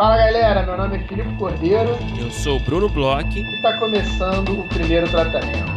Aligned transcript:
Fala 0.00 0.16
galera, 0.16 0.62
meu 0.62 0.78
nome 0.78 0.96
é 0.96 1.00
Filipe 1.06 1.36
Cordeiro. 1.36 1.90
Eu 2.18 2.30
sou 2.30 2.56
o 2.56 2.60
Bruno 2.60 2.88
Bloch. 2.88 3.38
E 3.38 3.56
está 3.56 3.78
começando 3.78 4.58
o 4.58 4.66
primeiro 4.66 5.06
tratamento. 5.10 5.68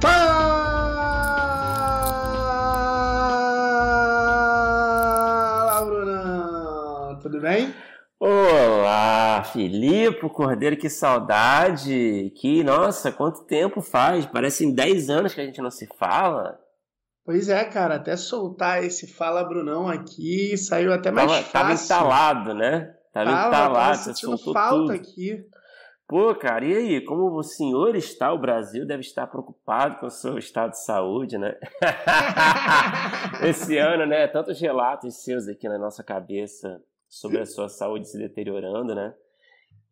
Fala, 0.00 0.64
Brunão! 5.84 7.18
Tudo 7.20 7.38
bem? 7.42 7.74
Olá, 8.18 9.44
Filipe 9.52 10.26
Cordeiro, 10.30 10.78
que 10.78 10.88
saudade! 10.88 12.32
Que, 12.34 12.64
nossa, 12.64 13.12
quanto 13.12 13.44
tempo 13.44 13.82
faz? 13.82 14.24
Parecem 14.24 14.74
10 14.74 15.10
anos 15.10 15.34
que 15.34 15.40
a 15.42 15.44
gente 15.44 15.60
não 15.60 15.70
se 15.70 15.86
fala. 15.98 16.64
Pois 17.26 17.48
é, 17.48 17.64
cara, 17.64 17.96
até 17.96 18.16
soltar 18.16 18.84
esse 18.84 19.08
Fala 19.08 19.42
Brunão 19.42 19.88
aqui 19.88 20.56
saiu 20.56 20.92
até 20.92 21.10
mais 21.10 21.28
tava, 21.28 21.42
fácil. 21.42 21.52
Tava 21.52 21.72
instalado, 21.72 22.54
né? 22.54 22.94
Tava, 23.12 23.30
tava 23.30 23.46
instalado, 23.46 23.98
tava 23.98 24.14
soltou 24.14 24.54
falta 24.54 24.76
tudo. 24.76 24.92
aqui. 24.92 25.44
Pô, 26.06 26.32
cara, 26.36 26.64
e 26.64 26.76
aí? 26.76 27.04
Como 27.04 27.36
o 27.36 27.42
senhor 27.42 27.96
está, 27.96 28.32
o 28.32 28.38
Brasil 28.38 28.86
deve 28.86 29.00
estar 29.00 29.26
preocupado 29.26 29.98
com 29.98 30.06
o 30.06 30.10
seu 30.10 30.38
estado 30.38 30.70
de 30.70 30.84
saúde, 30.84 31.36
né? 31.36 31.56
Esse 33.42 33.76
ano, 33.76 34.06
né? 34.06 34.28
Tantos 34.28 34.60
relatos 34.60 35.24
seus 35.24 35.48
aqui 35.48 35.68
na 35.68 35.78
nossa 35.78 36.04
cabeça 36.04 36.80
sobre 37.08 37.40
a 37.40 37.46
sua 37.46 37.68
saúde 37.68 38.08
se 38.08 38.16
deteriorando, 38.16 38.94
né? 38.94 39.12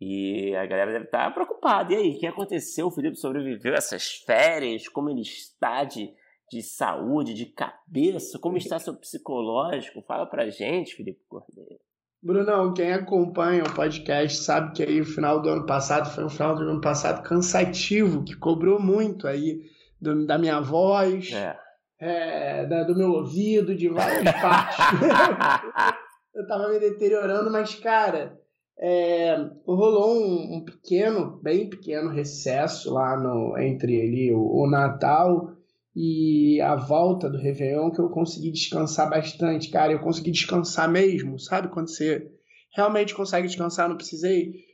E 0.01 0.55
a 0.55 0.65
galera 0.67 0.93
deve 0.93 1.07
estar 1.07 1.35
preocupada. 1.35 1.93
E 1.93 1.97
aí, 1.97 2.11
o 2.11 2.19
que 2.21 2.29
aconteceu? 2.29 2.87
O 2.87 2.91
Felipe 2.93 3.17
sobreviveu 3.17 3.73
a 3.73 3.79
essas 3.79 4.23
férias? 4.25 4.87
Como 4.87 5.11
ele 5.11 5.23
está 5.23 5.83
de, 5.83 6.15
de 6.55 6.63
saúde, 6.63 7.35
de 7.35 7.47
cabeça? 7.47 8.39
Como 8.39 8.57
está 8.57 8.79
seu 8.79 8.95
psicológico? 8.95 10.03
Fala 10.03 10.25
pra 10.27 10.49
gente, 10.51 10.95
Felipe 10.95 11.21
Cordeiro. 11.29 11.81
Brunão, 12.23 12.73
quem 12.73 12.93
acompanha 12.93 13.65
o 13.65 13.75
podcast 13.75 14.39
sabe 14.39 14.73
que 14.73 14.83
aí 14.83 15.01
o 15.01 15.05
final 15.05 15.43
do 15.43 15.49
ano 15.51 15.67
passado 15.67 16.09
foi 16.09 16.25
um 16.25 16.31
final 16.31 16.55
do 16.55 16.63
ano 16.63 16.81
passado 16.81 17.23
cansativo, 17.23 18.25
que 18.25 18.35
cobrou 18.37 18.81
muito 18.81 19.27
aí 19.27 19.61
do, 20.01 20.25
da 20.27 20.39
minha 20.39 20.61
voz, 20.61 21.33
É. 21.33 21.57
é, 22.01 22.67
da- 22.67 22.85
do 22.85 22.97
meu 22.97 23.11
ouvido, 23.11 23.75
de 23.75 23.89
várias 23.91 24.23
partes. 24.41 24.79
eu 26.35 26.47
tava 26.47 26.69
me 26.71 26.79
deteriorando, 26.79 27.51
mas, 27.51 27.75
cara, 27.75 28.39
é, 28.79 29.37
rolou 29.67 30.15
um, 30.17 30.57
um 30.57 30.65
pequeno, 30.65 31.39
bem 31.43 31.69
pequeno 31.69 32.09
recesso 32.11 32.93
lá 32.93 33.17
no, 33.19 33.59
entre 33.59 34.01
ali 34.01 34.33
o, 34.33 34.41
o 34.41 34.67
Natal 34.71 35.54
e 35.95 36.61
a 36.61 36.75
volta 36.75 37.31
do 37.31 37.39
Réveillon 37.39 37.91
que 37.91 38.01
eu 38.01 38.09
consegui 38.09 38.51
descansar 38.51 39.09
bastante, 39.09 39.71
cara. 39.71 39.93
Eu 39.93 40.01
consegui 40.01 40.33
descansar 40.33 40.91
mesmo, 40.91 41.39
sabe? 41.39 41.69
Quando 41.69 41.89
você 41.89 42.31
realmente 42.75 43.15
consegue 43.15 43.47
descansar, 43.47 43.89
não 43.89 43.97
precisei. 43.97 44.65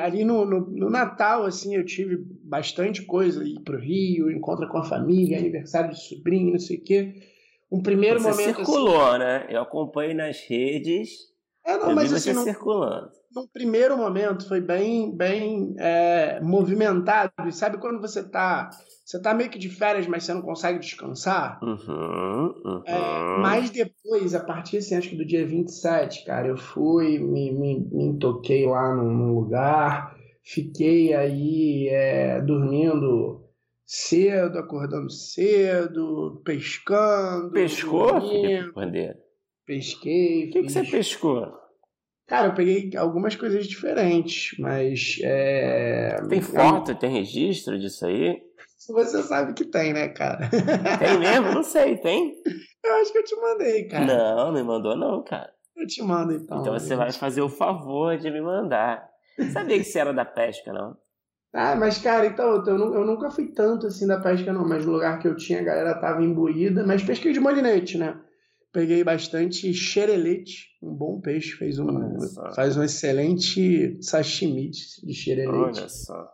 Ali 0.00 0.24
no, 0.24 0.44
no, 0.44 0.60
no 0.70 0.90
Natal, 0.90 1.44
assim, 1.44 1.74
eu 1.74 1.84
tive 1.84 2.16
bastante 2.44 3.02
coisa, 3.02 3.42
ir 3.42 3.60
pro 3.60 3.78
Rio, 3.78 4.30
encontro 4.30 4.68
com 4.68 4.78
a 4.78 4.84
família, 4.84 5.38
aniversário 5.38 5.90
de 5.90 6.00
sobrinho, 6.00 6.52
não 6.52 6.58
sei 6.58 6.76
o 6.76 6.82
quê. 6.82 7.14
Um 7.70 7.82
primeiro 7.82 8.20
Você 8.20 8.30
momento. 8.30 8.56
circulou, 8.56 9.18
né? 9.18 9.46
Eu 9.48 9.62
acompanhei 9.62 10.14
nas 10.14 10.40
redes. 10.40 11.10
Assim, 11.64 11.76
é, 11.76 11.78
não, 11.78 11.90
eu 11.90 11.94
mas 11.94 12.10
vi 12.10 12.16
assim, 12.16 12.30
você 12.30 12.32
não, 12.34 12.44
circulando. 12.44 13.10
Num 13.34 13.46
primeiro 13.46 13.96
momento 13.96 14.46
foi 14.48 14.60
bem 14.60 15.14
bem 15.16 15.74
é, 15.78 16.40
movimentado 16.40 17.32
e 17.46 17.52
sabe 17.52 17.78
quando 17.78 18.00
você 18.00 18.28
tá 18.28 18.70
você 19.04 19.20
tá 19.20 19.32
meio 19.32 19.50
que 19.50 19.58
de 19.58 19.68
férias 19.68 20.06
mas 20.06 20.24
você 20.24 20.34
não 20.34 20.42
consegue 20.42 20.80
descansar 20.80 21.58
Uhum, 21.62 22.54
uhum. 22.64 22.82
É, 22.84 23.38
mas 23.40 23.70
depois 23.70 24.34
a 24.34 24.40
partir 24.40 24.78
assim, 24.78 24.96
acho 24.96 25.10
que 25.10 25.16
do 25.16 25.24
dia 25.24 25.46
27 25.46 26.24
cara 26.24 26.48
eu 26.48 26.56
fui 26.56 27.18
me, 27.18 27.52
me, 27.52 27.88
me 27.92 28.18
toquei 28.18 28.66
lá 28.66 28.94
num, 28.94 29.12
num 29.12 29.34
lugar 29.34 30.16
fiquei 30.42 31.14
aí 31.14 31.88
é, 31.88 32.40
dormindo 32.40 33.44
cedo 33.86 34.58
acordando 34.58 35.10
cedo 35.10 36.42
pescando 36.44 37.52
Pescou, 37.52 38.12
dormindo, 38.12 38.42
Felipe 38.42 38.72
Cordeiro? 38.72 39.18
pesquei 39.64 40.48
O 40.48 40.50
que, 40.50 40.62
que 40.62 40.68
você 40.68 40.84
pescou? 40.84 41.59
Cara, 42.30 42.46
eu 42.46 42.54
peguei 42.54 42.92
algumas 42.96 43.34
coisas 43.34 43.66
diferentes, 43.66 44.56
mas. 44.56 45.18
É... 45.20 46.14
Tem 46.28 46.40
foto, 46.40 46.94
tem 46.94 47.10
registro 47.10 47.76
disso 47.76 48.06
aí? 48.06 48.40
Você 48.88 49.20
sabe 49.24 49.52
que 49.52 49.64
tem, 49.64 49.92
né, 49.92 50.06
cara? 50.10 50.48
Tem 50.48 51.18
mesmo? 51.18 51.52
Não 51.52 51.64
sei, 51.64 51.96
tem? 51.96 52.36
Eu 52.84 52.94
acho 53.00 53.10
que 53.10 53.18
eu 53.18 53.24
te 53.24 53.34
mandei, 53.34 53.88
cara. 53.88 54.06
Não, 54.06 54.52
me 54.52 54.62
mandou 54.62 54.96
não, 54.96 55.24
cara. 55.24 55.50
Eu 55.76 55.84
te 55.88 56.00
mando 56.04 56.32
então. 56.32 56.60
Então 56.60 56.72
você 56.72 56.94
vai 56.94 57.10
fazer 57.10 57.42
o 57.42 57.48
favor 57.48 58.16
de 58.16 58.30
me 58.30 58.40
mandar. 58.40 59.08
Sabia 59.52 59.78
que 59.78 59.84
você 59.84 59.98
era 59.98 60.12
da 60.12 60.24
pesca, 60.24 60.72
não? 60.72 60.96
Ah, 61.52 61.74
mas, 61.74 61.98
cara, 61.98 62.26
então, 62.26 62.64
eu, 62.64 62.94
eu 62.94 63.04
nunca 63.04 63.28
fui 63.28 63.48
tanto 63.48 63.88
assim 63.88 64.06
da 64.06 64.20
pesca, 64.20 64.52
não. 64.52 64.64
Mas 64.64 64.86
no 64.86 64.92
lugar 64.92 65.18
que 65.18 65.26
eu 65.26 65.34
tinha, 65.34 65.58
a 65.58 65.64
galera 65.64 65.98
tava 65.98 66.22
imbuída. 66.22 66.86
Mas 66.86 67.02
pesquei 67.02 67.32
de 67.32 67.40
molinete, 67.40 67.98
né? 67.98 68.16
Peguei 68.72 69.02
bastante 69.02 69.72
xerelete, 69.74 70.68
um 70.82 70.94
bom 70.94 71.20
peixe. 71.20 71.50
Fez 71.56 71.78
um, 71.78 71.88
faz 72.54 72.76
um 72.76 72.82
excelente 72.84 73.98
sashimi 74.00 74.70
de 74.70 75.12
xerelete. 75.14 75.80
Olha 75.80 75.88
só. 75.88 76.28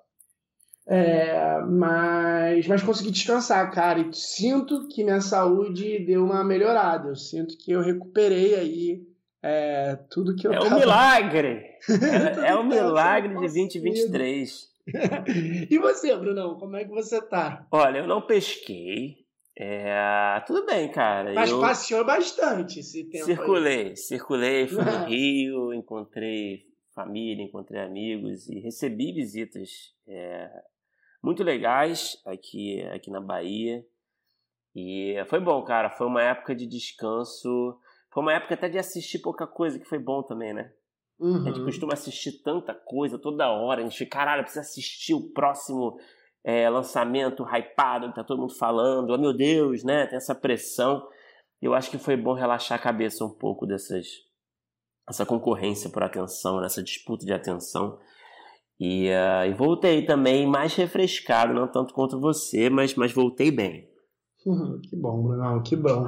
É, 0.89 1.61
mas, 1.63 2.67
mas 2.69 2.83
consegui 2.83 3.11
descansar, 3.11 3.73
cara. 3.73 4.01
E 4.01 4.13
sinto 4.13 4.87
que 4.89 5.03
minha 5.03 5.21
saúde 5.21 6.05
deu 6.05 6.25
uma 6.25 6.45
melhorada. 6.45 7.09
Eu 7.09 7.17
sinto 7.17 7.57
que 7.59 7.73
eu 7.73 7.81
recuperei 7.81 8.55
aí 8.55 9.03
é, 9.43 9.97
tudo 10.11 10.37
que 10.37 10.47
eu 10.47 10.53
É 10.53 10.61
um 10.61 10.65
tava- 10.65 10.79
milagre! 10.79 11.63
É, 11.89 12.51
é 12.51 12.55
um 12.57 12.69
que 12.69 12.75
tava 12.77 12.87
milagre 12.89 13.29
sendo 13.49 13.69
de 13.69 13.81
2023. 13.81 14.77
E 15.71 15.79
você, 15.79 16.17
Brunão, 16.17 16.57
como 16.59 16.77
é 16.77 16.85
que 16.85 16.91
você 16.93 17.21
tá? 17.21 17.67
Olha, 17.73 17.99
eu 17.99 18.07
não 18.07 18.23
pesquei. 18.23 19.26
É, 19.59 20.43
tudo 20.47 20.67
bem, 20.67 20.91
cara. 20.91 21.33
Mas 21.33 21.51
eu 21.51 21.61
passeou 21.61 22.05
bastante 22.05 22.81
esse 22.81 23.05
tempo. 23.05 23.25
aí. 23.25 23.37
circulei, 23.37 23.97
circulei, 23.97 24.69
fui 24.69 24.85
no 24.85 25.05
Rio, 25.09 25.73
encontrei 25.73 26.67
família, 26.95 27.43
encontrei 27.43 27.81
amigos 27.81 28.49
e 28.49 28.59
recebi 28.61 29.13
visitas 29.13 29.95
é, 30.07 30.51
muito 31.23 31.43
legais 31.43 32.21
aqui, 32.27 32.83
aqui 32.95 33.11
na 33.11 33.21
Bahia. 33.21 33.85
E 34.75 35.15
foi 35.29 35.41
bom, 35.41 35.63
cara. 35.63 35.89
Foi 35.89 36.07
uma 36.07 36.23
época 36.23 36.55
de 36.55 36.67
descanso. 36.67 37.79
Foi 38.13 38.23
uma 38.23 38.35
época 38.35 38.55
até 38.55 38.69
de 38.69 38.79
assistir 38.79 39.21
pouca 39.21 39.47
coisa, 39.47 39.79
que 39.79 39.87
foi 39.87 39.99
bom 39.99 40.23
também, 40.23 40.53
né? 40.53 40.71
Uhum. 41.19 41.43
A 41.43 41.51
gente 41.51 41.65
costuma 41.65 41.95
assistir 41.95 42.43
tanta 42.43 42.75
coisa 42.75 43.19
toda 43.19 43.51
hora. 43.51 43.81
A 43.81 43.85
gente 43.85 43.97
fica, 43.97 44.19
caralho, 44.19 44.43
precisa 44.43 44.61
assistir 44.61 45.15
o 45.15 45.31
próximo 45.33 45.99
é, 46.47 46.71
lançamento 46.71 47.43
hypado 47.43 48.09
que 48.09 48.15
tá 48.15 48.23
todo 48.23 48.39
mundo 48.39 48.55
falando. 48.55 49.11
Oh, 49.11 49.19
meu 49.19 49.37
Deus, 49.37 49.83
né? 49.83 50.07
Tem 50.07 50.17
essa 50.17 50.33
pressão. 50.33 51.05
Eu 51.61 51.75
acho 51.75 51.91
que 51.91 51.99
foi 51.99 52.17
bom 52.17 52.35
relaxar 52.35 52.79
a 52.79 52.83
cabeça 52.83 53.25
um 53.25 53.31
pouco 53.31 53.67
dessas 53.67 54.07
essa 55.09 55.27
concorrência 55.27 55.91
por 55.91 56.05
atenção, 56.05 56.61
nessa 56.61 56.83
disputa 56.83 57.27
de 57.27 57.33
atenção. 57.33 57.99
E, 58.79 59.11
ah, 59.11 59.47
e 59.47 59.55
voltei 59.55 60.05
também 60.05 60.47
mais 60.47 60.75
refrescado, 60.77 61.53
não 61.53 61.67
tanto 61.67 61.93
quanto 61.93 62.21
você, 62.21 62.71
mas, 62.71 62.95
mas 62.95 63.13
voltei 63.13 63.51
bem. 63.51 63.89
Uhum, 64.45 64.81
que 64.81 64.95
bom, 64.95 65.23
Brunão, 65.23 65.63
que 65.63 65.75
bom. 65.75 66.07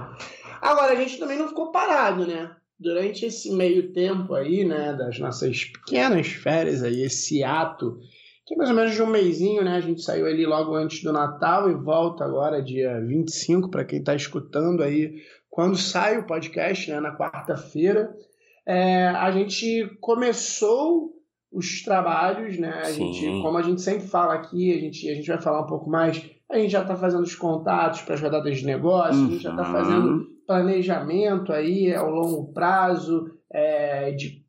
Agora, 0.61 0.93
a 0.93 0.97
gente 0.97 1.19
também 1.19 1.39
não 1.39 1.49
ficou 1.49 1.73
parado, 1.73 2.25
né? 2.25 2.55
Durante 2.79 3.27
esse 3.27 3.53
meio 3.53 3.93
tempo 3.93 4.35
aí, 4.35 4.65
né, 4.65 4.93
das 4.93 5.19
nossas 5.19 5.65
pequenas 5.65 6.29
férias 6.29 6.83
aí, 6.83 7.03
esse 7.03 7.43
ato, 7.43 7.99
que 8.49 8.55
é 8.55 8.57
mais 8.57 8.71
ou 8.71 8.77
menos 8.77 8.95
de 8.95 9.03
um 9.03 9.07
mêsinho, 9.07 9.63
né? 9.63 9.77
A 9.77 9.81
gente 9.81 10.01
saiu 10.03 10.25
ali 10.27 10.47
logo 10.47 10.75
antes 10.75 11.03
do 11.03 11.13
Natal 11.13 11.71
e 11.71 11.75
volta 11.75 12.25
agora 12.25 12.63
dia 12.63 12.99
25, 12.99 13.71
para 13.71 13.85
quem 13.85 14.03
tá 14.03 14.15
escutando 14.15 14.83
aí, 14.83 15.17
quando 15.51 15.77
sai 15.77 16.17
o 16.19 16.27
podcast, 16.27 16.91
né, 16.91 16.99
na 16.99 17.15
quarta-feira. 17.15 18.11
É, 18.67 19.09
a 19.09 19.31
gente 19.31 19.87
começou 20.01 21.13
os 21.53 21.83
trabalhos, 21.83 22.59
né? 22.59 22.71
A 22.81 22.85
Sim. 22.87 23.13
gente, 23.13 23.43
como 23.43 23.59
a 23.59 23.63
gente 23.63 23.83
sempre 23.83 24.07
fala 24.09 24.35
aqui, 24.35 24.73
a 24.75 24.81
gente, 24.81 25.09
a 25.11 25.15
gente 25.15 25.29
vai 25.29 25.41
falar 25.41 25.63
um 25.63 25.67
pouco 25.67 25.91
mais. 25.91 26.23
A 26.51 26.59
gente 26.59 26.71
já 26.71 26.81
está 26.83 26.97
fazendo 26.97 27.23
os 27.25 27.35
contatos 27.35 28.01
para 28.03 28.15
as 28.15 28.21
rodadas 28.21 28.59
de 28.59 28.65
negócio, 28.65 29.27
a 29.27 29.29
gente 29.31 29.43
já 29.43 29.51
está 29.51 29.63
Uhum. 29.67 29.73
fazendo 29.73 30.27
planejamento 30.47 31.53
aí 31.53 31.95
ao 31.95 32.11
longo 32.11 32.53
prazo 32.55 33.31
é, 33.53 34.11
de 34.13 34.43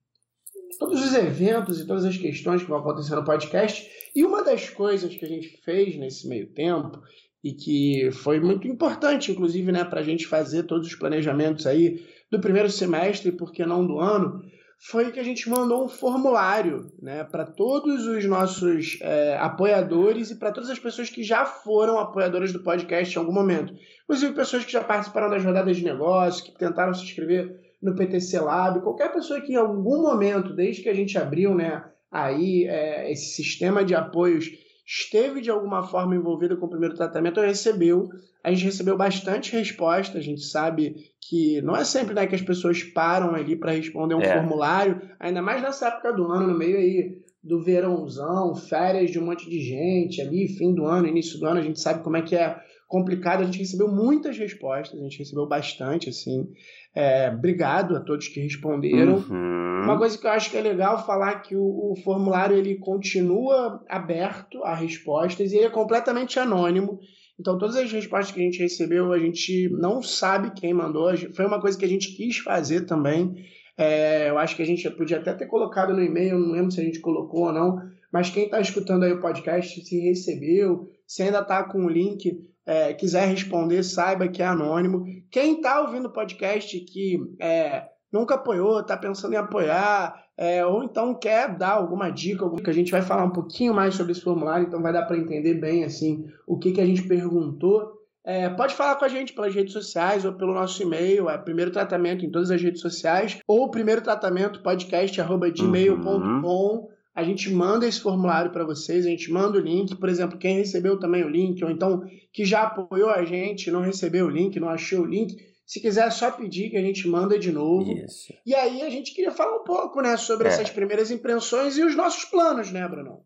todos 0.78 1.04
os 1.04 1.14
eventos 1.14 1.80
e 1.80 1.88
todas 1.88 2.06
as 2.06 2.18
questões 2.18 2.62
que 2.62 2.70
vão 2.70 2.80
acontecer 2.80 3.16
no 3.16 3.24
podcast. 3.24 3.90
E 4.16 4.24
uma 4.24 4.44
das 4.44 4.70
coisas 4.70 5.16
que 5.16 5.26
a 5.26 5.28
gente 5.28 5.60
fez 5.64 5.98
nesse 5.98 6.28
meio 6.28 6.48
tempo 6.48 7.02
e 7.44 7.54
que 7.54 8.12
foi 8.12 8.40
muito 8.40 8.68
importante, 8.68 9.32
inclusive, 9.32 9.72
né, 9.72 9.84
para 9.84 10.02
a 10.02 10.04
gente 10.04 10.28
fazer 10.28 10.64
todos 10.64 10.88
os 10.88 10.96
planejamentos 10.96 11.66
aí 11.66 12.06
do 12.30 12.40
primeiro 12.40 12.70
semestre, 12.70 13.32
por 13.32 13.52
que 13.52 13.66
não 13.66 13.86
do 13.86 14.00
ano, 14.00 14.44
foi 14.82 15.12
que 15.12 15.20
a 15.20 15.24
gente 15.24 15.50
mandou 15.50 15.84
um 15.84 15.90
formulário 15.90 16.90
né, 17.02 17.24
para 17.26 17.46
todos 17.46 18.06
os 18.06 18.24
nossos 18.26 18.98
é, 19.02 19.38
apoiadores 19.38 20.32
e 20.32 20.40
para 20.40 20.54
todas 20.54 20.70
as 20.70 20.80
pessoas 20.80 21.10
que 21.10 21.22
já 21.22 21.46
foram 21.46 22.00
apoiadoras 22.00 22.54
do 22.54 22.64
podcast 22.64 23.14
em 23.14 23.20
algum 23.20 23.34
momento. 23.34 23.74
Inclusive 24.04 24.34
pessoas 24.34 24.64
que 24.64 24.72
já 24.72 24.82
participaram 24.82 25.30
das 25.30 25.44
rodadas 25.44 25.76
de 25.76 25.84
negócio, 25.84 26.46
que 26.46 26.58
tentaram 26.58 26.94
se 26.94 27.04
inscrever 27.04 27.69
no 27.82 27.96
PTC 27.96 28.40
Lab, 28.40 28.82
qualquer 28.82 29.12
pessoa 29.12 29.42
que 29.42 29.54
em 29.54 29.58
algum 29.58 30.02
momento, 30.02 30.54
desde 30.54 30.84
que 30.84 30.90
a 30.90 30.94
gente 30.94 31.18
abriu 31.18 31.56
né, 31.56 31.84
aí 32.12 32.66
é, 32.66 33.12
esse 33.12 33.36
sistema 33.36 33.84
de 33.84 33.96
apoios, 33.96 34.50
esteve 34.86 35.40
de 35.40 35.52
alguma 35.52 35.84
forma 35.84 36.16
envolvida 36.16 36.58
com 36.58 36.66
o 36.66 36.70
primeiro 36.70 36.96
tratamento, 36.96 37.40
recebeu. 37.40 38.10
A 38.44 38.52
gente 38.52 38.66
recebeu 38.66 38.98
bastante 38.98 39.52
resposta, 39.52 40.18
a 40.18 40.22
gente 40.22 40.42
sabe 40.42 40.96
que 41.22 41.62
não 41.62 41.76
é 41.76 41.84
sempre 41.84 42.16
né, 42.16 42.26
que 42.26 42.34
as 42.34 42.42
pessoas 42.42 42.84
param 42.84 43.36
ali 43.36 43.56
para 43.56 43.74
responder 43.74 44.16
um 44.16 44.22
é. 44.22 44.34
formulário, 44.34 45.00
ainda 45.20 45.42
mais 45.42 45.62
nessa 45.62 45.90
época 45.90 46.12
do 46.12 46.26
ano, 46.32 46.48
no 46.48 46.58
meio 46.58 46.78
aí 46.78 47.20
do 47.44 47.62
verãozão, 47.62 48.56
férias 48.56 49.12
de 49.12 49.20
um 49.20 49.26
monte 49.26 49.50
de 49.50 49.62
gente 49.62 50.22
ali, 50.22 50.48
fim 50.48 50.74
do 50.74 50.86
ano, 50.86 51.08
início 51.08 51.40
do 51.40 51.46
ano, 51.46 51.60
a 51.60 51.64
gente 51.64 51.80
sabe 51.80 52.04
como 52.04 52.18
é 52.18 52.22
que 52.22 52.36
é 52.36 52.60
complicado. 52.90 53.42
A 53.42 53.46
gente 53.46 53.60
recebeu 53.60 53.88
muitas 53.88 54.38
respostas, 54.38 55.00
a 55.00 55.04
gente 55.04 55.20
recebeu 55.20 55.48
bastante, 55.48 56.10
assim. 56.10 56.52
É, 56.94 57.30
obrigado 57.30 57.96
a 57.96 58.02
todos 58.02 58.28
que 58.28 58.42
responderam. 58.42 59.18
Uhum. 59.30 59.84
Uma 59.84 59.98
coisa 59.98 60.18
que 60.18 60.26
eu 60.26 60.32
acho 60.32 60.50
que 60.50 60.58
é 60.58 60.62
legal 60.62 61.06
falar 61.06 61.36
que 61.42 61.56
o, 61.56 61.62
o, 61.62 61.96
formulário 62.04 62.58
ele 62.58 62.76
continua 62.76 63.82
aberto 63.88 64.62
a 64.64 64.76
respostas 64.76 65.54
e 65.54 65.58
ele 65.58 65.68
é 65.68 65.70
completamente 65.70 66.40
anônimo. 66.40 67.00
Então, 67.40 67.58
todas 67.58 67.78
as 67.78 67.90
respostas 67.90 68.34
que 68.34 68.42
a 68.42 68.44
gente 68.44 68.60
recebeu, 68.60 69.14
a 69.14 69.20
gente 69.20 69.70
não 69.70 70.02
sabe 70.02 70.52
quem 70.60 70.74
mandou. 70.74 71.16
Foi 71.34 71.46
uma 71.46 71.62
coisa 71.62 71.78
que 71.78 71.86
a 71.86 71.88
gente 71.88 72.18
quis 72.18 72.40
fazer 72.40 72.82
também. 72.82 73.36
É, 73.78 74.30
eu 74.30 74.38
acho 74.38 74.58
que 74.58 74.62
a 74.62 74.66
gente 74.66 74.90
podia 74.90 75.20
até 75.20 75.34
ter 75.34 75.46
colocado 75.46 75.94
no 75.94 76.04
e-mail, 76.04 76.38
não 76.38 76.52
lembro 76.52 76.72
se 76.72 76.82
a 76.82 76.84
gente 76.84 77.00
colocou 77.00 77.46
ou 77.46 77.54
não, 77.54 77.80
mas 78.12 78.30
quem 78.30 78.44
está 78.44 78.60
escutando 78.60 79.04
aí 79.04 79.14
o 79.14 79.22
podcast, 79.22 79.86
se 79.86 80.00
recebeu, 80.02 80.90
se 81.08 81.24
ainda 81.24 81.40
está 81.40 81.64
com 81.64 81.86
o 81.86 81.90
link, 81.90 82.38
é, 82.70 82.94
quiser 82.94 83.28
responder, 83.28 83.82
saiba 83.82 84.28
que 84.28 84.44
é 84.44 84.46
anônimo. 84.46 85.04
Quem 85.32 85.56
está 85.56 85.82
ouvindo 85.82 86.06
o 86.06 86.14
podcast 86.14 86.80
que 86.82 87.18
é, 87.42 87.88
nunca 88.14 88.36
apoiou, 88.36 88.82
está 88.82 88.96
pensando 88.96 89.34
em 89.34 89.38
apoiar, 89.38 90.24
é, 90.38 90.64
ou 90.64 90.84
então 90.84 91.16
quer 91.16 91.58
dar 91.58 91.72
alguma 91.72 92.12
dica, 92.12 92.44
alguma 92.44 92.62
a 92.64 92.72
gente 92.72 92.92
vai 92.92 93.02
falar 93.02 93.24
um 93.24 93.32
pouquinho 93.32 93.74
mais 93.74 93.96
sobre 93.96 94.12
esse 94.12 94.22
formulário, 94.22 94.68
então 94.68 94.84
vai 94.84 94.94
dar 94.94 95.08
para 95.08 95.18
entender 95.18 95.56
bem 95.56 95.84
assim 95.84 96.28
o 96.46 96.60
que, 96.60 96.72
que 96.72 96.80
a 96.80 96.86
gente 96.86 97.08
perguntou. 97.08 97.92
É, 98.24 98.48
pode 98.50 98.76
falar 98.76 98.98
com 98.98 99.06
a 99.06 99.10
gente 99.10 99.34
pelas 99.34 99.56
redes 99.56 99.74
sociais 99.74 100.24
ou 100.24 100.34
pelo 100.34 100.54
nosso 100.54 100.84
e-mail, 100.84 101.28
é 101.28 101.40
primeiro 101.40 101.72
tratamento 101.72 102.24
em 102.24 102.30
todas 102.30 102.52
as 102.52 102.62
redes 102.62 102.82
sociais, 102.82 103.40
ou 103.48 103.72
primeiro 103.72 104.04
tratamento 104.04 104.62
podcast.gmail.com. 104.62 106.44
Uhum. 106.44 106.88
A 107.16 107.24
gente 107.24 107.52
manda 107.52 107.88
esse 107.88 108.00
formulário 108.00 108.52
para 108.52 108.64
vocês, 108.64 109.06
a 109.06 109.10
gente 109.10 109.32
manda 109.32 109.58
o 109.58 109.62
link. 109.62 109.96
Por 109.96 110.10
exemplo, 110.10 110.38
quem 110.38 110.56
recebeu 110.56 111.00
também 111.00 111.24
o 111.24 111.30
link, 111.30 111.64
ou 111.64 111.70
então 111.70 112.04
que 112.32 112.46
já 112.46 112.64
apoiou 112.64 113.10
a 113.10 113.26
gente, 113.26 113.72
não 113.72 113.82
recebeu 113.82 114.28
o 114.28 114.30
link, 114.30 114.60
não 114.60 114.70
achou 114.70 115.02
o 115.02 115.06
link, 115.06 115.36
se 115.70 115.80
quiser 115.80 116.08
é 116.08 116.10
só 116.10 116.32
pedir 116.32 116.72
que 116.72 116.78
a 116.78 116.82
gente 116.82 117.08
manda 117.08 117.38
de 117.38 117.52
novo. 117.52 117.92
Isso. 117.92 118.34
E 118.44 118.56
aí 118.56 118.82
a 118.82 118.90
gente 118.90 119.14
queria 119.14 119.32
falar 119.32 119.56
um 119.56 119.64
pouco, 119.64 120.02
né, 120.02 120.18
sobre 120.18 120.48
é. 120.48 120.52
essas 120.52 120.72
primeiras 120.72 121.12
impressões 121.12 121.78
e 121.78 121.84
os 121.84 121.96
nossos 121.96 122.26
planos, 122.26 122.72
né, 122.72 122.88
Bruno? 122.88 123.24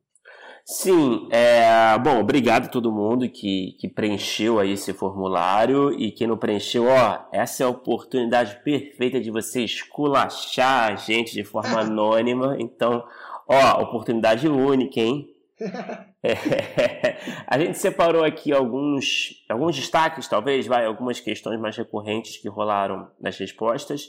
Sim, 0.66 1.28
é, 1.30 1.98
bom, 2.00 2.20
obrigado 2.20 2.66
a 2.66 2.70
todo 2.70 2.92
mundo 2.92 3.30
que, 3.30 3.78
que 3.80 3.88
preencheu 3.88 4.60
aí 4.60 4.74
esse 4.74 4.94
formulário 4.94 5.92
e 5.98 6.12
quem 6.12 6.28
não 6.28 6.38
preencheu, 6.38 6.86
ó, 6.86 7.26
essa 7.32 7.64
é 7.64 7.66
a 7.66 7.70
oportunidade 7.70 8.62
perfeita 8.62 9.22
de 9.22 9.32
você 9.32 9.62
esculachar 9.64 10.92
a 10.92 10.96
gente 10.96 11.34
de 11.34 11.46
forma 11.46 11.80
anônima, 11.80 12.58
então, 12.60 13.06
ó, 13.48 13.82
oportunidade 13.82 14.48
única, 14.48 15.00
hein? 15.00 15.30
É, 16.26 17.18
a 17.48 17.60
gente 17.60 17.78
separou 17.78 18.24
aqui 18.24 18.54
alguns, 18.54 19.44
alguns 19.50 19.76
destaques, 19.76 20.26
talvez, 20.26 20.66
vai, 20.66 20.86
algumas 20.86 21.20
questões 21.20 21.60
mais 21.60 21.76
recorrentes 21.76 22.38
que 22.38 22.48
rolaram 22.48 23.10
nas 23.20 23.38
respostas. 23.38 24.08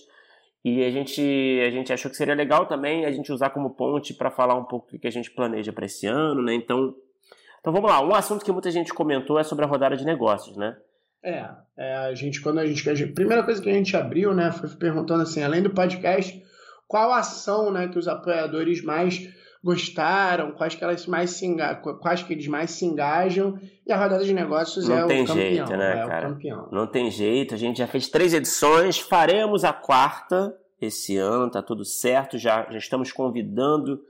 E 0.65 0.85
a 0.85 0.91
gente, 0.93 1.21
a 1.67 1.71
gente 1.71 1.93
achou 1.93 2.09
que 2.09 2.17
seria 2.17 2.37
legal 2.37 2.67
também 2.67 3.05
a 3.05 3.11
gente 3.11 3.33
usar 3.33 3.51
como 3.51 3.71
ponte 3.71 4.15
para 4.15 4.31
falar 4.31 4.55
um 4.55 4.63
pouco 4.63 4.93
do 4.93 4.99
que 4.99 5.09
a 5.09 5.11
gente 5.11 5.29
planeja 5.29 5.73
para 5.73 5.87
esse 5.87 6.07
ano, 6.07 6.41
né? 6.41 6.55
Então, 6.55 6.95
então 7.61 7.73
vamos 7.73 7.91
lá. 7.91 8.01
Um 8.01 8.15
assunto 8.15 8.45
que 8.45 8.53
muita 8.53 8.71
gente 8.71 8.95
comentou 8.95 9.39
é 9.39 9.43
sobre 9.43 9.65
a 9.65 9.69
rodada 9.69 9.97
de 9.97 10.05
negócios, 10.05 10.57
né? 10.57 10.77
É, 11.23 11.51
é 11.77 11.97
a 11.97 12.15
gente 12.15 12.41
quando 12.41 12.61
a 12.61 12.67
gente 12.67 12.89
a 12.89 13.13
primeira 13.13 13.43
coisa 13.43 13.61
que 13.61 13.69
a 13.69 13.73
gente 13.73 13.97
abriu, 13.97 14.35
né, 14.35 14.53
foi 14.53 14.69
perguntando 14.71 15.23
assim, 15.23 15.43
além 15.43 15.63
do 15.63 15.71
podcast, 15.71 16.43
qual 16.87 17.13
ação, 17.13 17.71
né, 17.71 17.89
que 17.89 17.99
os 17.99 18.09
apoiadores 18.09 18.83
mais 18.83 19.29
gostaram, 19.63 20.53
quais 20.53 20.75
que 20.75 20.85
elas 20.85 21.07
mais 21.07 21.31
se 21.31 21.47
enga... 21.47 21.75
quais 21.75 22.23
que 22.23 22.35
eles 22.35 22.47
mais 22.47 22.73
se 22.73 22.85
engajam, 22.85 23.59
e 23.87 23.91
a 23.91 23.97
rodada 23.97 24.23
de 24.23 24.35
negócios 24.35 24.87
Não 24.87 24.99
é 24.99 25.07
tem 25.07 25.25
o 25.25 25.27
campeão. 25.27 25.49
Jeito, 25.49 25.77
né, 25.77 25.93
é 25.93 26.07
cara? 26.07 26.39
Não 26.71 26.87
tem 26.87 27.11
jeito, 27.11 27.55
a 27.55 27.57
gente 27.57 27.79
já 27.79 27.87
fez 27.87 28.09
três 28.09 28.35
edições, 28.35 28.99
faremos 28.99 29.65
a 29.65 29.73
quarta 29.73 30.55
esse 30.79 31.17
ano, 31.17 31.51
tá 31.51 31.63
tudo 31.63 31.83
certo, 31.83 32.37
já, 32.37 32.67
já 32.71 32.77
estamos 32.77 33.11
convidando 33.11 34.03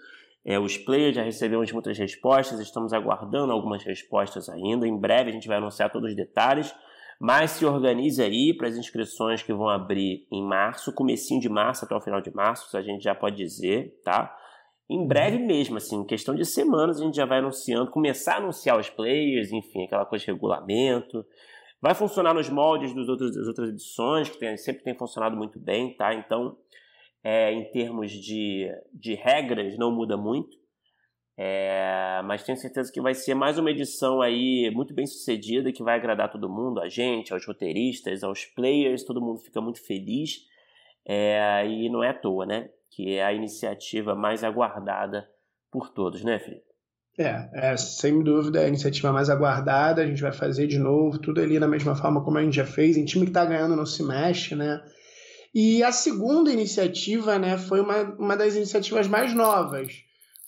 é, 0.44 0.59
os 0.59 0.76
players, 0.76 1.15
já 1.15 1.23
recebemos 1.23 1.71
muitas 1.71 1.97
respostas, 1.97 2.59
estamos 2.59 2.93
aguardando 2.93 3.53
algumas 3.53 3.85
respostas 3.85 4.49
ainda, 4.49 4.88
em 4.88 4.99
breve 4.99 5.31
a 5.31 5.32
gente 5.32 5.47
vai 5.47 5.59
anunciar 5.59 5.91
todos 5.91 6.11
os 6.11 6.17
detalhes, 6.17 6.75
mas 7.20 7.52
se 7.52 7.64
organize 7.64 8.22
aí 8.22 8.55
para 8.56 8.69
as 8.69 8.76
inscrições 8.76 9.43
que 9.43 9.52
vão 9.52 9.69
abrir 9.69 10.26
em 10.32 10.43
março, 10.43 10.93
comecinho 10.93 11.40
de 11.40 11.49
março 11.49 11.84
até 11.84 11.94
o 11.94 12.00
final 12.00 12.20
de 12.20 12.34
março, 12.34 12.76
a 12.76 12.82
gente 12.82 13.02
já 13.02 13.14
pode 13.14 13.37
dizer, 13.37 14.00
tá? 14.05 14.37
em 14.88 15.06
breve 15.06 15.38
mesmo, 15.38 15.76
assim, 15.76 15.96
em 15.96 16.05
questão 16.05 16.34
de 16.34 16.44
semanas, 16.44 17.00
a 17.00 17.05
gente 17.05 17.16
já 17.16 17.25
vai 17.25 17.38
anunciando, 17.38 17.90
começar 17.90 18.34
a 18.34 18.38
anunciar 18.38 18.78
os 18.78 18.90
players, 18.90 19.50
enfim, 19.50 19.84
aquela 19.84 20.05
coisa 20.05 20.25
de 20.25 20.31
regulamento. 20.31 21.25
Vai 21.81 21.94
funcionar 21.94 22.34
nos 22.34 22.49
moldes 22.49 22.94
dos 22.94 23.08
outros, 23.08 23.34
das 23.34 23.46
outras 23.46 23.70
edições, 23.70 24.28
que 24.28 24.38
tem, 24.38 24.56
sempre 24.56 24.82
tem 24.82 24.94
funcionado 24.94 25.37
muito 25.37 25.58
bem, 25.58 25.94
tá? 25.96 26.14
Então, 26.14 26.56
é, 27.22 27.52
em 27.52 27.70
termos 27.70 28.11
de, 28.11 28.70
de 28.93 29.14
regras, 29.14 29.76
não 29.78 29.90
muda 29.90 30.16
muito. 30.16 30.56
É, 31.36 32.22
mas 32.25 32.44
tenho 32.44 32.56
certeza 32.56 32.92
que 32.92 33.00
vai 33.00 33.14
ser 33.14 33.34
mais 33.34 33.58
uma 33.58 33.70
edição 33.70 34.22
aí 34.22 34.70
muito 34.72 34.94
bem 34.94 35.06
sucedida, 35.06 35.72
que 35.72 35.82
vai 35.82 35.96
agradar 35.96 36.31
todo 36.31 36.48
mundo, 36.48 36.81
a 36.81 36.88
gente, 36.88 37.32
aos 37.32 37.44
roteiristas, 37.44 38.22
aos 38.22 38.44
players, 38.44 39.04
todo 39.04 39.20
mundo 39.20 39.40
fica 39.40 39.60
muito 39.60 39.84
feliz. 39.84 40.46
É, 41.06 41.66
e 41.66 41.88
não 41.90 42.02
é 42.02 42.10
à 42.10 42.14
toa, 42.14 42.46
né? 42.46 42.70
que 42.94 43.14
é 43.14 43.25
a 43.25 43.32
iniciativa 43.32 44.14
mais 44.14 44.44
aguardada 44.44 45.28
por 45.70 45.90
todos, 45.90 46.22
né, 46.22 46.38
Felipe? 46.38 46.62
É, 47.18 47.49
é, 47.52 47.76
sem 47.76 48.23
dúvida 48.23 48.61
é 48.61 48.64
a 48.64 48.68
iniciativa 48.68 49.12
mais 49.12 49.30
aguardada, 49.30 50.02
a 50.02 50.06
gente 50.06 50.23
vai 50.23 50.32
fazer 50.32 50.66
de 50.66 50.78
novo, 50.78 51.18
tudo 51.18 51.40
ali 51.40 51.59
da 51.59 51.68
mesma 51.68 51.94
forma 51.94 52.25
como 52.25 52.38
a 52.38 52.42
gente 52.42 52.56
já 52.56 52.64
fez, 52.66 52.97
em 52.97 53.04
time 53.04 53.25
que 53.25 53.30
está 53.30 53.44
ganhando 53.44 53.76
não 53.76 53.87
se 53.87 54.02
mexe, 54.02 54.54
né? 54.54 54.82
E 55.54 55.82
a 55.85 55.92
segunda 55.92 56.52
iniciativa, 56.52 57.38
né, 57.38 57.56
foi 57.56 57.80
uma, 57.80 58.02
uma 58.18 58.37
das 58.37 58.56
iniciativas 58.56 59.06
mais 59.06 59.32
novas, 59.32 59.92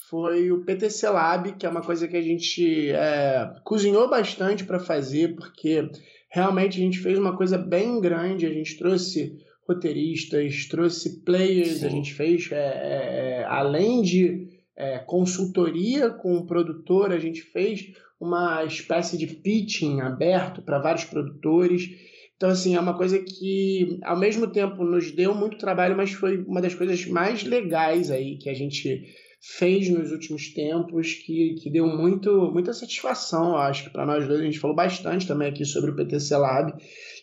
foi 0.08 0.52
o 0.52 0.64
PTC 0.64 1.08
Lab, 1.08 1.52
que 1.52 1.66
é 1.66 1.68
uma 1.68 1.82
coisa 1.82 2.06
que 2.06 2.16
a 2.16 2.22
gente 2.22 2.90
é, 2.90 3.52
cozinhou 3.64 4.08
bastante 4.08 4.64
para 4.64 4.78
fazer, 4.78 5.34
porque 5.34 5.90
realmente 6.30 6.78
a 6.78 6.84
gente 6.84 6.98
fez 6.98 7.18
uma 7.18 7.36
coisa 7.36 7.58
bem 7.58 8.00
grande, 8.00 8.46
a 8.46 8.52
gente 8.52 8.78
trouxe 8.78 9.36
roteiristas, 9.68 10.66
trouxe 10.66 11.24
players, 11.24 11.78
Sim. 11.80 11.86
a 11.86 11.88
gente 11.88 12.14
fez, 12.14 12.50
é, 12.52 12.56
é, 12.56 13.40
é, 13.40 13.44
além 13.46 14.02
de 14.02 14.48
é, 14.76 14.98
consultoria 14.98 16.10
com 16.10 16.36
o 16.36 16.46
produtor, 16.46 17.10
a 17.10 17.18
gente 17.18 17.42
fez 17.42 17.92
uma 18.20 18.64
espécie 18.64 19.18
de 19.18 19.26
pitching 19.26 20.00
aberto 20.00 20.62
para 20.62 20.78
vários 20.78 21.04
produtores. 21.04 21.82
Então, 22.36 22.50
assim, 22.50 22.76
é 22.76 22.80
uma 22.80 22.96
coisa 22.96 23.18
que, 23.18 23.98
ao 24.04 24.18
mesmo 24.18 24.46
tempo, 24.46 24.84
nos 24.84 25.10
deu 25.10 25.34
muito 25.34 25.58
trabalho, 25.58 25.96
mas 25.96 26.12
foi 26.12 26.38
uma 26.44 26.60
das 26.60 26.74
coisas 26.74 27.04
mais 27.06 27.42
legais 27.42 28.10
aí 28.10 28.36
que 28.36 28.48
a 28.48 28.54
gente 28.54 29.04
fez 29.54 29.88
nos 29.88 30.10
últimos 30.10 30.52
tempos, 30.52 31.14
que, 31.14 31.54
que 31.62 31.70
deu 31.70 31.86
muito, 31.86 32.50
muita 32.52 32.72
satisfação, 32.72 33.56
acho 33.56 33.84
que 33.84 33.90
para 33.90 34.04
nós 34.04 34.26
dois. 34.26 34.40
A 34.40 34.44
gente 34.44 34.58
falou 34.58 34.74
bastante 34.74 35.26
também 35.26 35.48
aqui 35.48 35.64
sobre 35.64 35.90
o 35.90 35.96
PTC 35.96 36.36
Lab. 36.36 36.72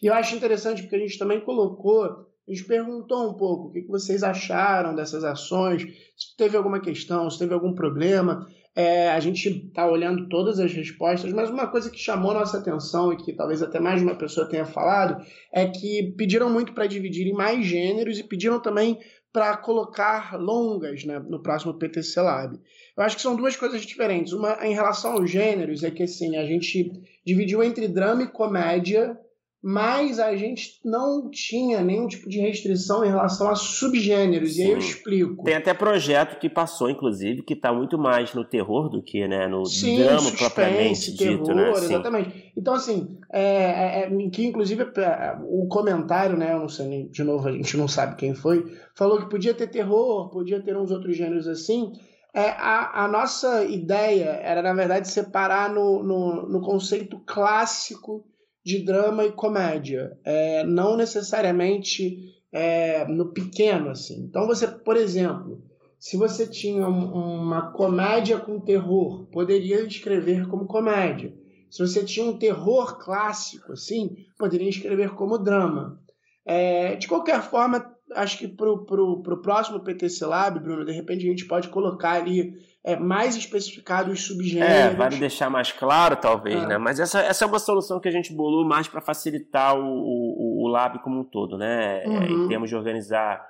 E 0.01 0.07
eu 0.07 0.13
acho 0.13 0.35
interessante 0.35 0.81
porque 0.81 0.95
a 0.95 0.99
gente 0.99 1.17
também 1.17 1.41
colocou 1.41 2.31
a 2.47 2.51
gente 2.51 2.65
perguntou 2.65 3.29
um 3.29 3.33
pouco 3.35 3.69
o 3.69 3.71
que 3.71 3.87
vocês 3.87 4.21
acharam 4.21 4.93
dessas 4.93 5.23
ações, 5.23 5.83
se 5.83 6.35
teve 6.37 6.57
alguma 6.57 6.81
questão, 6.81 7.29
se 7.29 7.39
teve 7.39 7.53
algum 7.53 7.73
problema. 7.73 8.45
É, 8.75 9.11
a 9.11 9.19
gente 9.19 9.47
está 9.47 9.89
olhando 9.89 10.27
todas 10.27 10.59
as 10.59 10.73
respostas, 10.73 11.31
mas 11.31 11.49
uma 11.49 11.67
coisa 11.67 11.89
que 11.89 11.97
chamou 11.97 12.33
nossa 12.33 12.57
atenção 12.57 13.13
e 13.13 13.17
que 13.17 13.31
talvez 13.33 13.61
até 13.61 13.79
mais 13.79 14.01
uma 14.01 14.15
pessoa 14.15 14.49
tenha 14.49 14.65
falado 14.65 15.23
é 15.53 15.67
que 15.67 16.13
pediram 16.17 16.49
muito 16.49 16.73
para 16.73 16.87
dividir 16.87 17.27
em 17.27 17.33
mais 17.33 17.65
gêneros 17.65 18.19
e 18.19 18.23
pediram 18.23 18.59
também 18.61 18.99
para 19.33 19.57
colocar 19.57 20.39
longas 20.39 21.03
né, 21.03 21.17
no 21.17 21.41
próximo 21.41 21.73
PTC 21.73 22.21
Lab. 22.21 22.59
Eu 22.95 23.03
acho 23.03 23.15
que 23.15 23.21
são 23.21 23.35
duas 23.35 23.55
coisas 23.55 23.81
diferentes. 23.81 24.31
Uma 24.31 24.63
em 24.63 24.75
relação 24.75 25.13
aos 25.13 25.29
gêneros 25.29 25.83
é 25.83 25.89
que 25.89 26.03
assim, 26.03 26.37
a 26.37 26.45
gente 26.45 27.01
dividiu 27.25 27.63
entre 27.63 27.87
drama 27.87 28.21
e 28.23 28.27
comédia 28.27 29.19
mas 29.65 30.19
a 30.19 30.35
gente 30.35 30.81
não 30.83 31.29
tinha 31.29 31.81
nenhum 31.81 32.05
tipo 32.05 32.27
de 32.27 32.37
restrição 32.37 33.05
em 33.05 33.07
relação 33.07 33.49
a 33.49 33.55
subgêneros, 33.55 34.55
Sim. 34.55 34.59
e 34.59 34.65
aí 34.65 34.71
eu 34.71 34.77
explico. 34.77 35.43
Tem 35.45 35.55
até 35.55 35.73
projeto 35.73 36.37
que 36.37 36.49
passou, 36.49 36.89
inclusive, 36.89 37.43
que 37.43 37.53
está 37.53 37.71
muito 37.71 37.97
mais 37.97 38.33
no 38.33 38.43
terror 38.43 38.89
do 38.89 39.01
que 39.01 39.25
né, 39.25 39.47
no 39.47 39.65
Sim, 39.65 39.99
drama 39.99 40.19
suspense, 40.19 40.37
propriamente 40.37 41.17
terror, 41.17 41.37
dito. 41.37 41.55
Né? 41.55 41.71
Exatamente. 41.71 42.51
Então, 42.57 42.73
assim, 42.73 43.17
é, 43.31 43.41
é, 43.41 43.99
é, 44.03 44.29
que 44.29 44.45
inclusive 44.45 44.83
é, 44.83 45.37
o 45.47 45.65
comentário, 45.69 46.35
né, 46.35 46.51
eu 46.51 46.59
não 46.59 46.67
sei, 46.67 47.07
de 47.07 47.23
novo, 47.23 47.47
a 47.47 47.51
gente 47.53 47.77
não 47.77 47.87
sabe 47.87 48.17
quem 48.17 48.35
foi, 48.35 48.65
falou 48.93 49.17
que 49.17 49.29
podia 49.29 49.53
ter 49.53 49.67
terror, 49.67 50.29
podia 50.29 50.61
ter 50.61 50.75
uns 50.75 50.91
outros 50.91 51.15
gêneros 51.15 51.47
assim, 51.47 51.93
é, 52.33 52.49
a, 52.49 53.05
a, 53.05 53.07
nossa 53.07 53.63
ideia 53.63 54.25
era, 54.41 54.61
na 54.61 54.73
verdade, 54.73 55.07
separar 55.07 55.69
no, 55.69 56.03
no, 56.03 56.49
no 56.49 56.61
conceito 56.61 57.17
clássico 57.25 58.25
de 58.63 58.79
drama 58.79 59.25
e 59.25 59.31
comédia, 59.31 60.17
é, 60.23 60.63
não 60.63 60.95
necessariamente 60.95 62.33
é, 62.51 63.05
no 63.05 63.33
pequeno 63.33 63.89
assim. 63.89 64.23
Então 64.23 64.47
você, 64.47 64.67
por 64.67 64.95
exemplo, 64.95 65.61
se 65.99 66.17
você 66.17 66.45
tinha 66.45 66.87
uma 66.87 67.71
comédia 67.71 68.37
com 68.37 68.59
terror, 68.59 69.25
poderia 69.31 69.81
escrever 69.85 70.47
como 70.47 70.67
comédia. 70.67 71.33
Se 71.69 71.79
você 71.79 72.03
tinha 72.03 72.25
um 72.25 72.37
terror 72.37 72.99
clássico, 72.99 73.73
assim, 73.73 74.15
poderia 74.37 74.69
escrever 74.69 75.15
como 75.15 75.37
drama. 75.37 75.99
É, 76.45 76.95
de 76.95 77.07
qualquer 77.07 77.41
forma, 77.41 77.89
acho 78.11 78.37
que 78.37 78.47
para 78.47 78.69
o 78.69 79.41
próximo 79.41 79.79
PTC 79.79 80.25
Lab, 80.25 80.59
Bruno, 80.59 80.85
de 80.85 80.91
repente 80.91 81.25
a 81.25 81.29
gente 81.29 81.45
pode 81.45 81.69
colocar 81.69 82.21
ali 82.21 82.53
é, 82.83 82.97
mais 82.97 83.35
especificado 83.35 84.11
os 84.11 84.25
subgêneros. 84.25 84.73
É, 84.73 84.89
vale 84.89 85.17
deixar 85.17 85.49
mais 85.49 85.71
claro, 85.71 86.17
talvez, 86.17 86.61
é. 86.61 86.67
né? 86.67 86.77
Mas 86.77 86.99
essa, 86.99 87.21
essa 87.21 87.45
é 87.45 87.47
uma 87.47 87.59
solução 87.59 87.99
que 87.99 88.09
a 88.09 88.11
gente 88.11 88.33
bolou 88.33 88.65
mais 88.65 88.87
para 88.87 88.99
facilitar 88.99 89.77
o, 89.77 89.85
o, 89.85 90.65
o, 90.65 90.67
lab 90.67 90.99
como 90.99 91.21
um 91.21 91.23
todo, 91.23 91.57
né? 91.57 92.03
Uhum. 92.05 92.21
É, 92.21 92.27
em 92.27 92.35
uhum. 92.35 92.47
termos 92.49 92.69
de 92.69 92.75
organizar 92.75 93.45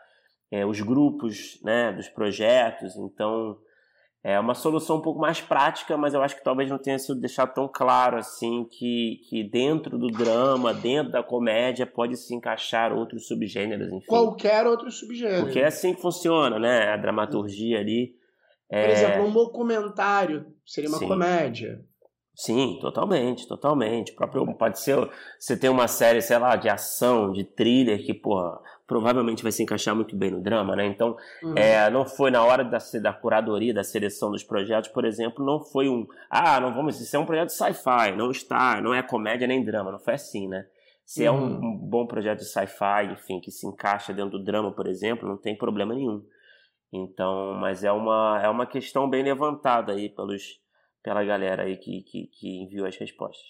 é, 0.51 0.63
os 0.65 0.79
grupos 0.81 1.59
né, 1.63 1.91
dos 1.91 2.07
projetos. 2.07 2.95
Então, 2.95 3.57
é 4.23 4.39
uma 4.39 4.53
solução 4.53 4.97
um 4.97 5.01
pouco 5.01 5.19
mais 5.19 5.41
prática, 5.41 5.97
mas 5.97 6.13
eu 6.13 6.21
acho 6.21 6.35
que 6.35 6.43
talvez 6.43 6.69
não 6.69 6.77
tenha 6.77 6.99
sido 6.99 7.19
deixado 7.19 7.55
tão 7.55 7.67
claro 7.67 8.17
assim 8.17 8.65
que, 8.65 9.19
que 9.27 9.43
dentro 9.43 9.97
do 9.97 10.07
drama, 10.07 10.75
dentro 10.75 11.11
da 11.11 11.23
comédia, 11.23 11.87
pode 11.87 12.15
se 12.17 12.35
encaixar 12.35 12.93
outros 12.93 13.27
subgêneros, 13.27 13.91
enfim. 13.91 14.05
Qualquer 14.05 14.67
outro 14.67 14.91
subgênero. 14.91 15.45
Porque 15.45 15.59
é 15.59 15.65
assim 15.65 15.95
que 15.95 16.01
funciona, 16.01 16.59
né? 16.59 16.93
A 16.93 16.97
dramaturgia 16.97 17.79
ali. 17.79 18.15
É... 18.73 18.81
Por 18.81 18.89
exemplo, 18.89 19.27
um 19.27 19.31
documentário 19.31 20.47
seria 20.65 20.89
uma 20.89 20.97
Sim. 20.97 21.07
comédia. 21.07 21.85
Sim, 22.35 22.79
totalmente, 22.81 23.47
totalmente. 23.47 24.11
O 24.11 24.15
próprio, 24.15 24.51
pode 24.55 24.79
ser, 24.79 24.97
você 25.37 25.55
tem 25.55 25.69
uma 25.69 25.87
série, 25.87 26.19
sei 26.19 26.39
lá, 26.39 26.55
de 26.55 26.67
ação, 26.67 27.31
de 27.31 27.43
thriller, 27.43 28.03
que, 28.03 28.15
porra, 28.15 28.59
provavelmente 28.87 29.43
vai 29.43 29.51
se 29.51 29.61
encaixar 29.61 29.95
muito 29.95 30.15
bem 30.15 30.31
no 30.31 30.41
drama, 30.41 30.75
né? 30.75 30.87
Então, 30.87 31.15
uhum. 31.43 31.53
é, 31.55 31.87
não 31.91 32.03
foi 32.03 32.31
na 32.31 32.43
hora 32.43 32.63
da, 32.63 32.79
da 32.99 33.13
curadoria, 33.13 33.71
da 33.71 33.83
seleção 33.83 34.31
dos 34.31 34.43
projetos, 34.43 34.89
por 34.89 35.05
exemplo, 35.05 35.45
não 35.45 35.59
foi 35.59 35.87
um, 35.87 36.07
ah, 36.27 36.59
não 36.59 36.73
vamos, 36.73 36.99
isso 36.99 37.15
é 37.15 37.19
um 37.19 37.25
projeto 37.27 37.49
sci-fi, 37.49 38.15
não 38.17 38.31
está, 38.31 38.81
não 38.81 38.91
é 38.91 39.03
comédia 39.03 39.45
nem 39.45 39.63
drama, 39.63 39.91
não 39.91 39.99
foi 39.99 40.15
assim, 40.15 40.47
né? 40.47 40.65
Se 41.05 41.21
uhum. 41.21 41.27
é 41.27 41.31
um, 41.31 41.43
uhum. 41.43 41.67
um 41.67 41.77
bom 41.77 42.07
projeto 42.07 42.39
de 42.39 42.45
sci-fi, 42.45 43.11
enfim, 43.11 43.39
que 43.39 43.51
se 43.51 43.67
encaixa 43.67 44.11
dentro 44.11 44.39
do 44.39 44.43
drama, 44.43 44.71
por 44.71 44.87
exemplo, 44.87 45.29
não 45.29 45.37
tem 45.37 45.55
problema 45.55 45.93
nenhum. 45.93 46.23
Então, 46.93 47.55
mas 47.59 47.83
é 47.83 47.91
uma, 47.91 48.39
é 48.43 48.47
uma 48.47 48.67
questão 48.67 49.09
bem 49.09 49.23
levantada 49.23 49.93
aí 49.93 50.09
pelos, 50.09 50.59
pela 51.01 51.23
galera 51.23 51.63
aí 51.63 51.75
que, 51.75 52.03
que, 52.03 52.27
que 52.27 52.62
enviou 52.62 52.85
as 52.85 52.95
respostas. 52.95 53.47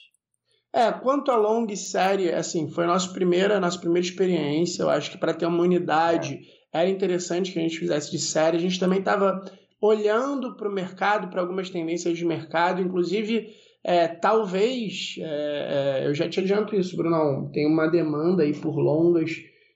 É, 0.71 0.89
quanto 0.91 1.29
a 1.29 1.35
long 1.35 1.67
série, 1.75 2.31
assim, 2.31 2.69
foi 2.69 2.85
a 2.85 2.87
nossa 2.87 3.11
primeira, 3.11 3.59
nossa 3.59 3.77
primeira 3.77 4.07
experiência. 4.07 4.83
Eu 4.83 4.89
acho 4.89 5.11
que 5.11 5.17
para 5.17 5.33
ter 5.33 5.45
uma 5.45 5.61
unidade 5.61 6.39
é. 6.73 6.79
era 6.79 6.89
interessante 6.89 7.51
que 7.51 7.59
a 7.59 7.61
gente 7.61 7.77
fizesse 7.77 8.09
de 8.09 8.17
série. 8.17 8.55
A 8.55 8.61
gente 8.61 8.79
também 8.79 8.99
estava 8.99 9.43
olhando 9.81 10.55
para 10.55 10.69
o 10.69 10.73
mercado, 10.73 11.27
para 11.27 11.41
algumas 11.41 11.69
tendências 11.69 12.17
de 12.17 12.25
mercado, 12.25 12.81
inclusive. 12.81 13.53
É, 13.83 14.07
talvez, 14.07 15.15
é, 15.19 16.01
é 16.01 16.07
eu 16.07 16.15
já 16.15 16.29
te 16.29 16.39
adianto 16.39 16.73
isso, 16.73 16.95
Brunão, 16.95 17.51
tem 17.51 17.67
uma 17.67 17.87
demanda 17.87 18.43
aí 18.43 18.53
por 18.53 18.77
longas 18.77 19.31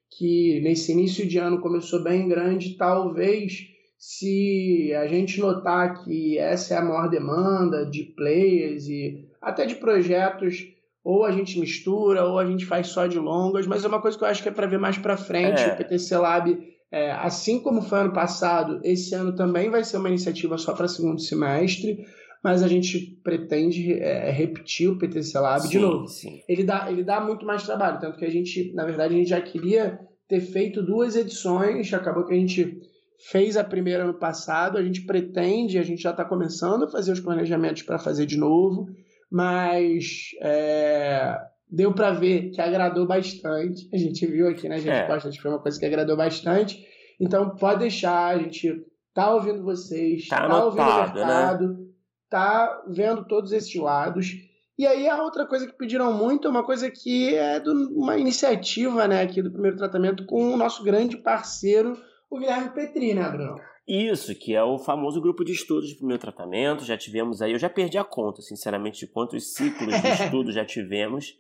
que 0.10 0.60
nesse 0.62 0.92
início 0.92 1.28
de 1.28 1.38
ano 1.38 1.60
começou 1.60 2.04
bem 2.04 2.28
grande, 2.28 2.76
talvez 2.78 3.68
se 3.98 4.94
a 4.94 5.08
gente 5.08 5.40
notar 5.40 6.04
que 6.04 6.38
essa 6.38 6.76
é 6.76 6.78
a 6.78 6.84
maior 6.84 7.10
demanda 7.10 7.86
de 7.86 8.04
players 8.04 8.88
e 8.88 9.26
até 9.42 9.66
de 9.66 9.76
projetos, 9.76 10.68
ou 11.04 11.26
a 11.26 11.32
gente 11.32 11.60
mistura, 11.60 12.26
ou 12.26 12.38
a 12.38 12.46
gente 12.46 12.66
faz 12.66 12.88
só 12.88 13.08
de 13.08 13.18
longas, 13.18 13.66
mas 13.66 13.84
é 13.84 13.88
uma 13.88 14.02
coisa 14.02 14.18
que 14.18 14.24
eu 14.24 14.28
acho 14.28 14.44
que 14.44 14.50
é 14.50 14.52
para 14.52 14.68
ver 14.68 14.78
mais 14.78 14.98
para 14.98 15.18
frente. 15.18 15.62
É. 15.62 15.74
O 15.74 15.78
PTC 15.78 16.18
Lab, 16.18 16.58
é, 16.92 17.12
assim 17.12 17.60
como 17.60 17.82
foi 17.82 18.00
ano 18.00 18.14
passado, 18.14 18.80
esse 18.84 19.16
ano 19.16 19.36
também 19.36 19.70
vai 19.70 19.84
ser 19.84 19.98
uma 19.98 20.10
iniciativa 20.10 20.58
só 20.58 20.74
para 20.74 20.88
segundo 20.88 21.20
semestre 21.20 22.06
mas 22.48 22.64
a 22.64 22.68
gente 22.70 23.20
pretende 23.22 23.92
é, 23.92 24.32
repetir 24.32 24.90
o 24.90 24.98
PTC 24.98 25.38
Lab 25.38 25.64
sim, 25.64 25.68
de 25.68 25.80
novo. 25.80 26.08
Sim. 26.08 26.42
Ele, 26.48 26.64
dá, 26.64 26.90
ele 26.90 27.04
dá 27.04 27.20
muito 27.20 27.46
mais 27.46 27.64
trabalho, 27.64 28.00
tanto 28.00 28.18
que 28.18 28.24
a 28.24 28.30
gente, 28.30 28.72
na 28.74 28.86
verdade, 28.86 29.14
a 29.14 29.18
gente 29.18 29.30
já 29.30 29.42
queria 29.42 30.00
ter 30.30 30.40
feito 30.40 30.82
duas 30.82 31.18
edições, 31.18 31.94
acabou 31.94 32.24
que 32.24 32.34
a 32.34 32.38
gente 32.38 32.80
fez 33.20 33.58
a 33.58 33.66
primeira 33.66 34.06
ano 34.06 34.14
passado, 34.14 34.78
a 34.78 34.82
gente 34.82 35.02
pretende, 35.02 35.78
a 35.78 35.84
gente 35.84 36.02
já 36.02 36.12
está 36.12 36.24
começando 36.24 36.86
a 36.86 36.88
fazer 36.90 37.12
os 37.12 37.20
planejamentos 37.20 37.82
para 37.82 38.00
fazer 38.00 38.26
de 38.26 38.38
novo, 38.38 38.88
mas 39.30 40.30
é, 40.42 41.38
deu 41.70 41.94
para 41.94 42.12
ver 42.12 42.52
que 42.52 42.62
agradou 42.62 43.06
bastante. 43.06 43.90
A 43.94 43.98
gente 43.98 44.26
viu 44.26 44.48
aqui 44.48 44.70
nas 44.70 44.86
né, 44.86 45.00
respostas 45.00 45.36
é. 45.36 45.42
foi 45.42 45.52
uma 45.52 45.60
coisa 45.60 45.78
que 45.78 45.86
agradou 45.86 46.16
bastante. 46.16 46.82
Então 47.20 47.50
pode 47.58 47.80
deixar, 47.80 48.38
a 48.38 48.38
gente 48.38 48.86
tá 49.14 49.34
ouvindo 49.34 49.66
vocês, 49.66 50.30
tá, 50.30 50.48
tá 50.48 50.64
ouvindo 50.64 50.82
o 50.82 50.86
né? 50.86 51.04
mercado, 51.04 51.74
né? 51.74 51.87
Tá 52.30 52.84
vendo 52.88 53.26
todos 53.26 53.52
esses 53.52 53.74
lados. 53.76 54.34
E 54.78 54.86
aí 54.86 55.10
a 55.10 55.22
outra 55.24 55.46
coisa 55.46 55.66
que 55.66 55.78
pediram 55.78 56.14
muito 56.14 56.48
é 56.48 56.52
uma 56.52 56.64
coisa 56.64 56.92
que 56.92 57.34
é 57.36 57.60
de 57.60 57.70
uma 57.70 58.18
iniciativa 58.18 59.08
né, 59.08 59.22
aqui 59.22 59.42
do 59.42 59.52
primeiro 59.52 59.78
tratamento 59.78 60.26
com 60.26 60.54
o 60.54 60.58
nosso 60.58 60.84
grande 60.84 61.18
parceiro 61.18 61.98
o 62.30 62.38
Guilherme 62.40 62.70
Petri, 62.72 63.14
né, 63.14 63.30
Bruno? 63.30 63.60
Isso, 63.88 64.36
que 64.36 64.54
é 64.54 64.62
o 64.62 64.78
famoso 64.78 65.22
grupo 65.22 65.46
de 65.46 65.54
estudos 65.54 65.88
de 65.88 65.96
primeiro 65.96 66.20
tratamento. 66.20 66.84
Já 66.84 66.98
tivemos 66.98 67.42
aí, 67.42 67.54
eu 67.54 67.60
já 67.60 67.70
perdi 67.70 67.98
a 67.98 68.04
conta, 68.04 68.42
sinceramente, 68.42 69.00
de 69.00 69.08
quantos 69.08 69.54
ciclos 69.54 70.02
de 70.02 70.08
estudo 70.12 70.52
já 70.52 70.66
tivemos. 70.66 71.38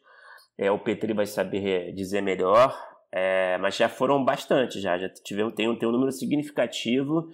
É, 0.57 0.71
o 0.71 0.79
Petri 0.79 1.13
vai 1.13 1.25
saber 1.25 1.93
dizer 1.93 2.21
melhor, 2.21 2.75
é, 3.11 3.57
mas 3.57 3.75
já 3.75 3.89
foram 3.89 4.23
bastante, 4.23 4.79
já, 4.79 4.97
já 4.97 5.09
tivemos, 5.09 5.53
tem, 5.53 5.77
tem 5.77 5.87
um 5.87 5.91
número 5.91 6.11
significativo. 6.11 7.29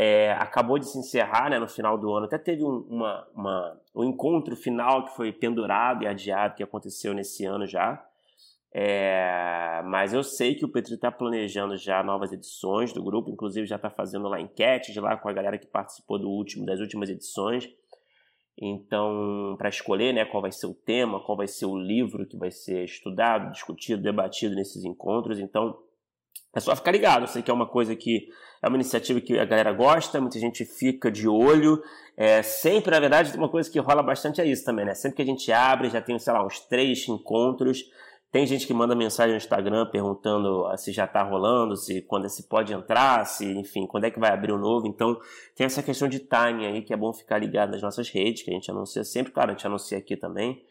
É, 0.00 0.30
acabou 0.34 0.78
de 0.78 0.86
se 0.86 0.96
encerrar 0.96 1.50
né, 1.50 1.58
no 1.58 1.66
final 1.66 1.98
do 1.98 2.12
ano. 2.12 2.26
Até 2.26 2.38
teve 2.38 2.62
um, 2.62 2.86
uma, 2.88 3.26
uma, 3.34 3.80
um 3.92 4.04
encontro 4.04 4.54
final 4.54 5.04
que 5.04 5.16
foi 5.16 5.32
pendurado 5.32 6.04
e 6.04 6.06
adiado, 6.06 6.54
que 6.54 6.62
aconteceu 6.62 7.12
nesse 7.12 7.44
ano 7.44 7.66
já. 7.66 8.00
É, 8.72 9.82
mas 9.86 10.14
eu 10.14 10.22
sei 10.22 10.54
que 10.54 10.64
o 10.64 10.68
Petri 10.68 10.94
está 10.94 11.10
planejando 11.10 11.76
já 11.76 12.00
novas 12.04 12.32
edições 12.32 12.92
do 12.92 13.02
grupo, 13.02 13.28
inclusive 13.28 13.66
já 13.66 13.74
está 13.74 13.90
fazendo 13.90 14.28
lá 14.28 14.40
enquetes 14.40 14.94
lá 14.94 15.16
com 15.16 15.28
a 15.28 15.32
galera 15.32 15.58
que 15.58 15.66
participou 15.66 16.16
do 16.16 16.28
último, 16.28 16.64
das 16.64 16.78
últimas 16.78 17.10
edições. 17.10 17.68
Então, 18.56 19.56
para 19.58 19.68
escolher 19.68 20.12
né, 20.12 20.24
qual 20.24 20.40
vai 20.40 20.52
ser 20.52 20.66
o 20.68 20.74
tema, 20.74 21.18
qual 21.18 21.36
vai 21.36 21.48
ser 21.48 21.66
o 21.66 21.76
livro 21.76 22.24
que 22.24 22.36
vai 22.36 22.52
ser 22.52 22.84
estudado, 22.84 23.50
discutido, 23.50 24.00
debatido 24.00 24.54
nesses 24.54 24.84
encontros. 24.84 25.40
Então, 25.40 25.76
é 26.58 26.60
só 26.60 26.76
ficar 26.76 26.92
ligado. 26.92 27.22
Eu 27.22 27.26
sei 27.28 27.42
que 27.42 27.50
é 27.50 27.54
uma 27.54 27.66
coisa 27.66 27.96
que 27.96 28.28
é 28.62 28.68
uma 28.68 28.76
iniciativa 28.76 29.20
que 29.20 29.38
a 29.38 29.44
galera 29.44 29.72
gosta, 29.72 30.20
muita 30.20 30.38
gente 30.38 30.64
fica 30.64 31.10
de 31.10 31.26
olho. 31.28 31.82
É, 32.16 32.42
sempre, 32.42 32.90
na 32.90 33.00
verdade, 33.00 33.36
uma 33.36 33.48
coisa 33.48 33.70
que 33.70 33.78
rola 33.78 34.02
bastante 34.02 34.40
é 34.40 34.46
isso 34.46 34.64
também, 34.64 34.84
né? 34.84 34.94
Sempre 34.94 35.16
que 35.16 35.22
a 35.22 35.26
gente 35.26 35.50
abre, 35.52 35.88
já 35.88 36.00
tem, 36.00 36.18
sei 36.18 36.32
lá, 36.32 36.44
uns 36.44 36.60
três 36.60 37.08
encontros 37.08 37.84
tem 38.30 38.46
gente 38.46 38.66
que 38.66 38.74
manda 38.74 38.94
mensagem 38.94 39.32
no 39.32 39.38
Instagram 39.38 39.86
perguntando 39.86 40.66
ah, 40.66 40.76
se 40.76 40.92
já 40.92 41.06
está 41.06 41.22
rolando, 41.22 41.74
se 41.76 42.02
quando 42.02 42.28
se 42.28 42.46
pode 42.46 42.74
entrar, 42.74 43.24
se 43.24 43.46
enfim, 43.46 43.86
quando 43.86 44.04
é 44.04 44.10
que 44.10 44.20
vai 44.20 44.30
abrir 44.30 44.52
o 44.52 44.58
novo. 44.58 44.86
Então 44.86 45.18
tem 45.56 45.64
essa 45.64 45.82
questão 45.82 46.06
de 46.08 46.18
timing 46.18 46.66
aí 46.66 46.82
que 46.82 46.92
é 46.92 46.96
bom 46.96 47.12
ficar 47.12 47.38
ligado 47.38 47.70
nas 47.70 47.80
nossas 47.80 48.10
redes, 48.10 48.42
que 48.42 48.50
a 48.50 48.54
gente 48.54 48.70
anuncia 48.70 49.02
sempre, 49.02 49.32
claro, 49.32 49.50
a 49.50 49.54
gente 49.54 49.66
anuncia 49.66 49.96
aqui 49.96 50.14
também 50.14 50.62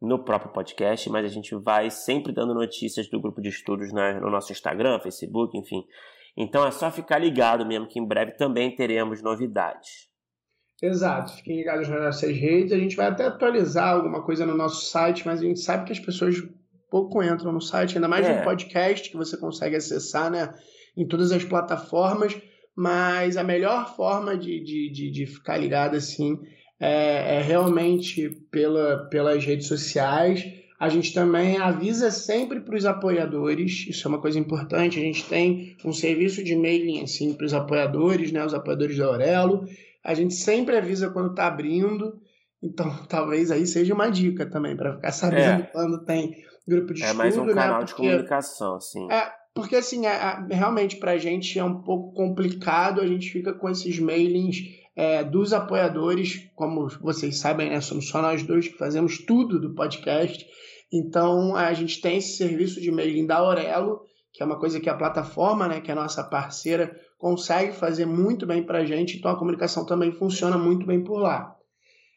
no 0.00 0.24
próprio 0.24 0.52
podcast, 0.52 1.10
mas 1.10 1.24
a 1.24 1.28
gente 1.28 1.54
vai 1.56 1.90
sempre 1.90 2.32
dando 2.32 2.54
notícias 2.54 3.08
do 3.08 3.20
grupo 3.20 3.40
de 3.40 3.50
estudos 3.50 3.92
no 3.92 4.30
nosso 4.30 4.50
Instagram, 4.50 4.98
Facebook, 5.00 5.56
enfim. 5.56 5.84
Então 6.36 6.66
é 6.66 6.70
só 6.70 6.90
ficar 6.90 7.18
ligado 7.18 7.66
mesmo 7.66 7.86
que 7.86 7.98
em 7.98 8.06
breve 8.06 8.32
também 8.32 8.74
teremos 8.74 9.22
novidades. 9.22 10.08
Exato, 10.82 11.34
fiquem 11.36 11.58
ligados 11.58 11.88
nas 11.88 12.00
nossas 12.00 12.34
redes. 12.34 12.72
A 12.72 12.78
gente 12.78 12.96
vai 12.96 13.08
até 13.08 13.26
atualizar 13.26 13.90
alguma 13.90 14.24
coisa 14.24 14.46
no 14.46 14.56
nosso 14.56 14.86
site, 14.86 15.26
mas 15.26 15.40
a 15.40 15.44
gente 15.44 15.60
sabe 15.60 15.84
que 15.84 15.92
as 15.92 16.00
pessoas 16.00 16.36
pouco 16.90 17.22
entram 17.22 17.52
no 17.52 17.60
site, 17.60 17.96
ainda 17.96 18.08
mais 18.08 18.26
é. 18.26 18.38
no 18.38 18.44
podcast 18.44 19.10
que 19.10 19.16
você 19.16 19.36
consegue 19.36 19.76
acessar 19.76 20.30
né, 20.30 20.54
em 20.96 21.06
todas 21.06 21.30
as 21.32 21.44
plataformas. 21.44 22.40
Mas 22.74 23.36
a 23.36 23.44
melhor 23.44 23.94
forma 23.94 24.38
de, 24.38 24.62
de, 24.62 24.90
de, 24.90 25.10
de 25.10 25.26
ficar 25.26 25.58
ligado 25.58 25.96
assim 25.96 26.40
é, 26.80 27.36
é, 27.36 27.42
realmente 27.42 28.30
pela, 28.50 29.06
pelas 29.10 29.44
redes 29.44 29.66
sociais. 29.66 30.44
A 30.78 30.88
gente 30.88 31.12
também 31.12 31.58
avisa 31.58 32.10
sempre 32.10 32.60
para 32.60 32.74
os 32.74 32.86
apoiadores, 32.86 33.86
isso 33.86 34.06
é 34.06 34.08
uma 34.08 34.20
coisa 34.20 34.38
importante. 34.38 34.98
A 34.98 35.02
gente 35.02 35.28
tem 35.28 35.76
um 35.84 35.92
serviço 35.92 36.42
de 36.42 36.56
mailing 36.56 37.02
assim 37.02 37.34
para 37.34 37.44
os 37.44 37.52
apoiadores, 37.52 38.32
né, 38.32 38.42
os 38.42 38.54
apoiadores 38.54 38.96
da 38.96 39.04
Aurelo. 39.04 39.66
A 40.02 40.14
gente 40.14 40.32
sempre 40.32 40.78
avisa 40.78 41.10
quando 41.10 41.32
está 41.32 41.46
abrindo. 41.46 42.18
Então, 42.62 42.90
talvez 43.08 43.50
aí 43.50 43.66
seja 43.66 43.92
uma 43.92 44.08
dica 44.08 44.46
também 44.46 44.74
para 44.74 44.94
ficar 44.94 45.12
sabendo 45.12 45.64
é. 45.64 45.66
quando 45.70 46.02
tem 46.06 46.34
grupo 46.66 46.94
de 46.94 47.02
é 47.02 47.06
estudo. 47.06 47.20
É 47.20 47.24
mais 47.24 47.36
um 47.36 47.44
né? 47.44 47.54
canal 47.54 47.84
de 47.84 47.94
comunicação, 47.94 48.76
assim. 48.76 49.12
É, 49.12 49.30
porque 49.54 49.76
assim, 49.76 50.06
é, 50.06 50.12
é, 50.12 50.54
realmente 50.54 50.96
para 50.96 51.12
a 51.12 51.18
gente 51.18 51.58
é 51.58 51.64
um 51.64 51.82
pouco 51.82 52.14
complicado, 52.14 53.00
a 53.02 53.06
gente 53.06 53.30
fica 53.30 53.52
com 53.52 53.68
esses 53.68 53.98
mailings 53.98 54.79
é, 54.96 55.22
dos 55.24 55.52
apoiadores, 55.52 56.50
como 56.54 56.88
vocês 57.00 57.38
sabem, 57.38 57.70
né, 57.70 57.80
somos 57.80 58.08
só 58.08 58.20
nós 58.20 58.42
dois 58.42 58.68
que 58.68 58.76
fazemos 58.76 59.18
tudo 59.18 59.60
do 59.60 59.74
podcast. 59.74 60.46
Então 60.92 61.54
a 61.54 61.72
gente 61.72 62.00
tem 62.00 62.18
esse 62.18 62.36
serviço 62.36 62.80
de 62.80 62.90
mailing 62.90 63.26
da 63.26 63.36
Aurelo, 63.36 64.02
que 64.32 64.42
é 64.42 64.46
uma 64.46 64.58
coisa 64.58 64.80
que 64.80 64.88
a 64.88 64.94
plataforma, 64.94 65.68
né, 65.68 65.80
que 65.80 65.90
é 65.90 65.94
a 65.94 65.96
nossa 65.96 66.22
parceira, 66.24 66.94
consegue 67.18 67.72
fazer 67.72 68.06
muito 68.06 68.46
bem 68.46 68.62
para 68.62 68.78
a 68.78 68.84
gente. 68.84 69.16
Então 69.16 69.30
a 69.30 69.38
comunicação 69.38 69.86
também 69.86 70.12
funciona 70.12 70.58
muito 70.58 70.86
bem 70.86 71.02
por 71.02 71.18
lá. 71.18 71.56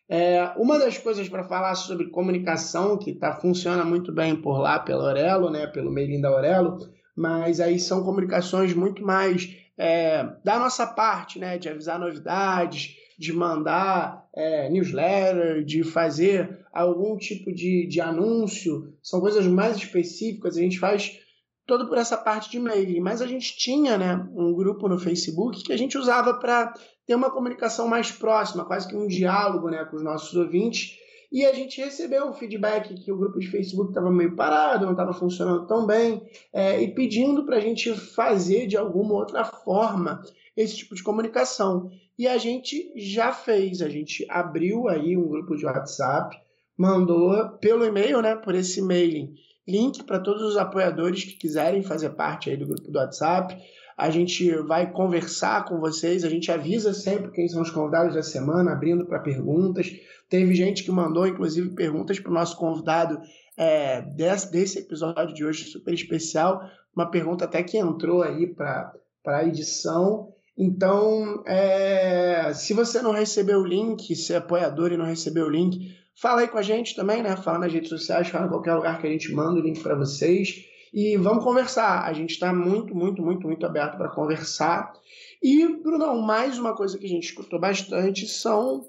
É, 0.09 0.51
uma 0.57 0.77
das 0.77 0.97
coisas 0.97 1.29
para 1.29 1.43
falar 1.43 1.75
sobre 1.75 2.09
comunicação 2.09 2.97
que 2.97 3.13
tá, 3.13 3.33
funciona 3.33 3.85
muito 3.85 4.11
bem 4.11 4.35
por 4.35 4.59
lá 4.59 4.79
pela 4.79 5.07
Aurelo, 5.07 5.49
né, 5.49 5.65
pelo 5.67 5.91
mailing 5.91 6.21
da 6.21 6.29
Aurelo, 6.29 6.77
mas 7.15 7.59
aí 7.59 7.79
são 7.79 8.03
comunicações 8.03 8.73
muito 8.73 9.03
mais 9.03 9.62
é, 9.77 10.23
da 10.43 10.59
nossa 10.59 10.85
parte, 10.85 11.39
né, 11.39 11.57
de 11.57 11.69
avisar 11.69 11.99
novidades, 11.99 12.95
de 13.17 13.33
mandar 13.33 14.27
é, 14.35 14.69
newsletter, 14.69 15.63
de 15.63 15.83
fazer 15.83 16.65
algum 16.71 17.17
tipo 17.17 17.53
de, 17.53 17.87
de 17.87 18.01
anúncio, 18.01 18.93
são 19.01 19.19
coisas 19.19 19.45
mais 19.45 19.77
específicas, 19.77 20.57
a 20.57 20.61
gente 20.61 20.79
faz 20.79 21.19
todo 21.65 21.87
por 21.87 21.97
essa 21.97 22.17
parte 22.17 22.49
de 22.49 22.59
mailing, 22.59 22.99
mas 22.99 23.21
a 23.21 23.27
gente 23.27 23.55
tinha 23.55 23.97
né, 23.97 24.27
um 24.35 24.53
grupo 24.53 24.87
no 24.89 24.99
Facebook 24.99 25.63
que 25.63 25.71
a 25.71 25.77
gente 25.77 25.97
usava 25.97 26.33
para 26.33 26.73
ter 27.05 27.15
uma 27.15 27.31
comunicação 27.31 27.87
mais 27.87 28.11
próxima, 28.11 28.65
quase 28.65 28.87
que 28.87 28.95
um 28.95 29.07
diálogo 29.07 29.69
né, 29.69 29.85
com 29.85 29.95
os 29.95 30.03
nossos 30.03 30.33
ouvintes, 30.35 30.97
e 31.33 31.43
a 31.47 31.51
gente 31.51 31.81
recebeu 31.81 32.27
um 32.27 32.33
feedback 32.33 32.93
que 32.93 33.11
o 33.11 33.17
grupo 33.17 33.39
de 33.39 33.49
Facebook 33.49 33.89
estava 33.89 34.11
meio 34.11 34.35
parado, 34.35 34.85
não 34.85 34.93
estava 34.93 35.11
funcionando 35.11 35.65
tão 35.65 35.83
bem, 35.83 36.21
é, 36.53 36.79
e 36.79 36.93
pedindo 36.93 37.43
para 37.43 37.57
a 37.57 37.59
gente 37.59 37.91
fazer 37.95 38.67
de 38.67 38.77
alguma 38.77 39.15
outra 39.15 39.43
forma 39.43 40.21
esse 40.55 40.77
tipo 40.77 40.93
de 40.93 41.01
comunicação. 41.01 41.89
E 42.19 42.27
a 42.27 42.37
gente 42.37 42.93
já 42.95 43.33
fez, 43.33 43.81
a 43.81 43.89
gente 43.89 44.23
abriu 44.29 44.87
aí 44.87 45.17
um 45.17 45.27
grupo 45.27 45.55
de 45.55 45.65
WhatsApp, 45.65 46.37
mandou 46.77 47.49
pelo 47.57 47.83
e-mail, 47.83 48.21
né, 48.21 48.35
por 48.35 48.53
esse 48.53 48.79
mailing, 48.79 49.33
link 49.67 50.03
para 50.03 50.19
todos 50.19 50.43
os 50.43 50.55
apoiadores 50.55 51.23
que 51.23 51.33
quiserem 51.33 51.81
fazer 51.81 52.11
parte 52.11 52.51
aí 52.51 52.57
do 52.57 52.67
grupo 52.67 52.91
do 52.91 52.99
WhatsApp. 52.99 53.57
A 53.97 54.09
gente 54.09 54.49
vai 54.63 54.91
conversar 54.91 55.65
com 55.65 55.79
vocês, 55.79 56.23
a 56.23 56.29
gente 56.29 56.51
avisa 56.51 56.93
sempre 56.93 57.31
quem 57.31 57.47
são 57.47 57.61
os 57.61 57.69
convidados 57.69 58.15
da 58.15 58.23
semana, 58.23 58.71
abrindo 58.71 59.05
para 59.05 59.19
perguntas. 59.19 59.91
Teve 60.29 60.55
gente 60.55 60.83
que 60.83 60.91
mandou, 60.91 61.27
inclusive, 61.27 61.75
perguntas 61.75 62.19
para 62.19 62.31
o 62.31 62.33
nosso 62.33 62.57
convidado 62.57 63.19
é, 63.55 64.01
desse, 64.01 64.51
desse 64.51 64.79
episódio 64.79 65.33
de 65.33 65.45
hoje 65.45 65.65
super 65.65 65.93
especial. 65.93 66.61
Uma 66.95 67.09
pergunta 67.09 67.45
até 67.45 67.61
que 67.61 67.77
entrou 67.77 68.23
aí 68.23 68.47
para 68.47 68.93
a 69.25 69.45
edição. 69.45 70.33
Então, 70.57 71.43
é, 71.45 72.51
se 72.53 72.73
você 72.73 73.01
não 73.01 73.11
recebeu 73.11 73.59
o 73.59 73.65
link, 73.65 74.15
se 74.15 74.33
é 74.33 74.37
apoiador 74.37 74.91
e 74.91 74.97
não 74.97 75.05
recebeu 75.05 75.45
o 75.45 75.49
link, 75.49 75.95
fala 76.19 76.41
aí 76.41 76.47
com 76.47 76.57
a 76.57 76.61
gente 76.61 76.95
também, 76.95 77.21
né? 77.21 77.35
Fala 77.37 77.59
nas 77.59 77.73
redes 77.73 77.89
sociais, 77.89 78.27
fala 78.27 78.45
em 78.45 78.49
qualquer 78.49 78.73
lugar 78.75 78.99
que 78.99 79.07
a 79.07 79.09
gente 79.09 79.31
manda 79.31 79.59
o 79.59 79.63
link 79.63 79.81
para 79.81 79.95
vocês. 79.95 80.72
E 80.93 81.17
vamos 81.17 81.43
conversar. 81.43 82.05
A 82.05 82.13
gente 82.13 82.31
está 82.31 82.53
muito, 82.53 82.93
muito, 82.93 83.23
muito, 83.23 83.47
muito 83.47 83.65
aberto 83.65 83.97
para 83.97 84.13
conversar. 84.13 84.93
E, 85.41 85.67
Brunão, 85.81 86.21
mais 86.21 86.59
uma 86.59 86.75
coisa 86.75 86.99
que 86.99 87.05
a 87.05 87.09
gente 87.09 87.23
escutou 87.23 87.59
bastante 87.59 88.27
são 88.27 88.85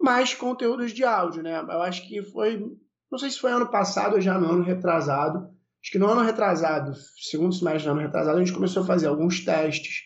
mais 0.00 0.32
conteúdos 0.34 0.92
de 0.92 1.02
áudio, 1.02 1.42
né? 1.42 1.58
Eu 1.58 1.82
acho 1.82 2.06
que 2.06 2.22
foi, 2.22 2.64
não 3.10 3.18
sei 3.18 3.30
se 3.30 3.40
foi 3.40 3.50
ano 3.50 3.68
passado 3.68 4.14
ou 4.14 4.20
já 4.20 4.38
no 4.38 4.48
ano 4.48 4.62
retrasado. 4.62 5.48
Acho 5.82 5.92
que 5.92 5.98
no 5.98 6.06
ano 6.06 6.20
retrasado, 6.20 6.92
segundo 7.20 7.52
semestre 7.52 7.86
do 7.86 7.90
ano 7.90 8.02
retrasado, 8.02 8.38
a 8.38 8.44
gente 8.44 8.54
começou 8.54 8.84
a 8.84 8.86
fazer 8.86 9.08
alguns 9.08 9.44
testes. 9.44 10.02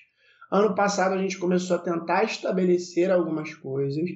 Ano 0.51 0.75
passado 0.75 1.15
a 1.15 1.19
gente 1.19 1.37
começou 1.39 1.77
a 1.77 1.81
tentar 1.81 2.25
estabelecer 2.25 3.11
algumas 3.11 3.55
coisas. 3.55 4.09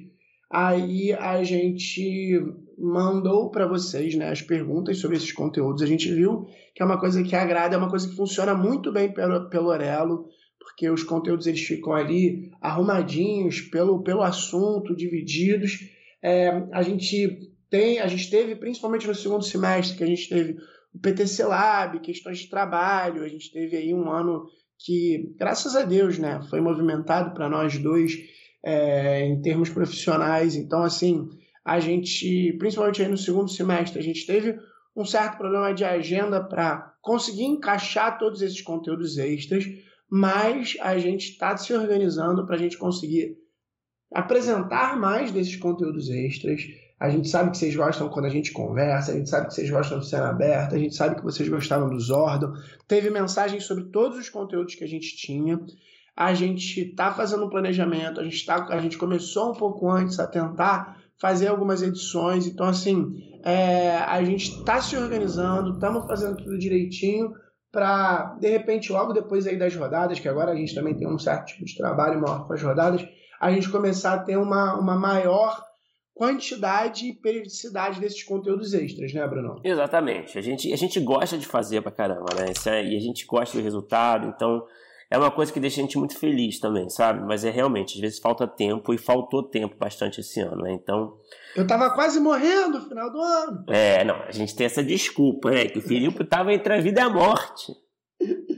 Aí 0.49 1.13
a 1.13 1.43
gente 1.43 2.41
mandou 2.77 3.49
para 3.49 3.67
vocês 3.67 4.15
né, 4.15 4.29
as 4.29 4.41
perguntas 4.41 4.99
sobre 4.99 5.17
esses 5.17 5.31
conteúdos. 5.31 5.81
A 5.81 5.87
gente 5.87 6.13
viu 6.13 6.45
que 6.75 6.83
é 6.83 6.85
uma 6.85 6.99
coisa 6.99 7.23
que 7.23 7.35
agrada, 7.35 7.75
é 7.75 7.77
uma 7.77 7.89
coisa 7.89 8.07
que 8.07 8.15
funciona 8.15 8.53
muito 8.53 8.91
bem 8.91 9.11
pelo, 9.13 9.49
pelo 9.49 9.67
Orelo 9.67 10.27
porque 10.67 10.89
os 10.91 11.01
conteúdos 11.01 11.47
eles 11.47 11.61
ficam 11.61 11.93
ali 11.93 12.51
arrumadinhos 12.61 13.61
pelo, 13.61 14.03
pelo 14.03 14.21
assunto, 14.21 14.95
divididos. 14.95 15.79
É, 16.21 16.49
a 16.71 16.83
gente 16.83 17.51
tem, 17.69 17.99
a 17.99 18.07
gente 18.07 18.29
teve, 18.29 18.55
principalmente 18.55 19.07
no 19.07 19.15
segundo 19.15 19.43
semestre, 19.43 19.97
que 19.97 20.03
a 20.03 20.07
gente 20.07 20.29
teve 20.29 20.57
o 20.93 20.99
PTC 20.99 21.43
Lab, 21.45 21.99
questões 22.01 22.39
de 22.39 22.49
trabalho, 22.49 23.23
a 23.23 23.27
gente 23.27 23.51
teve 23.51 23.77
aí 23.77 23.93
um 23.93 24.11
ano 24.11 24.45
que, 24.77 25.33
graças 25.37 25.75
a 25.75 25.83
Deus, 25.83 26.19
né, 26.19 26.41
foi 26.49 26.61
movimentado 26.61 27.33
para 27.33 27.49
nós 27.49 27.77
dois 27.79 28.13
é, 28.63 29.25
em 29.25 29.41
termos 29.41 29.69
profissionais. 29.69 30.55
Então, 30.55 30.83
assim, 30.83 31.27
a 31.67 31.81
gente, 31.81 32.53
principalmente 32.53 33.01
aí 33.01 33.09
no 33.09 33.17
segundo 33.17 33.51
semestre, 33.51 33.99
a 33.99 34.01
gente 34.01 34.25
teve 34.25 34.57
um 34.95 35.03
certo 35.03 35.37
problema 35.37 35.73
de 35.73 35.83
agenda 35.83 36.41
para 36.41 36.93
conseguir 37.01 37.43
encaixar 37.43 38.17
todos 38.17 38.41
esses 38.41 38.61
conteúdos 38.61 39.17
extras, 39.17 39.65
mas 40.09 40.77
a 40.79 40.97
gente 40.97 41.31
está 41.31 41.57
se 41.57 41.73
organizando 41.73 42.45
para 42.45 42.55
a 42.55 42.57
gente 42.57 42.77
conseguir 42.77 43.35
apresentar 44.13 44.97
mais 44.97 45.29
desses 45.33 45.57
conteúdos 45.57 46.09
extras. 46.09 46.61
A 46.97 47.09
gente 47.09 47.27
sabe 47.27 47.51
que 47.51 47.57
vocês 47.57 47.75
gostam 47.75 48.07
quando 48.07 48.27
a 48.27 48.29
gente 48.29 48.53
conversa, 48.53 49.11
a 49.11 49.15
gente 49.15 49.29
sabe 49.29 49.47
que 49.47 49.53
vocês 49.53 49.69
gostam 49.69 49.99
do 49.99 50.05
cena 50.05 50.29
aberta, 50.29 50.77
a 50.77 50.79
gente 50.79 50.95
sabe 50.95 51.17
que 51.17 51.23
vocês 51.23 51.49
gostavam 51.49 51.89
do 51.89 51.99
Zordon. 51.99 52.53
Teve 52.87 53.09
mensagens 53.09 53.65
sobre 53.65 53.83
todos 53.89 54.17
os 54.17 54.29
conteúdos 54.29 54.75
que 54.75 54.85
a 54.85 54.87
gente 54.87 55.17
tinha. 55.17 55.59
A 56.15 56.33
gente 56.33 56.91
está 56.91 57.13
fazendo 57.13 57.43
um 57.45 57.49
planejamento, 57.49 58.21
a 58.21 58.23
gente, 58.23 58.45
tá, 58.45 58.65
a 58.69 58.79
gente 58.79 58.97
começou 58.97 59.51
um 59.51 59.53
pouco 59.53 59.91
antes 59.91 60.17
a 60.17 60.25
tentar 60.25 61.05
fazer 61.19 61.47
algumas 61.47 61.81
edições. 61.81 62.47
Então, 62.47 62.67
assim, 62.67 63.15
é, 63.43 63.95
a 63.97 64.23
gente 64.23 64.51
está 64.51 64.81
se 64.81 64.95
organizando, 64.95 65.73
estamos 65.73 66.05
fazendo 66.05 66.37
tudo 66.37 66.57
direitinho 66.57 67.33
para, 67.71 68.35
de 68.39 68.49
repente, 68.49 68.91
logo 68.91 69.13
depois 69.13 69.45
aí 69.45 69.57
das 69.57 69.75
rodadas, 69.75 70.19
que 70.19 70.27
agora 70.27 70.51
a 70.51 70.55
gente 70.55 70.73
também 70.73 70.95
tem 70.95 71.07
um 71.07 71.19
certo 71.19 71.47
tipo 71.47 71.65
de 71.65 71.75
trabalho 71.75 72.21
maior 72.21 72.47
com 72.47 72.53
as 72.53 72.61
rodadas, 72.61 73.07
a 73.39 73.51
gente 73.51 73.69
começar 73.69 74.13
a 74.13 74.19
ter 74.19 74.37
uma, 74.37 74.79
uma 74.79 74.95
maior 74.95 75.61
quantidade 76.13 77.07
e 77.07 77.13
periodicidade 77.13 77.99
desses 77.99 78.23
conteúdos 78.23 78.73
extras, 78.73 79.13
né, 79.13 79.27
Bruno? 79.27 79.61
Exatamente. 79.63 80.37
A 80.37 80.41
gente, 80.41 80.73
a 80.73 80.75
gente 80.75 80.99
gosta 80.99 81.37
de 81.37 81.45
fazer 81.45 81.81
pra 81.81 81.91
caramba, 81.91 82.33
né? 82.35 82.51
É, 82.65 82.83
e 82.83 82.97
a 82.97 82.99
gente 82.99 83.25
gosta 83.27 83.55
do 83.55 83.63
resultado, 83.63 84.27
então 84.27 84.65
é 85.09 85.17
uma 85.17 85.31
coisa 85.31 85.53
que 85.53 85.59
deixa 85.59 85.79
a 85.79 85.83
gente 85.83 85.97
muito 85.97 86.17
feliz 86.17 86.59
também, 86.59 86.89
sabe? 86.89 87.25
Mas 87.25 87.45
é 87.45 87.49
realmente, 87.49 87.95
às 87.95 88.01
vezes 88.01 88.19
falta 88.19 88.45
tempo 88.45 88.93
e 88.93 88.97
faltou 88.97 89.41
tempo 89.41 89.75
bastante 89.77 90.19
esse 90.19 90.41
ano, 90.41 90.63
né? 90.63 90.73
Então. 90.73 91.17
Eu 91.55 91.65
tava 91.65 91.89
quase 91.91 92.19
morrendo 92.19 92.79
no 92.79 92.89
final 92.89 93.11
do 93.11 93.21
ano. 93.21 93.63
É, 93.69 94.03
não, 94.03 94.15
a 94.15 94.31
gente 94.31 94.55
tem 94.55 94.65
essa 94.65 94.83
desculpa, 94.83 95.49
né? 95.49 95.65
Que 95.65 95.79
o 95.79 95.81
Filipe 95.81 96.23
tava 96.25 96.53
entre 96.53 96.73
a 96.73 96.81
vida 96.81 97.01
e 97.01 97.03
a 97.03 97.09
morte. 97.09 97.73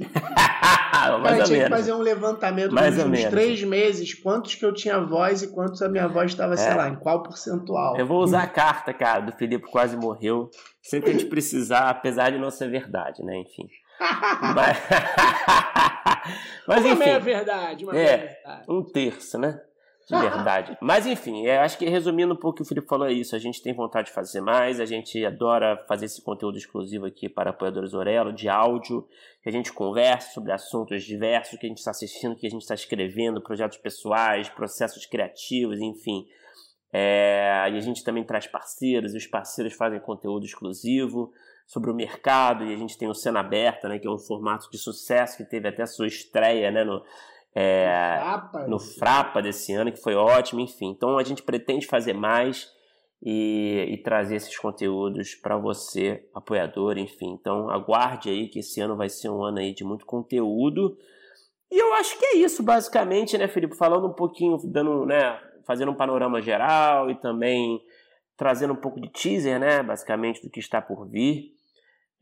Mais 1.21 1.38
Cara, 1.38 1.43
tinha 1.43 1.63
que 1.63 1.69
fazer 1.69 1.93
um 1.93 2.01
levantamento 2.01 2.73
Mais 2.73 2.95
nos 2.95 3.05
últimos 3.05 3.29
três 3.29 3.63
meses, 3.63 4.13
quantos 4.13 4.55
que 4.55 4.65
eu 4.65 4.73
tinha 4.73 4.99
voz 4.99 5.41
e 5.41 5.47
quantos 5.47 5.81
a 5.81 5.89
minha 5.89 6.07
voz 6.07 6.31
estava, 6.31 6.53
é. 6.53 6.57
sei 6.57 6.73
lá, 6.73 6.89
em 6.89 6.95
qual 6.95 7.23
percentual. 7.23 7.97
Eu 7.97 8.05
vou 8.05 8.21
usar 8.21 8.43
a 8.43 8.47
carta, 8.47 8.93
cara, 8.93 9.21
do 9.21 9.31
Felipe 9.31 9.69
quase 9.69 9.95
morreu, 9.95 10.49
sem 10.81 11.01
que 11.01 11.09
a 11.09 11.13
gente 11.13 11.25
precisar, 11.25 11.89
apesar 11.89 12.31
de 12.31 12.38
não 12.38 12.51
ser 12.51 12.69
verdade, 12.69 13.23
né? 13.23 13.38
Enfim. 13.38 13.67
Mas, 14.55 14.77
Mas 16.67 16.85
enfim. 16.85 16.99
Meia 16.99 17.19
verdade, 17.19 17.83
uma 17.83 17.97
é, 17.97 18.17
verdade. 18.17 18.65
Um 18.67 18.83
terço, 18.83 19.38
né? 19.38 19.62
De 20.09 20.17
verdade. 20.17 20.75
Mas 20.81 21.05
enfim, 21.05 21.45
eu 21.45 21.62
acho 21.62 21.77
que 21.77 21.88
resumindo 21.88 22.33
um 22.33 22.38
pouco 22.38 22.49
o 22.49 22.55
que 22.55 22.62
o 22.63 22.65
Felipe 22.65 22.88
falou 22.88 23.07
é 23.07 23.13
isso. 23.13 23.35
A 23.35 23.39
gente 23.39 23.62
tem 23.62 23.73
vontade 23.73 24.07
de 24.07 24.13
fazer 24.13 24.41
mais, 24.41 24.79
a 24.79 24.85
gente 24.85 25.23
adora 25.23 25.77
fazer 25.88 26.05
esse 26.05 26.19
conteúdo 26.23 26.57
exclusivo 26.57 27.05
aqui 27.05 27.29
para 27.29 27.51
apoiadores 27.51 27.93
Orelo, 27.93 28.33
de 28.33 28.49
áudio, 28.49 29.07
que 29.43 29.49
a 29.49 29.51
gente 29.51 29.71
conversa 29.71 30.33
sobre 30.33 30.51
assuntos 30.51 31.03
diversos 31.03 31.59
que 31.59 31.67
a 31.67 31.69
gente 31.69 31.77
está 31.77 31.91
assistindo, 31.91 32.35
que 32.35 32.47
a 32.47 32.49
gente 32.49 32.62
está 32.62 32.73
escrevendo, 32.73 33.39
projetos 33.39 33.77
pessoais, 33.77 34.49
processos 34.49 35.05
criativos, 35.05 35.79
enfim. 35.79 36.25
É, 36.91 37.69
e 37.71 37.77
a 37.77 37.79
gente 37.79 38.03
também 38.03 38.23
traz 38.23 38.47
parceiros, 38.47 39.13
e 39.13 39.17
os 39.17 39.27
parceiros 39.27 39.73
fazem 39.73 39.99
conteúdo 39.99 40.43
exclusivo 40.43 41.31
sobre 41.69 41.91
o 41.91 41.93
mercado, 41.93 42.65
e 42.65 42.73
a 42.73 42.77
gente 42.77 42.97
tem 42.97 43.08
o 43.08 43.13
Cena 43.13 43.41
Aberta, 43.41 43.88
né, 43.88 43.99
que 43.99 44.08
é 44.08 44.10
um 44.10 44.17
formato 44.17 44.67
de 44.71 44.77
sucesso 44.79 45.38
que 45.38 45.45
teve 45.45 45.67
até 45.67 45.86
sua 45.86 46.08
estreia 46.08 46.71
né, 46.71 46.84
no, 46.84 47.03
é, 47.53 48.17
Frapa, 48.17 48.67
no 48.67 48.79
Frapa 48.79 49.39
desse 49.39 49.71
ano, 49.75 49.91
que 49.91 50.01
foi 50.01 50.15
ótimo, 50.15 50.60
enfim. 50.62 50.89
Então 50.89 51.15
a 51.19 51.23
gente 51.23 51.43
pretende 51.43 51.86
fazer 51.86 52.13
mais 52.13 52.67
e, 53.21 53.86
e 53.88 53.97
trazer 54.01 54.38
esses 54.38 54.58
conteúdos 54.58 55.36
para 55.36 55.58
você, 55.58 56.27
apoiador, 56.34 56.97
enfim. 56.97 57.38
Então 57.39 57.69
aguarde 57.69 58.32
aí 58.32 58.47
que 58.47 58.60
esse 58.60 58.82
ano 58.82 58.97
vai 58.97 59.08
ser 59.08 59.29
um 59.29 59.43
ano 59.43 59.60
aí 59.60 59.71
de 59.71 59.84
muito 59.84 60.08
conteúdo. 60.08 60.97
E 61.71 61.79
eu 61.79 61.93
acho 61.93 62.17
que 62.17 62.25
é 62.25 62.38
isso, 62.38 62.63
basicamente, 62.63 63.38
né, 63.38 63.47
Felipe? 63.47 63.77
Falando 63.77 64.08
um 64.08 64.13
pouquinho, 64.13 64.58
dando, 64.63 65.05
né, 65.05 65.39
fazendo 65.67 65.91
um 65.91 65.95
panorama 65.95 66.41
geral 66.41 67.12
e 67.12 67.15
também 67.15 67.79
trazendo 68.36 68.73
um 68.73 68.77
pouco 68.77 68.99
de 68.99 69.08
teaser, 69.10 69.60
né, 69.60 69.84
basicamente, 69.84 70.41
do 70.41 70.49
que 70.49 70.60
está 70.60 70.82
por 70.82 71.08
vir, 71.08 71.58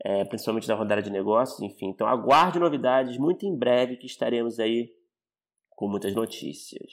é, 0.04 0.24
principalmente 0.24 0.68
da 0.68 0.74
rodada 0.74 1.02
de 1.02 1.10
negócios, 1.10 1.60
enfim. 1.60 1.88
Então 1.88 2.06
aguarde 2.06 2.58
novidades 2.58 3.18
muito 3.18 3.44
em 3.44 3.56
breve 3.56 3.96
que 3.96 4.06
estaremos 4.06 4.58
aí 4.58 4.90
com 5.70 5.88
muitas 5.88 6.14
notícias. 6.14 6.90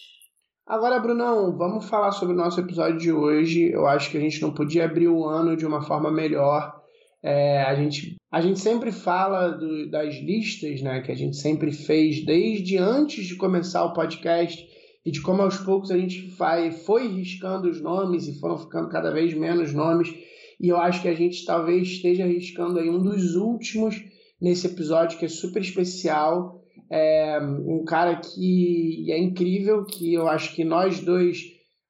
Agora, 0.67 0.99
Brunão, 0.99 1.55
vamos 1.55 1.87
falar 1.87 2.11
sobre 2.11 2.33
o 2.33 2.37
nosso 2.37 2.59
episódio 2.59 2.97
de 2.97 3.11
hoje. 3.11 3.71
Eu 3.71 3.85
acho 3.85 4.09
que 4.09 4.17
a 4.17 4.21
gente 4.21 4.41
não 4.41 4.51
podia 4.51 4.85
abrir 4.85 5.07
o 5.07 5.23
ano 5.23 5.55
de 5.55 5.65
uma 5.65 5.81
forma 5.81 6.11
melhor. 6.11 6.73
É, 7.21 7.63
a, 7.63 7.75
gente, 7.75 8.15
a 8.31 8.41
gente 8.41 8.59
sempre 8.59 8.91
fala 8.91 9.49
do, 9.49 9.89
das 9.89 10.15
listas 10.15 10.81
né, 10.81 11.01
que 11.01 11.11
a 11.11 11.15
gente 11.15 11.37
sempre 11.37 11.71
fez 11.71 12.25
desde 12.25 12.77
antes 12.77 13.25
de 13.25 13.35
começar 13.35 13.83
o 13.83 13.93
podcast 13.93 14.63
e 15.05 15.11
de 15.11 15.21
como 15.21 15.43
aos 15.43 15.57
poucos 15.57 15.91
a 15.91 15.97
gente 15.97 16.27
vai, 16.35 16.71
foi 16.71 17.07
riscando 17.07 17.69
os 17.69 17.79
nomes 17.79 18.27
e 18.27 18.39
foram 18.39 18.57
ficando 18.57 18.89
cada 18.89 19.11
vez 19.11 19.33
menos 19.35 19.71
nomes. 19.71 20.11
E 20.59 20.69
eu 20.69 20.77
acho 20.77 21.01
que 21.01 21.07
a 21.07 21.13
gente 21.13 21.45
talvez 21.45 21.87
esteja 21.87 22.25
riscando 22.25 22.79
aí 22.79 22.89
um 22.89 23.01
dos 23.01 23.35
últimos 23.35 23.95
nesse 24.41 24.67
episódio 24.67 25.17
que 25.17 25.25
é 25.25 25.29
super 25.29 25.61
especial 25.61 26.55
é 26.89 27.39
um 27.41 27.83
cara 27.83 28.15
que 28.17 29.11
é 29.11 29.17
incrível, 29.17 29.85
que 29.85 30.13
eu 30.13 30.27
acho 30.27 30.53
que 30.53 30.63
nós 30.63 30.99
dois 30.99 31.39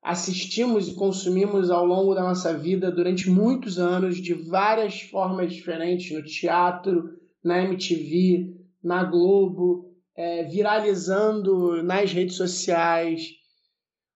assistimos 0.01 0.87
e 0.87 0.95
consumimos 0.95 1.69
ao 1.69 1.85
longo 1.85 2.13
da 2.13 2.21
nossa 2.21 2.55
vida 2.57 2.91
durante 2.91 3.29
muitos 3.29 3.79
anos, 3.79 4.17
de 4.17 4.33
várias 4.33 5.01
formas 5.01 5.51
diferentes, 5.51 6.15
no 6.15 6.23
teatro, 6.23 7.09
na 7.43 7.63
MTV, 7.63 8.55
na 8.83 9.03
Globo, 9.03 9.91
é, 10.15 10.43
viralizando 10.43 11.83
nas 11.83 12.13
redes 12.13 12.35
sociais. 12.35 13.31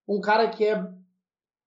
Um 0.08 0.22
cara 0.22 0.48
que 0.48 0.64
é 0.64 0.82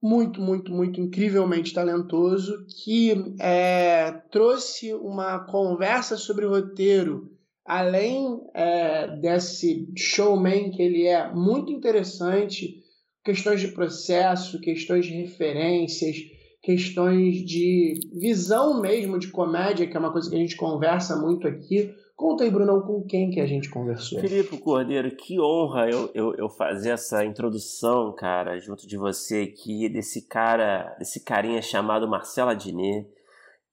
muito, 0.03 0.41
muito, 0.41 0.73
muito 0.73 1.01
incrivelmente 1.01 1.73
talentoso, 1.73 2.67
que 2.83 3.35
é, 3.39 4.11
trouxe 4.31 4.93
uma 4.95 5.39
conversa 5.39 6.17
sobre 6.17 6.45
roteiro 6.45 7.31
além 7.65 8.41
é, 8.55 9.17
desse 9.19 9.89
showman 9.97 10.73
que 10.73 10.83
ele 10.83 11.07
é 11.07 11.33
muito 11.33 11.71
interessante, 11.71 12.83
questões 13.25 13.61
de 13.61 13.69
processo, 13.69 14.61
questões 14.61 15.07
de 15.07 15.13
referências, 15.13 16.17
questões 16.61 17.45
de 17.45 17.95
visão 18.13 18.81
mesmo 18.81 19.19
de 19.19 19.29
comédia, 19.29 19.87
que 19.87 19.97
é 19.97 20.01
uma 20.01 20.13
coisa 20.13 20.29
que 20.29 20.37
a 20.37 20.39
gente 20.39 20.57
conversa 20.57 21.17
muito 21.17 21.47
aqui. 21.47 21.95
Conta 22.23 22.45
aí, 22.45 22.53
Brunão, 22.53 22.81
com 22.83 23.03
quem 23.03 23.31
que 23.31 23.41
a 23.41 23.47
gente 23.47 23.69
conversou. 23.69 24.21
Filipe 24.21 24.57
Cordeiro, 24.59 25.11
que 25.11 25.41
honra 25.41 25.91
eu, 25.91 26.09
eu, 26.15 26.33
eu 26.37 26.49
fazer 26.49 26.91
essa 26.91 27.25
introdução, 27.25 28.15
cara, 28.15 28.61
junto 28.61 28.87
de 28.87 28.97
você 28.97 29.51
aqui, 29.53 29.89
desse 29.89 30.29
cara, 30.29 30.95
desse 31.01 31.25
carinha 31.25 31.61
chamado 31.61 32.07
Marcelo 32.07 32.51
Adnet, 32.51 33.09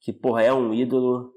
que, 0.01 0.11
porra, 0.11 0.41
é 0.41 0.51
um 0.51 0.73
ídolo, 0.73 1.31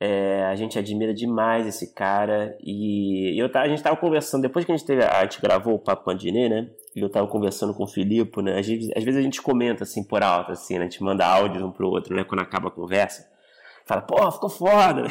é, 0.00 0.42
a 0.44 0.54
gente 0.54 0.78
admira 0.78 1.12
demais 1.12 1.66
esse 1.66 1.92
cara. 1.92 2.56
E 2.62 3.38
eu, 3.38 3.50
a 3.52 3.68
gente 3.68 3.82
tava 3.82 3.98
conversando, 3.98 4.40
depois 4.40 4.64
que 4.64 4.72
a 4.72 4.76
gente 4.76 4.86
teve. 4.86 5.04
A 5.04 5.20
gente 5.24 5.42
gravou 5.42 5.74
o 5.74 5.78
Papo 5.78 6.06
Pandinê, 6.06 6.48
né? 6.48 6.70
E 6.96 7.00
eu 7.00 7.10
tava 7.10 7.26
conversando 7.26 7.74
com 7.74 7.84
o 7.84 7.88
Filipe, 7.88 8.40
né? 8.40 8.58
Às 8.58 8.66
vezes, 8.66 8.90
às 8.96 9.04
vezes 9.04 9.20
a 9.20 9.22
gente 9.22 9.42
comenta 9.42 9.84
assim 9.84 10.02
por 10.02 10.22
alto, 10.22 10.52
assim, 10.52 10.78
né? 10.78 10.86
A 10.86 10.88
gente 10.88 11.02
manda 11.02 11.26
áudios 11.26 11.62
um 11.62 11.70
pro 11.70 11.90
outro, 11.90 12.16
né? 12.16 12.24
Quando 12.24 12.40
acaba 12.40 12.68
a 12.68 12.72
conversa. 12.72 13.33
Fala, 13.84 14.02
pô, 14.02 14.30
ficou 14.32 14.48
foda. 14.48 15.04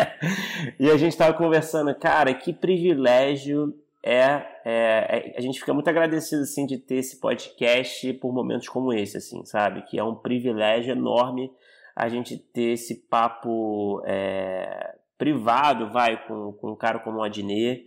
e 0.78 0.90
a 0.90 0.96
gente 0.96 1.16
tava 1.16 1.32
conversando, 1.34 1.94
cara, 1.94 2.34
que 2.34 2.52
privilégio 2.52 3.74
é, 4.02 4.46
é, 4.64 4.64
é, 4.64 5.34
a 5.36 5.40
gente 5.40 5.58
fica 5.58 5.72
muito 5.72 5.88
agradecido 5.88 6.42
assim 6.42 6.66
de 6.66 6.76
ter 6.76 6.96
esse 6.96 7.18
podcast 7.18 8.12
por 8.14 8.34
momentos 8.34 8.68
como 8.68 8.92
esse 8.92 9.16
assim 9.16 9.42
sabe 9.46 9.80
que 9.80 9.98
é 9.98 10.04
um 10.04 10.14
privilégio 10.14 10.92
enorme 10.92 11.50
a 11.96 12.06
gente 12.10 12.36
ter 12.36 12.72
esse 12.72 12.96
papo 13.08 14.02
é, 14.04 14.94
privado, 15.16 15.90
vai, 15.90 16.22
com, 16.26 16.52
com 16.52 16.72
um 16.72 16.76
cara 16.76 16.98
como 16.98 17.18
o 17.18 17.22
Adnet 17.22 17.86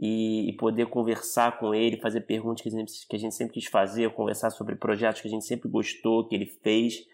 e, 0.00 0.48
e, 0.48 0.52
poder 0.54 0.86
conversar 0.86 1.58
com 1.58 1.74
ele, 1.74 2.00
fazer 2.00 2.20
perguntas 2.20 2.62
que 2.62 2.68
a, 2.68 2.72
gente, 2.72 3.06
que 3.06 3.16
a 3.16 3.18
gente 3.18 3.34
sempre 3.34 3.54
quis 3.54 3.66
fazer, 3.66 4.10
conversar 4.10 4.50
sobre 4.50 4.76
projetos 4.76 5.20
que 5.20 5.26
a 5.26 5.30
gente 5.30 5.44
sempre 5.44 5.68
gostou, 5.68 6.26
que 6.26 6.36
ele 6.36 6.46
fez. 6.46 7.04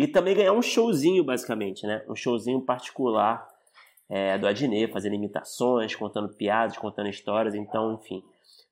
E 0.00 0.06
também 0.06 0.34
ganhar 0.34 0.54
um 0.54 0.62
showzinho, 0.62 1.22
basicamente, 1.22 1.86
né? 1.86 2.02
Um 2.08 2.16
showzinho 2.16 2.62
particular 2.62 3.46
é, 4.08 4.38
do 4.38 4.46
Adnet, 4.46 4.90
fazendo 4.90 5.14
imitações, 5.14 5.94
contando 5.94 6.30
piadas, 6.30 6.78
contando 6.78 7.10
histórias. 7.10 7.54
Então, 7.54 7.92
enfim, 8.00 8.22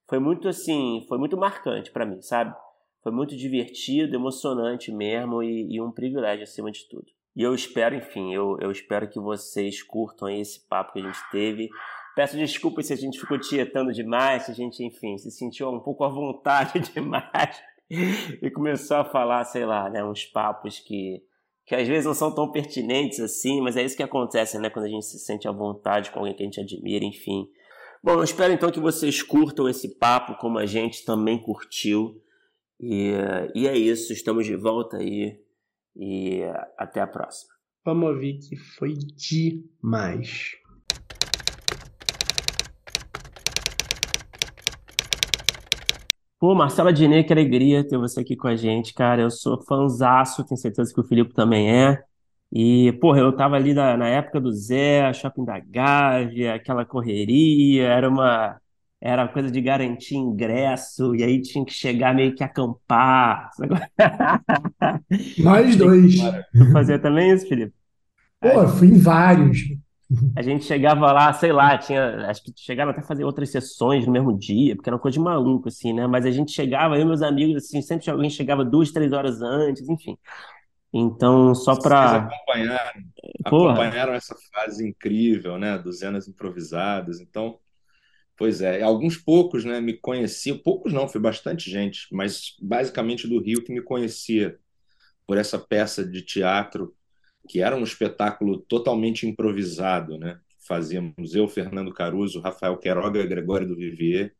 foi 0.08 0.18
muito 0.18 0.48
assim, 0.48 1.04
foi 1.06 1.18
muito 1.18 1.36
marcante 1.36 1.90
para 1.90 2.06
mim, 2.06 2.22
sabe? 2.22 2.56
Foi 3.02 3.12
muito 3.12 3.36
divertido, 3.36 4.16
emocionante 4.16 4.90
mesmo 4.90 5.42
e, 5.42 5.74
e 5.74 5.82
um 5.82 5.90
privilégio 5.90 6.44
acima 6.44 6.72
de 6.72 6.88
tudo. 6.88 7.04
E 7.36 7.42
eu 7.42 7.54
espero, 7.54 7.94
enfim, 7.94 8.32
eu, 8.32 8.56
eu 8.58 8.70
espero 8.70 9.06
que 9.06 9.20
vocês 9.20 9.82
curtam 9.82 10.30
esse 10.30 10.66
papo 10.66 10.94
que 10.94 11.00
a 11.00 11.02
gente 11.02 11.30
teve. 11.30 11.68
Peço 12.16 12.38
desculpas 12.38 12.86
se 12.86 12.94
a 12.94 12.96
gente 12.96 13.20
ficou 13.20 13.38
tietando 13.38 13.92
demais, 13.92 14.44
se 14.44 14.50
a 14.50 14.54
gente, 14.54 14.82
enfim, 14.82 15.18
se 15.18 15.30
sentiu 15.30 15.68
um 15.68 15.78
pouco 15.78 16.04
à 16.04 16.08
vontade 16.08 16.80
demais 16.94 17.62
e 18.42 18.50
começou 18.50 18.98
a 18.98 19.04
falar, 19.04 19.44
sei 19.44 19.64
lá, 19.64 19.88
né, 19.88 20.04
uns 20.04 20.24
papos 20.24 20.78
que, 20.78 21.22
que 21.66 21.74
às 21.74 21.86
vezes 21.88 22.04
não 22.04 22.14
são 22.14 22.34
tão 22.34 22.50
pertinentes 22.50 23.20
assim, 23.20 23.60
mas 23.60 23.76
é 23.76 23.82
isso 23.82 23.96
que 23.96 24.02
acontece, 24.02 24.58
né, 24.58 24.70
quando 24.70 24.86
a 24.86 24.90
gente 24.90 25.06
se 25.06 25.18
sente 25.18 25.48
à 25.48 25.52
vontade 25.52 26.10
com 26.10 26.18
alguém 26.18 26.34
que 26.34 26.42
a 26.42 26.46
gente 26.46 26.60
admira, 26.60 27.04
enfim. 27.04 27.48
Bom, 28.02 28.12
eu 28.12 28.24
espero 28.24 28.52
então 28.52 28.70
que 28.70 28.80
vocês 28.80 29.22
curtam 29.22 29.68
esse 29.68 29.96
papo 29.98 30.36
como 30.36 30.58
a 30.58 30.66
gente 30.66 31.04
também 31.04 31.40
curtiu. 31.40 32.22
E, 32.80 33.12
e 33.56 33.66
é 33.66 33.76
isso, 33.76 34.12
estamos 34.12 34.46
de 34.46 34.54
volta 34.54 34.98
aí 34.98 35.40
e 35.96 36.42
até 36.76 37.00
a 37.00 37.06
próxima. 37.06 37.52
Vamos 37.84 38.10
ouvir 38.10 38.38
que 38.38 38.56
foi 38.56 38.94
demais. 38.94 40.52
Pô, 46.38 46.54
Marcela 46.54 46.92
Diné, 46.92 47.24
que 47.24 47.32
alegria 47.32 47.86
ter 47.86 47.98
você 47.98 48.20
aqui 48.20 48.36
com 48.36 48.46
a 48.46 48.54
gente, 48.54 48.94
cara. 48.94 49.22
Eu 49.22 49.30
sou 49.30 49.60
fãzaço, 49.64 50.44
tenho 50.44 50.58
certeza 50.58 50.94
que 50.94 51.00
o 51.00 51.04
Filipe 51.04 51.34
também 51.34 51.68
é. 51.70 52.00
E, 52.52 52.92
porra, 53.00 53.18
eu 53.18 53.34
tava 53.36 53.56
ali 53.56 53.74
na, 53.74 53.96
na 53.96 54.08
época 54.08 54.40
do 54.40 54.52
Zé, 54.52 55.12
Shopping 55.12 55.44
da 55.44 55.58
Gávea, 55.58 56.54
aquela 56.54 56.84
correria, 56.84 57.88
era 57.88 58.08
uma 58.08 58.56
era 59.00 59.28
coisa 59.28 59.50
de 59.50 59.60
garantir 59.60 60.16
ingresso, 60.16 61.14
e 61.14 61.22
aí 61.22 61.40
tinha 61.40 61.64
que 61.64 61.72
chegar 61.72 62.14
meio 62.14 62.34
que 62.34 62.42
acampar. 62.42 63.50
Mais 65.38 65.76
dois. 65.76 66.16
Tu 66.52 66.72
fazia 66.72 66.98
também 66.98 67.32
isso, 67.32 67.48
Felipe? 67.48 67.72
Pô, 68.40 68.62
eu 68.62 68.68
fui 68.68 68.88
em 68.88 68.98
vários. 68.98 69.58
A 70.34 70.42
gente 70.42 70.64
chegava 70.64 71.12
lá, 71.12 71.32
sei 71.32 71.52
lá, 71.52 71.76
tinha, 71.76 72.26
acho 72.28 72.42
que 72.42 72.52
chegava 72.56 72.92
até 72.92 73.00
a 73.00 73.04
fazer 73.04 73.24
outras 73.24 73.50
sessões 73.50 74.06
no 74.06 74.12
mesmo 74.12 74.36
dia, 74.36 74.74
porque 74.74 74.88
era 74.88 74.96
uma 74.96 75.02
coisa 75.02 75.18
de 75.18 75.20
maluco, 75.20 75.68
assim, 75.68 75.92
né? 75.92 76.06
Mas 76.06 76.24
a 76.24 76.30
gente 76.30 76.50
chegava, 76.50 76.96
eu 76.96 77.02
e 77.02 77.04
meus 77.04 77.20
amigos, 77.20 77.64
assim, 77.64 77.82
sempre 77.82 78.10
alguém 78.10 78.30
chegava 78.30 78.64
duas, 78.64 78.90
três 78.90 79.12
horas 79.12 79.42
antes, 79.42 79.88
enfim. 79.88 80.16
Então, 80.92 81.54
só 81.54 81.76
para 81.76 82.26
acompanharam, 82.26 83.02
acompanharam 83.44 84.14
essa 84.14 84.34
fase 84.54 84.88
incrível, 84.88 85.58
né, 85.58 85.76
dos 85.76 85.98
Zenas 85.98 86.26
improvisadas. 86.26 87.20
Então, 87.20 87.58
Pois 88.38 88.62
é, 88.62 88.80
alguns 88.82 89.16
poucos 89.16 89.64
né, 89.64 89.80
me 89.80 89.94
conheciam, 89.98 90.56
poucos 90.56 90.92
não, 90.92 91.08
foi 91.08 91.20
bastante 91.20 91.68
gente, 91.68 92.06
mas 92.12 92.54
basicamente 92.62 93.26
do 93.26 93.40
Rio 93.42 93.64
que 93.64 93.72
me 93.72 93.82
conhecia 93.82 94.56
por 95.26 95.36
essa 95.36 95.58
peça 95.58 96.06
de 96.06 96.22
teatro, 96.22 96.96
que 97.48 97.60
era 97.60 97.76
um 97.76 97.82
espetáculo 97.82 98.58
totalmente 98.58 99.26
improvisado, 99.26 100.18
né? 100.18 100.38
Fazíamos 100.58 101.34
eu, 101.34 101.48
Fernando 101.48 101.92
Caruso, 101.92 102.40
Rafael 102.40 102.76
Queiroga, 102.76 103.26
Gregório 103.26 103.66
do 103.66 103.76
Vivier, 103.76 104.34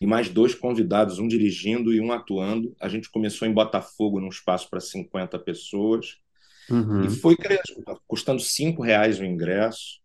e 0.00 0.06
mais 0.06 0.28
dois 0.28 0.54
convidados, 0.54 1.18
um 1.18 1.26
dirigindo 1.26 1.92
e 1.92 2.00
um 2.00 2.12
atuando. 2.12 2.74
A 2.80 2.88
gente 2.88 3.10
começou 3.10 3.48
em 3.48 3.52
Botafogo, 3.52 4.20
num 4.20 4.28
espaço 4.28 4.68
para 4.68 4.80
50 4.80 5.38
pessoas, 5.38 6.18
uhum. 6.70 7.04
e 7.04 7.10
foi 7.10 7.36
custando 8.06 8.40
cinco 8.40 8.82
reais 8.82 9.18
o 9.18 9.24
ingresso. 9.24 10.02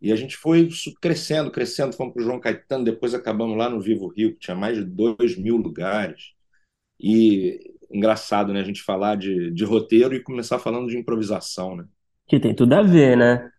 E 0.00 0.12
a 0.12 0.16
gente 0.16 0.36
foi 0.36 0.68
crescendo, 1.00 1.50
crescendo, 1.50 1.96
fomos 1.96 2.14
para 2.14 2.22
o 2.22 2.24
João 2.24 2.40
Caetano, 2.40 2.84
depois 2.84 3.14
acabamos 3.14 3.58
lá 3.58 3.68
no 3.68 3.80
Vivo 3.80 4.06
Rio, 4.06 4.32
que 4.32 4.38
tinha 4.38 4.56
mais 4.56 4.78
de 4.78 4.84
2 4.84 5.36
mil 5.36 5.56
lugares. 5.56 6.32
E 7.00 7.74
engraçado, 7.92 8.52
né? 8.52 8.60
A 8.60 8.64
gente 8.64 8.82
falar 8.82 9.16
de, 9.16 9.50
de 9.52 9.64
roteiro 9.64 10.14
e 10.14 10.22
começar 10.22 10.58
falando 10.58 10.88
de 10.88 10.98
improvisação, 10.98 11.76
né? 11.76 11.84
Que 12.26 12.40
tem 12.40 12.54
tudo 12.54 12.72
a 12.74 12.82
ver, 12.82 13.16
né? 13.16 13.50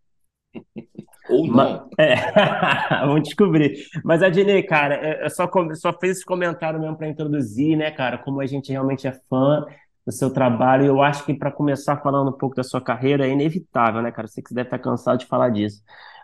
Ou 1.29 1.47
não. 1.47 1.53
Mas, 1.55 1.81
é, 1.97 2.15
vamos 3.05 3.23
descobrir. 3.23 3.85
Mas, 4.03 4.21
Adnei, 4.21 4.63
cara, 4.63 5.23
eu 5.23 5.29
só, 5.29 5.49
só 5.75 5.93
fez 5.97 6.17
esse 6.17 6.25
comentário 6.25 6.79
mesmo 6.79 6.97
para 6.97 7.07
introduzir, 7.07 7.77
né, 7.77 7.91
cara, 7.91 8.17
como 8.17 8.41
a 8.41 8.45
gente 8.45 8.71
realmente 8.71 9.07
é 9.07 9.13
fã. 9.29 9.65
do 10.05 10.11
seu 10.11 10.31
trabalho. 10.33 10.85
Eu 10.85 11.01
acho 11.01 11.25
que 11.25 11.33
para 11.33 11.51
começar 11.51 11.97
falando 12.01 12.29
um 12.29 12.37
pouco 12.37 12.55
da 12.55 12.63
sua 12.63 12.81
carreira, 12.81 13.27
é 13.27 13.31
inevitável, 13.31 14.01
né, 14.01 14.11
cara? 14.11 14.27
Você 14.27 14.41
que 14.41 14.53
deve 14.53 14.67
estar 14.67 14.79
cansado 14.79 15.19
de 15.19 15.25
falar 15.27 15.49
disso. 15.49 15.81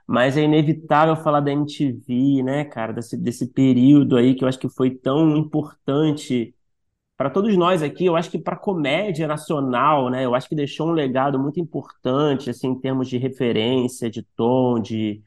Mas 0.07 0.37
é 0.37 0.41
inevitável 0.43 1.15
falar 1.15 1.39
da 1.41 1.51
MTV, 1.51 2.43
né, 2.43 2.65
cara? 2.65 2.93
Desse, 2.93 3.17
desse 3.17 3.47
período 3.53 4.17
aí 4.17 4.35
que 4.35 4.43
eu 4.43 4.47
acho 4.47 4.59
que 4.59 4.69
foi 4.69 4.91
tão 4.91 5.37
importante 5.37 6.55
para 7.19 7.29
todos 7.29 7.57
nós 7.57 7.83
aqui, 7.83 8.05
eu 8.05 8.15
acho 8.15 8.31
que 8.31 8.39
para 8.39 8.55
a 8.55 8.57
comédia 8.57 9.27
nacional, 9.27 10.09
né, 10.09 10.23
eu 10.23 10.33
acho 10.33 10.47
que 10.47 10.55
deixou 10.55 10.87
um 10.87 10.93
legado 10.93 11.37
muito 11.37 11.59
importante, 11.59 12.49
assim, 12.49 12.69
em 12.69 12.79
termos 12.79 13.09
de 13.09 13.17
referência, 13.17 14.09
de 14.09 14.23
tom, 14.23 14.79
de, 14.79 15.21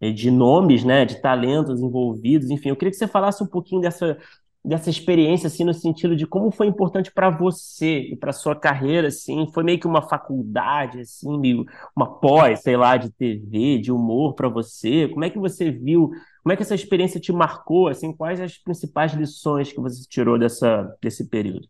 de 0.00 0.30
nomes, 0.30 0.82
né, 0.82 1.04
de 1.04 1.20
talentos 1.20 1.82
envolvidos, 1.82 2.48
enfim, 2.50 2.70
eu 2.70 2.76
queria 2.76 2.90
que 2.90 2.96
você 2.96 3.06
falasse 3.06 3.42
um 3.42 3.46
pouquinho 3.46 3.82
dessa, 3.82 4.16
dessa 4.64 4.88
experiência, 4.88 5.48
assim, 5.48 5.62
no 5.62 5.74
sentido 5.74 6.16
de 6.16 6.26
como 6.26 6.50
foi 6.50 6.68
importante 6.68 7.12
para 7.12 7.28
você 7.28 7.98
e 7.98 8.16
para 8.16 8.32
sua 8.32 8.56
carreira, 8.56 9.08
assim, 9.08 9.46
foi 9.52 9.62
meio 9.62 9.78
que 9.78 9.86
uma 9.86 10.08
faculdade, 10.08 11.00
assim, 11.00 11.38
meio 11.38 11.66
uma 11.94 12.18
pós, 12.18 12.62
sei 12.62 12.78
lá, 12.78 12.96
de 12.96 13.10
TV, 13.10 13.76
de 13.78 13.92
humor 13.92 14.32
para 14.34 14.48
você, 14.48 15.06
como 15.08 15.22
é 15.22 15.28
que 15.28 15.38
você 15.38 15.70
viu, 15.70 16.10
como 16.46 16.52
é 16.52 16.56
que 16.56 16.62
essa 16.62 16.76
experiência 16.76 17.18
te 17.18 17.32
marcou, 17.32 17.88
assim, 17.88 18.12
quais 18.12 18.40
as 18.40 18.56
principais 18.56 19.12
lições 19.12 19.72
que 19.72 19.80
você 19.80 20.04
tirou 20.08 20.38
dessa, 20.38 20.96
desse 21.02 21.28
período? 21.28 21.68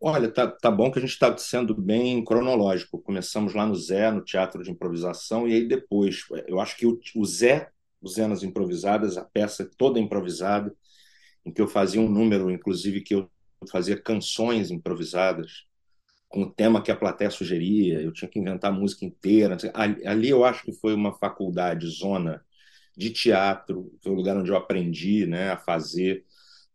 Olha, 0.00 0.28
tá, 0.28 0.48
tá 0.48 0.68
bom 0.68 0.90
que 0.90 0.98
a 0.98 1.00
gente 1.00 1.12
está 1.12 1.38
sendo 1.38 1.80
bem 1.80 2.24
cronológico. 2.24 3.00
Começamos 3.00 3.54
lá 3.54 3.64
no 3.64 3.76
Zé, 3.76 4.10
no 4.10 4.24
Teatro 4.24 4.64
de 4.64 4.72
Improvisação, 4.72 5.46
e 5.46 5.52
aí 5.52 5.68
depois, 5.68 6.24
eu 6.48 6.58
acho 6.58 6.76
que 6.76 6.88
o, 6.88 6.98
o 7.14 7.24
Zé, 7.24 7.68
o 8.02 8.08
Zé 8.08 8.26
nas 8.26 8.42
Improvisadas, 8.42 9.16
a 9.16 9.24
peça 9.24 9.70
toda 9.78 10.00
improvisada, 10.00 10.74
em 11.46 11.52
que 11.52 11.62
eu 11.62 11.68
fazia 11.68 12.00
um 12.00 12.08
número, 12.08 12.50
inclusive, 12.50 13.00
que 13.00 13.14
eu 13.14 13.30
fazia 13.70 13.96
canções 13.96 14.72
improvisadas 14.72 15.68
com 16.28 16.42
o 16.42 16.50
tema 16.50 16.82
que 16.82 16.90
a 16.90 16.96
plateia 16.96 17.30
sugeria, 17.30 18.02
eu 18.02 18.12
tinha 18.12 18.28
que 18.28 18.40
inventar 18.40 18.72
a 18.72 18.74
música 18.74 19.04
inteira. 19.04 19.56
Ali 20.04 20.30
eu 20.30 20.44
acho 20.44 20.64
que 20.64 20.72
foi 20.72 20.94
uma 20.94 21.16
faculdade, 21.16 21.86
zona 21.86 22.44
de 22.98 23.10
teatro, 23.10 23.92
foi 24.02 24.10
o 24.10 24.16
lugar 24.16 24.36
onde 24.36 24.50
eu 24.50 24.56
aprendi 24.56 25.24
né, 25.24 25.52
a 25.52 25.56
fazer, 25.56 26.24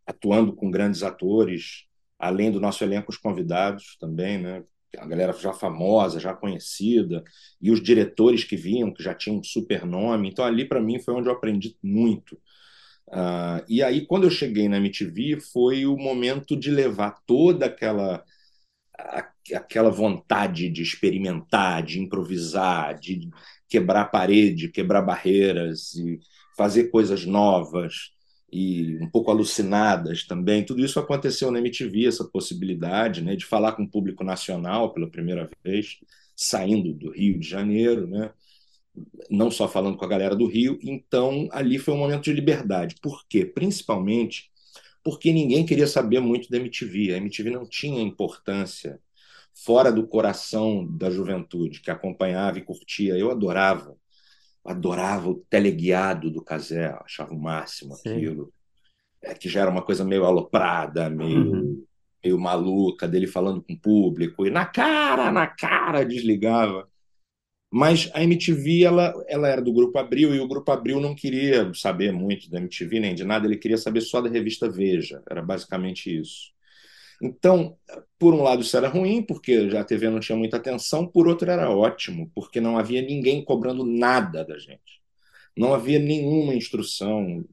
atuando 0.08 0.54
com 0.54 0.72
grandes 0.72 1.04
atores, 1.04 1.84
além 2.18 2.50
do 2.50 2.62
nosso 2.62 2.82
elenco, 2.82 3.12
os 3.12 3.18
convidados 3.18 3.98
também, 4.00 4.38
né? 4.38 4.64
a 4.98 5.06
galera 5.06 5.34
já 5.34 5.52
famosa, 5.52 6.20
já 6.20 6.34
conhecida, 6.34 7.24
e 7.62 7.72
os 7.72 7.82
diretores 7.82 8.44
que 8.44 8.56
vinham, 8.56 8.94
que 8.94 9.04
já 9.04 9.14
tinham 9.14 9.40
um 9.40 9.44
super 9.44 9.86
nome. 9.86 10.30
Então, 10.30 10.46
ali, 10.46 10.66
para 10.66 10.80
mim, 10.80 11.00
foi 11.00 11.14
onde 11.14 11.28
eu 11.28 11.34
aprendi 11.34 11.76
muito. 11.84 12.34
Uh, 13.08 13.66
e 13.68 13.84
aí, 13.84 14.06
quando 14.06 14.24
eu 14.24 14.32
cheguei 14.32 14.70
na 14.70 14.78
MTV, 14.78 15.42
foi 15.52 15.86
o 15.86 15.98
momento 15.98 16.56
de 16.56 16.72
levar 16.72 17.22
toda 17.26 17.66
aquela 17.66 18.24
aquela 19.54 19.90
vontade 19.90 20.70
de 20.70 20.82
experimentar, 20.82 21.84
de 21.84 22.00
improvisar, 22.00 22.98
de 22.98 23.30
quebrar 23.74 24.06
parede, 24.06 24.70
quebrar 24.70 25.02
barreiras 25.02 25.96
e 25.96 26.20
fazer 26.56 26.92
coisas 26.92 27.26
novas 27.26 28.12
e 28.52 29.00
um 29.02 29.10
pouco 29.10 29.32
alucinadas 29.32 30.28
também. 30.28 30.64
Tudo 30.64 30.86
isso 30.86 31.00
aconteceu 31.00 31.50
na 31.50 31.58
MTV, 31.58 32.06
essa 32.06 32.24
possibilidade 32.24 33.24
né, 33.24 33.36
de 33.36 33.44
falar 33.46 33.72
com 33.72 33.82
o 33.82 33.90
público 33.90 34.24
nacional 34.24 34.94
pela 34.94 35.10
primeira 35.10 35.50
vez, 35.64 35.98
saindo 36.36 36.94
do 36.94 37.10
Rio 37.10 37.40
de 37.40 37.50
Janeiro, 37.50 38.06
né? 38.06 38.32
não 39.28 39.50
só 39.50 39.68
falando 39.68 39.98
com 39.98 40.06
a 40.06 40.08
galera 40.08 40.36
do 40.36 40.46
Rio, 40.46 40.78
então 40.84 41.50
ali 41.52 41.80
foi 41.80 41.96
um 41.96 41.98
momento 41.98 42.26
de 42.26 42.34
liberdade. 42.34 42.98
Por 43.02 43.26
quê? 43.28 43.44
Principalmente 43.44 44.52
porque 45.04 45.34
ninguém 45.34 45.66
queria 45.66 45.88
saber 45.88 46.20
muito 46.20 46.48
da 46.48 46.58
MTV. 46.58 47.16
A 47.16 47.18
MTV 47.18 47.50
não 47.50 47.66
tinha 47.66 48.04
importância 48.04 49.00
fora 49.54 49.92
do 49.92 50.08
coração 50.08 50.86
da 50.86 51.10
juventude 51.10 51.82
que 51.82 51.92
acompanhava 51.92 52.58
e 52.58 52.64
curtia. 52.64 53.18
Eu 53.18 53.32
adorava, 53.32 53.96
adorava 54.66 55.30
o 55.30 55.46
teleguiado 55.50 56.30
do 56.30 56.44
Casé, 56.44 56.96
achava 57.04 57.34
o 57.34 57.40
máximo 57.40 57.94
aquilo. 57.94 58.52
É, 59.22 59.34
que 59.34 59.48
já 59.48 59.62
era 59.62 59.72
uma 59.72 59.82
coisa 59.82 60.04
meio 60.04 60.26
aloprada, 60.26 61.10
meio, 61.10 61.54
uhum. 61.54 61.86
meio 62.24 62.38
maluca, 62.38 63.08
dele 63.08 63.26
falando 63.26 63.64
com 63.64 63.74
o 63.74 63.80
público, 63.80 64.46
e 64.46 64.50
na 64.50 64.66
cara, 64.66 65.32
na 65.32 65.48
cara, 65.48 66.04
desligava. 66.04 66.90
Mas 67.72 68.12
a 68.14 68.22
MTV 68.22 68.84
ela, 68.84 69.14
ela 69.28 69.48
era 69.48 69.62
do 69.62 69.74
Grupo 69.74 69.98
Abril 69.98 70.36
e 70.36 70.40
o 70.40 70.48
Grupo 70.48 70.72
Abril 70.72 71.00
não 71.00 71.16
queria 71.16 71.74
saber 71.74 72.12
muito 72.12 72.50
da 72.52 72.60
MTV 72.60 73.00
nem 73.00 73.16
de 73.16 73.24
nada, 73.24 73.48
ele 73.48 73.58
queria 73.58 73.78
saber 73.78 74.02
só 74.02 74.22
da 74.22 74.30
revista 74.30 74.70
Veja, 74.70 75.24
era 75.28 75.42
basicamente 75.42 76.16
isso. 76.16 76.54
Então, 77.24 77.78
por 78.20 78.34
um 78.34 78.44
lado, 78.44 78.62
isso 78.62 78.76
era 78.76 78.90
ruim, 78.90 79.22
porque 79.22 79.70
a 79.80 79.84
TV 79.86 80.10
não 80.10 80.20
tinha 80.20 80.38
muita 80.38 80.58
atenção, 80.58 81.08
por 81.08 81.26
outro, 81.26 81.50
era 81.50 81.70
ótimo, 81.70 82.30
porque 82.36 82.60
não 82.60 82.78
havia 82.78 83.02
ninguém 83.02 83.42
cobrando 83.46 83.86
nada 83.86 84.44
da 84.44 84.58
gente. 84.60 85.02
Não 85.56 85.74
havia 85.74 86.00
nenhuma 86.00 86.54
instrução, 86.54 87.46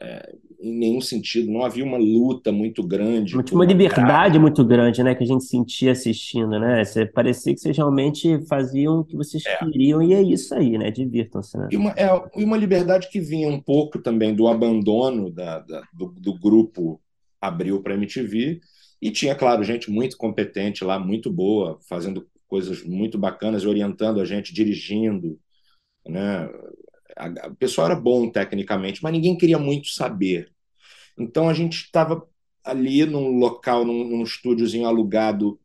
é, 0.00 0.34
em 0.58 0.72
nenhum 0.78 1.00
sentido, 1.02 1.52
não 1.52 1.62
havia 1.62 1.84
uma 1.84 1.98
luta 1.98 2.50
muito 2.50 2.82
grande. 2.82 3.34
Uma, 3.34 3.44
uma 3.52 3.64
liberdade 3.66 4.06
cara. 4.32 4.40
muito 4.40 4.64
grande, 4.64 5.02
né, 5.02 5.14
que 5.14 5.24
a 5.24 5.26
gente 5.26 5.44
sentia 5.44 5.92
assistindo, 5.92 6.58
né? 6.58 6.82
Você, 6.82 7.04
parecia 7.04 7.54
que 7.54 7.60
vocês 7.60 7.76
realmente 7.76 8.40
faziam 8.46 9.00
o 9.00 9.04
que 9.04 9.14
vocês 9.14 9.44
é. 9.44 9.58
queriam 9.58 10.00
e 10.00 10.14
é 10.14 10.22
isso 10.22 10.54
aí, 10.54 10.78
né? 10.78 10.90
Divirtam-se, 10.90 11.58
né? 11.58 11.68
E 11.70 11.76
uma, 11.76 11.90
é, 11.90 12.08
e 12.34 12.44
uma 12.44 12.56
liberdade 12.56 13.10
que 13.10 13.20
vinha 13.20 13.48
um 13.48 13.60
pouco 13.60 13.98
também 13.98 14.34
do 14.34 14.48
abandono 14.48 15.30
da, 15.30 15.58
da 15.58 15.82
do, 15.92 16.14
do 16.18 16.38
grupo 16.38 16.98
Abril 17.38 17.82
para 17.82 17.92
a 17.92 17.96
MTV 17.96 18.60
e 19.00 19.10
tinha, 19.10 19.34
claro, 19.34 19.62
gente 19.62 19.90
muito 19.90 20.16
competente 20.16 20.84
lá, 20.84 20.98
muito 20.98 21.30
boa, 21.30 21.78
fazendo 21.88 22.28
coisas 22.48 22.82
muito 22.82 23.18
bacanas, 23.18 23.64
orientando 23.64 24.20
a 24.20 24.24
gente, 24.24 24.54
dirigindo, 24.54 25.38
né? 26.06 26.48
o 27.46 27.56
pessoal 27.56 27.88
era 27.88 28.00
bom 28.00 28.30
tecnicamente, 28.30 29.02
mas 29.02 29.12
ninguém 29.12 29.36
queria 29.36 29.58
muito 29.58 29.88
saber. 29.88 30.52
Então 31.18 31.48
a 31.48 31.54
gente 31.54 31.76
estava 31.76 32.26
ali 32.64 33.04
num 33.04 33.38
local, 33.38 33.84
num, 33.84 34.04
num 34.04 34.22
estúdiozinho 34.22 34.86
alugado, 34.86 35.60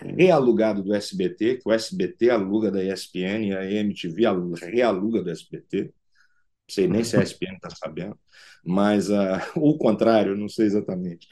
realugado 0.00 0.82
do 0.82 0.94
SBT, 0.94 1.58
que 1.58 1.68
o 1.68 1.72
SBT 1.72 2.30
aluga 2.30 2.70
da 2.70 2.82
ESPN 2.82 3.48
e 3.48 3.56
a 3.56 3.64
MTV 3.64 4.22
realuga 4.62 5.22
do 5.22 5.30
SBT. 5.30 5.84
Não 5.84 5.92
sei 6.68 6.88
nem 6.88 7.04
se 7.04 7.16
a 7.16 7.22
ESPN 7.22 7.56
está 7.56 7.70
sabendo, 7.70 8.18
mas 8.64 9.10
uh, 9.10 9.38
o 9.56 9.76
contrário, 9.76 10.36
não 10.36 10.48
sei 10.48 10.66
exatamente. 10.66 11.28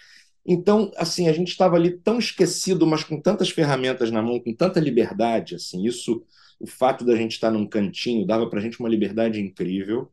Então, 0.47 0.91
assim, 0.97 1.29
a 1.29 1.33
gente 1.33 1.49
estava 1.49 1.77
ali 1.77 1.99
tão 1.99 2.19
esquecido, 2.19 2.87
mas 2.87 3.05
com 3.05 3.21
tantas 3.21 3.51
ferramentas 3.51 4.11
na 4.11 4.23
mão, 4.23 4.41
com 4.41 4.55
tanta 4.55 4.81
liberdade, 4.81 5.55
assim, 5.55 5.85
isso 5.87 6.25
o 6.59 6.67
fato 6.67 7.05
da 7.05 7.17
gente 7.17 7.33
estar 7.33 7.51
num 7.51 7.67
cantinho 7.67 8.27
dava 8.27 8.49
para 8.49 8.59
a 8.59 8.63
gente 8.63 8.79
uma 8.81 8.89
liberdade 8.89 9.41
incrível 9.41 10.11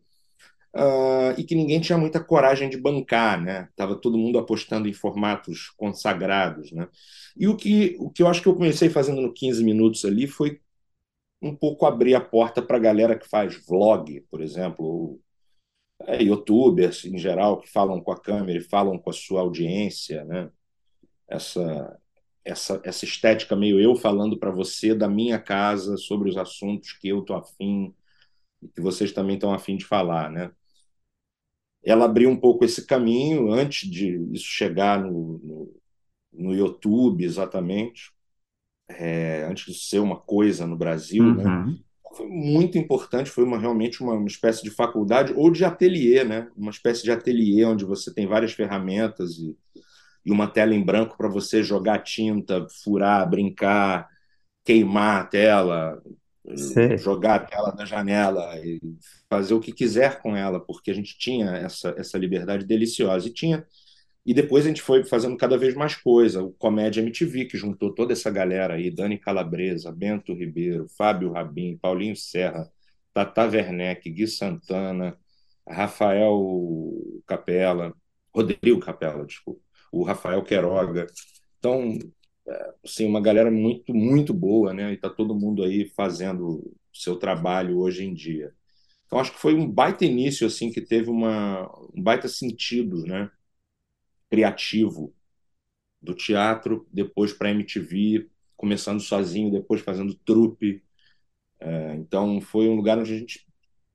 uh, 0.76 1.38
e 1.38 1.44
que 1.44 1.56
ninguém 1.56 1.82
tinha 1.82 1.98
muita 1.98 2.24
coragem 2.24 2.70
de 2.70 2.78
bancar, 2.78 3.42
né? 3.42 3.70
Tava 3.76 3.96
todo 3.96 4.18
mundo 4.18 4.40
apostando 4.40 4.88
em 4.88 4.94
formatos 4.94 5.70
consagrados, 5.78 6.72
né? 6.72 6.88
E 7.36 7.48
o 7.48 7.56
que, 7.56 7.98
o 8.00 8.10
que 8.10 8.24
eu 8.24 8.28
acho 8.28 8.42
que 8.42 8.48
eu 8.48 8.56
comecei 8.56 8.90
fazendo 8.90 9.22
no 9.22 9.34
15 9.34 9.64
minutos 9.64 10.06
ali 10.06 10.28
foi 10.28 10.60
um 11.42 11.56
pouco 11.56 11.86
abrir 11.86 12.16
a 12.16 12.22
porta 12.22 12.62
para 12.62 12.78
a 12.78 12.80
galera 12.80 13.18
que 13.18 13.28
faz 13.28 13.56
vlog, 13.66 14.22
por 14.30 14.42
exemplo, 14.42 14.86
ou 14.86 15.22
é, 16.02 16.22
youtubers 16.24 17.06
em 17.06 17.18
geral 17.18 17.60
que 17.60 17.70
falam 17.70 18.02
com 18.02 18.12
a 18.12 18.20
câmera 18.20 18.58
e 18.60 18.64
falam 18.64 18.98
com 18.98 19.10
a 19.10 19.14
sua 19.14 19.42
audiência, 19.42 20.24
né? 20.26 20.50
Essa 21.28 22.00
essa, 22.48 22.80
essa 22.84 23.04
estética 23.04 23.56
meio 23.58 23.80
eu 23.80 23.94
falando 23.96 24.38
para 24.38 24.50
você 24.50 24.96
da 24.96 25.08
minha 25.10 25.38
casa 25.38 25.98
sobre 25.98 26.30
os 26.30 26.38
assuntos 26.38 26.94
que 26.94 27.10
eu 27.10 27.22
tô 27.22 27.34
afim 27.34 27.94
e 28.62 28.70
que 28.70 28.80
vocês 28.80 29.12
também 29.12 29.36
estão 29.36 29.54
afim 29.54 29.76
de 29.76 29.86
falar, 29.86 30.32
né? 30.32 30.52
Ela 31.84 32.06
abriu 32.06 32.30
um 32.30 32.40
pouco 32.40 32.66
esse 32.66 32.86
caminho 32.86 33.52
antes 33.52 33.90
de 33.90 34.18
isso 34.34 34.46
chegar 34.46 35.04
no, 35.04 35.40
no, 35.40 35.82
no 36.34 36.56
YouTube, 36.56 37.24
exatamente, 37.24 38.12
é, 38.90 39.44
antes 39.44 39.74
de 39.74 39.80
ser 39.80 40.00
uma 40.00 40.20
coisa 40.20 40.66
no 40.66 40.78
Brasil, 40.78 41.24
né? 41.36 41.44
uhum. 41.44 41.66
né? 41.68 41.80
Foi 42.18 42.28
muito 42.28 42.78
importante, 42.78 43.30
foi 43.30 43.44
uma, 43.44 43.60
realmente 43.60 44.02
uma, 44.02 44.14
uma 44.14 44.28
espécie 44.28 44.64
de 44.64 44.72
faculdade 44.72 45.34
ou 45.36 45.52
de 45.52 45.64
ateliê, 45.64 46.24
né? 46.24 46.50
Uma 46.58 46.72
espécie 46.72 47.04
de 47.04 47.12
ateliê 47.12 47.64
onde 47.66 47.86
você 47.86 48.14
tem 48.14 48.28
várias 48.28 48.54
ferramentas 48.54 49.38
e 49.38 49.56
e 50.28 50.32
uma 50.32 50.46
tela 50.46 50.76
em 50.76 50.84
branco 50.84 51.16
para 51.16 51.30
você 51.30 51.64
jogar 51.64 52.00
tinta, 52.00 52.68
furar, 52.84 53.30
brincar, 53.30 54.10
queimar 54.66 55.22
a 55.22 55.26
tela, 55.26 56.04
Sim. 56.54 56.98
jogar 56.98 57.36
a 57.36 57.40
tela 57.40 57.74
na 57.74 57.86
janela 57.86 58.54
e 58.58 58.78
fazer 59.30 59.54
o 59.54 59.62
que 59.62 59.72
quiser 59.72 60.22
com 60.22 60.36
ela, 60.36 60.60
porque 60.60 60.92
a 60.92 60.94
gente 60.94 61.18
tinha 61.18 61.52
essa, 61.52 61.96
essa 61.98 62.18
liberdade 62.18 62.66
deliciosa. 62.66 63.26
E 63.26 63.34
tinha. 63.34 63.66
E 64.28 64.34
depois 64.34 64.66
a 64.66 64.68
gente 64.68 64.82
foi 64.82 65.06
fazendo 65.06 65.38
cada 65.38 65.58
vez 65.58 65.74
mais 65.74 65.96
coisa. 65.96 66.44
O 66.44 66.52
Comédia 66.52 67.02
MTV, 67.02 67.46
que 67.46 67.58
juntou 67.58 67.94
toda 67.96 68.14
essa 68.14 68.30
galera 68.30 68.76
aí: 68.76 68.92
Dani 68.92 69.18
Calabresa, 69.18 69.92
Bento 69.92 70.34
Ribeiro, 70.34 70.88
Fábio 70.98 71.32
Rabin, 71.32 71.78
Paulinho 71.78 72.16
Serra, 72.16 72.70
Tata 73.14 73.46
Werneck, 73.48 74.10
Gui 74.10 74.28
Santana, 74.28 75.18
Rafael 75.68 77.22
Capella, 77.26 77.94
Rodrigo 78.34 78.80
Capella, 78.80 79.26
desculpa 79.26 79.62
o 79.92 80.04
Rafael 80.04 80.44
Queiroga. 80.44 81.08
Então, 81.60 81.98
assim, 82.84 83.06
uma 83.06 83.22
galera 83.22 83.52
muito, 83.52 83.94
muito 83.94 84.34
boa, 84.34 84.74
né? 84.74 84.92
E 84.92 84.96
está 84.96 85.10
todo 85.10 85.36
mundo 85.36 85.64
aí 85.64 85.90
fazendo 85.96 86.74
seu 86.94 87.16
trabalho 87.18 87.80
hoje 87.80 88.04
em 88.06 88.14
dia. 88.14 88.54
Então, 89.06 89.20
acho 89.20 89.32
que 89.34 89.40
foi 89.40 89.54
um 89.56 89.70
baita 89.70 90.06
início, 90.06 90.48
assim, 90.48 90.72
que 90.72 90.82
teve 90.82 91.10
uma, 91.10 91.64
um 91.96 92.02
baita 92.02 92.28
sentido, 92.28 93.04
né? 93.04 93.30
Criativo 94.30 95.14
do 96.02 96.14
teatro, 96.14 96.88
depois 96.92 97.34
para 97.34 97.52
MTV, 97.52 98.28
começando 98.56 99.00
sozinho, 99.00 99.52
depois 99.52 99.82
fazendo 99.82 100.14
trupe. 100.14 100.84
É, 101.60 101.96
então, 101.96 102.40
foi 102.40 102.68
um 102.68 102.76
lugar 102.76 102.98
onde 102.98 103.14
a 103.14 103.18
gente 103.18 103.46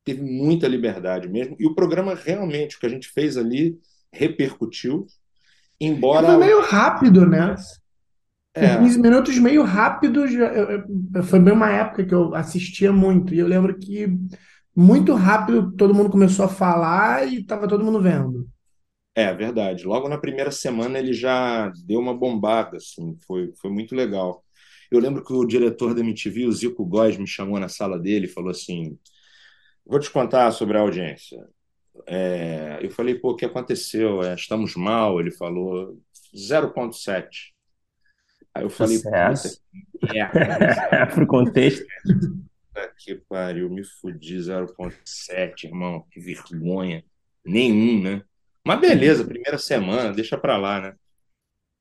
teve 0.04 0.22
muita 0.22 0.66
liberdade 0.66 1.28
mesmo. 1.28 1.56
E 1.58 1.66
o 1.66 1.74
programa, 1.74 2.14
realmente, 2.14 2.76
o 2.76 2.80
que 2.80 2.86
a 2.86 2.90
gente 2.90 3.08
fez 3.08 3.36
ali, 3.36 3.78
repercutiu, 4.12 5.06
embora... 5.80 6.26
Foi 6.26 6.38
meio 6.38 6.60
rápido, 6.60 7.26
né? 7.26 7.54
É. 8.54 8.76
15 8.76 9.00
minutos 9.00 9.38
meio 9.38 9.62
rápido, 9.62 10.24
foi 11.24 11.40
bem 11.40 11.54
uma 11.54 11.70
época 11.70 12.04
que 12.04 12.14
eu 12.14 12.34
assistia 12.34 12.92
muito, 12.92 13.34
e 13.34 13.38
eu 13.38 13.46
lembro 13.46 13.78
que 13.78 14.06
muito 14.76 15.14
rápido 15.14 15.72
todo 15.72 15.94
mundo 15.94 16.10
começou 16.10 16.44
a 16.44 16.48
falar 16.48 17.26
e 17.26 17.40
estava 17.40 17.66
todo 17.66 17.84
mundo 17.84 18.02
vendo. 18.02 18.46
É 19.14 19.32
verdade. 19.34 19.84
Logo 19.84 20.08
na 20.08 20.18
primeira 20.18 20.50
semana 20.50 20.98
ele 20.98 21.12
já 21.12 21.70
deu 21.84 22.00
uma 22.00 22.16
bombada, 22.16 22.78
assim, 22.78 23.16
foi, 23.26 23.52
foi 23.60 23.70
muito 23.70 23.94
legal. 23.94 24.44
Eu 24.90 25.00
lembro 25.00 25.24
que 25.24 25.32
o 25.32 25.44
diretor 25.44 25.94
da 25.94 26.00
MTV, 26.00 26.46
o 26.46 26.52
Zico 26.52 26.84
Góes, 26.84 27.16
me 27.16 27.26
chamou 27.26 27.58
na 27.58 27.68
sala 27.68 27.98
dele 27.98 28.26
e 28.26 28.30
falou 28.30 28.50
assim: 28.50 28.98
Vou 29.84 29.98
te 29.98 30.10
contar 30.10 30.50
sobre 30.52 30.76
a 30.76 30.80
audiência. 30.80 31.46
É, 32.06 32.78
eu 32.82 32.90
falei, 32.90 33.14
pô, 33.14 33.30
o 33.30 33.36
que 33.36 33.44
aconteceu? 33.44 34.22
É, 34.22 34.34
estamos 34.34 34.76
mal. 34.76 35.20
Ele 35.20 35.30
falou 35.30 35.98
0,7. 36.34 37.52
Aí 38.54 38.64
eu 38.64 38.70
falei, 38.70 38.96
Sucesso. 38.96 39.60
é, 40.14 41.06
pro 41.06 41.26
contexto. 41.26 41.84
Que 42.98 43.16
pariu, 43.28 43.68
me 43.68 43.82
fudi 43.84 44.38
0,7, 44.38 45.64
irmão, 45.64 46.06
que 46.10 46.20
vergonha. 46.20 47.04
Nenhum, 47.44 48.00
né? 48.00 48.22
Mas 48.64 48.80
beleza, 48.80 49.24
primeira 49.24 49.58
semana, 49.58 50.12
deixa 50.12 50.38
pra 50.38 50.56
lá, 50.56 50.80
né? 50.80 50.94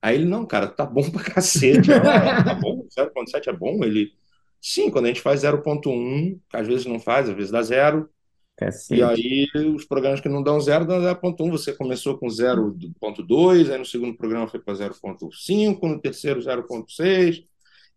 Aí 0.01 0.15
ele, 0.15 0.25
não, 0.25 0.45
cara, 0.45 0.67
tá 0.67 0.85
bom 0.85 1.09
pra 1.11 1.23
cacete. 1.23 1.89
Tá 1.89 2.55
bom, 2.55 2.85
0,7 2.89 3.49
é 3.49 3.53
bom? 3.53 3.83
Ele, 3.83 4.11
sim, 4.59 4.89
quando 4.89 5.05
a 5.05 5.07
gente 5.09 5.21
faz 5.21 5.41
0,1, 5.41 6.39
às 6.53 6.67
vezes 6.67 6.85
não 6.85 6.99
faz, 6.99 7.29
às 7.29 7.35
vezes 7.35 7.51
dá 7.51 7.61
zero. 7.61 8.09
Cacete. 8.57 8.99
E 8.99 9.03
aí, 9.03 9.47
os 9.75 9.85
programas 9.85 10.19
que 10.19 10.27
não 10.29 10.43
dão 10.43 10.59
zero, 10.59 10.85
dão 10.85 10.99
0,1. 11.01 11.51
Você 11.51 11.73
começou 11.73 12.17
com 12.17 12.27
0,2, 12.27 13.69
aí 13.69 13.77
no 13.77 13.85
segundo 13.85 14.15
programa 14.17 14.47
foi 14.47 14.59
para 14.59 14.73
0,5, 14.73 15.87
no 15.87 15.99
terceiro 15.99 16.41
0,6, 16.41 17.43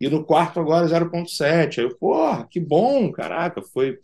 e 0.00 0.08
no 0.08 0.24
quarto 0.24 0.60
agora 0.60 0.86
0,7. 0.86 1.80
Aí 1.80 1.86
eu, 1.86 1.96
porra, 1.96 2.46
que 2.50 2.60
bom, 2.60 3.10
caraca, 3.12 3.62
foi, 3.62 3.98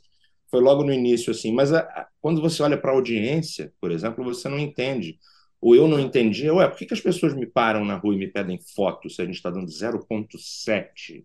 foi 0.51 0.61
logo 0.61 0.85
no 0.85 0.93
início 0.93 1.31
assim. 1.31 1.53
Mas 1.53 1.73
a, 1.73 1.81
a, 1.81 2.09
quando 2.21 2.41
você 2.41 2.63
olha 2.63 2.79
para 2.79 2.91
a 2.93 2.95
audiência, 2.95 3.73
por 3.81 3.91
exemplo, 3.91 4.25
você 4.25 4.49
não 4.49 4.59
entende. 4.59 5.19
Ou 5.61 5.75
eu 5.77 5.87
não 5.87 6.01
entendi, 6.01 6.51
ué, 6.51 6.69
por 6.69 6.79
que, 6.79 6.87
que 6.87 6.95
as 6.95 7.01
pessoas 7.01 7.35
me 7.35 7.47
param 7.47 7.85
na 7.85 7.97
rua 7.97 8.15
e 8.15 8.19
me 8.19 8.29
pedem 8.29 8.59
foto 8.75 9.11
se 9.11 9.21
a 9.21 9.27
gente 9.27 9.35
está 9.37 9.51
dando 9.51 9.71
0,7? 9.71 11.25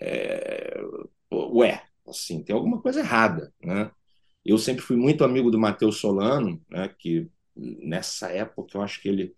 É, 0.00 0.80
ué, 1.32 1.82
assim, 2.06 2.42
tem 2.42 2.54
alguma 2.54 2.80
coisa 2.80 3.00
errada, 3.00 3.52
né? 3.62 3.90
Eu 4.44 4.58
sempre 4.58 4.82
fui 4.82 4.96
muito 4.96 5.24
amigo 5.24 5.50
do 5.50 5.58
Matheus 5.58 5.98
Solano, 5.98 6.62
né, 6.70 6.88
que 6.98 7.28
nessa 7.56 8.30
época 8.30 8.78
eu 8.78 8.82
acho 8.82 9.00
que 9.02 9.08
ele 9.08 9.36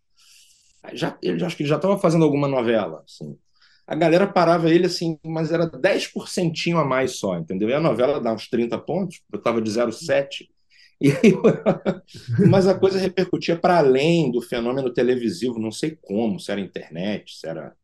já 0.94 1.18
ele 1.22 1.44
acho 1.44 1.56
que 1.56 1.62
ele 1.62 1.68
já 1.68 1.76
estava 1.76 1.98
fazendo 1.98 2.24
alguma 2.24 2.48
novela, 2.48 3.02
assim. 3.04 3.38
A 3.86 3.94
galera 3.94 4.26
parava 4.26 4.70
ele 4.70 4.86
assim, 4.86 5.18
mas 5.24 5.52
era 5.52 5.66
10% 5.66 6.76
a 6.76 6.84
mais 6.84 7.16
só, 7.16 7.36
entendeu? 7.36 7.68
E 7.68 7.74
a 7.74 7.80
novela 7.80 8.20
dá 8.20 8.32
uns 8.32 8.48
30 8.48 8.78
pontos, 8.78 9.20
eu 9.32 9.38
estava 9.38 9.60
de 9.60 9.70
0,7. 9.70 10.48
E 11.00 11.10
aí, 11.10 11.32
mas 12.48 12.66
a 12.66 12.78
coisa 12.78 12.98
repercutia 12.98 13.56
para 13.56 13.78
além 13.78 14.30
do 14.30 14.42
fenômeno 14.42 14.92
televisivo, 14.92 15.58
não 15.58 15.72
sei 15.72 15.96
como, 16.00 16.38
se 16.38 16.52
era 16.52 16.60
internet, 16.60 17.38
se 17.38 17.48
era 17.48 17.74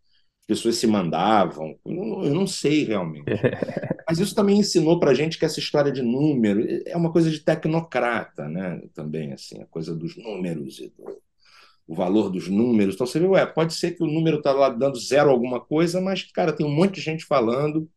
pessoas 0.47 0.77
se 0.77 0.87
mandavam, 0.87 1.77
eu 1.85 2.33
não 2.33 2.47
sei 2.47 2.85
realmente. 2.85 3.27
Mas 4.09 4.21
isso 4.21 4.35
também 4.35 4.59
ensinou 4.59 5.01
para 5.01 5.11
a 5.11 5.15
gente 5.15 5.39
que 5.39 5.45
essa 5.45 5.59
história 5.59 5.91
de 5.91 6.01
número 6.01 6.65
é 6.87 6.97
uma 6.97 7.11
coisa 7.11 7.29
de 7.29 7.41
tecnocrata, 7.41 8.49
né? 8.49 8.81
Também, 8.95 9.33
assim, 9.33 9.61
a 9.61 9.67
coisa 9.67 9.93
dos 9.95 10.17
números 10.17 10.79
e 10.79 10.89
do, 10.97 11.21
o 11.87 11.95
valor 11.95 12.31
dos 12.31 12.49
números. 12.49 12.95
Então 12.95 13.07
você 13.07 13.21
vê, 13.21 13.27
ué, 13.27 13.47
pode 13.47 13.75
ser 13.75 13.93
que 13.93 14.03
o 14.03 14.07
número 14.07 14.39
está 14.39 14.53
lá 14.53 14.69
dando 14.69 14.99
zero 14.99 15.31
alguma 15.31 15.61
coisa, 15.61 16.01
mas, 16.01 16.23
cara, 16.33 16.53
tem 16.53 16.67
um 16.67 16.75
monte 16.75 16.97
de 16.97 17.01
gente 17.01 17.25
falando, 17.25 17.89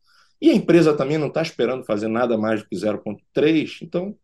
e 0.41 0.49
a 0.49 0.53
empresa 0.53 0.95
também 0.95 1.17
não 1.17 1.27
está 1.27 1.41
esperando 1.41 1.85
fazer 1.85 2.07
nada 2.07 2.37
mais 2.37 2.61
do 2.61 2.69
que 2.69 2.75
0,3, 2.75 3.79
então 3.81 4.15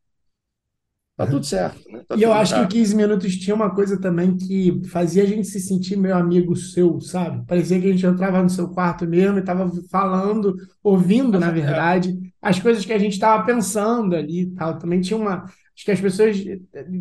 Tá 1.17 1.25
tudo 1.25 1.45
certo, 1.45 1.89
né? 1.89 2.03
Tá 2.05 2.15
e 2.17 2.23
eu 2.23 2.33
acho 2.33 2.53
que 2.53 2.61
o 2.61 2.67
15 2.67 2.93
Minutos 2.93 3.37
tinha 3.37 3.55
uma 3.55 3.73
coisa 3.73 3.97
também 3.97 4.35
que 4.35 4.81
fazia 4.89 5.23
a 5.23 5.25
gente 5.25 5.47
se 5.47 5.61
sentir 5.61 5.95
meu 5.95 6.13
amigo 6.17 6.57
seu, 6.57 6.99
sabe? 6.99 7.45
Parecia 7.47 7.79
que 7.79 7.87
a 7.87 7.91
gente 7.91 8.05
entrava 8.05 8.43
no 8.43 8.49
seu 8.49 8.67
quarto 8.67 9.07
mesmo 9.07 9.37
e 9.37 9.39
estava 9.39 9.71
falando, 9.89 10.57
ouvindo, 10.83 11.39
na 11.39 11.47
é. 11.47 11.51
verdade, 11.51 12.19
as 12.41 12.59
coisas 12.59 12.85
que 12.85 12.91
a 12.91 12.97
gente 12.97 13.13
estava 13.13 13.45
pensando 13.45 14.13
ali 14.13 14.47
tal. 14.47 14.77
Também 14.77 14.99
tinha 14.99 15.17
uma. 15.17 15.45
Acho 15.75 15.85
que 15.85 15.91
as 15.91 16.01
pessoas 16.01 16.37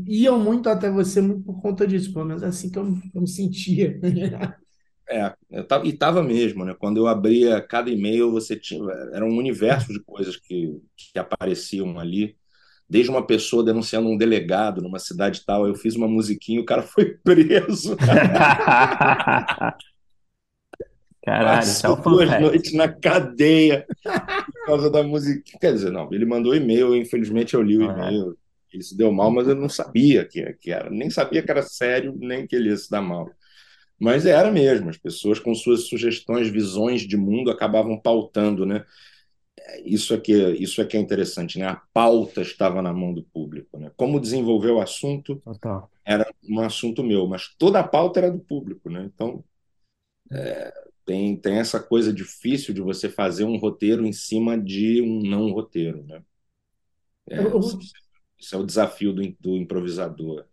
iam 0.09 0.39
muito 0.39 0.69
até 0.69 0.91
você 0.91 1.21
muito 1.21 1.43
por 1.43 1.63
conta 1.63 1.87
disso, 1.87 2.13
pelo 2.13 2.25
menos 2.25 2.43
é 2.43 2.47
assim 2.47 2.71
que 2.71 2.79
eu, 2.79 2.85
eu 3.15 3.21
me 3.21 3.29
sentia. 3.29 4.01
É, 5.07 5.35
eu 5.51 5.67
tava, 5.67 5.87
e 5.87 5.91
estava 5.91 6.23
mesmo, 6.23 6.65
né? 6.65 6.75
Quando 6.79 6.97
eu 6.97 7.07
abria 7.07 7.61
cada 7.61 7.91
e-mail, 7.91 8.33
você 8.33 8.57
tinha. 8.57 8.83
Era 9.13 9.23
um 9.23 9.37
universo 9.37 9.93
de 9.93 10.01
coisas 10.01 10.35
que, 10.35 10.81
que 10.97 11.19
apareciam 11.19 12.01
ali 12.01 12.35
desde 12.89 13.11
uma 13.11 13.27
pessoa 13.27 13.65
denunciando 13.65 14.09
um 14.09 14.17
delegado 14.17 14.81
numa 14.83 14.99
cidade 14.99 15.45
tal, 15.45 15.67
eu 15.67 15.75
fiz 15.75 15.97
uma 15.97 16.09
musiquinha 16.09 16.59
e 16.59 16.63
o 16.63 16.65
cara 16.65 16.83
foi 16.87 17.17
preso. 17.23 17.97
Caralho, 21.23 21.61
Passou 21.61 21.99
é 21.99 22.03
duas 22.03 22.41
noites 22.41 22.73
na 22.75 22.87
cadeia 22.87 23.87
por 24.03 24.67
causa 24.67 24.91
da 24.91 25.03
musiquinha. 25.03 25.59
Quer 25.59 25.73
dizer, 25.73 25.91
não, 25.91 26.13
ele 26.13 26.27
mandou 26.27 26.55
e-mail, 26.55 26.95
infelizmente 26.95 27.55
eu 27.55 27.63
li 27.63 27.79
o 27.79 27.83
e-mail. 27.83 28.37
Ele 28.75 28.83
se 28.83 28.97
deu 28.97 29.13
mal, 29.13 29.31
mas 29.31 29.49
eu 29.49 29.55
não 29.55 29.69
sabia 29.69 30.25
que, 30.27 30.53
que 30.55 30.71
era. 30.73 30.91
Nem 30.91 31.11
sabia 31.11 31.43
que 31.43 31.51
era 31.51 31.63
sério, 31.63 32.15
nem 32.19 32.47
que 32.47 32.57
ele 32.57 32.71
ia 32.71 32.77
se 32.77 32.91
dar 32.91 33.03
mal. 33.03 33.31
Mas 33.99 34.27
era 34.27 34.51
mesmo, 34.51 34.91
as 34.91 34.97
pessoas 34.99 35.39
com 35.39 35.55
suas 35.55 35.89
sugestões, 35.89 36.49
visões 36.49 37.03
de 37.03 37.17
mundo 37.17 37.51
acabavam 37.51 37.99
pautando, 37.99 38.67
né? 38.67 38.85
isso 39.85 40.15
é 40.15 40.21
que 40.21 40.33
isso 40.33 40.81
é 40.81 40.85
que 40.87 40.97
é 40.97 41.01
interessante, 41.01 41.59
né? 41.59 41.67
A 41.67 41.77
pauta 41.93 42.43
estava 42.43 42.83
na 42.83 42.93
mão 42.93 43.13
do 43.13 43.23
público, 43.23 43.79
né? 43.79 43.91
Como 43.97 44.21
desenvolver 44.21 44.71
o 44.71 44.81
assunto 44.81 45.43
era 46.05 46.27
um 46.49 46.61
assunto 46.61 47.03
meu, 47.03 47.27
mas 47.27 47.55
toda 47.59 47.81
a 47.81 47.89
pauta 47.89 48.21
era 48.21 48.31
do 48.31 48.39
público, 48.39 48.91
né? 48.91 49.05
Então 49.05 49.43
é, 50.31 50.73
tem 51.05 51.37
tem 51.37 51.57
essa 51.59 51.81
coisa 51.81 52.13
difícil 52.13 52.75
de 52.75 52.81
você 52.81 53.09
fazer 53.09 53.45
um 53.45 53.57
roteiro 53.57 54.05
em 54.07 54.13
cima 54.13 54.59
de 54.59 55.01
um 55.03 55.23
não 55.23 55.51
roteiro, 55.51 56.05
né? 56.05 56.23
É, 57.31 57.43
isso, 57.59 57.79
isso 58.45 58.55
é 58.55 58.59
o 58.59 58.67
desafio 58.67 59.13
do, 59.13 59.23
do 59.41 59.57
improvisador. 59.57 60.45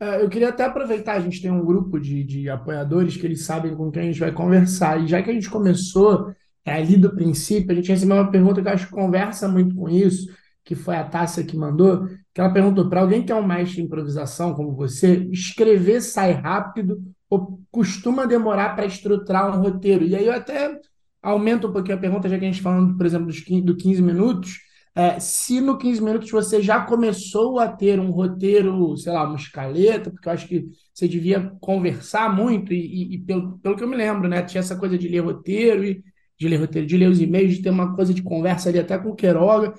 É, 0.00 0.20
eu 0.20 0.28
queria 0.28 0.48
até 0.48 0.64
aproveitar, 0.64 1.14
a 1.14 1.20
gente 1.20 1.40
tem 1.40 1.50
um 1.50 1.64
grupo 1.64 1.98
de, 1.98 2.24
de 2.24 2.50
apoiadores 2.50 3.16
que 3.16 3.24
eles 3.24 3.44
sabem 3.44 3.74
com 3.76 3.90
quem 3.90 4.02
a 4.02 4.06
gente 4.06 4.18
vai 4.18 4.32
conversar. 4.32 5.00
E 5.00 5.06
já 5.06 5.22
que 5.22 5.30
a 5.30 5.32
gente 5.32 5.48
começou 5.48 6.34
é 6.64 6.72
ali 6.74 6.96
do 6.96 7.14
princípio, 7.14 7.72
a 7.72 7.74
gente 7.74 7.88
recebeu 7.88 8.16
uma 8.16 8.30
pergunta 8.30 8.60
que 8.60 8.68
eu 8.68 8.72
acho 8.72 8.86
que 8.86 8.92
conversa 8.92 9.48
muito 9.48 9.74
com 9.74 9.88
isso, 9.88 10.28
que 10.64 10.74
foi 10.74 10.96
a 10.96 11.04
Tássia 11.04 11.44
que 11.44 11.56
mandou, 11.56 12.06
que 12.32 12.40
ela 12.40 12.52
perguntou 12.52 12.88
para 12.88 13.00
alguém 13.00 13.24
que 13.24 13.32
é 13.32 13.34
um 13.34 13.46
mestre 13.46 13.76
de 13.76 13.82
improvisação 13.82 14.54
como 14.54 14.74
você, 14.74 15.28
escrever 15.32 16.00
sai 16.00 16.32
rápido 16.32 17.02
ou 17.28 17.60
costuma 17.70 18.26
demorar 18.26 18.74
para 18.76 18.86
estruturar 18.86 19.56
um 19.56 19.60
roteiro? 19.60 20.04
E 20.04 20.14
aí 20.14 20.26
eu 20.26 20.32
até 20.32 20.78
aumento 21.20 21.68
um 21.68 21.72
pouquinho 21.72 21.96
a 21.96 22.00
pergunta, 22.00 22.28
já 22.28 22.38
que 22.38 22.44
a 22.44 22.48
gente 22.48 22.62
tá 22.62 22.70
falando, 22.70 22.96
por 22.96 23.06
exemplo, 23.06 23.26
dos 23.26 23.40
15, 23.40 23.62
do 23.62 23.76
15 23.76 24.02
minutos, 24.02 24.58
é, 24.94 25.18
se 25.18 25.60
no 25.60 25.78
15 25.78 26.02
minutos 26.02 26.30
você 26.30 26.60
já 26.62 26.80
começou 26.84 27.58
a 27.58 27.68
ter 27.68 27.98
um 27.98 28.10
roteiro, 28.10 28.96
sei 28.96 29.12
lá, 29.12 29.24
uma 29.24 29.36
escaleta, 29.36 30.10
porque 30.10 30.28
eu 30.28 30.32
acho 30.32 30.46
que 30.46 30.66
você 30.92 31.08
devia 31.08 31.50
conversar 31.60 32.34
muito, 32.34 32.72
e, 32.74 33.14
e, 33.14 33.14
e 33.14 33.18
pelo, 33.20 33.58
pelo 33.58 33.76
que 33.76 33.82
eu 33.82 33.88
me 33.88 33.96
lembro, 33.96 34.28
né? 34.28 34.42
Tinha 34.42 34.60
essa 34.60 34.76
coisa 34.76 34.98
de 34.98 35.08
ler 35.08 35.20
roteiro 35.20 35.84
e 35.84 36.02
de 36.38 36.48
ler 36.48 36.56
roteiro, 36.56 36.86
de 36.86 36.96
ler 36.96 37.08
os 37.08 37.20
e-mails, 37.20 37.56
de 37.56 37.62
ter 37.62 37.70
uma 37.70 37.94
coisa 37.96 38.12
de 38.12 38.22
conversa 38.22 38.68
ali 38.68 38.78
até 38.78 38.98
com 38.98 39.10
o 39.10 39.14
Queiroga. 39.14 39.72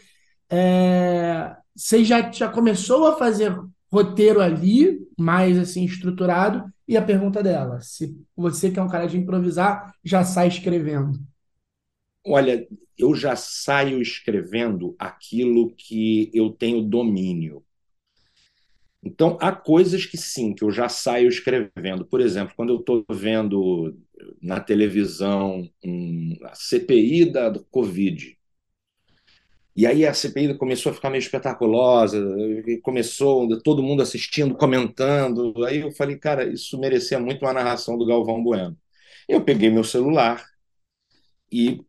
É, 0.49 1.55
você 1.75 2.03
já, 2.03 2.31
já 2.31 2.49
começou 2.49 3.07
a 3.07 3.17
fazer 3.17 3.55
roteiro 3.91 4.41
ali, 4.41 4.99
mais 5.17 5.57
assim, 5.59 5.85
estruturado, 5.85 6.63
e 6.87 6.97
a 6.97 7.01
pergunta 7.01 7.41
dela, 7.43 7.79
se 7.81 8.15
você 8.35 8.71
que 8.71 8.79
é 8.79 8.83
um 8.83 8.89
cara 8.89 9.07
de 9.07 9.17
improvisar, 9.17 9.93
já 10.03 10.23
sai 10.23 10.47
escrevendo. 10.47 11.19
Olha, 12.25 12.67
eu 12.97 13.15
já 13.15 13.35
saio 13.35 14.01
escrevendo 14.01 14.95
aquilo 14.97 15.73
que 15.75 16.31
eu 16.33 16.51
tenho 16.51 16.81
domínio. 16.81 17.63
Então, 19.03 19.37
há 19.41 19.51
coisas 19.51 20.05
que 20.05 20.17
sim, 20.17 20.53
que 20.53 20.63
eu 20.63 20.71
já 20.71 20.87
saio 20.87 21.27
escrevendo. 21.27 22.05
Por 22.05 22.21
exemplo, 22.21 22.53
quando 22.55 22.69
eu 22.69 22.79
estou 22.79 23.03
vendo 23.11 23.97
na 24.41 24.59
televisão 24.59 25.69
um, 25.83 26.37
a 26.43 26.55
CPI 26.55 27.31
da, 27.31 27.51
Covid. 27.71 28.37
E 29.75 29.87
aí 29.87 30.05
a 30.05 30.13
CPI 30.13 30.55
começou 30.57 30.91
a 30.91 30.95
ficar 30.95 31.09
meio 31.09 31.19
espetaculosa, 31.19 32.23
começou 32.83 33.59
todo 33.61 33.81
mundo 33.83 34.01
assistindo, 34.03 34.55
comentando. 34.55 35.53
Aí 35.65 35.79
eu 35.79 35.91
falei, 35.91 36.17
cara, 36.17 36.45
isso 36.47 36.79
merecia 36.79 37.19
muito 37.19 37.43
uma 37.43 37.53
narração 37.53 37.97
do 37.97 38.05
Galvão 38.05 38.43
Bueno. 38.43 38.77
Eu 39.27 39.43
peguei 39.43 39.69
meu 39.69 39.83
celular 39.83 40.45
e 41.51 41.83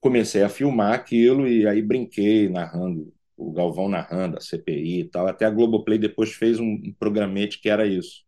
comecei 0.00 0.42
a 0.42 0.48
filmar 0.48 0.94
aquilo 0.94 1.46
e 1.48 1.66
aí 1.66 1.82
brinquei 1.82 2.48
narrando, 2.48 3.12
o 3.36 3.52
Galvão 3.52 3.88
narrando 3.88 4.36
a 4.38 4.40
CPI 4.40 5.00
e 5.00 5.04
tal. 5.10 5.26
Até 5.26 5.44
a 5.46 5.50
Globoplay 5.50 5.98
depois 5.98 6.32
fez 6.32 6.58
um 6.60 6.78
programete 6.98 7.60
que 7.60 7.68
era 7.68 7.86
isso, 7.86 8.22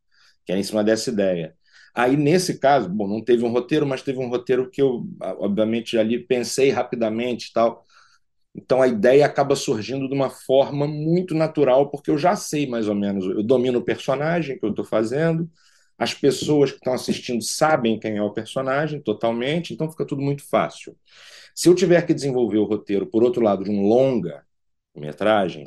que 0.45 0.53
era 0.53 0.61
em 0.61 0.65
cima 0.65 0.85
dessa 0.85 1.11
ideia. 1.11 1.55
Aí, 1.95 2.17
nesse 2.17 2.59
caso, 2.59 2.89
bom, 2.89 3.07
não 3.07 3.23
teve 3.23 3.45
um 3.45 3.51
roteiro, 3.51 3.87
mas 3.87 4.03
teve 4.03 4.19
um 4.19 4.29
roteiro 4.29 4.71
que 4.71 4.81
eu, 4.81 5.07
obviamente, 5.39 5.99
ali 5.99 6.19
pensei 6.19 6.71
rapidamente 6.71 7.49
e 7.51 7.53
tal. 7.53 7.85
Então, 8.55 8.83
a 8.83 8.89
ideia 8.89 9.25
acaba 9.25 9.57
surgindo 9.57 10.09
de 10.09 10.15
uma 10.15 10.29
forma 10.31 10.87
muito 10.87 11.35
natural, 11.35 11.91
porque 11.91 12.11
eu 12.11 12.19
já 12.19 12.37
sei 12.37 12.67
mais 12.67 12.87
ou 12.89 12.95
menos, 12.95 13.25
eu 13.25 13.43
domino 13.43 13.79
o 13.79 13.85
personagem 13.85 14.59
que 14.59 14.65
eu 14.65 14.71
estou 14.71 14.85
fazendo, 14.85 15.51
as 15.99 16.13
pessoas 16.15 16.71
que 16.71 16.77
estão 16.79 16.93
assistindo 16.93 17.43
sabem 17.43 17.99
quem 17.99 18.17
é 18.19 18.23
o 18.23 18.33
personagem 18.33 19.01
totalmente, 19.01 19.73
então 19.73 19.91
fica 19.91 20.05
tudo 20.07 20.21
muito 20.23 20.47
fácil. 20.49 20.95
Se 21.55 21.69
eu 21.69 21.75
tiver 21.75 22.07
que 22.07 22.15
desenvolver 22.15 22.59
o 22.59 22.65
roteiro, 22.65 23.07
por 23.07 23.23
outro 23.23 23.43
lado, 23.43 23.65
de 23.65 23.71
um 23.71 23.83
longa 23.87 24.45
metragem, 24.95 25.67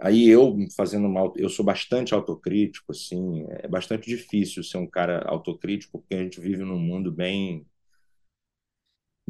Aí 0.00 0.28
eu 0.28 0.56
fazendo 0.76 1.08
mal, 1.08 1.34
eu 1.36 1.48
sou 1.48 1.64
bastante 1.64 2.14
autocrítico, 2.14 2.92
assim, 2.92 3.44
é 3.48 3.66
bastante 3.66 4.06
difícil 4.08 4.62
ser 4.62 4.78
um 4.78 4.86
cara 4.86 5.24
autocrítico, 5.26 5.98
porque 5.98 6.14
a 6.14 6.22
gente 6.22 6.40
vive 6.40 6.62
num 6.62 6.78
mundo 6.78 7.10
bem 7.10 7.66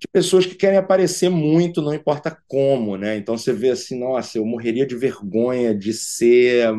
de 0.00 0.06
pessoas 0.12 0.46
que 0.46 0.54
querem 0.54 0.78
aparecer 0.78 1.28
muito, 1.28 1.82
não 1.82 1.92
importa 1.92 2.36
como, 2.46 2.96
né? 2.96 3.16
Então 3.16 3.36
você 3.36 3.52
vê 3.52 3.70
assim, 3.70 3.98
nossa, 3.98 4.38
eu 4.38 4.46
morreria 4.46 4.86
de 4.86 4.94
vergonha 4.94 5.74
de 5.74 5.92
ser 5.92 6.72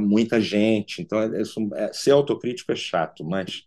muita 0.00 0.40
gente. 0.40 1.02
Então, 1.02 1.20
é, 1.20 1.42
é, 1.84 1.92
ser 1.92 2.12
autocrítico 2.12 2.72
é 2.72 2.76
chato, 2.76 3.24
mas 3.24 3.64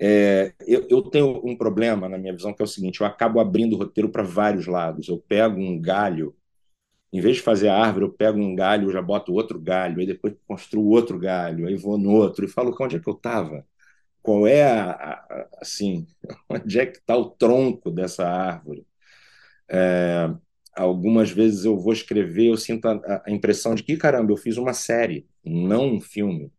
é, 0.00 0.54
eu, 0.66 0.86
eu, 0.88 1.02
tenho 1.02 1.46
um 1.46 1.56
problema 1.56 2.08
na 2.08 2.16
minha 2.18 2.32
visão 2.32 2.54
que 2.54 2.62
é 2.62 2.64
o 2.64 2.68
seguinte: 2.68 3.00
eu 3.00 3.06
acabo 3.06 3.40
abrindo 3.40 3.74
o 3.74 3.78
roteiro 3.78 4.08
para 4.10 4.22
vários 4.22 4.66
lados. 4.66 5.08
Eu 5.08 5.18
pego 5.18 5.60
um 5.60 5.80
galho 5.80 6.34
em 7.12 7.20
vez 7.20 7.36
de 7.36 7.42
fazer 7.42 7.68
a 7.68 7.76
árvore, 7.76 8.04
eu 8.04 8.12
pego 8.12 8.38
um 8.38 8.54
galho, 8.54 8.90
já 8.90 9.02
boto 9.02 9.32
outro 9.32 9.60
galho, 9.60 10.00
aí 10.00 10.06
depois 10.06 10.34
construo 10.46 10.86
outro 10.90 11.18
galho, 11.18 11.66
aí 11.66 11.76
vou 11.76 11.98
no 11.98 12.10
outro 12.12 12.44
e 12.44 12.48
falo 12.48 12.74
onde 12.80 12.96
é 12.96 13.00
que 13.00 13.08
eu 13.08 13.14
estava? 13.14 13.66
Qual 14.22 14.46
é 14.46 14.64
a, 14.64 14.92
a, 14.92 15.48
assim, 15.60 16.06
onde 16.48 16.80
é 16.80 16.86
que 16.86 16.98
está 16.98 17.16
o 17.16 17.30
tronco 17.30 17.90
dessa 17.90 18.26
árvore? 18.28 18.86
É, 19.68 20.30
algumas 20.76 21.30
vezes 21.30 21.64
eu 21.64 21.78
vou 21.78 21.92
escrever, 21.92 22.48
eu 22.48 22.56
sinto 22.56 22.86
a, 22.88 23.22
a, 23.26 23.30
impressão 23.30 23.74
de 23.74 23.82
que 23.82 23.96
caramba, 23.96 24.32
eu 24.32 24.36
fiz 24.36 24.56
uma 24.56 24.72
série, 24.74 25.28
não 25.44 25.94
um 25.94 26.00
filme. 26.00 26.52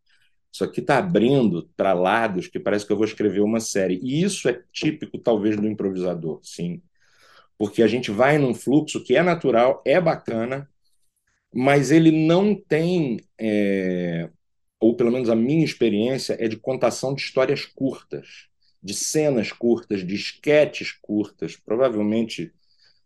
Isso 0.51 0.63
aqui 0.63 0.81
está 0.81 0.97
abrindo 0.97 1.69
para 1.77 1.93
lados 1.93 2.47
que 2.47 2.59
parece 2.59 2.85
que 2.85 2.91
eu 2.91 2.97
vou 2.97 3.05
escrever 3.05 3.41
uma 3.41 3.59
série. 3.59 3.99
E 4.03 4.21
isso 4.23 4.49
é 4.49 4.61
típico, 4.71 5.17
talvez, 5.17 5.55
do 5.55 5.67
improvisador, 5.67 6.39
sim 6.43 6.81
porque 7.61 7.83
a 7.83 7.87
gente 7.87 8.09
vai 8.09 8.39
num 8.39 8.55
fluxo 8.55 9.03
que 9.03 9.15
é 9.15 9.21
natural, 9.21 9.83
é 9.85 10.01
bacana, 10.01 10.67
mas 11.53 11.91
ele 11.91 12.11
não 12.11 12.55
tem, 12.55 13.19
é, 13.39 14.31
ou 14.79 14.95
pelo 14.95 15.11
menos 15.11 15.29
a 15.29 15.35
minha 15.35 15.63
experiência, 15.63 16.35
é 16.39 16.47
de 16.47 16.57
contação 16.57 17.13
de 17.13 17.21
histórias 17.21 17.63
curtas, 17.63 18.47
de 18.81 18.95
cenas 18.95 19.51
curtas, 19.51 20.03
de 20.03 20.15
esquetes 20.15 20.91
curtas. 20.91 21.55
Provavelmente, 21.55 22.51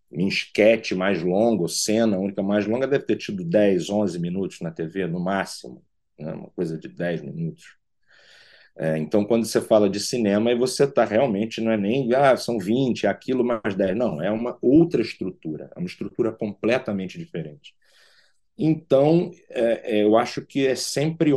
em 0.10 0.26
esquete 0.26 0.96
mais 0.96 1.22
longo, 1.22 1.68
cena 1.68 2.18
única 2.18 2.42
mais 2.42 2.66
longa, 2.66 2.88
deve 2.88 3.04
ter 3.04 3.18
tido 3.18 3.44
10, 3.44 3.90
11 3.90 4.18
minutos 4.20 4.62
na 4.62 4.72
TV, 4.72 5.06
no 5.06 5.20
máximo, 5.20 5.84
né? 6.20 6.34
uma 6.34 6.50
coisa 6.52 6.78
de 6.78 6.88
10 6.88 7.22
minutos. 7.22 7.78
É, 8.78 8.98
então, 8.98 9.24
quando 9.24 9.46
você 9.46 9.62
fala 9.62 9.90
de 9.90 10.00
cinema, 10.00 10.50
aí 10.50 10.58
você 10.58 10.84
está 10.84 11.06
realmente, 11.06 11.62
não 11.62 11.72
é 11.72 11.78
nem, 11.78 12.14
ah, 12.14 12.36
são 12.36 12.60
20, 12.60 13.06
é 13.06 13.10
aquilo 13.10 13.44
mais 13.44 13.74
10. 13.76 13.96
Não, 13.96 14.22
é 14.22 14.30
uma 14.30 14.58
outra 14.62 15.02
estrutura, 15.02 15.72
é 15.76 15.80
uma 15.80 15.88
estrutura 15.88 16.32
completamente 16.34 17.18
diferente. 17.18 17.74
Então, 18.58 19.32
é, 19.50 20.00
é, 20.00 20.04
eu 20.04 20.18
acho 20.18 20.46
que 20.46 20.66
é 20.68 20.76
sempre 20.76 21.34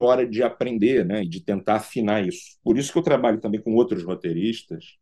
hora 0.00 0.26
de 0.26 0.42
aprender, 0.42 1.04
né, 1.04 1.22
e 1.22 1.28
de 1.28 1.40
tentar 1.40 1.76
afinar 1.76 2.26
isso. 2.26 2.58
Por 2.64 2.78
isso 2.78 2.92
que 2.92 2.98
eu 2.98 3.02
trabalho 3.02 3.40
também 3.40 3.60
com 3.60 3.74
outros 3.74 4.02
roteiristas 4.04 4.96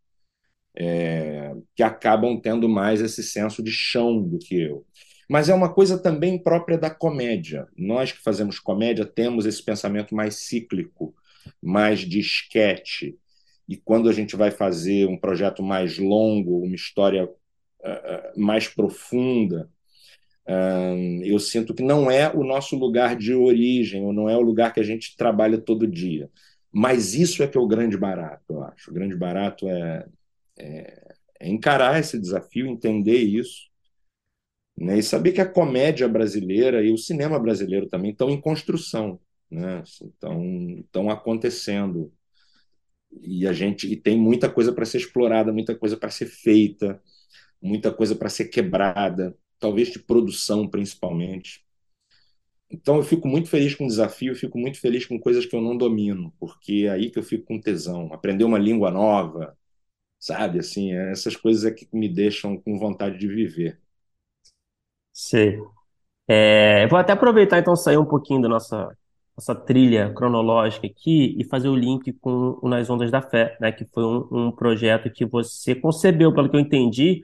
é, 0.76 1.54
que 1.74 1.82
acabam 1.82 2.40
tendo 2.40 2.68
mais 2.68 3.00
esse 3.00 3.22
senso 3.22 3.62
de 3.62 3.70
chão 3.70 4.22
do 4.22 4.38
que 4.38 4.60
eu. 4.60 4.86
Mas 5.30 5.48
é 5.48 5.54
uma 5.54 5.72
coisa 5.72 5.96
também 5.96 6.36
própria 6.36 6.76
da 6.76 6.90
comédia. 6.90 7.68
Nós 7.76 8.10
que 8.10 8.18
fazemos 8.20 8.58
comédia 8.58 9.06
temos 9.06 9.46
esse 9.46 9.62
pensamento 9.62 10.12
mais 10.12 10.34
cíclico 10.34 11.14
mais 11.62 12.00
de 12.00 12.18
esquete. 12.18 13.16
E 13.68 13.76
quando 13.76 14.08
a 14.08 14.12
gente 14.12 14.34
vai 14.34 14.50
fazer 14.50 15.06
um 15.06 15.16
projeto 15.16 15.62
mais 15.62 15.98
longo, 15.98 16.64
uma 16.64 16.74
história 16.74 17.26
uh, 17.26 18.40
mais 18.40 18.66
profunda, 18.66 19.70
uh, 20.48 21.22
eu 21.24 21.38
sinto 21.38 21.74
que 21.74 21.82
não 21.82 22.10
é 22.10 22.28
o 22.28 22.42
nosso 22.42 22.76
lugar 22.76 23.14
de 23.14 23.32
origem, 23.32 24.04
ou 24.04 24.12
não 24.12 24.28
é 24.28 24.36
o 24.36 24.42
lugar 24.42 24.74
que 24.74 24.80
a 24.80 24.84
gente 24.84 25.16
trabalha 25.16 25.58
todo 25.58 25.86
dia. 25.86 26.28
Mas 26.72 27.14
isso 27.14 27.40
é 27.40 27.46
que 27.46 27.56
é 27.56 27.60
o 27.60 27.68
grande 27.68 27.96
barato, 27.96 28.54
eu 28.54 28.62
acho. 28.64 28.90
O 28.90 28.94
grande 28.94 29.16
barato 29.16 29.68
é, 29.68 30.06
é, 30.58 31.14
é 31.38 31.48
encarar 31.48 32.00
esse 32.00 32.18
desafio, 32.18 32.66
entender 32.66 33.18
isso, 33.18 33.69
né? 34.80 34.98
e 34.98 35.02
saber 35.04 35.32
que 35.32 35.40
a 35.40 35.48
comédia 35.48 36.08
brasileira 36.08 36.82
e 36.84 36.92
o 36.92 36.98
cinema 36.98 37.38
brasileiro 37.38 37.88
também 37.88 38.12
estão 38.12 38.30
em 38.30 38.40
construção 38.40 39.20
né? 39.50 39.82
Estão, 39.82 40.78
estão 40.80 41.10
acontecendo. 41.10 42.12
E 43.22 43.46
a 43.46 43.52
gente 43.52 43.86
e 43.92 43.96
tem 43.96 44.18
muita 44.18 44.48
coisa 44.50 44.72
para 44.72 44.86
ser 44.86 44.98
explorada, 44.98 45.52
muita 45.52 45.76
coisa 45.76 45.96
para 45.96 46.10
ser 46.10 46.26
feita, 46.26 47.02
muita 47.62 47.92
coisa 47.92 48.14
para 48.16 48.28
ser 48.28 48.46
quebrada, 48.46 49.36
talvez 49.58 49.90
de 49.90 49.98
produção 49.98 50.68
principalmente. 50.68 51.64
Então 52.70 52.96
eu 52.96 53.02
fico 53.02 53.26
muito 53.26 53.48
feliz 53.48 53.74
com 53.74 53.84
o 53.84 53.88
desafio, 53.88 54.34
fico 54.36 54.58
muito 54.58 54.78
feliz 54.80 55.04
com 55.04 55.18
coisas 55.18 55.44
que 55.44 55.56
eu 55.56 55.60
não 55.60 55.76
domino, 55.76 56.32
porque 56.38 56.84
é 56.86 56.90
aí 56.90 57.10
que 57.10 57.18
eu 57.18 57.22
fico 57.22 57.44
com 57.46 57.60
tesão. 57.60 58.12
Aprender 58.12 58.44
uma 58.44 58.58
língua 58.58 58.90
nova, 58.90 59.56
sabe? 60.18 60.60
Assim, 60.60 60.92
essas 60.94 61.36
coisas 61.36 61.64
é 61.64 61.72
que 61.72 61.88
me 61.92 62.08
deixam 62.08 62.56
com 62.58 62.78
vontade 62.78 63.18
de 63.18 63.28
viver. 63.28 63.80
Sim. 65.20 65.62
É, 66.28 66.86
vou 66.88 66.98
até 66.98 67.12
aproveitar 67.12 67.58
então 67.58 67.76
sair 67.76 67.98
um 67.98 68.06
pouquinho 68.06 68.42
da 68.42 68.48
nossa 68.48 68.96
essa 69.38 69.54
trilha 69.54 70.12
cronológica 70.14 70.86
aqui 70.86 71.36
e 71.38 71.44
fazer 71.44 71.68
o 71.68 71.76
link 71.76 72.12
com 72.14 72.58
o 72.62 72.68
Nas 72.68 72.90
Ondas 72.90 73.10
da 73.10 73.22
Fé, 73.22 73.56
né, 73.60 73.72
que 73.72 73.86
foi 73.86 74.04
um, 74.04 74.28
um 74.32 74.52
projeto 74.52 75.10
que 75.10 75.26
você 75.26 75.74
concebeu, 75.74 76.34
pelo 76.34 76.50
que 76.50 76.56
eu 76.56 76.60
entendi, 76.60 77.22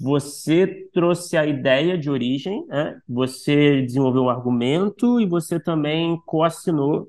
você 0.00 0.88
trouxe 0.94 1.36
a 1.36 1.46
ideia 1.46 1.98
de 1.98 2.10
origem, 2.10 2.66
né? 2.68 3.00
você 3.08 3.82
desenvolveu 3.82 4.24
um 4.24 4.30
argumento 4.30 5.20
e 5.20 5.26
você 5.26 5.60
também 5.60 6.20
coassinou 6.26 7.08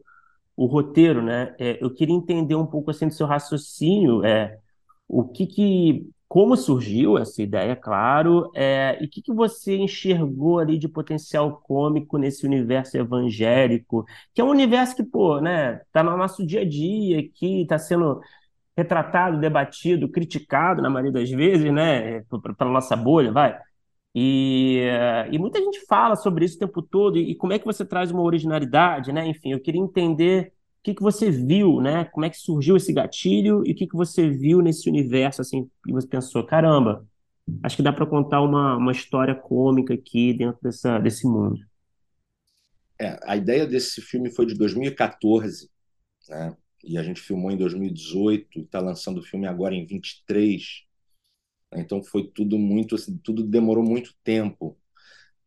o 0.56 0.66
roteiro, 0.66 1.22
né? 1.24 1.56
É, 1.60 1.78
eu 1.84 1.94
queria 1.94 2.16
entender 2.16 2.56
um 2.56 2.66
pouco 2.66 2.92
assim 2.92 3.08
do 3.08 3.14
seu 3.14 3.28
raciocínio, 3.28 4.26
é, 4.26 4.58
o 5.08 5.26
que 5.28 5.48
que 5.48 6.10
como 6.30 6.56
surgiu 6.56 7.18
essa 7.18 7.42
ideia, 7.42 7.76
claro, 7.76 8.52
é, 8.56 9.00
e 9.02 9.06
o 9.08 9.10
que, 9.10 9.22
que 9.22 9.34
você 9.34 9.76
enxergou 9.78 10.60
ali 10.60 10.78
de 10.78 10.88
potencial 10.88 11.60
cômico 11.62 12.18
nesse 12.20 12.46
universo 12.46 12.98
evangélico, 12.98 14.06
que 14.34 14.42
é 14.42 14.44
um 14.44 14.50
universo 14.50 14.96
que, 14.96 15.04
pô, 15.04 15.42
né, 15.42 15.82
tá 15.92 16.04
no 16.04 16.16
nosso 16.18 16.46
dia 16.46 16.62
a 16.62 16.66
dia 16.70 17.20
aqui, 17.20 17.66
tá 17.68 17.80
sendo 17.80 18.22
retratado, 18.78 19.40
debatido, 19.40 20.10
criticado 20.10 20.82
na 20.82 20.90
maioria 20.90 21.12
das 21.14 21.30
vezes, 21.32 21.72
né, 21.74 22.22
para 22.58 22.70
nossa 22.70 22.96
bolha, 22.96 23.32
vai. 23.32 23.60
E, 24.16 24.82
e 25.32 25.38
muita 25.40 25.60
gente 25.60 25.86
fala 25.88 26.16
sobre 26.16 26.46
isso 26.46 26.58
o 26.58 26.60
tempo 26.60 26.82
todo, 26.82 27.18
e, 27.18 27.32
e 27.32 27.36
como 27.36 27.54
é 27.54 27.60
que 27.60 27.66
você 27.66 27.86
traz 27.86 28.12
uma 28.12 28.24
originalidade, 28.24 29.12
né? 29.14 29.28
Enfim, 29.28 29.52
eu 29.52 29.60
queria 29.62 29.82
entender 29.82 30.54
que, 30.90 30.96
que 30.96 31.04
você 31.04 31.30
viu, 31.30 31.80
né? 31.82 32.06
Como 32.06 32.26
é 32.26 32.30
que 32.30 32.38
surgiu 32.38 32.76
esse 32.76 32.92
gatilho 32.92 33.64
e 33.66 33.72
o 33.72 33.76
que, 33.76 33.88
que 33.88 33.96
você 33.96 34.30
viu 34.30 34.62
nesse 34.62 34.90
universo, 34.90 35.42
assim, 35.42 35.70
e 35.88 35.92
você 35.92 36.08
pensou, 36.08 36.44
caramba, 36.46 37.06
acho 37.64 37.76
que 37.76 37.84
dá 37.84 37.94
para 37.94 38.06
contar 38.06 38.42
uma, 38.42 38.78
uma 38.78 38.92
história 38.92 39.36
cômica 39.36 39.94
aqui 39.94 40.34
dentro 40.34 40.60
dessa, 40.62 41.00
desse 41.00 41.28
mundo. 41.28 41.60
É, 43.00 43.20
a 43.24 43.38
ideia 43.38 43.66
desse 43.66 44.02
filme 44.02 44.30
foi 44.30 44.46
de 44.46 44.56
2014, 44.56 45.70
né? 46.28 46.56
E 46.84 46.98
a 46.98 47.04
gente 47.04 47.22
filmou 47.22 47.52
em 47.52 47.58
2018, 47.58 48.62
está 48.62 48.80
lançando 48.80 49.20
o 49.20 49.24
filme 49.24 49.46
agora 49.48 49.76
em 49.76 49.86
23. 49.86 50.84
Então 51.76 52.02
foi 52.02 52.28
tudo 52.28 52.58
muito, 52.58 52.96
assim, 52.96 53.18
tudo 53.18 53.44
demorou 53.44 53.84
muito 53.84 54.16
tempo. 54.24 54.78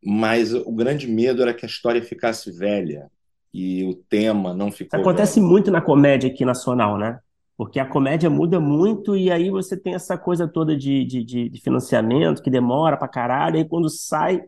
Mas 0.05 0.53
o 0.53 0.72
grande 0.72 1.07
medo 1.07 1.43
era 1.43 1.55
que 1.55 1.64
a 1.64 1.68
história 1.68 2.03
ficasse 2.03 2.51
velha, 2.51 3.11
e 3.53 3.85
o 3.85 3.95
tema 3.95 4.55
não 4.55 4.73
ficou. 4.73 5.01
Acontece 5.01 5.41
muito 5.41 5.71
na 5.71 5.81
comédia 5.81 6.31
aqui 6.31 6.45
nacional, 6.45 6.97
né? 6.97 7.21
Porque 7.57 7.79
a 7.79 7.87
comédia 7.87 8.31
muda 8.31 8.59
muito 8.59 9.15
e 9.17 9.31
aí 9.31 9.51
você 9.51 9.77
tem 9.77 9.95
essa 9.95 10.17
coisa 10.17 10.49
toda 10.49 10.77
de, 10.77 11.05
de, 11.05 11.23
de 11.23 11.61
financiamento 11.61 12.43
que 12.43 12.51
demora 12.51 12.97
pra 12.97 13.07
caralho, 13.07 13.57
e 13.57 13.59
aí 13.59 13.65
quando 13.69 13.89
sai 13.89 14.43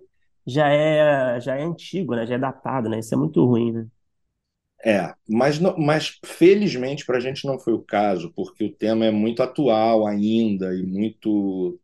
já 0.46 0.68
é, 0.68 1.40
já 1.40 1.56
é 1.56 1.62
antigo, 1.62 2.14
né? 2.14 2.26
Já 2.26 2.34
é 2.34 2.38
datado, 2.38 2.88
né? 2.88 2.98
Isso 2.98 3.14
é 3.14 3.16
muito 3.16 3.44
ruim, 3.44 3.72
né? 3.72 3.86
É, 4.84 5.14
mas, 5.26 5.58
mas 5.78 6.18
felizmente 6.24 7.06
para 7.06 7.16
a 7.16 7.20
gente 7.20 7.46
não 7.46 7.58
foi 7.58 7.72
o 7.72 7.82
caso, 7.82 8.30
porque 8.36 8.64
o 8.64 8.72
tema 8.72 9.06
é 9.06 9.10
muito 9.10 9.42
atual 9.42 10.06
ainda 10.06 10.74
e 10.74 10.82
muito. 10.82 11.78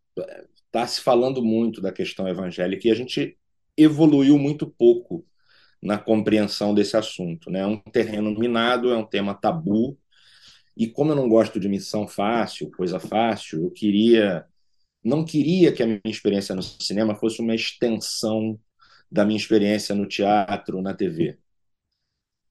Está 0.67 0.87
se 0.87 1.01
falando 1.01 1.43
muito 1.43 1.81
da 1.81 1.91
questão 1.93 2.29
evangélica 2.29 2.87
e 2.87 2.91
a 2.91 2.95
gente 2.95 3.37
evoluiu 3.77 4.39
muito 4.39 4.67
pouco 4.67 5.25
na 5.83 5.99
compreensão 5.99 6.75
desse 6.75 6.97
assunto. 6.97 7.51
Né? 7.51 7.61
É 7.61 7.67
um 7.67 7.79
terreno 7.79 8.31
minado, 8.39 8.91
é 8.91 8.97
um 8.97 9.07
tema 9.07 9.35
tabu, 9.35 9.99
e 10.77 10.87
como 10.89 11.13
eu 11.13 11.17
não 11.17 11.29
gosto 11.29 11.61
de 11.61 11.69
missão 11.69 12.07
fácil, 12.09 12.71
coisa 12.71 12.99
fácil, 12.99 13.65
eu 13.65 13.71
queria. 13.71 14.47
Não 15.05 15.25
queria 15.25 15.73
que 15.73 15.83
a 15.83 15.87
minha 15.87 16.01
experiência 16.05 16.55
no 16.55 16.63
cinema 16.63 17.15
fosse 17.15 17.41
uma 17.41 17.55
extensão 17.55 18.59
da 19.11 19.25
minha 19.25 19.39
experiência 19.39 19.95
no 19.95 20.07
teatro, 20.07 20.83
na 20.83 20.95
TV 20.95 21.39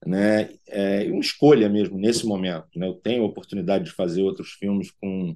né? 0.05 0.49
É 0.67 1.03
uma 1.11 1.19
escolha 1.19 1.69
mesmo 1.69 1.97
nesse 1.97 2.25
momento. 2.25 2.67
Né? 2.75 2.87
Eu 2.87 2.95
tenho 2.95 3.23
a 3.23 3.27
oportunidade 3.27 3.85
de 3.85 3.91
fazer 3.91 4.21
outros 4.23 4.51
filmes 4.51 4.91
com 4.91 5.35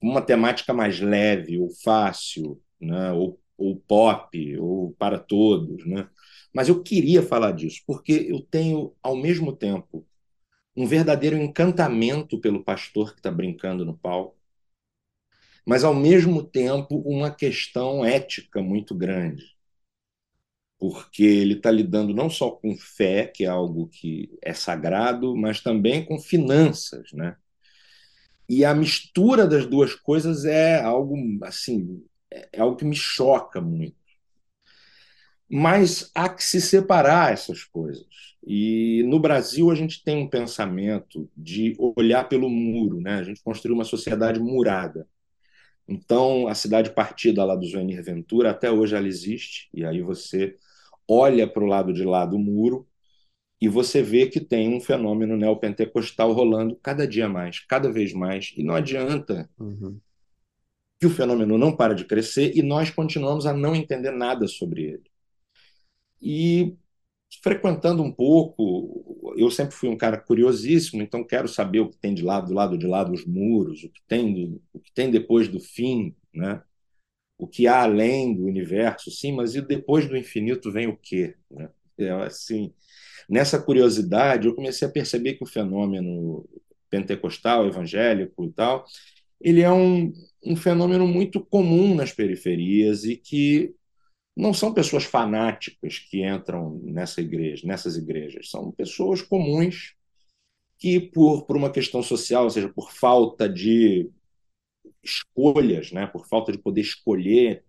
uma 0.00 0.22
temática 0.22 0.72
mais 0.72 1.00
leve 1.00 1.58
ou 1.58 1.70
fácil, 1.70 2.60
né? 2.80 3.12
ou, 3.12 3.40
ou 3.56 3.76
pop, 3.76 4.58
ou 4.58 4.92
para 4.92 5.18
todos. 5.18 5.86
Né? 5.86 6.08
Mas 6.54 6.68
eu 6.68 6.82
queria 6.82 7.22
falar 7.22 7.52
disso, 7.52 7.82
porque 7.86 8.12
eu 8.30 8.40
tenho, 8.42 8.94
ao 9.02 9.16
mesmo 9.16 9.52
tempo, 9.54 10.06
um 10.76 10.86
verdadeiro 10.86 11.36
encantamento 11.36 12.40
pelo 12.40 12.64
pastor 12.64 13.12
que 13.12 13.20
está 13.20 13.30
brincando 13.30 13.84
no 13.84 13.96
palco, 13.98 14.36
mas, 15.64 15.84
ao 15.84 15.94
mesmo 15.94 16.42
tempo, 16.42 16.96
uma 17.06 17.30
questão 17.30 18.04
ética 18.04 18.60
muito 18.62 18.94
grande 18.94 19.56
porque 20.78 21.24
ele 21.24 21.54
está 21.54 21.70
lidando 21.70 22.14
não 22.14 22.30
só 22.30 22.50
com 22.50 22.76
fé, 22.76 23.26
que 23.26 23.44
é 23.44 23.48
algo 23.48 23.88
que 23.88 24.30
é 24.42 24.52
sagrado, 24.54 25.36
mas 25.36 25.60
também 25.60 26.04
com 26.04 26.18
finanças, 26.20 27.12
né? 27.12 27.36
E 28.48 28.64
a 28.64 28.74
mistura 28.74 29.46
das 29.46 29.66
duas 29.66 29.94
coisas 29.94 30.44
é 30.44 30.80
algo 30.82 31.14
assim, 31.44 32.02
é 32.30 32.60
algo 32.60 32.76
que 32.76 32.84
me 32.84 32.96
choca 32.96 33.60
muito. 33.60 33.97
Mas 35.50 36.10
há 36.14 36.28
que 36.28 36.44
se 36.44 36.60
separar 36.60 37.32
essas 37.32 37.64
coisas. 37.64 38.06
E 38.46 39.02
no 39.06 39.18
Brasil 39.18 39.70
a 39.70 39.74
gente 39.74 40.02
tem 40.02 40.16
um 40.16 40.28
pensamento 40.28 41.28
de 41.36 41.76
olhar 41.96 42.28
pelo 42.28 42.48
muro, 42.48 43.00
né? 43.00 43.14
A 43.14 43.22
gente 43.22 43.42
construiu 43.42 43.74
uma 43.74 43.84
sociedade 43.84 44.40
murada. 44.40 45.06
Então, 45.88 46.46
a 46.46 46.54
cidade 46.54 46.90
partida 46.90 47.44
lá 47.44 47.56
do 47.56 47.66
Zuenir 47.66 48.02
Ventura, 48.02 48.50
até 48.50 48.70
hoje 48.70 48.94
ela 48.94 49.08
existe, 49.08 49.70
e 49.72 49.84
aí 49.86 50.02
você 50.02 50.54
olha 51.08 51.48
para 51.48 51.64
o 51.64 51.66
lado 51.66 51.92
de 51.94 52.04
lá 52.04 52.26
do 52.26 52.38
muro 52.38 52.86
e 53.60 53.68
você 53.68 54.02
vê 54.02 54.26
que 54.26 54.38
tem 54.38 54.74
um 54.74 54.80
fenômeno 54.80 55.36
neopentecostal 55.36 56.32
rolando 56.32 56.76
cada 56.76 57.08
dia 57.08 57.28
mais, 57.28 57.60
cada 57.60 57.90
vez 57.90 58.12
mais, 58.12 58.52
e 58.56 58.62
não 58.62 58.74
adianta 58.74 59.48
uhum. 59.58 59.98
que 61.00 61.06
o 61.06 61.10
fenômeno 61.10 61.56
não 61.56 61.74
para 61.74 61.94
de 61.94 62.04
crescer 62.04 62.52
e 62.54 62.62
nós 62.62 62.90
continuamos 62.90 63.46
a 63.46 63.54
não 63.54 63.74
entender 63.74 64.10
nada 64.10 64.46
sobre 64.46 64.82
ele. 64.82 65.07
E 66.20 66.76
frequentando 67.42 68.02
um 68.02 68.12
pouco, 68.12 69.34
eu 69.36 69.50
sempre 69.50 69.74
fui 69.74 69.88
um 69.88 69.96
cara 69.96 70.18
curiosíssimo, 70.18 71.02
então 71.02 71.24
quero 71.24 71.48
saber 71.48 71.80
o 71.80 71.88
que 71.88 71.98
tem 71.98 72.14
de 72.14 72.22
lado 72.22 72.48
do 72.48 72.54
lado 72.54 72.78
de 72.78 72.86
lá 72.86 73.04
dos 73.04 73.24
muros, 73.24 73.84
o 73.84 73.90
que 73.90 74.00
tem 74.08 74.32
do, 74.32 74.62
o 74.72 74.80
que 74.80 74.92
tem 74.92 75.10
depois 75.10 75.48
do 75.48 75.60
fim, 75.60 76.14
né? 76.34 76.62
o 77.38 77.46
que 77.46 77.68
há 77.68 77.82
além 77.82 78.34
do 78.34 78.44
universo, 78.44 79.10
sim, 79.10 79.32
mas 79.32 79.54
e 79.54 79.62
depois 79.62 80.08
do 80.08 80.16
infinito 80.16 80.72
vem 80.72 80.88
o 80.88 80.96
quê? 80.96 81.36
Né? 81.48 81.70
É, 81.96 82.10
assim, 82.10 82.72
nessa 83.28 83.60
curiosidade, 83.62 84.48
eu 84.48 84.54
comecei 84.54 84.86
a 84.88 84.90
perceber 84.90 85.34
que 85.34 85.44
o 85.44 85.46
fenômeno 85.46 86.48
pentecostal, 86.90 87.66
evangélico 87.66 88.44
e 88.44 88.50
tal, 88.50 88.84
ele 89.40 89.60
é 89.62 89.70
um, 89.70 90.12
um 90.44 90.56
fenômeno 90.56 91.06
muito 91.06 91.40
comum 91.40 91.94
nas 91.94 92.12
periferias 92.12 93.04
e 93.04 93.16
que 93.16 93.74
não 94.38 94.54
são 94.54 94.72
pessoas 94.72 95.02
fanáticas 95.02 95.98
que 95.98 96.24
entram 96.24 96.80
nessa 96.84 97.20
igreja, 97.20 97.66
nessas 97.66 97.96
igrejas, 97.96 98.48
são 98.48 98.70
pessoas 98.70 99.20
comuns 99.20 99.96
que 100.78 101.00
por, 101.00 101.44
por 101.44 101.56
uma 101.56 101.72
questão 101.72 102.04
social, 102.04 102.44
ou 102.44 102.50
seja, 102.50 102.68
por 102.68 102.92
falta 102.92 103.48
de 103.48 104.08
escolhas, 105.02 105.90
né, 105.90 106.06
por 106.06 106.28
falta 106.28 106.52
de 106.52 106.58
poder 106.58 106.82
escolher, 106.82 107.64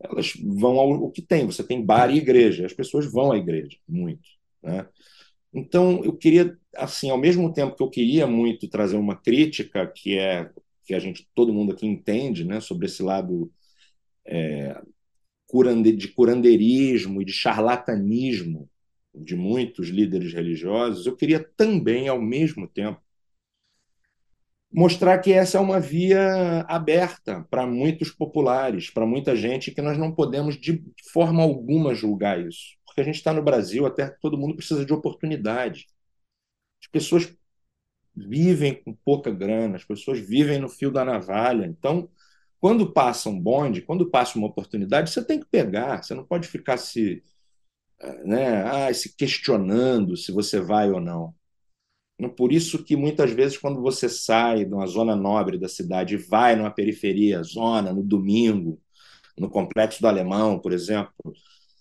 elas 0.00 0.32
vão 0.42 0.80
ao 0.80 1.10
que 1.10 1.20
tem. 1.20 1.44
Você 1.44 1.62
tem 1.62 1.84
bar 1.84 2.10
e 2.10 2.16
igreja, 2.16 2.64
as 2.64 2.72
pessoas 2.72 3.04
vão 3.04 3.30
à 3.30 3.36
igreja 3.36 3.76
muito, 3.86 4.26
né? 4.62 4.88
Então 5.52 6.02
eu 6.02 6.16
queria, 6.16 6.58
assim, 6.74 7.10
ao 7.10 7.18
mesmo 7.18 7.52
tempo 7.52 7.76
que 7.76 7.82
eu 7.82 7.90
queria 7.90 8.26
muito 8.26 8.66
trazer 8.66 8.96
uma 8.96 9.14
crítica 9.14 9.86
que 9.86 10.18
é 10.18 10.50
que 10.84 10.94
a 10.94 10.98
gente 10.98 11.28
todo 11.34 11.52
mundo 11.52 11.72
aqui 11.72 11.86
entende, 11.86 12.44
né, 12.44 12.60
sobre 12.60 12.86
esse 12.86 13.02
lado 13.02 13.52
é, 14.26 14.80
de 15.96 16.08
curandeirismo 16.08 17.20
e 17.20 17.24
de 17.24 17.32
charlatanismo 17.32 18.68
de 19.14 19.36
muitos 19.36 19.88
líderes 19.88 20.32
religiosos, 20.32 21.06
eu 21.06 21.14
queria 21.14 21.38
também, 21.56 22.08
ao 22.08 22.20
mesmo 22.20 22.66
tempo, 22.66 23.00
mostrar 24.72 25.18
que 25.18 25.32
essa 25.32 25.58
é 25.58 25.60
uma 25.60 25.78
via 25.78 26.62
aberta 26.62 27.46
para 27.50 27.66
muitos 27.66 28.10
populares, 28.10 28.88
para 28.90 29.06
muita 29.06 29.36
gente, 29.36 29.70
que 29.70 29.82
nós 29.82 29.98
não 29.98 30.14
podemos 30.14 30.58
de 30.58 30.82
forma 31.12 31.42
alguma 31.42 31.94
julgar 31.94 32.40
isso. 32.40 32.76
Porque 32.86 33.02
a 33.02 33.04
gente 33.04 33.16
está 33.16 33.32
no 33.32 33.42
Brasil, 33.42 33.84
até 33.84 34.08
todo 34.08 34.38
mundo 34.38 34.56
precisa 34.56 34.84
de 34.84 34.92
oportunidade. 34.92 35.86
As 36.80 36.88
pessoas 36.90 37.34
vivem 38.14 38.74
com 38.74 38.94
pouca 39.04 39.30
grana, 39.30 39.76
as 39.76 39.84
pessoas 39.84 40.18
vivem 40.18 40.58
no 40.58 40.68
fio 40.68 40.90
da 40.90 41.04
navalha. 41.04 41.66
Então, 41.66 42.08
quando 42.62 42.92
passa 42.92 43.28
um 43.28 43.40
bonde, 43.40 43.82
quando 43.82 44.08
passa 44.08 44.38
uma 44.38 44.46
oportunidade, 44.46 45.10
você 45.10 45.24
tem 45.24 45.40
que 45.40 45.46
pegar, 45.46 46.00
você 46.00 46.14
não 46.14 46.24
pode 46.24 46.46
ficar 46.46 46.76
se, 46.76 47.20
né, 48.24 48.62
ah, 48.62 48.94
se 48.94 49.16
questionando 49.16 50.16
se 50.16 50.30
você 50.30 50.60
vai 50.60 50.88
ou 50.88 51.00
não. 51.00 51.34
Por 52.36 52.52
isso 52.52 52.84
que 52.84 52.94
muitas 52.94 53.32
vezes 53.32 53.58
quando 53.58 53.82
você 53.82 54.08
sai 54.08 54.64
de 54.64 54.72
uma 54.72 54.86
zona 54.86 55.16
nobre 55.16 55.58
da 55.58 55.68
cidade 55.68 56.14
e 56.14 56.18
vai 56.18 56.54
numa 56.54 56.70
periferia, 56.70 57.42
zona, 57.42 57.92
no 57.92 58.00
domingo, 58.04 58.80
no 59.36 59.50
Complexo 59.50 60.00
do 60.00 60.06
Alemão, 60.06 60.60
por 60.60 60.72
exemplo, 60.72 61.12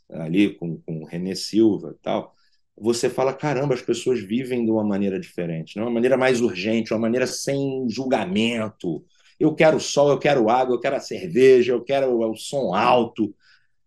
ali 0.10 0.56
com, 0.56 0.82
com 0.82 1.04
o 1.04 1.06
René 1.06 1.36
Silva 1.36 1.96
e 1.96 2.02
tal, 2.02 2.34
você 2.76 3.08
fala, 3.08 3.36
caramba, 3.36 3.76
as 3.76 3.84
pessoas 3.84 4.20
vivem 4.20 4.66
de 4.66 4.72
uma 4.72 4.84
maneira 4.84 5.20
diferente, 5.20 5.76
de 5.76 5.80
uma 5.80 5.92
maneira 5.92 6.18
mais 6.18 6.42
urgente, 6.42 6.92
uma 6.92 7.00
maneira 7.00 7.28
sem 7.28 7.88
julgamento. 7.88 9.06
Eu 9.42 9.56
quero 9.56 9.80
sol, 9.80 10.12
eu 10.12 10.20
quero 10.20 10.50
água, 10.50 10.76
eu 10.76 10.80
quero 10.80 10.96
a 10.96 11.00
cerveja, 11.00 11.72
eu 11.74 11.84
quero 11.84 12.20
o 12.20 12.36
som 12.36 12.76
alto. 12.76 13.36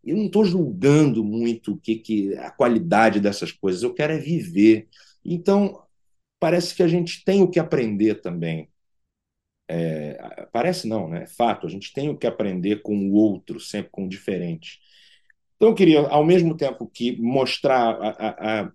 Eu 0.02 0.16
não 0.16 0.26
estou 0.26 0.44
julgando 0.44 1.24
muito 1.24 1.76
que, 1.78 1.96
que 1.96 2.34
a 2.36 2.50
qualidade 2.50 3.20
dessas 3.20 3.52
coisas, 3.52 3.82
eu 3.82 3.94
quero 3.94 4.12
é 4.14 4.18
viver. 4.18 4.88
Então, 5.24 5.82
parece 6.40 6.74
que 6.74 6.82
a 6.82 6.88
gente 6.88 7.24
tem 7.24 7.42
o 7.42 7.48
que 7.50 7.60
aprender 7.60 8.20
também. 8.20 8.68
É, 9.68 10.46
parece 10.52 10.88
não, 10.88 11.08
né? 11.08 11.22
É 11.22 11.26
fato, 11.26 11.66
a 11.66 11.70
gente 11.70 11.92
tem 11.92 12.08
o 12.10 12.18
que 12.18 12.26
aprender 12.26 12.82
com 12.82 12.96
o 13.08 13.12
outro, 13.14 13.60
sempre 13.60 13.90
com 13.90 14.06
o 14.06 14.08
diferente. 14.08 14.80
Então 15.56 15.68
eu 15.70 15.74
queria, 15.74 16.00
ao 16.08 16.24
mesmo 16.24 16.56
tempo 16.56 16.86
que 16.88 17.16
mostrar 17.20 17.94
a, 17.94 18.08
a, 18.10 18.62
a 18.64 18.72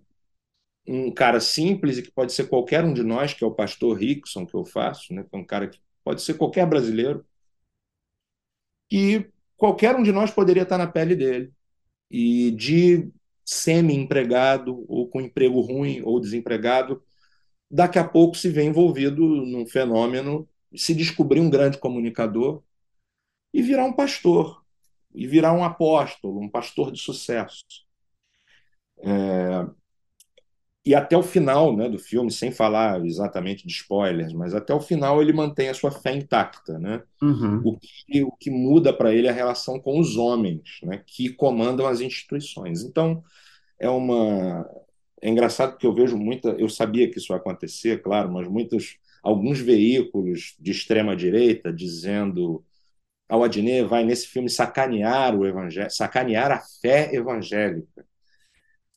um 0.88 1.12
cara 1.12 1.40
simples 1.40 1.98
e 1.98 2.02
que 2.02 2.10
pode 2.10 2.32
ser 2.32 2.48
qualquer 2.48 2.84
um 2.84 2.94
de 2.94 3.02
nós, 3.02 3.34
que 3.34 3.44
é 3.44 3.46
o 3.46 3.54
pastor 3.54 3.98
Rickson 3.98 4.46
que 4.46 4.54
eu 4.54 4.64
faço, 4.64 5.14
né? 5.14 5.24
Que 5.24 5.36
é 5.36 5.38
um 5.38 5.44
cara 5.44 5.68
que 5.68 5.78
pode 6.04 6.22
ser 6.22 6.34
qualquer 6.34 6.66
brasileiro, 6.66 7.24
que 8.88 9.30
qualquer 9.56 9.94
um 9.96 10.02
de 10.02 10.12
nós 10.12 10.30
poderia 10.30 10.62
estar 10.62 10.78
na 10.78 10.86
pele 10.86 11.14
dele 11.14 11.52
e 12.10 12.50
de 12.52 13.10
semi-empregado 13.44 14.84
ou 14.88 15.08
com 15.08 15.20
emprego 15.20 15.60
ruim 15.60 16.02
ou 16.02 16.20
desempregado 16.20 17.02
daqui 17.70 17.98
a 17.98 18.04
pouco 18.06 18.36
se 18.36 18.48
vê 18.48 18.64
envolvido 18.64 19.24
num 19.24 19.64
fenômeno, 19.66 20.48
se 20.74 20.94
descobrir 20.94 21.40
um 21.40 21.48
grande 21.48 21.78
comunicador 21.78 22.62
e 23.52 23.62
virar 23.62 23.84
um 23.84 23.92
pastor, 23.92 24.64
e 25.14 25.26
virar 25.26 25.52
um 25.52 25.64
apóstolo, 25.64 26.40
um 26.40 26.48
pastor 26.48 26.90
de 26.90 27.00
sucesso. 27.00 27.64
É... 28.98 29.79
E 30.84 30.94
até 30.94 31.16
o 31.16 31.22
final 31.22 31.76
né, 31.76 31.88
do 31.90 31.98
filme, 31.98 32.30
sem 32.30 32.50
falar 32.50 33.04
exatamente 33.04 33.66
de 33.66 33.72
spoilers, 33.72 34.32
mas 34.32 34.54
até 34.54 34.72
o 34.72 34.80
final 34.80 35.20
ele 35.20 35.32
mantém 35.32 35.68
a 35.68 35.74
sua 35.74 35.90
fé 35.90 36.14
intacta. 36.14 36.78
Né? 36.78 37.02
Uhum. 37.20 37.60
O, 37.64 37.78
que, 37.78 38.22
o 38.22 38.32
que 38.32 38.50
muda 38.50 38.92
para 38.92 39.14
ele 39.14 39.26
é 39.26 39.30
a 39.30 39.34
relação 39.34 39.78
com 39.78 40.00
os 40.00 40.16
homens 40.16 40.62
né, 40.82 41.02
que 41.06 41.28
comandam 41.34 41.86
as 41.86 42.00
instituições. 42.00 42.82
Então, 42.82 43.22
é 43.78 43.90
uma, 43.90 44.66
é 45.20 45.28
engraçado 45.28 45.72
porque 45.72 45.86
eu 45.86 45.94
vejo 45.94 46.16
muita. 46.16 46.50
Eu 46.50 46.68
sabia 46.68 47.10
que 47.10 47.18
isso 47.18 47.32
ia 47.32 47.36
acontecer, 47.36 48.02
claro, 48.02 48.32
mas 48.32 48.48
muitos 48.48 48.98
alguns 49.22 49.60
veículos 49.60 50.56
de 50.58 50.70
extrema 50.70 51.14
direita 51.14 51.72
dizendo 51.72 52.64
ao 53.28 53.44
Adnet 53.44 53.86
vai 53.86 54.04
nesse 54.04 54.26
filme 54.26 54.48
sacanear 54.48 55.36
o 55.36 55.46
evangelho, 55.46 55.90
sacanear 55.90 56.50
a 56.50 56.60
fé 56.80 57.14
evangélica. 57.14 58.04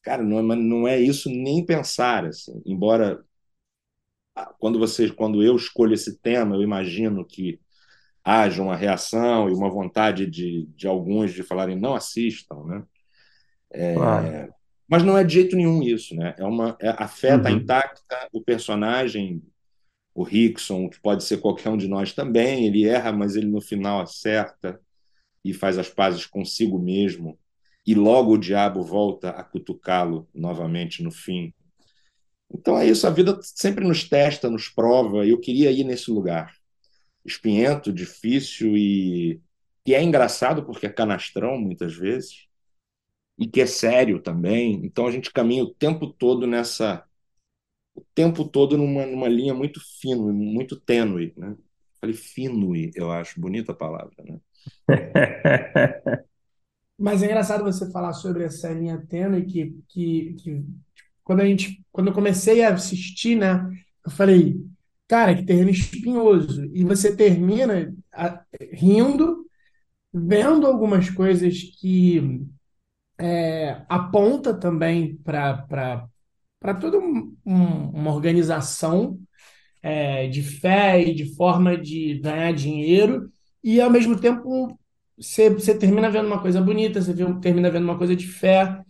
Cara, 0.04 0.22
não 0.22 0.54
é, 0.54 0.56
não 0.56 0.88
é 0.88 1.00
isso 1.00 1.30
nem 1.30 1.66
pensar, 1.66 2.26
assim. 2.26 2.62
Embora 2.66 3.24
quando 4.60 4.80
você, 4.80 5.10
quando 5.12 5.44
eu 5.44 5.56
escolho 5.56 5.94
esse 5.94 6.20
tema, 6.20 6.56
eu 6.56 6.62
imagino 6.62 7.26
que 7.26 7.60
haja 8.24 8.62
uma 8.62 8.76
reação 8.76 9.50
e 9.50 9.54
uma 9.54 9.70
vontade 9.70 10.26
de, 10.26 10.66
de 10.76 10.88
alguns 10.88 11.34
de 11.34 11.44
falarem 11.44 11.80
não 11.80 11.94
assistam, 11.94 12.64
né? 12.66 12.84
É, 13.72 13.94
claro. 13.96 14.54
Mas 14.88 15.04
não 15.04 15.18
é 15.18 15.24
de 15.24 15.34
jeito 15.34 15.56
nenhum 15.56 15.82
isso, 15.82 16.16
né? 16.16 16.36
É 16.38 16.46
uma, 16.46 16.78
é, 16.80 16.90
a 16.90 17.08
fé 17.08 17.36
está 17.36 17.50
uhum. 17.50 17.58
intacta, 17.58 18.30
o 18.32 18.42
personagem, 18.42 19.42
o 20.14 20.24
Rickson, 20.24 20.90
que 20.90 21.00
pode 21.02 21.24
ser 21.24 21.38
qualquer 21.38 21.70
um 21.70 21.78
de 21.78 21.88
nós 21.88 22.14
também, 22.14 22.66
ele 22.66 22.86
erra, 22.86 23.12
mas 23.12 23.36
ele 23.36 23.48
no 23.48 23.62
final 23.62 24.02
acerta 24.02 24.80
e 25.44 25.54
faz 25.54 25.78
as 25.78 25.90
pazes 25.90 26.26
consigo 26.26 26.80
mesmo. 26.80 27.38
E 27.86 27.94
logo 27.94 28.34
o 28.34 28.38
diabo 28.38 28.82
volta 28.84 29.32
a 29.32 29.44
cutucá-lo 29.44 30.28
novamente 30.34 31.04
no 31.04 31.12
fim. 31.12 31.54
Então 32.54 32.78
é 32.78 32.86
isso, 32.88 33.08
a 33.08 33.10
vida 33.10 33.40
sempre 33.42 33.86
nos 33.86 34.08
testa, 34.08 34.50
nos 34.50 34.70
prova, 34.70 35.26
e 35.26 35.32
eu 35.32 35.40
queria 35.40 35.72
ir 35.72 35.84
nesse 35.84 36.12
lugar 36.12 36.54
espinhento, 37.26 37.92
difícil 37.92 38.78
e 38.78 39.42
que 39.86 39.94
é 39.94 40.02
engraçado 40.04 40.64
porque 40.66 40.86
é 40.86 40.90
canastrão 40.90 41.58
muitas 41.60 41.94
vezes 41.96 42.48
e 43.38 43.48
que 43.48 43.62
é 43.62 43.66
sério 43.66 44.22
também. 44.22 44.86
Então 44.86 45.08
a 45.08 45.12
gente 45.12 45.32
caminha 45.32 45.64
o 45.64 45.74
tempo 45.74 46.08
todo 46.08 46.48
nessa 46.48 47.04
o 47.96 48.04
tempo 48.16 48.48
todo 48.48 48.78
numa, 48.78 49.06
numa 49.06 49.28
linha 49.28 49.54
muito 49.54 49.80
fino, 50.02 50.32
muito 50.34 50.80
tênue, 50.80 51.34
né? 51.38 51.56
Falei 52.02 52.16
finue, 52.16 52.92
eu 52.96 53.12
acho 53.12 53.40
bonita 53.40 53.72
a 53.72 53.76
palavra, 53.76 54.14
né? 54.24 54.40
Mas 56.98 57.22
é 57.24 57.26
engraçado 57.26 57.64
você 57.64 57.90
falar 57.92 58.14
sobre 58.14 58.44
essa 58.44 58.72
linha 58.72 59.04
tênue 59.08 59.46
que, 59.46 59.76
que, 59.90 60.34
que 60.36 60.66
quando 61.24 61.42
a 61.42 61.46
gente 61.46 61.84
quando 61.92 62.08
eu 62.08 62.14
comecei 62.14 62.64
a 62.64 62.74
assistir, 62.74 63.36
né, 63.36 63.70
eu 64.06 64.12
falei, 64.12 64.60
Cara, 65.08 65.36
que 65.36 65.44
terreno 65.46 65.70
espinhoso. 65.70 66.66
E 66.74 66.84
você 66.84 67.16
termina 67.16 67.94
a, 68.12 68.44
rindo, 68.72 69.46
vendo 70.14 70.66
algumas 70.68 71.10
coisas 71.10 71.62
que 71.80 72.42
é, 73.20 73.84
aponta 73.90 74.54
também 74.54 75.18
para 75.18 76.08
toda 76.80 77.00
um, 77.00 77.36
uma 77.46 78.14
organização 78.14 79.20
é, 79.82 80.28
de 80.28 80.42
fé 80.42 81.02
e 81.02 81.14
de 81.14 81.36
forma 81.36 81.78
de 81.78 82.20
ganhar 82.20 82.54
dinheiro, 82.54 83.32
e 83.64 83.80
ao 83.82 83.90
mesmo 83.92 84.20
tempo 84.20 84.78
você, 85.18 85.50
você 85.50 85.78
termina 85.78 86.10
vendo 86.10 86.28
uma 86.28 86.42
coisa 86.42 86.62
bonita, 86.62 87.02
você 87.02 87.14
vê, 87.14 87.26
termina 87.40 87.70
vendo 87.70 87.84
uma 87.84 87.98
coisa 87.98 88.16
de 88.16 88.28
fé. 88.28 88.82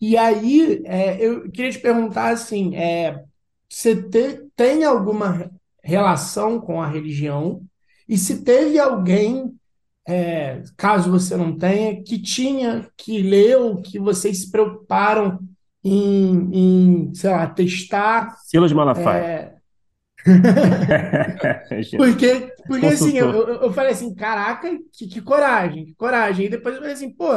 E 0.00 0.16
aí 0.16 0.82
é, 0.84 1.24
eu 1.24 1.50
queria 1.50 1.70
te 1.70 1.78
perguntar 1.78 2.30
assim: 2.30 2.76
é, 2.76 3.22
você 3.68 3.94
te, 4.02 4.46
tem 4.56 4.84
alguma 4.84 5.50
relação 5.82 6.60
com 6.60 6.80
a 6.82 6.86
religião 6.86 7.62
e 8.10 8.18
se 8.18 8.42
teve 8.42 8.76
alguém, 8.76 9.54
é, 10.06 10.62
caso 10.76 11.10
você 11.10 11.36
não 11.36 11.56
tenha, 11.56 12.02
que 12.02 12.20
tinha, 12.20 12.88
que 12.96 13.22
leu, 13.22 13.76
que 13.76 14.00
vocês 14.00 14.40
se 14.40 14.50
preocuparam 14.50 15.38
em, 15.84 16.50
em 16.52 17.14
sei 17.14 17.30
lá, 17.30 17.46
testar. 17.46 18.36
Silas 18.46 18.72
Malafaia. 18.72 19.59
Porque, 21.96 22.52
porque 22.66 22.86
assim, 22.86 23.16
eu, 23.18 23.32
eu 23.32 23.72
falei 23.72 23.92
assim, 23.92 24.14
caraca, 24.14 24.70
que, 24.92 25.06
que 25.06 25.20
coragem, 25.20 25.86
que 25.86 25.94
coragem. 25.94 26.46
E 26.46 26.48
depois 26.48 26.74
eu 26.74 26.80
falei 26.80 26.94
assim, 26.94 27.10
pô, 27.10 27.28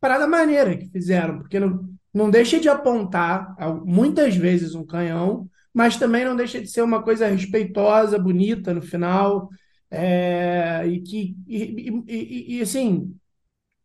parada 0.00 0.26
maneira 0.26 0.76
que 0.76 0.88
fizeram, 0.88 1.38
porque 1.38 1.58
não, 1.58 1.88
não 2.12 2.30
deixa 2.30 2.58
de 2.60 2.68
apontar 2.68 3.54
muitas 3.84 4.36
vezes 4.36 4.74
um 4.74 4.84
canhão 4.84 5.48
mas 5.72 5.96
também 5.96 6.24
não 6.24 6.36
deixa 6.36 6.60
de 6.60 6.68
ser 6.68 6.82
uma 6.82 7.02
coisa 7.02 7.26
respeitosa, 7.26 8.18
bonita 8.18 8.74
no 8.74 8.82
final, 8.82 9.48
é, 9.90 10.86
e 10.86 11.00
que 11.00 11.36
e, 11.46 12.02
e, 12.06 12.58
e, 12.58 12.62
assim 12.62 13.14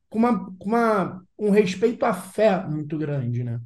com 0.09 0.19
uma, 0.19 0.55
uma 0.61 1.23
um 1.37 1.49
respeito 1.49 2.05
à 2.05 2.13
fé 2.13 2.65
muito 2.65 2.97
grande, 2.97 3.43
né? 3.43 3.59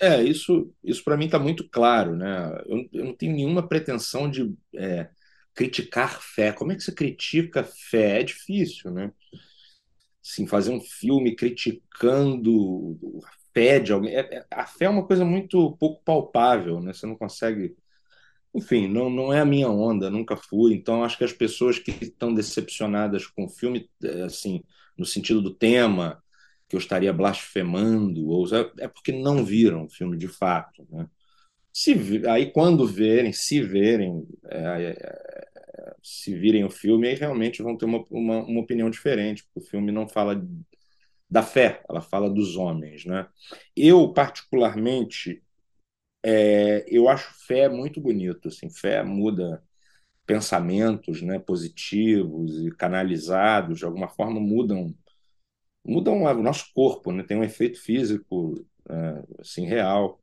É, 0.00 0.22
isso, 0.22 0.72
isso 0.82 1.02
para 1.02 1.16
mim 1.16 1.24
está 1.26 1.38
muito 1.38 1.68
claro, 1.68 2.14
né? 2.16 2.62
Eu, 2.66 2.88
eu, 2.92 3.04
não 3.04 3.14
tenho 3.16 3.34
nenhuma 3.34 3.66
pretensão 3.66 4.30
de 4.30 4.54
é, 4.74 5.10
criticar 5.54 6.20
fé. 6.22 6.52
Como 6.52 6.70
é 6.70 6.76
que 6.76 6.82
você 6.82 6.92
critica 6.92 7.64
fé? 7.64 8.20
É 8.20 8.22
difícil, 8.22 8.92
né? 8.92 9.12
Assim, 10.24 10.46
fazer 10.46 10.70
um 10.70 10.80
filme 10.80 11.34
criticando 11.34 12.98
fé 13.52 13.80
de 13.80 13.92
alguém. 13.92 14.14
É, 14.14 14.20
é, 14.36 14.46
a 14.50 14.66
fé 14.66 14.84
é 14.84 14.88
uma 14.88 15.06
coisa 15.06 15.24
muito 15.24 15.76
pouco 15.78 16.02
palpável, 16.04 16.80
né? 16.80 16.92
Você 16.92 17.06
não 17.06 17.16
consegue. 17.16 17.76
Enfim, 18.54 18.88
não, 18.88 19.10
não 19.10 19.32
é 19.32 19.40
a 19.40 19.44
minha 19.44 19.68
onda, 19.68 20.10
nunca 20.10 20.36
fui. 20.36 20.74
Então, 20.74 21.04
acho 21.04 21.18
que 21.18 21.24
as 21.24 21.32
pessoas 21.32 21.78
que 21.78 21.90
estão 22.04 22.32
decepcionadas 22.34 23.26
com 23.26 23.46
o 23.46 23.48
filme, 23.48 23.90
é, 24.04 24.22
assim, 24.22 24.62
no 24.96 25.04
sentido 25.06 25.42
do 25.42 25.54
tema, 25.54 26.22
que 26.68 26.76
eu 26.76 26.78
estaria 26.78 27.12
blasfemando, 27.12 28.28
ou 28.28 28.46
é 28.78 28.88
porque 28.88 29.12
não 29.12 29.44
viram 29.44 29.84
o 29.84 29.88
filme 29.88 30.16
de 30.16 30.28
fato, 30.28 30.86
né? 30.90 31.08
Se, 31.72 31.94
aí, 32.28 32.50
quando 32.50 32.86
verem, 32.86 33.32
se 33.32 33.62
verem, 33.62 34.26
é, 34.46 34.96
é, 34.98 35.94
se 36.02 36.34
virem 36.36 36.64
o 36.64 36.70
filme, 36.70 37.08
aí 37.08 37.14
realmente 37.14 37.62
vão 37.62 37.76
ter 37.76 37.84
uma, 37.84 38.04
uma, 38.10 38.38
uma 38.44 38.60
opinião 38.60 38.90
diferente, 38.90 39.44
porque 39.44 39.60
o 39.60 39.70
filme 39.70 39.92
não 39.92 40.08
fala 40.08 40.44
da 41.30 41.42
fé, 41.42 41.82
ela 41.88 42.00
fala 42.00 42.28
dos 42.28 42.56
homens. 42.56 43.04
Né? 43.04 43.28
Eu, 43.76 44.12
particularmente, 44.12 45.42
é, 46.24 46.84
eu 46.88 47.08
acho 47.08 47.32
fé 47.46 47.68
muito 47.68 48.00
bonito. 48.00 48.48
Assim, 48.48 48.70
fé 48.70 49.02
muda 49.02 49.62
pensamentos 50.26 51.22
né, 51.22 51.38
positivos 51.38 52.58
e 52.66 52.70
canalizados, 52.72 53.78
de 53.78 53.84
alguma 53.84 54.08
forma 54.08 54.40
mudam 54.40 54.94
mudam 55.88 56.22
o 56.22 56.42
nosso 56.42 56.72
corpo, 56.74 57.12
né? 57.12 57.22
tem 57.22 57.36
um 57.36 57.44
efeito 57.44 57.80
físico 57.80 58.54
é, 58.88 59.22
assim, 59.40 59.66
real. 59.66 60.20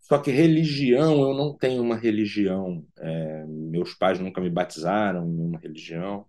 Só 0.00 0.18
que 0.18 0.30
religião, 0.30 1.20
eu 1.22 1.34
não 1.34 1.56
tenho 1.56 1.82
uma 1.82 1.96
religião. 1.96 2.84
É, 2.98 3.44
meus 3.46 3.94
pais 3.94 4.20
nunca 4.20 4.40
me 4.40 4.50
batizaram 4.50 5.26
em 5.28 5.40
uma 5.40 5.58
religião 5.58 6.26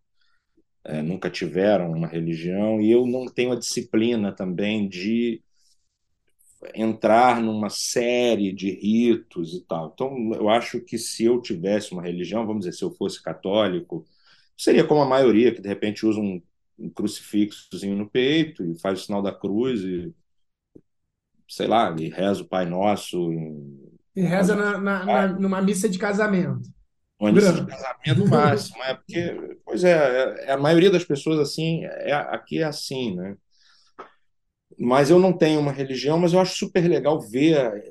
é, 0.88 1.02
nunca 1.02 1.30
tiveram 1.30 1.92
uma 1.92 2.08
religião, 2.08 2.82
e 2.82 2.90
eu 2.90 3.06
não 3.06 3.26
tenho 3.26 3.52
a 3.52 3.60
disciplina 3.60 4.32
também 4.32 4.88
de 4.88 5.42
entrar 6.74 7.42
numa 7.42 7.70
série 7.70 8.52
de 8.54 8.72
ritos 8.72 9.54
e 9.54 9.62
tal. 9.66 9.92
Então, 9.94 10.34
eu 10.34 10.50
acho 10.50 10.80
que 10.82 10.98
se 10.98 11.26
eu 11.26 11.42
tivesse 11.42 11.92
uma 11.92 12.02
religião, 12.02 12.48
vamos 12.48 12.66
dizer, 12.66 12.78
se 12.78 12.84
eu 12.84 12.92
fosse 12.92 13.22
católico, 13.22 14.06
seria 14.58 14.86
como 14.86 15.02
a 15.02 15.06
maioria, 15.06 15.54
que 15.54 15.62
de 15.62 15.68
repente 15.68 16.06
usa 16.06 16.20
um, 16.20 16.42
um 16.78 16.90
crucifixozinho 16.90 17.96
no 17.96 18.10
peito 18.10 18.64
e 18.64 18.80
faz 18.80 19.02
o 19.02 19.06
sinal 19.06 19.22
da 19.22 19.32
cruz 19.32 19.82
e, 19.82 20.14
sei 21.48 21.68
lá, 21.68 21.96
e 21.98 22.10
reza 22.10 22.42
o 22.42 22.48
Pai 22.48 22.66
Nosso. 22.66 23.32
E 24.16 24.22
reza 24.22 24.56
na, 24.56 24.78
na, 24.78 25.06
na, 25.06 25.28
numa 25.28 25.62
missa 25.62 25.90
de 25.90 25.98
casamento. 25.98 26.70
Uma 27.20 27.32
lista 27.32 27.52
de 27.54 27.66
casamento 27.66 28.28
máximo, 28.30 28.84
é 28.84 28.94
porque, 28.94 29.58
pois 29.66 29.84
é, 29.84 30.46
é, 30.46 30.52
a 30.52 30.58
maioria 30.58 30.92
das 30.92 31.04
pessoas 31.04 31.40
assim, 31.40 31.84
é, 31.84 32.14
aqui 32.14 32.60
é 32.60 32.64
assim, 32.64 33.16
né? 33.16 33.36
Mas 34.80 35.10
eu 35.10 35.18
não 35.18 35.34
tenho 35.34 35.60
uma 35.60 35.72
religião, 35.72 36.20
mas 36.20 36.34
eu 36.34 36.40
acho 36.40 36.56
super 36.56 36.88
legal 36.88 37.20
ver, 37.20 37.84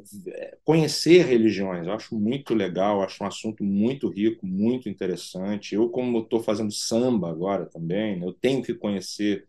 conhecer 0.64 1.24
religiões. 1.26 1.86
Eu 1.86 1.92
acho 1.92 2.14
muito 2.18 2.54
legal, 2.54 3.02
acho 3.02 3.24
um 3.24 3.26
assunto 3.26 3.64
muito 3.64 4.08
rico, 4.08 4.46
muito 4.46 4.88
interessante. 4.88 5.74
Eu, 5.74 5.88
como 5.88 6.20
estou 6.20 6.40
fazendo 6.42 6.72
samba 6.72 7.28
agora 7.30 7.66
também, 7.66 8.18
né, 8.20 8.26
eu 8.26 8.32
tenho 8.32 8.62
que 8.62 8.72
conhecer 8.74 9.46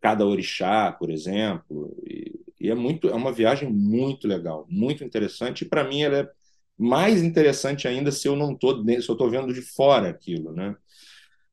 cada 0.00 0.26
orixá, 0.26 0.92
por 0.92 1.10
exemplo, 1.10 1.96
e, 2.06 2.40
e 2.60 2.70
é 2.70 2.74
muito, 2.74 3.08
é 3.08 3.14
uma 3.14 3.32
viagem 3.32 3.70
muito 3.72 4.28
legal, 4.28 4.66
muito 4.68 5.04
interessante. 5.04 5.64
E 5.64 5.68
para 5.68 5.84
mim 5.84 6.02
ela 6.02 6.18
é 6.18 6.30
mais 6.78 7.22
interessante 7.22 7.88
ainda 7.88 8.12
se 8.12 8.28
eu 8.28 8.36
não 8.36 8.54
tô, 8.56 8.82
se 8.84 8.92
eu 9.08 9.14
estou 9.14 9.30
vendo 9.30 9.52
de 9.52 9.62
fora 9.62 10.08
aquilo, 10.10 10.52
né? 10.52 10.74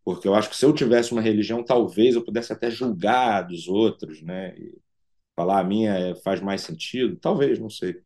Porque 0.04 0.28
eu 0.28 0.36
acho 0.36 0.50
que 0.50 0.56
se 0.58 0.66
eu 0.66 0.74
tivesse 0.74 1.12
uma 1.12 1.22
religião, 1.22 1.64
talvez 1.64 2.16
eu 2.16 2.24
pudesse 2.24 2.54
até 2.54 2.72
julgar 2.72 3.44
dos 3.44 3.68
outros, 3.68 4.22
né? 4.22 4.56
Falar 5.38 5.60
a 5.62 5.64
minha 5.64 5.94
é, 5.94 6.16
faz 6.16 6.42
mais 6.42 6.62
sentido, 6.62 7.16
talvez, 7.18 7.60
não 7.60 7.70
sei. 7.70 8.02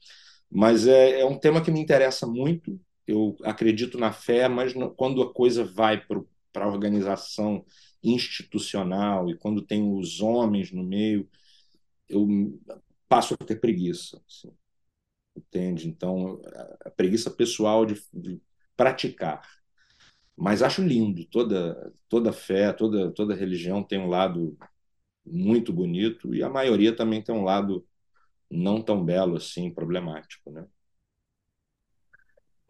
Mas 0.52 0.88
é, 0.88 1.22
é 1.22 1.26
um 1.26 1.40
tema 1.40 1.62
que 1.64 1.72
me 1.72 1.80
interessa 1.80 2.28
muito. 2.28 2.80
Eu 3.08 3.36
acredito 3.44 3.98
na 3.98 4.12
fé, 4.14 4.48
mas 4.48 4.74
quando 4.98 5.24
a 5.24 5.34
coisa 5.34 5.64
vai 5.66 6.00
para 6.06 6.66
a 6.66 6.68
organização 6.68 7.66
institucional 8.04 9.30
e 9.30 9.38
quando 9.38 9.62
tem 9.62 9.84
os 9.98 10.22
homens 10.22 10.72
no 10.72 10.84
meio, 10.84 11.28
eu 12.10 12.28
passo 13.10 13.36
a 13.36 13.46
ter 13.46 13.60
preguiça. 13.60 14.22
Assim 14.28 14.54
entende? 15.36 15.88
Então, 15.88 16.42
a 16.86 16.90
preguiça 16.90 17.30
pessoal 17.30 17.86
de, 17.86 18.02
de 18.14 18.42
praticar. 18.76 19.42
Mas 20.36 20.62
acho 20.62 20.82
lindo, 20.82 21.26
toda, 21.26 21.94
toda 22.10 22.34
fé, 22.34 22.74
toda, 22.74 23.12
toda 23.12 23.36
religião 23.36 23.84
tem 23.84 24.00
um 24.00 24.08
lado 24.08 24.58
muito 25.26 25.74
bonito 25.74 26.34
e 26.36 26.44
a 26.44 26.50
maioria 26.50 26.96
também 26.96 27.22
tem 27.22 27.34
um 27.34 27.44
lado 27.44 27.86
não 28.50 28.82
tão 28.82 29.04
belo 29.04 29.38
assim, 29.38 29.72
problemático, 29.74 30.52
né? 30.52 30.66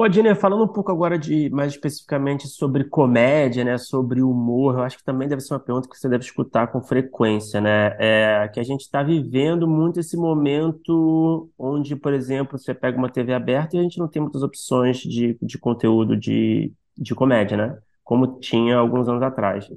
Pô, 0.02 0.08
Diner, 0.10 0.36
falando 0.36 0.64
um 0.64 0.68
pouco 0.68 0.92
agora 0.92 1.16
de 1.16 1.48
mais 1.52 1.74
especificamente 1.74 2.48
sobre 2.48 2.84
comédia, 2.86 3.64
né, 3.64 3.78
sobre 3.78 4.24
humor, 4.24 4.74
eu 4.76 4.82
acho 4.82 4.98
que 4.98 5.04
também 5.04 5.28
deve 5.28 5.42
ser 5.42 5.54
uma 5.54 5.60
pergunta 5.60 5.88
que 5.88 5.96
você 5.96 6.10
deve 6.10 6.24
escutar 6.24 6.66
com 6.72 6.82
frequência, 6.82 7.62
né? 7.62 7.96
É 8.00 8.48
que 8.52 8.60
a 8.60 8.64
gente 8.64 8.82
está 8.82 9.04
vivendo 9.04 9.68
muito 9.68 10.00
esse 10.00 10.18
momento 10.18 11.52
onde, 11.56 11.96
por 11.96 12.14
exemplo, 12.14 12.58
você 12.58 12.74
pega 12.74 12.98
uma 12.98 13.12
TV 13.12 13.32
aberta 13.32 13.76
e 13.76 13.80
a 13.80 13.84
gente 13.84 14.00
não 14.00 14.08
tem 14.08 14.20
muitas 14.22 14.42
opções 14.42 14.98
de, 15.02 15.38
de 15.40 15.58
conteúdo 15.60 16.18
de, 16.18 16.74
de 16.98 17.14
comédia, 17.14 17.56
né? 17.56 17.78
Como 18.04 18.40
tinha 18.40 18.78
alguns 18.78 19.08
anos 19.08 19.22
atrás. 19.22 19.70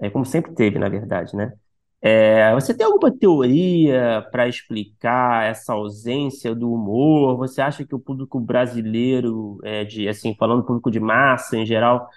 É 0.00 0.10
como 0.10 0.24
sempre 0.26 0.52
teve, 0.54 0.76
na 0.76 0.88
verdade, 0.88 1.36
né? 1.36 1.52
É, 2.04 2.52
você 2.52 2.74
tem 2.74 2.84
alguma 2.84 3.16
teoria 3.16 4.26
para 4.32 4.48
explicar 4.48 5.44
essa 5.48 5.72
ausência 5.72 6.52
do 6.52 6.72
humor? 6.72 7.36
Você 7.36 7.62
acha 7.62 7.84
que 7.86 7.94
o 7.94 7.98
público 8.00 8.40
brasileiro, 8.40 9.60
é, 9.62 9.84
de, 9.84 10.08
assim, 10.08 10.34
falando 10.36 10.64
público 10.64 10.90
de 10.90 10.98
massa 10.98 11.56
em 11.56 11.64
geral, 11.64 12.08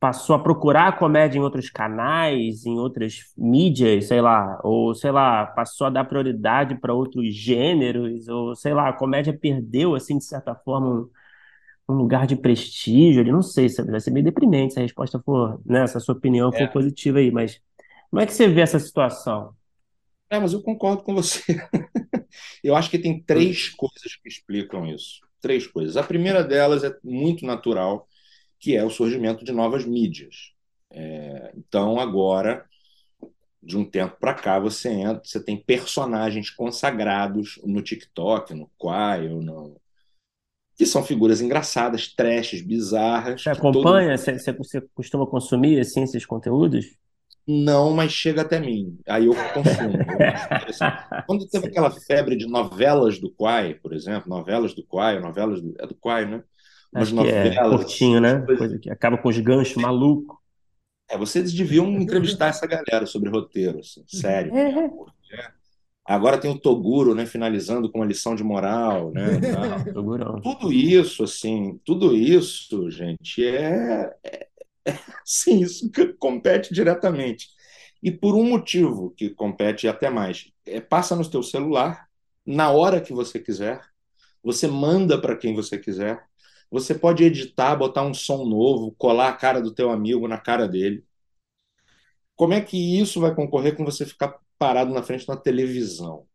passou 0.00 0.36
a 0.36 0.38
procurar 0.38 0.88
a 0.88 0.92
comédia 0.92 1.38
em 1.38 1.42
outros 1.42 1.70
canais, 1.70 2.64
em 2.64 2.78
outras 2.78 3.32
mídias, 3.36 4.06
sei 4.08 4.20
lá, 4.22 4.58
ou 4.64 4.94
sei 4.94 5.10
lá, 5.10 5.46
passou 5.46 5.86
a 5.86 5.90
dar 5.90 6.04
prioridade 6.04 6.74
para 6.80 6.94
outros 6.94 7.34
gêneros, 7.34 8.28
ou 8.28 8.54
sei 8.56 8.72
lá, 8.74 8.88
a 8.88 8.92
comédia 8.94 9.36
perdeu, 9.38 9.94
assim, 9.94 10.16
de 10.18 10.24
certa 10.24 10.54
forma, 10.54 10.88
um, 10.88 11.94
um 11.94 11.96
lugar 11.96 12.26
de 12.26 12.36
prestígio? 12.36 13.22
Eu 13.26 13.32
não 13.32 13.42
sei, 13.42 13.68
sabe? 13.68 13.90
vai 13.90 14.00
ser 14.00 14.10
meio 14.10 14.24
deprimente 14.24 14.74
se 14.74 14.78
a 14.80 14.82
resposta 14.82 15.20
for, 15.20 15.60
né, 15.66 15.86
se 15.86 15.96
a 15.96 16.00
sua 16.00 16.14
opinião 16.14 16.52
for 16.52 16.62
é. 16.62 16.66
positiva 16.68 17.18
aí, 17.18 17.30
mas 17.30 17.60
como 18.10 18.22
é 18.22 18.26
que 18.26 18.32
você 18.32 18.48
vê 18.48 18.60
essa 18.60 18.78
situação? 18.78 19.54
É, 20.28 20.38
mas 20.38 20.52
eu 20.52 20.62
concordo 20.62 21.02
com 21.02 21.14
você. 21.14 21.42
eu 22.62 22.74
acho 22.74 22.90
que 22.90 22.98
tem 22.98 23.22
três 23.22 23.68
coisas 23.68 24.16
que 24.16 24.28
explicam 24.28 24.86
isso. 24.86 25.20
Três 25.40 25.66
coisas. 25.66 25.96
A 25.96 26.02
primeira 26.02 26.42
delas 26.42 26.82
é 26.82 26.94
muito 27.02 27.46
natural, 27.46 28.08
que 28.58 28.76
é 28.76 28.84
o 28.84 28.90
surgimento 28.90 29.44
de 29.44 29.52
novas 29.52 29.84
mídias. 29.84 30.52
É, 30.90 31.52
então, 31.56 32.00
agora, 32.00 32.64
de 33.62 33.76
um 33.76 33.84
tempo 33.84 34.16
para 34.18 34.34
cá, 34.34 34.58
você 34.58 34.88
entra, 34.88 35.22
você 35.24 35.42
tem 35.42 35.56
personagens 35.56 36.50
consagrados 36.50 37.60
no 37.64 37.82
TikTok, 37.82 38.54
no 38.54 38.70
Quai, 38.78 39.28
ou 39.28 39.42
no, 39.42 39.80
que 40.76 40.84
são 40.84 41.02
figuras 41.02 41.40
engraçadas, 41.40 42.12
trashes, 42.14 42.60
bizarras. 42.60 43.42
Você 43.42 43.50
acompanha? 43.50 44.16
Todo... 44.16 44.38
Você, 44.38 44.52
você 44.52 44.80
costuma 44.94 45.26
consumir 45.26 45.80
assim, 45.80 46.02
esses 46.02 46.26
conteúdos? 46.26 46.86
Não, 47.46 47.92
mas 47.92 48.10
chega 48.10 48.42
até 48.42 48.58
mim. 48.58 48.98
Aí 49.06 49.26
eu 49.26 49.34
consumo. 49.54 49.96
Quando 51.26 51.48
teve 51.48 51.68
aquela 51.68 51.90
febre 51.90 52.36
de 52.36 52.46
novelas 52.46 53.20
do 53.20 53.30
Quai, 53.30 53.74
por 53.74 53.92
exemplo, 53.92 54.28
novelas 54.28 54.74
do 54.74 54.84
Quai, 54.84 55.20
novelas 55.20 55.62
do... 55.62 55.74
é 55.78 55.86
do 55.86 55.94
Quai, 55.94 56.26
né? 56.26 56.42
Umas 56.92 57.08
Acho 57.08 57.14
novelas. 57.14 57.56
É 57.56 57.68
curtinho, 57.68 58.20
né? 58.20 58.40
Coisa 58.40 58.78
que 58.78 58.90
acaba 58.90 59.16
com 59.16 59.28
os 59.28 59.38
ganchos 59.38 59.80
maluco. 59.80 60.42
É, 61.08 61.16
vocês 61.16 61.52
deviam 61.52 61.86
entrevistar 61.86 62.48
essa 62.48 62.66
galera 62.66 63.06
sobre 63.06 63.30
roteiro, 63.30 63.78
assim, 63.78 64.02
sério. 64.08 64.52
É. 64.56 64.90
Agora 66.04 66.38
tem 66.38 66.50
o 66.50 66.58
Toguro, 66.58 67.14
né, 67.14 67.26
finalizando 67.26 67.90
com 67.90 67.98
uma 67.98 68.06
lição 68.06 68.34
de 68.34 68.42
moral, 68.42 69.12
né? 69.12 69.26
tudo 70.42 70.72
isso, 70.72 71.24
assim, 71.24 71.80
tudo 71.84 72.16
isso, 72.16 72.90
gente, 72.90 73.44
é, 73.44 74.12
é 74.24 74.46
Sim, 75.24 75.60
isso 75.60 75.90
compete 76.18 76.72
diretamente. 76.72 77.48
E 78.02 78.10
por 78.10 78.34
um 78.34 78.44
motivo 78.44 79.10
que 79.10 79.30
compete 79.30 79.88
até 79.88 80.10
mais. 80.10 80.50
É, 80.64 80.80
passa 80.80 81.16
no 81.16 81.28
teu 81.28 81.42
celular, 81.42 82.08
na 82.44 82.70
hora 82.70 83.00
que 83.00 83.12
você 83.12 83.38
quiser, 83.40 83.82
você 84.42 84.66
manda 84.68 85.20
para 85.20 85.36
quem 85.36 85.54
você 85.54 85.78
quiser, 85.78 86.24
você 86.70 86.94
pode 86.94 87.24
editar, 87.24 87.76
botar 87.76 88.02
um 88.04 88.14
som 88.14 88.44
novo, 88.46 88.94
colar 88.98 89.28
a 89.30 89.34
cara 89.36 89.60
do 89.60 89.72
teu 89.74 89.90
amigo 89.90 90.28
na 90.28 90.38
cara 90.38 90.68
dele. 90.68 91.04
Como 92.34 92.52
é 92.54 92.60
que 92.60 92.76
isso 93.00 93.20
vai 93.20 93.34
concorrer 93.34 93.76
com 93.76 93.84
você 93.84 94.04
ficar 94.04 94.38
parado 94.58 94.92
na 94.92 95.02
frente 95.02 95.26
uma 95.28 95.36
televisão? 95.40 96.26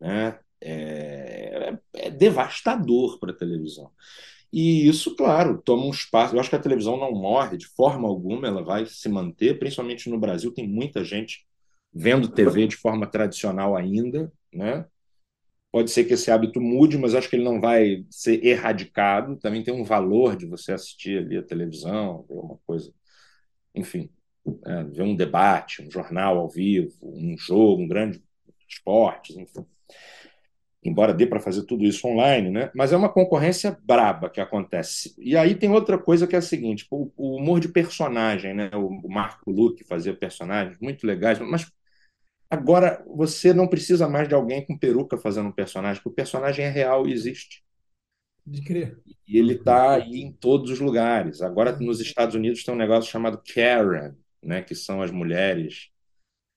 Né? 0.00 0.38
É, 0.60 1.70
é, 1.94 2.06
é 2.06 2.10
devastador 2.10 3.18
para 3.18 3.32
a 3.32 3.36
televisão. 3.36 3.90
E 4.52 4.88
isso, 4.88 5.14
claro, 5.14 5.62
toma 5.62 5.84
um 5.84 5.90
espaço. 5.90 6.34
Eu 6.34 6.40
acho 6.40 6.50
que 6.50 6.56
a 6.56 6.60
televisão 6.60 6.96
não 6.96 7.12
morre 7.12 7.56
de 7.56 7.66
forma 7.68 8.08
alguma, 8.08 8.48
ela 8.48 8.62
vai 8.62 8.84
se 8.86 9.08
manter, 9.08 9.58
principalmente 9.58 10.10
no 10.10 10.18
Brasil, 10.18 10.52
tem 10.52 10.68
muita 10.68 11.04
gente 11.04 11.46
vendo 11.92 12.28
TV 12.28 12.66
de 12.66 12.76
forma 12.76 13.06
tradicional 13.06 13.76
ainda, 13.76 14.32
né? 14.52 14.86
Pode 15.72 15.90
ser 15.92 16.04
que 16.04 16.14
esse 16.14 16.30
hábito 16.32 16.60
mude, 16.60 16.98
mas 16.98 17.14
acho 17.14 17.28
que 17.30 17.36
ele 17.36 17.44
não 17.44 17.60
vai 17.60 18.04
ser 18.10 18.44
erradicado. 18.44 19.36
Também 19.36 19.62
tem 19.62 19.72
um 19.72 19.84
valor 19.84 20.36
de 20.36 20.46
você 20.46 20.72
assistir 20.72 21.18
ali 21.18 21.36
a 21.36 21.42
televisão, 21.44 22.24
ver 22.28 22.34
uma 22.34 22.58
coisa, 22.66 22.92
enfim, 23.72 24.10
é, 24.66 24.84
ver 24.84 25.02
um 25.02 25.14
debate, 25.14 25.82
um 25.82 25.90
jornal 25.90 26.38
ao 26.38 26.50
vivo, 26.50 26.92
um 27.02 27.36
jogo, 27.38 27.82
um 27.82 27.88
grande 27.88 28.20
esporte, 28.68 29.40
enfim 29.40 29.64
embora 30.82 31.12
dê 31.12 31.26
para 31.26 31.40
fazer 31.40 31.64
tudo 31.64 31.84
isso 31.84 32.06
online, 32.06 32.50
né? 32.50 32.70
mas 32.74 32.92
é 32.92 32.96
uma 32.96 33.12
concorrência 33.12 33.76
braba 33.82 34.30
que 34.30 34.40
acontece. 34.40 35.14
E 35.18 35.36
aí 35.36 35.54
tem 35.54 35.70
outra 35.70 35.98
coisa 35.98 36.26
que 36.26 36.34
é 36.34 36.38
a 36.38 36.42
seguinte: 36.42 36.86
o, 36.90 37.12
o 37.16 37.36
humor 37.36 37.60
de 37.60 37.68
personagem, 37.68 38.54
né? 38.54 38.70
o, 38.74 39.08
Marco 39.08 39.50
Luque 39.50 39.84
fazia 39.84 40.14
personagens 40.14 40.78
muito 40.80 41.06
legais, 41.06 41.38
mas 41.38 41.70
agora 42.48 43.04
você 43.06 43.52
não 43.52 43.68
precisa 43.68 44.08
mais 44.08 44.26
de 44.28 44.34
alguém 44.34 44.64
com 44.64 44.76
peruca 44.76 45.18
fazendo 45.18 45.48
um 45.48 45.52
personagem, 45.52 46.02
porque 46.02 46.12
o 46.12 46.16
personagem 46.16 46.64
é 46.64 46.70
real 46.70 47.06
e 47.06 47.12
existe. 47.12 47.62
De 48.46 48.62
crer. 48.62 48.98
E 49.28 49.38
ele 49.38 49.54
está 49.54 49.94
aí 49.94 50.22
em 50.22 50.32
todos 50.32 50.70
os 50.70 50.80
lugares. 50.80 51.42
Agora, 51.42 51.76
nos 51.76 52.00
Estados 52.00 52.34
Unidos, 52.34 52.64
tem 52.64 52.74
um 52.74 52.78
negócio 52.78 53.10
chamado 53.10 53.40
Karen, 53.54 54.14
né? 54.42 54.62
que 54.62 54.74
são 54.74 55.02
as 55.02 55.10
mulheres 55.10 55.90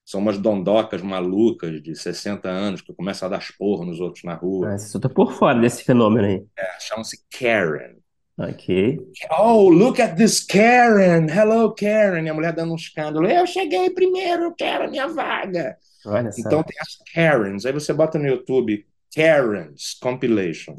são 0.06 0.20
umas 0.20 0.38
dondocas 0.38 1.01
malucas 1.01 1.82
de 1.82 1.95
60 1.95 2.49
anos 2.49 2.82
que 2.82 2.93
começam 2.93 3.28
a 3.28 3.32
dar 3.32 3.39
esporro 3.39 3.86
nos 3.86 3.99
outros 3.99 4.24
na 4.24 4.34
rua. 4.34 4.74
Ah, 4.74 4.78
você 4.78 4.99
tá 4.99 5.10
por 5.10 5.34
fora 5.34 5.60
desse 5.60 5.84
fenômeno 5.84 6.28
aí. 6.28 6.45
É, 6.58 6.80
chamam-se 6.80 7.24
Karen. 7.32 7.95
Ok. 8.38 8.99
Oh, 9.39 9.70
look 9.70 10.01
at 10.01 10.16
this 10.16 10.43
Karen! 10.43 11.28
Hello, 11.30 11.74
Karen! 11.74 12.26
E 12.26 12.30
a 12.30 12.34
mulher 12.34 12.54
dando 12.54 12.74
um 12.74 12.76
escândalo. 12.76 13.28
Eu 13.28 13.45
cheguei 13.45 13.91
primeiro, 13.91 14.45
eu 14.45 14.54
quero 14.54 14.86
a 14.86 14.88
minha 14.88 15.08
vaga. 15.08 15.78
Olha 16.06 16.30
então 16.38 16.64
tem 16.64 16.76
as 16.80 16.97
Karens. 17.14 17.66
Aí 17.66 17.72
você 17.72 17.93
bota 17.93 18.18
no 18.18 18.28
YouTube 18.28 18.86
Karens 19.16 19.93
Compilation. 20.01 20.78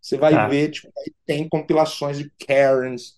Você 0.00 0.16
vai 0.16 0.32
tá. 0.32 0.48
ver, 0.48 0.70
tipo, 0.70 0.90
tem 1.26 1.46
compilações 1.48 2.18
de 2.18 2.32
Karens 2.46 3.14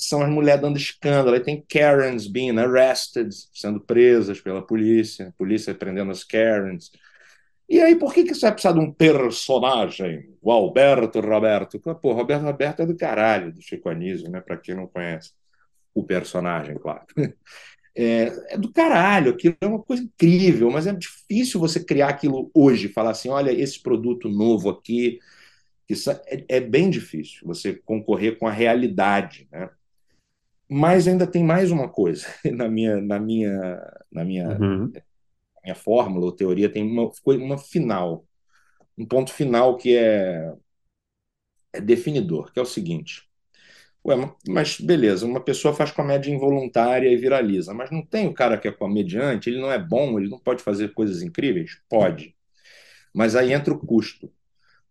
que 0.00 0.06
são 0.06 0.22
as 0.22 0.30
mulheres 0.30 0.62
dando 0.62 0.76
escândalo. 0.76 1.34
Aí 1.34 1.40
tem 1.40 1.64
Karens 1.68 2.26
being 2.26 2.58
arrested, 2.58 3.28
sendo 3.52 3.80
presas 3.80 4.40
pela 4.40 4.66
polícia, 4.66 5.34
polícia 5.38 5.74
prendendo 5.74 6.10
as 6.10 6.24
Karens. 6.24 6.90
E 7.68 7.80
aí, 7.80 7.94
por 7.94 8.12
que, 8.12 8.24
que 8.24 8.34
você 8.34 8.46
vai 8.46 8.52
precisar 8.52 8.72
de 8.72 8.80
um 8.80 8.92
personagem? 8.92 10.34
O 10.42 10.50
Alberto 10.50 11.20
Roberto. 11.20 11.78
Pô, 11.78 12.12
Roberto 12.12 12.42
Roberto 12.42 12.82
é 12.82 12.86
do 12.86 12.96
caralho, 12.96 13.52
do 13.52 13.62
Chico 13.62 13.88
Anísio, 13.88 14.28
né? 14.28 14.40
Para 14.40 14.56
quem 14.56 14.74
não 14.74 14.88
conhece 14.88 15.32
o 15.94 16.02
personagem, 16.04 16.76
claro. 16.76 17.06
É, 17.92 18.54
é, 18.54 18.56
do 18.56 18.72
caralho, 18.72 19.32
aquilo 19.32 19.56
é 19.60 19.66
uma 19.66 19.82
coisa 19.82 20.04
incrível, 20.04 20.70
mas 20.70 20.86
é 20.86 20.92
difícil 20.92 21.58
você 21.58 21.84
criar 21.84 22.08
aquilo 22.08 22.48
hoje, 22.54 22.88
falar 22.88 23.10
assim, 23.10 23.28
olha, 23.28 23.50
esse 23.50 23.82
produto 23.82 24.28
novo 24.28 24.70
aqui, 24.70 25.18
isso 25.88 26.08
é, 26.08 26.44
é 26.48 26.60
bem 26.60 26.88
difícil, 26.88 27.40
você 27.44 27.74
concorrer 27.74 28.38
com 28.38 28.46
a 28.46 28.52
realidade, 28.52 29.48
né? 29.50 29.68
Mas 30.72 31.08
ainda 31.08 31.26
tem 31.26 31.42
mais 31.42 31.72
uma 31.72 31.88
coisa 31.88 32.26
na 32.54 32.68
minha 32.68 33.00
na 33.00 33.18
minha 33.18 34.02
na 34.10 34.24
minha, 34.24 34.48
uhum. 34.50 34.92
minha 35.64 35.74
fórmula 35.74 36.26
ou 36.26 36.32
teoria 36.32 36.70
tem 36.70 36.84
uma 36.84 37.10
uma 37.26 37.58
final, 37.58 38.24
um 38.96 39.04
ponto 39.04 39.32
final 39.32 39.76
que 39.76 39.96
é, 39.96 40.54
é 41.72 41.80
definidor, 41.80 42.52
que 42.52 42.60
é 42.60 42.62
o 42.62 42.66
seguinte. 42.66 43.28
Ué, 44.06 44.14
mas 44.48 44.80
beleza, 44.80 45.26
uma 45.26 45.40
pessoa 45.40 45.74
faz 45.74 45.90
comédia 45.90 46.32
involuntária 46.32 47.08
e 47.08 47.16
viraliza, 47.16 47.74
mas 47.74 47.90
não 47.90 48.06
tem 48.06 48.28
o 48.28 48.32
cara 48.32 48.56
que 48.56 48.68
é 48.68 48.72
comediante, 48.72 49.50
ele 49.50 49.60
não 49.60 49.70
é 49.70 49.78
bom, 49.78 50.18
ele 50.18 50.30
não 50.30 50.38
pode 50.38 50.62
fazer 50.62 50.94
coisas 50.94 51.20
incríveis? 51.20 51.82
Pode. 51.88 52.34
Mas 53.12 53.34
aí 53.34 53.52
entra 53.52 53.74
o 53.74 53.78
custo 53.78 54.32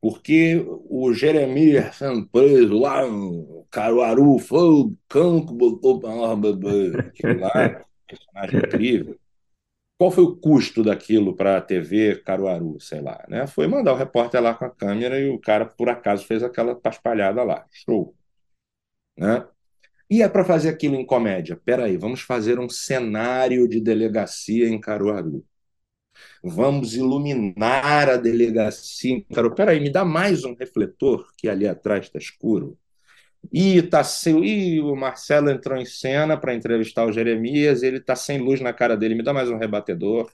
porque 0.01 0.65
o 0.89 1.13
Jeremias 1.13 1.95
sendo 1.97 2.27
preso 2.27 2.79
lá 2.79 3.05
no 3.05 3.67
Caruaru, 3.69 4.39
foi 4.39 4.69
o 4.69 4.95
cão 5.07 5.45
que 5.45 5.53
botou 5.53 5.99
para 5.99 6.15
nós. 6.15 6.95
Aquilo 6.95 7.39
lá, 7.39 7.85
personagem 8.07 8.59
incrível. 8.59 9.19
Qual 9.97 10.11
foi 10.11 10.23
o 10.23 10.35
custo 10.37 10.81
daquilo 10.81 11.35
para 11.35 11.57
a 11.57 11.61
TV 11.61 12.21
Caruaru, 12.23 12.79
sei 12.79 13.01
lá, 13.01 13.25
né? 13.27 13.45
Foi 13.47 13.67
mandar 13.67 13.93
o 13.93 13.97
repórter 13.97 14.41
lá 14.41 14.53
com 14.53 14.63
a 14.63 14.69
câmera 14.69 15.19
e 15.19 15.29
o 15.29 15.37
cara, 15.39 15.65
por 15.65 15.89
acaso, 15.89 16.25
fez 16.25 16.41
aquela 16.41 16.73
paspalhada 16.73 17.43
lá. 17.43 17.65
Show. 17.69 18.15
Né? 19.17 19.45
E 20.09 20.21
é 20.23 20.29
para 20.29 20.45
fazer 20.45 20.69
aquilo 20.69 20.95
em 20.95 21.05
comédia. 21.05 21.59
Peraí, 21.65 21.97
vamos 21.97 22.21
fazer 22.21 22.59
um 22.59 22.69
cenário 22.69 23.67
de 23.67 23.81
delegacia 23.81 24.69
em 24.69 24.79
Caruaru. 24.79 25.45
Vamos 26.43 26.95
iluminar 26.95 28.09
a 28.09 28.17
delegacia 28.17 29.23
Caruaru. 29.33 29.55
Peraí, 29.55 29.79
me 29.79 29.89
dá 29.89 30.05
mais 30.05 30.43
um 30.43 30.55
refletor, 30.55 31.27
que 31.37 31.49
ali 31.49 31.67
atrás 31.67 32.05
está 32.05 32.17
escuro. 32.17 32.77
E, 33.51 33.81
tá 33.81 34.03
sem... 34.03 34.43
e 34.45 34.81
o 34.81 34.95
Marcelo 34.95 35.49
entrou 35.49 35.77
em 35.77 35.85
cena 35.85 36.37
para 36.37 36.53
entrevistar 36.53 37.05
o 37.05 37.11
Jeremias, 37.11 37.83
ele 37.83 37.97
está 37.97 38.15
sem 38.15 38.37
luz 38.37 38.61
na 38.61 38.73
cara 38.73 38.97
dele. 38.97 39.15
Me 39.15 39.23
dá 39.23 39.33
mais 39.33 39.49
um 39.49 39.57
rebatedor. 39.57 40.31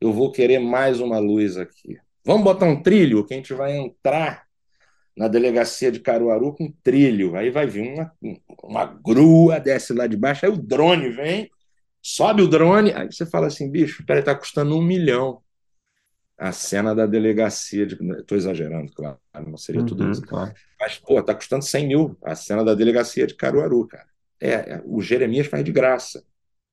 Eu 0.00 0.12
vou 0.12 0.32
querer 0.32 0.58
mais 0.58 1.00
uma 1.00 1.18
luz 1.18 1.56
aqui. 1.56 1.98
Vamos 2.24 2.44
botar 2.44 2.66
um 2.66 2.82
trilho, 2.82 3.24
que 3.24 3.34
a 3.34 3.36
gente 3.36 3.54
vai 3.54 3.76
entrar 3.76 4.44
na 5.16 5.28
delegacia 5.28 5.92
de 5.92 6.00
Caruaru 6.00 6.54
com 6.54 6.72
trilho. 6.82 7.36
Aí 7.36 7.50
vai 7.50 7.66
vir 7.66 7.92
uma, 7.92 8.12
uma 8.62 8.84
grua, 8.84 9.58
desce 9.58 9.92
lá 9.92 10.06
de 10.06 10.16
baixo, 10.16 10.46
aí 10.46 10.52
o 10.52 10.56
drone 10.56 11.10
vem, 11.10 11.50
sobe 12.02 12.42
o 12.42 12.48
drone, 12.48 12.92
aí 12.92 13.06
você 13.06 13.24
fala 13.24 13.46
assim, 13.46 13.70
bicho, 13.70 14.04
peraí, 14.04 14.22
tá 14.22 14.34
custando 14.34 14.76
um 14.76 14.82
milhão. 14.82 15.40
A 16.36 16.50
cena 16.50 16.92
da 16.92 17.06
delegacia, 17.06 17.86
de... 17.86 17.94
estou 18.18 18.36
exagerando, 18.36 18.90
claro, 18.92 19.18
não 19.46 19.56
seria 19.56 19.84
tudo 19.84 20.02
uhum, 20.02 20.10
isso. 20.10 20.22
Claro. 20.22 20.52
Mas, 20.80 20.98
pô, 20.98 21.22
tá 21.22 21.34
custando 21.34 21.64
100 21.64 21.86
mil 21.86 22.18
a 22.24 22.34
cena 22.34 22.64
da 22.64 22.74
delegacia 22.74 23.26
de 23.26 23.34
Caruaru, 23.34 23.86
cara. 23.86 24.08
É, 24.40 24.50
é, 24.50 24.82
o 24.84 25.00
Jeremias 25.00 25.46
faz 25.46 25.64
de 25.64 25.70
graça, 25.70 26.24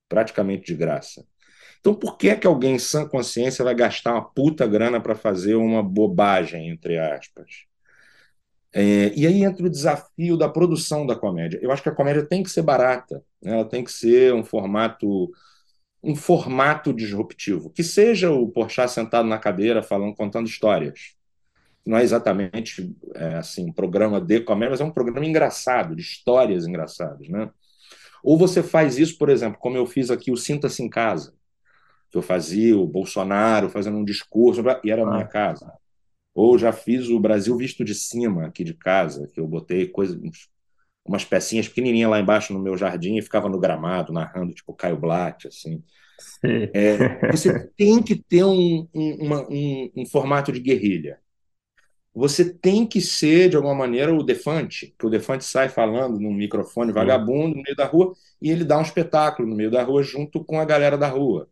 praticamente 0.08 0.66
de 0.66 0.76
graça. 0.76 1.24
Então, 1.80 1.94
por 1.94 2.18
que 2.18 2.30
é 2.30 2.36
que 2.36 2.48
alguém 2.48 2.76
em 2.76 2.80
sã 2.80 3.08
consciência 3.08 3.64
vai 3.64 3.76
gastar 3.76 4.14
uma 4.14 4.28
puta 4.28 4.66
grana 4.66 5.00
para 5.00 5.14
fazer 5.14 5.54
uma 5.56 5.84
bobagem, 5.84 6.70
entre 6.70 6.98
aspas? 6.98 7.69
É, 8.74 9.12
e 9.16 9.26
aí 9.26 9.44
entra 9.44 9.66
o 9.66 9.70
desafio 9.70 10.38
da 10.38 10.48
produção 10.48 11.06
da 11.06 11.16
comédia. 11.16 11.60
Eu 11.62 11.72
acho 11.72 11.82
que 11.82 11.90
a 11.90 11.96
comédia 11.96 12.24
tem 12.24 12.44
que 12.44 12.52
ser 12.52 12.62
barata, 12.62 13.24
né? 13.42 13.54
ela 13.54 13.66
tem 13.66 13.84
que 13.84 13.92
ser 13.92 14.34
um 14.34 14.44
formato 14.44 15.32
um 16.02 16.16
formato 16.16 16.94
disruptivo, 16.94 17.70
que 17.70 17.84
seja 17.84 18.32
o 18.32 18.48
Porchat 18.48 18.90
sentado 18.90 19.28
na 19.28 19.38
cadeira 19.38 19.84
falando, 19.84 20.16
contando 20.16 20.48
histórias. 20.48 21.14
Não 21.86 21.98
é 21.98 22.04
exatamente 22.04 22.96
é, 23.16 23.36
assim 23.36 23.66
um 23.70 23.74
programa 23.74 24.22
de 24.22 24.40
comédia, 24.42 24.72
mas 24.72 24.82
é 24.82 24.86
um 24.86 24.92
programa 24.92 25.26
engraçado, 25.26 25.96
de 25.96 26.02
histórias 26.02 26.66
engraçadas, 26.66 27.28
né? 27.28 27.50
Ou 28.24 28.38
você 28.38 28.62
faz 28.62 28.98
isso, 28.98 29.18
por 29.18 29.30
exemplo, 29.30 29.60
como 29.60 29.78
eu 29.78 29.86
fiz 29.86 30.12
aqui 30.12 30.32
o 30.32 30.38
Sinta-se 30.38 30.84
em 30.84 30.90
Casa, 30.90 31.34
que 32.10 32.18
eu 32.18 32.22
fazia 32.22 32.78
o 32.78 32.88
Bolsonaro 32.88 33.70
fazendo 33.70 33.98
um 33.98 34.06
discurso 34.06 34.62
e 34.84 34.92
era 34.92 35.04
a 35.04 35.10
minha 35.10 35.24
ah. 35.24 35.28
casa. 35.28 35.72
Ou 36.34 36.58
já 36.58 36.72
fiz 36.72 37.10
o 37.10 37.20
Brasil 37.20 37.56
visto 37.58 37.84
de 37.84 37.94
cima 37.96 38.46
aqui 38.46 38.64
de 38.64 38.74
casa, 38.74 39.28
que 39.34 39.40
eu 39.40 39.48
botei 39.48 39.88
coisas, 39.88 40.18
umas 41.06 41.26
pecinhas 41.26 41.68
pequenininhas 41.68 42.10
lá 42.10 42.20
embaixo 42.20 42.54
no 42.54 42.60
meu 42.60 42.78
jardim 42.78 43.18
e 43.18 43.22
ficava 43.22 43.50
no 43.50 43.60
gramado 43.60 44.14
narrando, 44.14 44.54
tipo 44.54 44.74
Caio 44.74 44.98
Blatt, 44.98 45.48
assim. 45.48 45.84
É, 46.74 47.32
você 47.32 47.68
tem 47.76 48.02
que 48.02 48.16
ter 48.16 48.44
um, 48.44 48.88
um, 48.94 49.26
uma, 49.26 49.48
um, 49.50 49.92
um, 49.98 50.06
formato 50.06 50.52
de 50.52 50.60
guerrilha. 50.60 51.20
Você 52.14 52.52
tem 52.54 52.86
que 52.86 53.02
ser, 53.02 53.50
de 53.50 53.56
alguma 53.56 53.76
maneira, 53.76 54.14
o 54.14 54.24
Defante, 54.24 54.94
que 54.98 55.06
o 55.06 55.10
Defante 55.10 55.46
sai 55.46 55.70
falando 55.70 56.20
num 56.20 56.34
microfone 56.34 56.92
vagabundo 56.92 57.56
no 57.56 57.62
meio 57.62 57.76
da 57.76 57.86
rua 57.86 58.14
e 58.42 58.50
ele 58.50 58.66
dá 58.66 58.78
um 58.78 58.82
espetáculo 58.82 59.48
no 59.48 59.56
meio 59.56 59.72
da 59.72 59.84
rua 59.84 60.04
junto 60.04 60.44
com 60.44 60.60
a 60.60 60.66
galera 60.66 60.98
da 60.98 61.08
rua. 61.08 61.48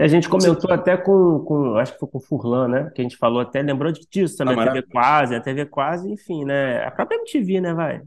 A 0.00 0.08
gente 0.08 0.30
comentou 0.30 0.72
até 0.72 0.96
com, 0.96 1.40
com, 1.40 1.76
acho 1.76 1.92
que 1.92 1.98
foi 1.98 2.08
com 2.08 2.16
o 2.16 2.22
Furlan, 2.22 2.68
né? 2.68 2.90
Que 2.94 3.02
a 3.02 3.04
gente 3.04 3.18
falou 3.18 3.40
até, 3.40 3.60
lembrou 3.60 3.92
disso 3.92 4.34
também, 4.36 4.58
ah, 4.58 4.62
a 4.62 4.72
TV 4.72 4.82
Quase, 4.82 5.34
a 5.34 5.40
TV 5.40 5.66
Quase, 5.66 6.10
enfim, 6.10 6.44
né? 6.46 6.82
A 6.84 6.90
própria 6.90 7.18
MTV, 7.18 7.60
né, 7.60 7.74
vai? 7.74 8.00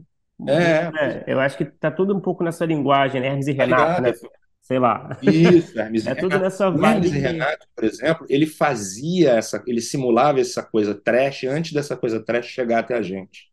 É. 0.48 0.90
é. 1.00 1.24
Eu 1.28 1.38
acho 1.38 1.56
que 1.56 1.64
tá 1.64 1.92
tudo 1.92 2.12
um 2.12 2.20
pouco 2.20 2.42
nessa 2.42 2.66
linguagem, 2.66 3.20
né? 3.20 3.28
Hermes 3.28 3.46
e 3.46 3.54
tá 3.54 3.64
Renato, 3.64 4.02
né? 4.02 4.12
Sei 4.60 4.78
lá. 4.78 5.16
Isso, 5.22 5.78
Hermes 5.78 6.04
é 6.06 6.16
tudo 6.16 6.36
nessa 6.36 6.68
vibe. 6.68 7.06
Hermes 7.06 7.12
e 7.12 7.18
Renato, 7.18 7.66
por 7.76 7.84
exemplo, 7.84 8.26
ele 8.28 8.46
fazia 8.46 9.34
essa, 9.34 9.62
ele 9.64 9.80
simulava 9.80 10.40
essa 10.40 10.64
coisa 10.64 10.96
trash 10.96 11.44
antes 11.44 11.72
dessa 11.72 11.96
coisa 11.96 12.18
trash 12.18 12.46
chegar 12.46 12.80
até 12.80 12.96
a 12.96 13.02
gente. 13.02 13.52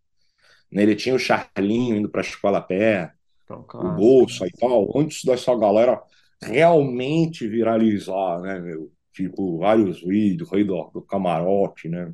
Né? 0.72 0.82
Ele 0.82 0.96
tinha 0.96 1.14
o 1.14 1.20
Charlinho 1.20 1.96
indo 1.96 2.10
para 2.10 2.22
a 2.22 2.24
escola 2.24 2.58
a 2.58 2.62
pé, 2.62 3.12
então, 3.44 3.62
claro, 3.68 3.89
o 3.89 3.92
Bolsa 3.92 4.48
e 4.48 4.52
tal, 4.52 4.98
antes 4.98 5.24
dessa 5.24 5.56
galera 5.56 6.02
realmente 6.44 7.48
viralizar, 7.48 8.39
né, 8.42 8.60
meu? 8.60 8.92
Tipo, 9.14 9.60
vários 9.60 10.02
vídeos, 10.02 10.50
Rei 10.50 10.64
do, 10.64 10.89
do 10.94 11.02
Camarote, 11.02 11.89
né? 11.89 12.14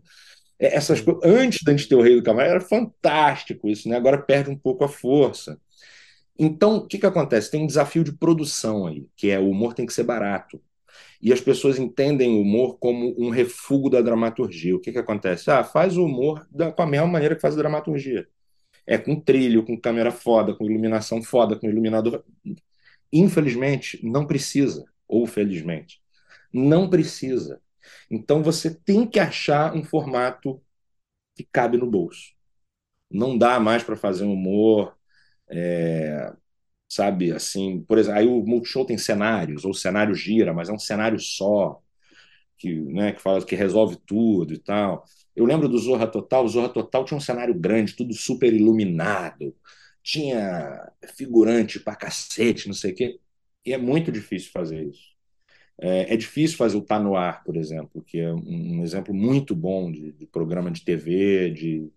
É, 0.59 0.75
essas 0.75 1.01
coisas, 1.01 1.23
antes 1.23 1.63
da 1.63 1.71
gente 1.71 1.87
ter 1.87 1.95
o 1.95 2.01
Rei 2.01 2.15
do 2.15 2.23
Camarote, 2.23 2.51
era 2.51 2.61
fantástico 2.61 3.69
isso, 3.69 3.87
né? 3.89 3.95
Agora 3.97 4.21
perde 4.21 4.49
um 4.49 4.57
pouco 4.57 4.83
a 4.83 4.89
força. 4.89 5.59
Então, 6.39 6.77
o 6.77 6.87
que, 6.87 6.99
que 6.99 7.05
acontece? 7.05 7.51
Tem 7.51 7.63
um 7.63 7.67
desafio 7.67 8.03
de 8.03 8.11
produção 8.11 8.87
aí, 8.87 9.07
que 9.15 9.29
é 9.29 9.39
o 9.39 9.49
humor 9.49 9.73
tem 9.73 9.85
que 9.85 9.93
ser 9.93 10.03
barato. 10.03 10.61
E 11.21 11.33
as 11.33 11.41
pessoas 11.41 11.79
entendem 11.79 12.37
o 12.37 12.41
humor 12.41 12.77
como 12.79 13.15
um 13.17 13.29
refúgio 13.29 13.89
da 13.89 14.01
dramaturgia. 14.01 14.75
O 14.75 14.79
que, 14.79 14.91
que 14.91 14.99
acontece? 14.99 15.49
Ah, 15.49 15.63
faz 15.63 15.97
o 15.97 16.05
humor 16.05 16.47
da, 16.51 16.71
com 16.71 16.81
a 16.83 16.87
mesma 16.87 17.07
maneira 17.07 17.35
que 17.35 17.41
faz 17.41 17.55
a 17.55 17.57
dramaturgia. 17.57 18.27
É 18.85 18.97
com 18.97 19.19
trilho, 19.19 19.65
com 19.65 19.79
câmera 19.79 20.11
foda, 20.11 20.55
com 20.55 20.65
iluminação 20.65 21.21
foda, 21.23 21.57
com 21.59 21.67
iluminador. 21.69 22.23
Infelizmente, 23.11 23.99
não 24.03 24.25
precisa, 24.27 24.85
ou 25.07 25.25
felizmente, 25.25 26.01
não 26.53 26.89
precisa. 26.89 27.61
Então 28.09 28.43
você 28.43 28.73
tem 28.73 29.07
que 29.07 29.19
achar 29.19 29.75
um 29.75 29.83
formato 29.83 30.61
que 31.35 31.47
cabe 31.51 31.77
no 31.77 31.89
bolso. 31.89 32.33
Não 33.11 33.37
dá 33.37 33.59
mais 33.59 33.83
para 33.83 33.95
fazer 33.95 34.25
um 34.25 34.33
humor, 34.33 34.95
é, 35.49 36.33
sabe, 36.89 37.31
assim, 37.31 37.81
por 37.87 37.97
exemplo, 37.97 38.19
aí 38.19 38.27
o 38.27 38.45
Multishow 38.45 38.85
tem 38.85 38.97
cenários, 38.97 39.65
ou 39.65 39.73
cenário 39.73 40.15
gira, 40.15 40.53
mas 40.53 40.69
é 40.69 40.73
um 40.73 40.79
cenário 40.79 41.19
só, 41.19 41.81
que, 42.57 42.73
né, 42.75 43.13
que 43.13 43.21
fala 43.21 43.43
que 43.45 43.55
resolve 43.55 43.97
tudo 44.05 44.53
e 44.53 44.57
tal. 44.57 45.03
Eu 45.35 45.45
lembro 45.45 45.69
do 45.69 45.77
Zorra 45.77 46.07
Total, 46.07 46.43
o 46.45 46.49
Zorra 46.49 46.69
Total 46.69 47.05
tinha 47.05 47.17
um 47.17 47.21
cenário 47.21 47.53
grande, 47.53 47.95
tudo 47.95 48.13
super 48.13 48.53
iluminado, 48.53 49.55
tinha 50.07 50.89
figurante 51.17 51.81
pra 51.81 51.93
cacete, 51.93 52.67
não 52.67 52.73
sei 52.73 52.93
o 52.93 52.95
quê. 52.95 53.19
E 53.65 53.73
é 53.73 53.77
muito 53.77 54.09
difícil 54.09 54.51
fazer 54.53 54.81
isso. 54.81 55.17
É, 55.77 56.13
é 56.13 56.17
difícil 56.17 56.55
fazer 56.55 56.77
o 56.77 56.81
Tá 56.81 56.97
No 56.97 57.17
Ar, 57.17 57.43
por 57.43 57.57
exemplo, 57.57 58.01
que 58.01 58.17
é 58.17 58.33
um, 58.33 58.77
um 58.79 58.83
exemplo 58.83 59.13
muito 59.13 59.53
bom 59.53 59.91
de, 59.91 60.13
de, 60.13 60.25
programa 60.25 60.71
de 60.71 60.81
TV, 60.81 61.51
de, 61.51 61.91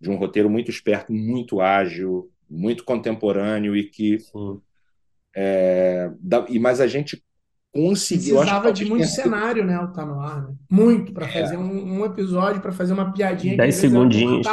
de 0.00 0.10
um 0.10 0.16
roteiro 0.16 0.50
muito 0.50 0.72
esperto, 0.72 1.12
muito 1.12 1.60
ágil, 1.60 2.28
muito 2.50 2.84
contemporâneo 2.84 3.76
e 3.76 3.84
que. 3.84 4.18
É, 5.34 6.10
dá, 6.18 6.44
e, 6.48 6.58
mas 6.58 6.80
a 6.80 6.88
gente 6.88 7.22
conseguiu. 7.72 8.38
Precisava 8.38 8.72
de 8.72 8.84
muito 8.86 9.06
cenário, 9.06 9.64
né? 9.64 9.78
O 9.78 9.92
Tá 9.92 10.04
No 10.04 10.20
Ar, 10.20 10.48
né? 10.48 10.54
Muito, 10.68 11.12
para 11.12 11.26
é. 11.26 11.28
fazer 11.28 11.56
um, 11.56 12.00
um 12.00 12.04
episódio, 12.04 12.60
para 12.60 12.72
fazer 12.72 12.92
uma 12.92 13.12
piadinha. 13.12 13.56
10 13.56 13.74
segundinhos. 13.76 14.46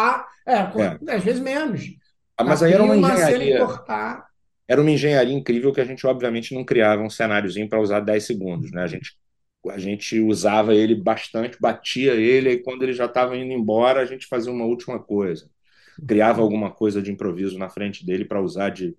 é, 0.46 0.54
é, 0.54 1.16
às 1.16 1.24
vezes 1.24 1.42
menos. 1.42 1.98
Ah, 2.40 2.44
mas 2.46 2.64
aí 2.64 2.72
era 2.72 2.82
uma 2.82 2.96
engenharia. 2.96 3.68
Era 4.66 4.82
uma 4.82 4.92
engenharia 4.92 5.34
incrível 5.34 5.74
que 5.74 5.82
a 5.82 5.86
gente, 5.86 6.08
obviamente, 6.08 6.56
não 6.56 6.64
criava 6.64 7.02
um 7.02 7.10
cenáriozinho 7.10 7.68
para 7.68 7.82
usar 7.82 8.00
10 8.00 8.24
segundos, 8.24 8.72
né? 8.72 8.82
A 8.82 8.88
gente, 8.88 9.18
a 9.70 9.78
gente 9.78 10.22
usava 10.22 10.74
ele 10.74 10.96
bastante, 10.96 11.58
batia 11.60 12.14
ele, 12.14 12.52
e 12.52 12.60
quando 12.60 12.84
ele 12.84 12.94
já 12.94 13.06
estava 13.06 13.36
indo 13.36 13.52
embora, 13.52 14.00
a 14.00 14.06
gente 14.06 14.26
fazia 14.26 14.54
uma 14.54 14.64
última 14.64 15.00
coisa. 15.00 15.50
Criava 16.08 16.42
alguma 16.42 16.72
coisa 16.72 17.02
de 17.02 17.12
improviso 17.12 17.60
na 17.60 17.68
frente 17.68 18.06
dele 18.06 18.24
para 18.24 18.42
usar 18.42 18.70
de 18.70 18.96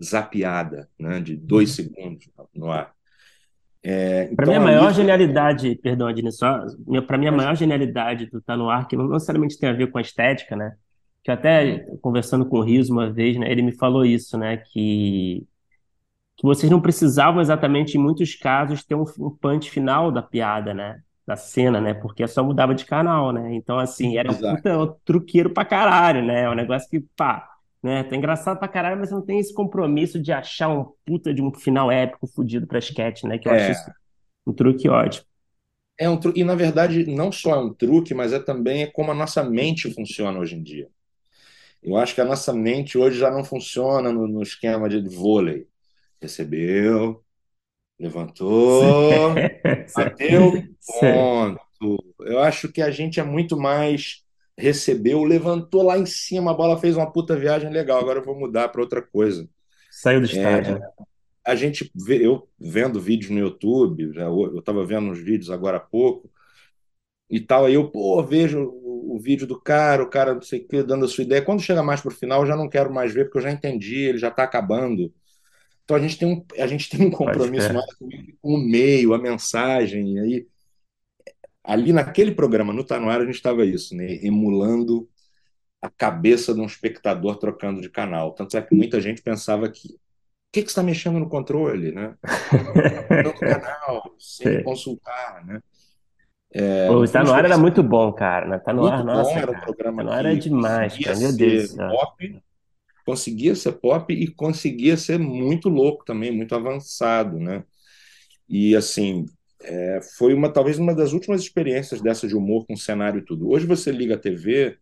zapiada, 0.00 0.88
né? 0.96 1.20
De 1.20 1.34
dois 1.34 1.70
uhum. 1.70 1.74
segundos 1.74 2.30
no 2.54 2.70
ar. 2.70 2.94
É, 3.82 4.26
para 4.36 4.44
então, 4.44 4.54
mim, 4.54 4.60
a 4.60 4.60
maior 4.60 4.86
ali... 4.86 4.94
genialidade, 4.94 5.74
perdão, 5.82 6.06
Adnis, 6.06 6.36
só, 6.36 6.64
para 7.08 7.18
mim, 7.18 7.26
a 7.26 7.32
maior 7.32 7.56
genialidade 7.56 8.26
do 8.26 8.40
Tá 8.40 8.56
no 8.56 8.70
Ar, 8.70 8.86
que 8.86 8.96
não 8.96 9.08
necessariamente 9.08 9.58
tem 9.58 9.68
a 9.68 9.72
ver 9.74 9.90
com 9.90 9.98
a 9.98 10.00
estética, 10.00 10.54
né? 10.54 10.76
Que 11.24 11.30
até 11.30 11.78
conversando 12.02 12.46
com 12.46 12.58
o 12.58 12.62
Rios 12.62 12.90
uma 12.90 13.10
vez, 13.10 13.38
né, 13.38 13.50
ele 13.50 13.62
me 13.62 13.72
falou 13.72 14.04
isso, 14.04 14.36
né, 14.38 14.58
que, 14.58 15.46
que 16.36 16.44
vocês 16.44 16.70
não 16.70 16.80
precisavam 16.80 17.40
exatamente, 17.40 17.96
em 17.96 18.00
muitos 18.00 18.34
casos, 18.36 18.84
ter 18.84 18.94
um, 18.94 19.04
um 19.18 19.30
punch 19.30 19.70
final 19.70 20.12
da 20.12 20.22
piada, 20.22 20.74
né, 20.74 21.00
da 21.26 21.34
cena, 21.36 21.80
né, 21.80 21.94
porque 21.94 22.26
só 22.28 22.44
mudava 22.44 22.74
de 22.74 22.84
canal, 22.84 23.32
né, 23.32 23.54
então, 23.54 23.78
assim, 23.78 24.18
era 24.18 24.30
um, 24.30 24.34
puta, 24.34 24.78
um 24.78 24.94
truqueiro 25.04 25.50
pra 25.50 25.64
caralho, 25.64 26.22
né, 26.24 26.42
é 26.42 26.50
um 26.50 26.54
negócio 26.54 26.88
que, 26.90 27.00
pá, 27.16 27.48
né, 27.82 28.04
tá 28.04 28.14
engraçado 28.14 28.58
pra 28.58 28.68
caralho, 28.68 29.00
mas 29.00 29.10
não 29.10 29.22
tem 29.22 29.38
esse 29.38 29.54
compromisso 29.54 30.20
de 30.20 30.30
achar 30.30 30.68
um 30.68 30.92
puta 31.06 31.32
de 31.32 31.40
um 31.42 31.52
final 31.52 31.90
épico 31.90 32.26
fudido 32.26 32.66
pra 32.66 32.78
sketch, 32.78 33.24
né, 33.24 33.38
que 33.38 33.48
eu 33.48 33.52
é. 33.52 33.56
acho 33.56 33.72
isso 33.72 33.90
um 34.46 34.52
truque 34.52 34.88
ótimo. 34.88 35.26
É 35.98 36.08
um 36.08 36.18
truque, 36.18 36.40
e 36.40 36.44
na 36.44 36.54
verdade 36.54 37.06
não 37.06 37.30
só 37.32 37.54
é 37.54 37.58
um 37.58 37.72
truque, 37.72 38.12
mas 38.12 38.32
é 38.32 38.38
também 38.38 38.90
como 38.92 39.10
a 39.10 39.14
nossa 39.14 39.42
mente 39.42 39.92
funciona 39.94 40.38
hoje 40.38 40.56
em 40.56 40.62
dia. 40.62 40.88
Eu 41.84 41.96
acho 41.96 42.14
que 42.14 42.20
a 42.20 42.24
nossa 42.24 42.52
mente 42.52 42.96
hoje 42.96 43.18
já 43.18 43.30
não 43.30 43.44
funciona 43.44 44.10
no, 44.10 44.26
no 44.26 44.42
esquema 44.42 44.88
de 44.88 45.06
vôlei. 45.14 45.68
Recebeu, 46.20 47.22
levantou, 48.00 49.34
bateu, 49.94 50.52
ponto. 51.00 52.14
Eu 52.20 52.38
acho 52.40 52.72
que 52.72 52.80
a 52.80 52.90
gente 52.90 53.20
é 53.20 53.22
muito 53.22 53.56
mais 53.56 54.24
recebeu, 54.56 55.24
levantou 55.24 55.82
lá 55.82 55.98
em 55.98 56.06
cima, 56.06 56.52
a 56.52 56.54
bola 56.54 56.78
fez 56.78 56.96
uma 56.96 57.10
puta 57.10 57.36
viagem 57.36 57.70
legal, 57.70 57.98
agora 57.98 58.20
eu 58.20 58.24
vou 58.24 58.38
mudar 58.38 58.68
para 58.68 58.80
outra 58.80 59.02
coisa. 59.02 59.48
Saiu 59.90 60.20
do 60.20 60.26
estádio. 60.26 60.76
É, 60.76 60.80
a 61.44 61.54
gente 61.54 61.90
vê, 61.94 62.24
eu 62.24 62.48
vendo 62.58 63.00
vídeos 63.00 63.30
no 63.30 63.38
YouTube, 63.38 64.12
eu 64.16 64.58
estava 64.58 64.84
vendo 64.86 65.10
uns 65.10 65.18
vídeos 65.18 65.50
agora 65.50 65.76
há 65.76 65.80
pouco, 65.80 66.30
e 67.28 67.40
tal, 67.40 67.64
aí 67.64 67.74
eu, 67.74 67.90
pô, 67.90 68.22
vejo 68.22 68.62
o, 68.62 69.16
o 69.16 69.18
vídeo 69.18 69.46
do 69.46 69.60
cara, 69.60 70.02
o 70.02 70.10
cara 70.10 70.34
não 70.34 70.42
sei 70.42 70.60
o 70.60 70.68
que, 70.68 70.82
dando 70.82 71.04
a 71.04 71.08
sua 71.08 71.24
ideia. 71.24 71.42
Quando 71.42 71.62
chega 71.62 71.82
mais 71.82 72.00
para 72.00 72.12
o 72.12 72.14
final, 72.14 72.42
eu 72.42 72.46
já 72.46 72.56
não 72.56 72.68
quero 72.68 72.92
mais 72.92 73.12
ver, 73.12 73.24
porque 73.24 73.38
eu 73.38 73.42
já 73.42 73.50
entendi, 73.50 73.96
ele 73.96 74.18
já 74.18 74.28
está 74.28 74.42
acabando. 74.44 75.12
Então 75.84 75.96
a 75.96 76.00
gente 76.00 76.18
tem 76.18 76.28
um, 76.28 76.44
a 76.58 76.66
gente 76.66 76.88
tem 76.90 77.06
um 77.06 77.10
compromisso 77.10 77.72
mais 77.72 77.94
com 77.94 78.08
o 78.42 78.58
meio, 78.58 79.14
a 79.14 79.18
mensagem. 79.18 80.14
E 80.14 80.18
aí, 80.18 80.46
ali 81.62 81.92
naquele 81.92 82.32
programa, 82.32 82.72
no 82.72 82.84
Tá 82.84 82.98
No 82.98 83.08
Ar, 83.08 83.20
a 83.20 83.26
gente 83.26 83.36
estava 83.36 83.64
isso, 83.64 83.94
né? 83.96 84.18
emulando 84.22 85.08
a 85.80 85.90
cabeça 85.90 86.54
de 86.54 86.60
um 86.60 86.66
espectador 86.66 87.36
trocando 87.36 87.80
de 87.80 87.90
canal. 87.90 88.32
Tanto 88.32 88.56
é 88.56 88.62
que 88.62 88.74
muita 88.74 89.00
gente 89.00 89.22
pensava 89.22 89.68
que 89.68 89.88
o 89.88 90.54
que, 90.54 90.62
que 90.62 90.68
você 90.68 90.72
está 90.72 90.82
mexendo 90.84 91.18
no 91.18 91.28
controle, 91.28 91.90
né? 91.90 92.14
no 93.24 93.34
canal, 93.34 94.14
sem 94.18 94.62
consultar, 94.62 95.44
né? 95.44 95.60
É, 96.54 96.88
o 96.88 97.04
Tá 97.10 97.24
No 97.24 97.32
Ar 97.32 97.44
era 97.44 97.58
muito 97.58 97.82
bom, 97.82 98.12
cara. 98.12 98.60
Tá 98.60 98.72
No 98.72 98.86
Ar, 98.86 99.04
nossa, 99.04 99.32
era 99.32 99.50
um 99.50 99.60
programa 99.60 99.96
tá 99.98 100.04
no 100.04 100.12
ar 100.12 100.24
era 100.24 100.36
demais, 100.36 100.96
cara. 100.98 101.18
Meu 101.18 101.36
Deus. 101.36 101.74
Pop, 101.74 102.42
conseguia 103.04 103.54
ser 103.54 103.72
pop 103.72 104.12
e 104.14 104.28
conseguia 104.28 104.96
ser 104.96 105.18
muito 105.18 105.68
louco 105.68 106.04
também, 106.04 106.30
muito 106.30 106.54
avançado, 106.54 107.38
né? 107.38 107.64
E 108.48 108.76
assim, 108.76 109.26
é, 109.62 110.00
foi 110.16 110.32
uma 110.32 110.52
talvez 110.52 110.78
uma 110.78 110.94
das 110.94 111.12
últimas 111.12 111.40
experiências 111.40 112.00
dessa 112.00 112.28
de 112.28 112.36
humor 112.36 112.66
com 112.66 112.76
cenário 112.76 113.18
e 113.20 113.24
tudo. 113.24 113.50
Hoje 113.50 113.66
você 113.66 113.90
liga 113.90 114.14
a 114.14 114.18
TV, 114.18 114.78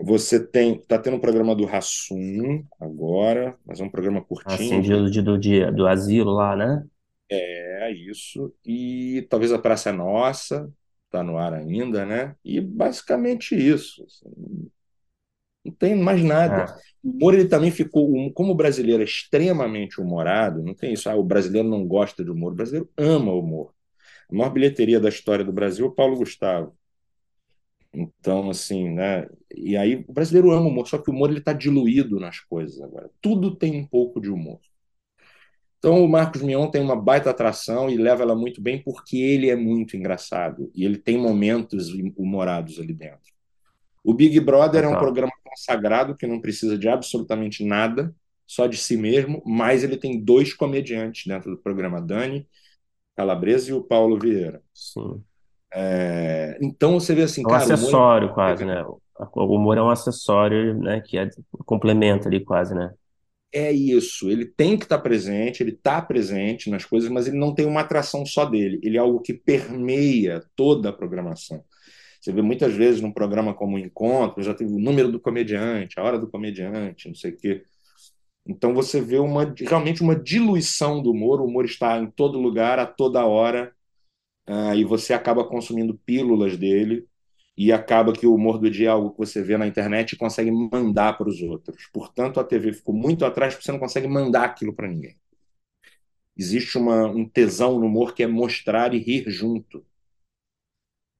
você 0.00 0.44
tem 0.44 0.80
tá 0.80 0.98
tendo 0.98 1.16
um 1.16 1.20
programa 1.20 1.54
do 1.54 1.66
Rassum 1.66 2.64
agora, 2.80 3.56
mas 3.64 3.80
é 3.80 3.84
um 3.84 3.90
programa 3.90 4.22
curtinho. 4.22 4.80
Assim, 4.80 4.80
de, 4.80 5.22
do, 5.22 5.38
de, 5.38 5.70
do 5.70 5.86
asilo 5.86 6.32
lá, 6.32 6.56
né? 6.56 6.84
É, 7.30 7.79
isso. 7.90 8.54
E 8.64 9.26
talvez 9.30 9.52
a 9.52 9.58
Praça 9.58 9.90
é 9.90 9.92
Nossa, 9.92 10.70
tá 11.10 11.22
no 11.22 11.36
ar 11.38 11.54
ainda, 11.54 12.06
né? 12.06 12.36
E 12.44 12.60
basicamente 12.60 13.54
isso. 13.54 14.04
Assim, 14.04 14.70
não 15.64 15.72
tem 15.72 15.94
mais 15.94 16.22
nada. 16.22 16.62
É. 16.62 16.90
O 17.02 17.10
humor 17.10 17.34
ele 17.34 17.48
também 17.48 17.70
ficou, 17.70 18.32
como 18.32 18.52
o 18.52 18.54
brasileiro 18.54 19.02
é 19.02 19.04
extremamente 19.04 20.00
humorado, 20.00 20.62
não 20.62 20.74
tem 20.74 20.92
isso, 20.92 21.08
ah, 21.08 21.16
o 21.16 21.24
brasileiro 21.24 21.68
não 21.68 21.86
gosta 21.86 22.24
de 22.24 22.30
humor, 22.30 22.52
o 22.52 22.56
brasileiro 22.56 22.90
ama 22.96 23.32
humor. 23.32 23.72
A 24.30 24.34
maior 24.34 24.50
bilheteria 24.50 25.00
da 25.00 25.08
história 25.08 25.44
do 25.44 25.52
Brasil 25.52 25.86
é 25.86 25.88
o 25.88 25.92
Paulo 25.92 26.16
Gustavo. 26.16 26.76
Então, 27.92 28.50
assim, 28.50 28.88
né? 28.90 29.26
E 29.54 29.76
aí 29.76 30.04
o 30.08 30.12
brasileiro 30.12 30.52
ama 30.52 30.68
humor, 30.68 30.86
só 30.86 30.98
que 30.98 31.10
o 31.10 31.12
humor 31.12 31.30
ele 31.30 31.40
está 31.40 31.52
diluído 31.52 32.20
nas 32.20 32.38
coisas 32.40 32.80
agora. 32.80 33.10
Tudo 33.20 33.54
tem 33.56 33.80
um 33.80 33.86
pouco 33.86 34.20
de 34.20 34.30
humor. 34.30 34.60
Então 35.80 36.04
o 36.04 36.08
Marcos 36.08 36.42
Mion 36.42 36.68
tem 36.68 36.82
uma 36.82 36.94
baita 36.94 37.30
atração 37.30 37.88
e 37.88 37.96
leva 37.96 38.22
ela 38.22 38.36
muito 38.36 38.60
bem 38.60 38.82
porque 38.82 39.16
ele 39.16 39.48
é 39.48 39.56
muito 39.56 39.96
engraçado 39.96 40.70
e 40.74 40.84
ele 40.84 40.98
tem 40.98 41.16
momentos 41.16 41.88
humorados 42.16 42.78
ali 42.78 42.92
dentro. 42.92 43.32
O 44.04 44.12
Big 44.12 44.38
Brother 44.40 44.84
é 44.84 44.88
um 44.88 44.98
programa 44.98 45.32
consagrado 45.42 46.14
que 46.14 46.26
não 46.26 46.38
precisa 46.38 46.76
de 46.76 46.86
absolutamente 46.86 47.64
nada, 47.64 48.14
só 48.46 48.66
de 48.66 48.76
si 48.76 48.96
mesmo, 48.96 49.42
mas 49.46 49.82
ele 49.82 49.96
tem 49.96 50.22
dois 50.22 50.52
comediantes 50.52 51.26
dentro 51.26 51.50
do 51.50 51.56
programa, 51.56 52.00
Dani 52.00 52.46
Calabresa 53.16 53.70
e 53.70 53.72
o 53.72 53.82
Paulo 53.82 54.18
Vieira. 54.18 54.62
Sim. 54.74 55.22
É, 55.72 56.58
então 56.60 57.00
você 57.00 57.14
vê 57.14 57.22
assim, 57.22 57.42
é 57.42 57.46
um 57.46 57.50
cara, 57.50 57.62
acessório 57.62 58.26
humor... 58.26 58.34
quase, 58.34 58.64
né? 58.66 58.84
O 59.34 59.56
humor 59.56 59.78
é 59.78 59.82
um 59.82 59.90
acessório, 59.90 60.78
né? 60.78 61.00
Que 61.00 61.18
é, 61.18 61.30
complementa 61.64 62.28
ali 62.28 62.40
quase, 62.40 62.74
né? 62.74 62.92
É 63.52 63.72
isso. 63.72 64.30
Ele 64.30 64.44
tem 64.46 64.76
que 64.76 64.84
estar 64.84 64.98
presente, 64.98 65.62
ele 65.62 65.72
está 65.72 66.00
presente 66.00 66.70
nas 66.70 66.84
coisas, 66.84 67.10
mas 67.10 67.26
ele 67.26 67.36
não 67.36 67.52
tem 67.54 67.66
uma 67.66 67.80
atração 67.80 68.24
só 68.24 68.44
dele. 68.44 68.80
Ele 68.82 68.96
é 68.96 69.00
algo 69.00 69.20
que 69.20 69.34
permeia 69.34 70.42
toda 70.54 70.90
a 70.90 70.92
programação. 70.92 71.64
Você 72.20 72.32
vê 72.32 72.42
muitas 72.42 72.74
vezes 72.74 73.00
num 73.00 73.12
programa 73.12 73.54
como 73.54 73.78
Encontro, 73.78 74.42
já 74.42 74.54
teve 74.54 74.72
o 74.72 74.78
número 74.78 75.10
do 75.10 75.18
comediante, 75.18 75.98
a 75.98 76.02
hora 76.02 76.18
do 76.18 76.28
comediante, 76.30 77.08
não 77.08 77.14
sei 77.14 77.32
o 77.32 77.36
quê. 77.36 77.64
Então 78.46 78.74
você 78.74 79.00
vê 79.00 79.18
uma, 79.18 79.54
realmente 79.58 80.02
uma 80.02 80.14
diluição 80.14 81.02
do 81.02 81.10
humor, 81.10 81.40
o 81.40 81.46
humor 81.46 81.64
está 81.64 81.98
em 81.98 82.10
todo 82.10 82.40
lugar, 82.40 82.78
a 82.78 82.86
toda 82.86 83.24
hora, 83.24 83.72
uh, 84.48 84.74
e 84.74 84.84
você 84.84 85.12
acaba 85.14 85.44
consumindo 85.44 85.98
pílulas 86.04 86.56
dele, 86.56 87.06
e 87.56 87.72
acaba 87.72 88.12
que 88.12 88.26
o 88.26 88.34
humor 88.34 88.58
do 88.58 88.68
é 88.68 88.86
algo 88.86 89.10
que 89.10 89.18
você 89.18 89.42
vê 89.42 89.56
na 89.56 89.66
internet 89.66 90.12
e 90.12 90.16
consegue 90.16 90.50
mandar 90.50 91.18
para 91.18 91.28
os 91.28 91.42
outros. 91.42 91.86
Portanto, 91.92 92.40
a 92.40 92.44
TV 92.44 92.72
ficou 92.72 92.94
muito 92.94 93.24
atrás 93.24 93.54
porque 93.54 93.64
você 93.64 93.72
não 93.72 93.78
consegue 93.78 94.08
mandar 94.08 94.44
aquilo 94.44 94.74
para 94.74 94.88
ninguém. 94.88 95.16
Existe 96.36 96.78
uma, 96.78 97.06
um 97.06 97.28
tesão 97.28 97.78
no 97.78 97.86
humor 97.86 98.14
que 98.14 98.22
é 98.22 98.26
mostrar 98.26 98.94
e 98.94 98.98
rir 98.98 99.24
junto 99.30 99.84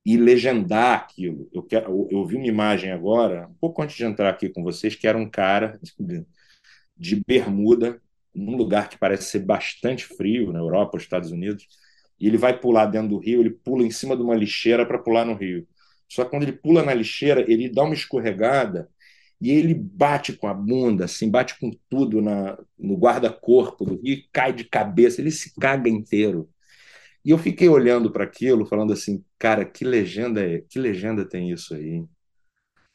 e 0.05 0.16
legendar 0.16 0.99
aquilo. 0.99 1.49
Eu, 1.53 1.62
quero, 1.62 2.09
eu 2.11 2.24
vi 2.24 2.37
uma 2.37 2.47
imagem 2.47 2.91
agora, 2.91 3.47
um 3.49 3.55
pouco 3.55 3.83
antes 3.83 3.97
de 3.97 4.05
entrar 4.05 4.31
aqui 4.31 4.49
com 4.49 4.62
vocês, 4.62 4.95
que 4.95 5.07
era 5.07 5.18
um 5.18 5.28
cara 5.28 5.78
de 6.97 7.22
bermuda, 7.26 8.01
num 8.35 8.57
lugar 8.57 8.89
que 8.89 8.99
parece 8.99 9.24
ser 9.31 9.41
bastante 9.41 10.05
frio, 10.07 10.53
na 10.53 10.59
Europa, 10.61 10.93
nos 10.97 11.03
Estados 11.03 11.31
Unidos, 11.33 11.66
e 12.18 12.26
ele 12.26 12.39
vai 12.39 12.59
pular 12.59 12.87
dentro 12.87 13.09
do 13.11 13.18
rio, 13.18 13.41
ele 13.41 13.51
pula 13.51 13.85
em 13.85 13.91
cima 13.91 14.16
de 14.16 14.22
uma 14.22 14.35
lixeira 14.35 14.87
para 14.87 14.99
pular 14.99 15.24
no 15.24 15.35
rio. 15.35 15.66
Só 16.11 16.24
que 16.24 16.30
quando 16.30 16.42
ele 16.42 16.52
pula 16.52 16.82
na 16.82 16.92
lixeira, 16.92 17.44
ele 17.50 17.68
dá 17.68 17.84
uma 17.84 17.94
escorregada 17.94 18.88
e 19.40 19.50
ele 19.50 19.72
bate 19.72 20.32
com 20.32 20.48
a 20.48 20.52
bunda, 20.52 21.04
assim, 21.04 21.30
bate 21.30 21.58
com 21.58 21.70
tudo 21.88 22.20
na, 22.20 22.58
no 22.78 22.96
guarda-corpo 22.96 23.84
do 23.84 23.94
rio 23.94 24.14
e 24.14 24.28
cai 24.32 24.52
de 24.52 24.64
cabeça, 24.64 25.20
ele 25.20 25.30
se 25.30 25.54
caga 25.58 25.88
inteiro. 25.88 26.50
E 27.24 27.30
eu 27.30 27.38
fiquei 27.38 27.68
olhando 27.68 28.11
para 28.11 28.24
aquilo, 28.24 28.66
falando 28.66 28.92
assim, 28.92 29.24
cara, 29.38 29.64
que 29.64 29.84
legenda 29.84 30.44
é, 30.44 30.62
que 30.68 30.78
legenda 30.78 31.24
tem 31.24 31.50
isso 31.50 31.74
aí? 31.74 32.04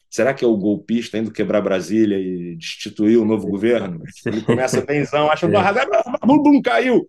Será 0.10 0.34
que 0.34 0.44
é 0.44 0.48
o 0.48 0.58
golpista 0.58 1.18
indo 1.18 1.32
quebrar 1.32 1.62
Brasília 1.62 2.20
e 2.20 2.56
destituir 2.56 3.18
o 3.18 3.26
novo 3.26 3.48
governo? 3.48 4.04
Ele 4.26 4.42
começa 4.42 4.82
benzão, 4.82 5.32
acha 5.32 5.48
que 5.48 5.56
o 5.56 6.44
bum, 6.44 6.62
caiu. 6.62 7.08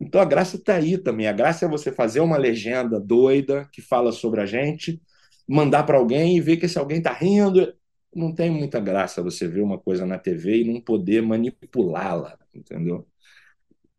Então 0.00 0.20
a 0.20 0.24
graça 0.24 0.56
está 0.56 0.74
aí 0.74 0.98
também. 0.98 1.26
A 1.26 1.32
graça 1.32 1.64
é 1.64 1.68
você 1.68 1.92
fazer 1.92 2.20
uma 2.20 2.36
legenda 2.36 2.98
doida 2.98 3.68
que 3.72 3.80
fala 3.80 4.10
sobre 4.10 4.40
a 4.40 4.46
gente, 4.46 5.00
mandar 5.48 5.84
para 5.84 5.98
alguém 5.98 6.36
e 6.36 6.40
ver 6.40 6.56
que 6.56 6.66
esse 6.66 6.78
alguém 6.78 6.98
está 6.98 7.12
rindo. 7.12 7.74
Não 8.14 8.34
tem 8.34 8.50
muita 8.50 8.80
graça 8.80 9.22
você 9.22 9.48
ver 9.48 9.62
uma 9.62 9.78
coisa 9.78 10.06
na 10.06 10.18
TV 10.18 10.62
e 10.62 10.72
não 10.72 10.80
poder 10.80 11.22
manipulá-la, 11.22 12.38
entendeu? 12.54 13.06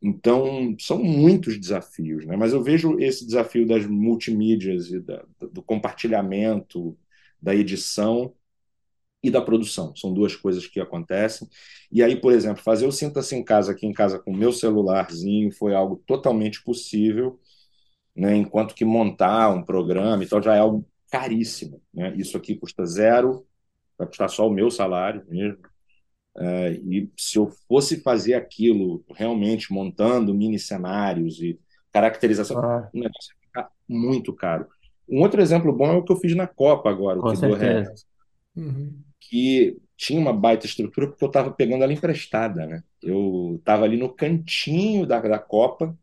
Então, 0.01 0.75
são 0.79 1.03
muitos 1.03 1.59
desafios, 1.59 2.25
né? 2.25 2.37
mas 2.37 2.53
eu 2.53 2.61
vejo 2.61 2.99
esse 2.99 3.25
desafio 3.25 3.65
das 3.67 3.87
multimídias 3.87 4.91
e 4.91 4.99
da, 4.99 5.25
do 5.51 5.63
compartilhamento, 5.63 6.97
da 7.41 7.55
edição 7.55 8.33
e 9.23 9.31
da 9.31 9.41
produção. 9.41 9.95
São 9.95 10.13
duas 10.13 10.35
coisas 10.35 10.67
que 10.67 10.79
acontecem. 10.79 11.47
E 11.91 12.03
aí, 12.03 12.15
por 12.15 12.33
exemplo, 12.33 12.61
fazer 12.63 12.85
o 12.85 12.91
Sinta-se 12.91 13.35
em 13.35 13.43
casa 13.43 13.71
aqui 13.71 13.87
em 13.87 13.93
casa 13.93 14.19
com 14.19 14.31
o 14.31 14.37
meu 14.37 14.51
celularzinho 14.53 15.51
foi 15.51 15.73
algo 15.73 15.97
totalmente 16.05 16.63
possível, 16.63 17.39
né? 18.15 18.35
enquanto 18.35 18.75
que 18.75 18.85
montar 18.85 19.49
um 19.49 19.63
programa 19.63 20.23
e 20.23 20.27
tal 20.27 20.41
já 20.41 20.55
é 20.55 20.59
algo 20.59 20.85
caríssimo. 21.15 21.81
Né? 21.93 22.13
Isso 22.17 22.35
aqui 22.35 22.55
custa 22.55 22.85
zero, 22.85 23.45
vai 23.97 24.07
custar 24.07 24.29
só 24.29 24.47
o 24.47 24.53
meu 24.53 24.69
salário 24.69 25.23
mesmo. 25.29 25.59
Uh, 26.35 26.91
e 26.91 27.09
se 27.17 27.37
eu 27.37 27.49
fosse 27.67 28.01
fazer 28.01 28.33
aquilo 28.33 29.03
realmente 29.15 29.71
montando 29.71 30.33
mini 30.33 30.59
cenários 30.59 31.41
e 31.41 31.57
caracterização, 31.93 32.59
ah. 32.59 32.89
o 32.93 32.99
negócio 32.99 33.33
ia 33.33 33.47
ficar 33.47 33.71
muito 33.87 34.33
caro. 34.33 34.67
Um 35.07 35.21
outro 35.21 35.41
exemplo 35.41 35.71
bom 35.71 35.87
é 35.87 35.93
o 35.93 36.03
que 36.03 36.11
eu 36.11 36.17
fiz 36.17 36.35
na 36.35 36.45
Copa 36.45 36.89
agora, 36.89 37.19
Com 37.19 37.27
o 37.27 37.31
que 37.31 37.37
certeza. 37.37 37.93
Uhum. 38.53 38.93
que 39.19 39.77
tinha 39.97 40.19
uma 40.19 40.33
baita 40.33 40.65
estrutura 40.65 41.07
porque 41.07 41.23
eu 41.23 41.27
estava 41.27 41.51
pegando 41.51 41.83
ela 41.83 41.93
emprestada, 41.93 42.65
né? 42.65 42.83
Eu 43.01 43.55
estava 43.57 43.85
ali 43.85 43.95
no 43.95 44.09
cantinho 44.09 45.05
da, 45.05 45.21
da 45.21 45.39
Copa. 45.39 45.97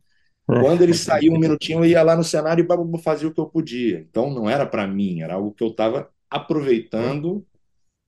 Quando 0.46 0.82
ele 0.82 0.94
saiu 0.94 1.32
um 1.32 1.38
minutinho, 1.38 1.80
eu 1.80 1.86
ia 1.86 2.02
lá 2.02 2.16
no 2.16 2.24
cenário 2.24 2.66
e 2.66 3.02
fazia 3.02 3.28
o 3.28 3.32
que 3.32 3.40
eu 3.40 3.46
podia. 3.46 4.00
Então 4.00 4.30
não 4.30 4.50
era 4.50 4.66
para 4.66 4.86
mim, 4.86 5.22
era 5.22 5.34
algo 5.34 5.52
que 5.52 5.62
eu 5.62 5.68
estava 5.68 6.10
aproveitando 6.28 7.46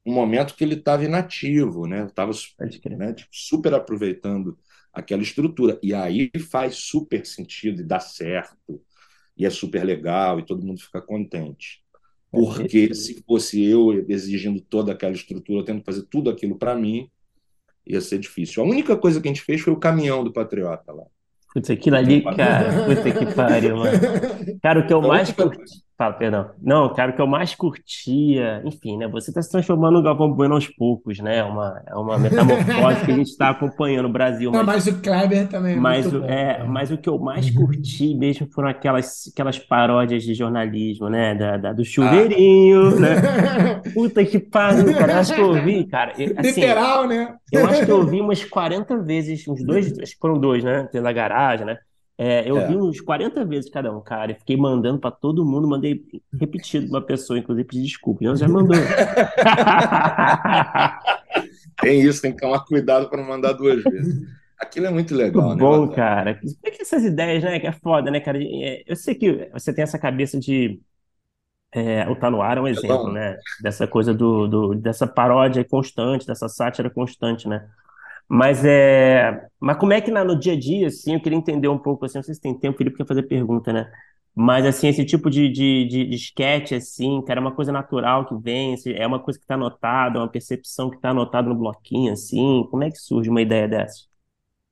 um 0.06 0.12
momento 0.12 0.54
que 0.54 0.62
ele 0.62 0.74
estava 0.74 1.04
inativo, 1.04 1.86
né? 1.86 2.04
Estava 2.04 2.32
né, 2.96 3.12
tipo, 3.14 3.30
super 3.32 3.72
aproveitando 3.72 4.58
aquela 4.92 5.22
estrutura. 5.22 5.78
E 5.82 5.94
aí 5.94 6.30
faz 6.50 6.76
super 6.76 7.24
sentido 7.24 7.80
e 7.80 7.84
dá 7.84 7.98
certo, 8.00 8.82
e 9.36 9.46
é 9.46 9.50
super 9.50 9.82
legal, 9.84 10.38
e 10.38 10.44
todo 10.44 10.64
mundo 10.64 10.80
fica 10.80 11.00
contente. 11.00 11.82
Porque 12.30 12.94
se 12.94 13.22
fosse 13.26 13.62
eu 13.64 14.04
exigindo 14.08 14.60
toda 14.60 14.92
aquela 14.92 15.14
estrutura, 15.14 15.64
tendo 15.64 15.80
que 15.80 15.86
fazer 15.86 16.02
tudo 16.10 16.28
aquilo 16.28 16.58
para 16.58 16.74
mim, 16.74 17.08
ia 17.86 18.00
ser 18.00 18.18
difícil. 18.18 18.62
A 18.62 18.66
única 18.66 18.96
coisa 18.96 19.20
que 19.20 19.28
a 19.28 19.32
gente 19.32 19.42
fez 19.42 19.60
foi 19.60 19.72
o 19.72 19.78
caminhão 19.78 20.24
do 20.24 20.32
Patriota 20.32 20.92
lá. 20.92 21.04
Putz, 21.54 21.70
aquilo 21.70 21.96
ali, 21.96 22.20
cara, 22.20 22.84
puta 22.84 23.12
que 23.12 23.26
pariu, 23.32 23.76
mano. 23.76 23.98
Cara, 24.60 24.80
o 24.80 24.86
que 24.86 24.92
eu 24.92 25.00
mais 25.00 25.30
curti, 25.30 25.84
Fala, 25.96 26.12
perdão. 26.14 26.50
Não, 26.60 26.92
cara, 26.92 27.12
o 27.12 27.14
que 27.14 27.22
eu 27.22 27.26
mais 27.26 27.54
curtia, 27.54 28.60
enfim, 28.64 28.96
né? 28.96 29.06
Você 29.06 29.30
está 29.30 29.40
se 29.40 29.48
transformando 29.48 29.94
no 29.94 30.02
Galvão 30.02 30.32
Bueno 30.32 30.54
aos 30.54 30.66
poucos, 30.66 31.20
né? 31.20 31.38
É 31.38 31.44
uma, 31.44 31.82
é 31.86 31.94
uma 31.94 32.18
metamorfose 32.18 33.04
que 33.04 33.12
a 33.12 33.14
gente 33.14 33.30
está 33.30 33.50
acompanhando 33.50 34.08
no 34.08 34.12
Brasil. 34.12 34.50
Não, 34.50 34.64
mas, 34.64 34.86
mas 34.86 34.88
o 34.88 35.00
Kleber 35.00 35.46
também 35.46 35.74
é 35.74 35.76
mas, 35.76 36.06
muito 36.06 36.20
bom, 36.20 36.28
é, 36.28 36.64
mas 36.64 36.90
o 36.90 36.98
que 36.98 37.08
eu 37.08 37.16
mais 37.16 37.48
curti 37.48 38.12
mesmo 38.12 38.48
foram 38.52 38.68
aquelas, 38.68 39.30
aquelas 39.32 39.56
paródias 39.56 40.24
de 40.24 40.34
jornalismo, 40.34 41.08
né? 41.08 41.32
Da, 41.36 41.56
da 41.58 41.72
do 41.72 41.84
chuveirinho, 41.84 42.88
ah. 42.88 43.00
né? 43.00 43.82
Puta 43.94 44.24
que 44.24 44.40
pariu, 44.40 44.92
cara. 44.94 45.12
Eu 45.12 45.18
acho 45.18 45.32
que 45.32 45.40
eu 45.40 45.48
ouvi, 45.48 45.84
cara. 45.84 46.10
Assim, 46.10 46.60
Literal, 46.60 47.06
né? 47.06 47.36
Eu 47.52 47.66
acho 47.68 47.86
que 47.86 47.92
eu 47.92 47.98
ouvi 47.98 48.20
umas 48.20 48.44
40 48.44 48.98
vezes, 48.98 49.46
uns 49.46 49.64
dois, 49.64 49.96
acho 49.96 50.12
que 50.12 50.18
foram 50.18 50.40
dois, 50.40 50.64
né? 50.64 50.88
Pela 50.90 51.12
garagem, 51.12 51.64
né? 51.64 51.78
É, 52.16 52.48
eu 52.48 52.56
é. 52.58 52.68
vi 52.68 52.76
uns 52.76 53.00
40 53.00 53.44
vezes 53.44 53.68
cada 53.68 53.92
um, 53.92 54.00
cara, 54.00 54.30
e 54.32 54.36
fiquei 54.36 54.56
mandando 54.56 55.00
para 55.00 55.10
todo 55.10 55.44
mundo, 55.44 55.66
mandei 55.66 56.04
repetido 56.38 56.86
uma 56.86 57.02
pessoa, 57.02 57.38
inclusive 57.38 57.66
pedir 57.66 57.82
desculpa. 57.82 58.24
E 58.24 58.36
já 58.36 58.46
mandou. 58.48 58.76
tem 61.82 62.00
isso, 62.02 62.22
tem 62.22 62.32
que 62.32 62.40
tomar 62.40 62.64
cuidado 62.64 63.08
para 63.08 63.20
não 63.20 63.28
mandar 63.28 63.52
duas 63.52 63.82
vezes. 63.82 64.24
Aquilo 64.60 64.86
é 64.86 64.90
muito 64.90 65.14
legal, 65.14 65.48
muito 65.48 65.56
né? 65.56 65.62
Bom, 65.62 65.88
cara. 65.88 66.34
Como 66.36 66.54
é 66.64 66.70
que 66.70 66.82
essas 66.82 67.04
ideias, 67.04 67.42
né? 67.42 67.58
Que 67.58 67.66
é 67.66 67.72
foda, 67.72 68.10
né, 68.10 68.20
cara? 68.20 68.38
É, 68.40 68.84
eu 68.86 68.94
sei 68.94 69.14
que 69.14 69.50
você 69.52 69.74
tem 69.74 69.82
essa 69.82 69.98
cabeça 69.98 70.38
de. 70.38 70.80
É, 71.72 72.08
o 72.08 72.14
Tá 72.14 72.30
no 72.30 72.40
Ar 72.40 72.58
é 72.58 72.60
um 72.60 72.68
exemplo, 72.68 73.12
né? 73.12 73.36
Dessa 73.60 73.88
coisa 73.88 74.14
do, 74.14 74.46
do, 74.46 74.74
dessa 74.76 75.08
paródia 75.08 75.64
constante, 75.64 76.24
dessa 76.24 76.48
sátira 76.48 76.88
constante, 76.88 77.48
né? 77.48 77.68
Mas 78.28 78.64
é, 78.64 79.46
mas 79.60 79.76
como 79.78 79.92
é 79.92 80.00
que 80.00 80.10
no 80.10 80.38
dia 80.38 80.54
a 80.54 80.58
dia, 80.58 80.88
assim, 80.88 81.14
eu 81.14 81.20
queria 81.22 81.38
entender 81.38 81.68
um 81.68 81.78
pouco, 81.78 82.04
assim, 82.06 82.18
não 82.18 82.22
sei 82.24 82.34
se 82.34 82.40
tem 82.40 82.58
tempo, 82.58 82.78
Felipe 82.78 82.96
quer 82.96 83.06
fazer 83.06 83.24
pergunta, 83.24 83.72
né? 83.72 83.90
Mas, 84.34 84.66
assim, 84.66 84.88
esse 84.88 85.04
tipo 85.04 85.30
de, 85.30 85.48
de, 85.50 85.86
de, 85.86 86.06
de 86.08 86.16
sketch, 86.16 86.72
assim, 86.72 87.22
cara, 87.24 87.38
é 87.40 87.42
uma 87.42 87.54
coisa 87.54 87.70
natural 87.70 88.26
que 88.26 88.34
vem, 88.36 88.74
é 88.96 89.06
uma 89.06 89.20
coisa 89.22 89.38
que 89.38 89.44
está 89.44 89.54
anotada, 89.54 90.18
é 90.18 90.22
uma 90.22 90.28
percepção 90.30 90.90
que 90.90 90.96
está 90.96 91.10
anotada 91.10 91.48
no 91.48 91.54
bloquinho, 91.54 92.12
assim, 92.12 92.66
como 92.70 92.82
é 92.82 92.90
que 92.90 92.98
surge 92.98 93.30
uma 93.30 93.42
ideia 93.42 93.68
dessa? 93.68 94.04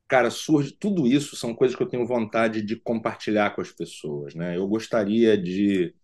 Cara, 0.07 0.29
surge, 0.29 0.71
tudo 0.79 1.07
isso 1.07 1.35
são 1.35 1.55
coisas 1.55 1.75
que 1.75 1.81
eu 1.81 1.87
tenho 1.89 2.05
vontade 2.05 2.61
de 2.61 2.75
compartilhar 2.75 3.55
com 3.55 3.61
as 3.61 3.71
pessoas, 3.71 4.35
né? 4.35 4.55
Eu 4.57 4.67
gostaria 4.67 5.35
de 5.37 5.95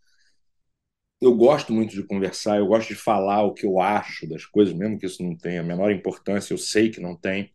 eu 1.22 1.36
gosto 1.36 1.74
muito 1.74 1.94
de 1.94 2.04
conversar, 2.04 2.58
eu 2.60 2.68
gosto 2.68 2.90
de 2.90 2.96
falar 2.96 3.44
o 3.44 3.54
que 3.54 3.66
eu 3.66 3.80
acho 3.80 4.28
das 4.28 4.46
coisas, 4.46 4.74
mesmo 4.74 4.98
que 4.98 5.06
isso 5.06 5.24
não 5.24 5.36
tenha 5.38 5.62
a 5.62 5.64
menor 5.64 5.92
importância, 5.92 6.54
eu 6.54 6.58
sei 6.58 6.90
que 6.90 7.00
não 7.02 7.16
tem. 7.16 7.54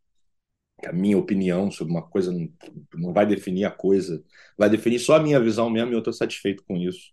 A 0.87 0.93
minha 0.93 1.19
opinião 1.19 1.71
sobre 1.71 1.93
uma 1.93 2.03
coisa 2.03 2.33
não, 2.33 2.49
não 2.95 3.13
vai 3.13 3.27
definir 3.27 3.65
a 3.65 3.71
coisa, 3.71 4.23
vai 4.59 4.71
definir 4.71 4.99
só 4.99 5.17
a 5.17 5.21
minha 5.23 5.41
visão 5.41 5.71
mesmo 5.71 5.93
e 5.93 5.95
eu 5.95 5.99
estou 5.99 6.13
satisfeito 6.13 6.65
com 6.67 6.77
isso. 6.77 7.13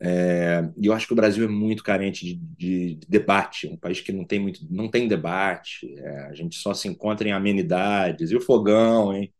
É, 0.00 0.68
e 0.76 0.86
eu 0.86 0.92
acho 0.92 1.06
que 1.06 1.12
o 1.12 1.16
Brasil 1.16 1.44
é 1.44 1.48
muito 1.48 1.84
carente 1.84 2.26
de, 2.26 2.34
de, 2.34 2.94
de 2.96 3.06
debate, 3.08 3.68
um 3.68 3.76
país 3.76 4.00
que 4.00 4.12
não 4.12 4.24
tem 4.24 4.40
muito, 4.40 4.60
não 4.68 4.90
tem 4.90 5.06
debate, 5.06 5.94
é, 5.96 6.26
a 6.26 6.34
gente 6.34 6.56
só 6.56 6.74
se 6.74 6.88
encontra 6.88 7.28
em 7.28 7.32
amenidades, 7.32 8.30
e 8.32 8.36
o 8.36 8.40
fogão, 8.40 9.14
hein? 9.14 9.32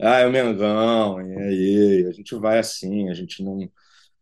Ah, 0.00 0.18
é 0.20 0.26
o 0.26 0.32
Mengão, 0.32 1.20
e 1.22 1.38
aí, 1.38 2.06
a 2.08 2.12
gente 2.12 2.34
vai 2.36 2.58
assim, 2.58 3.10
a 3.10 3.14
gente 3.14 3.42
não, 3.44 3.70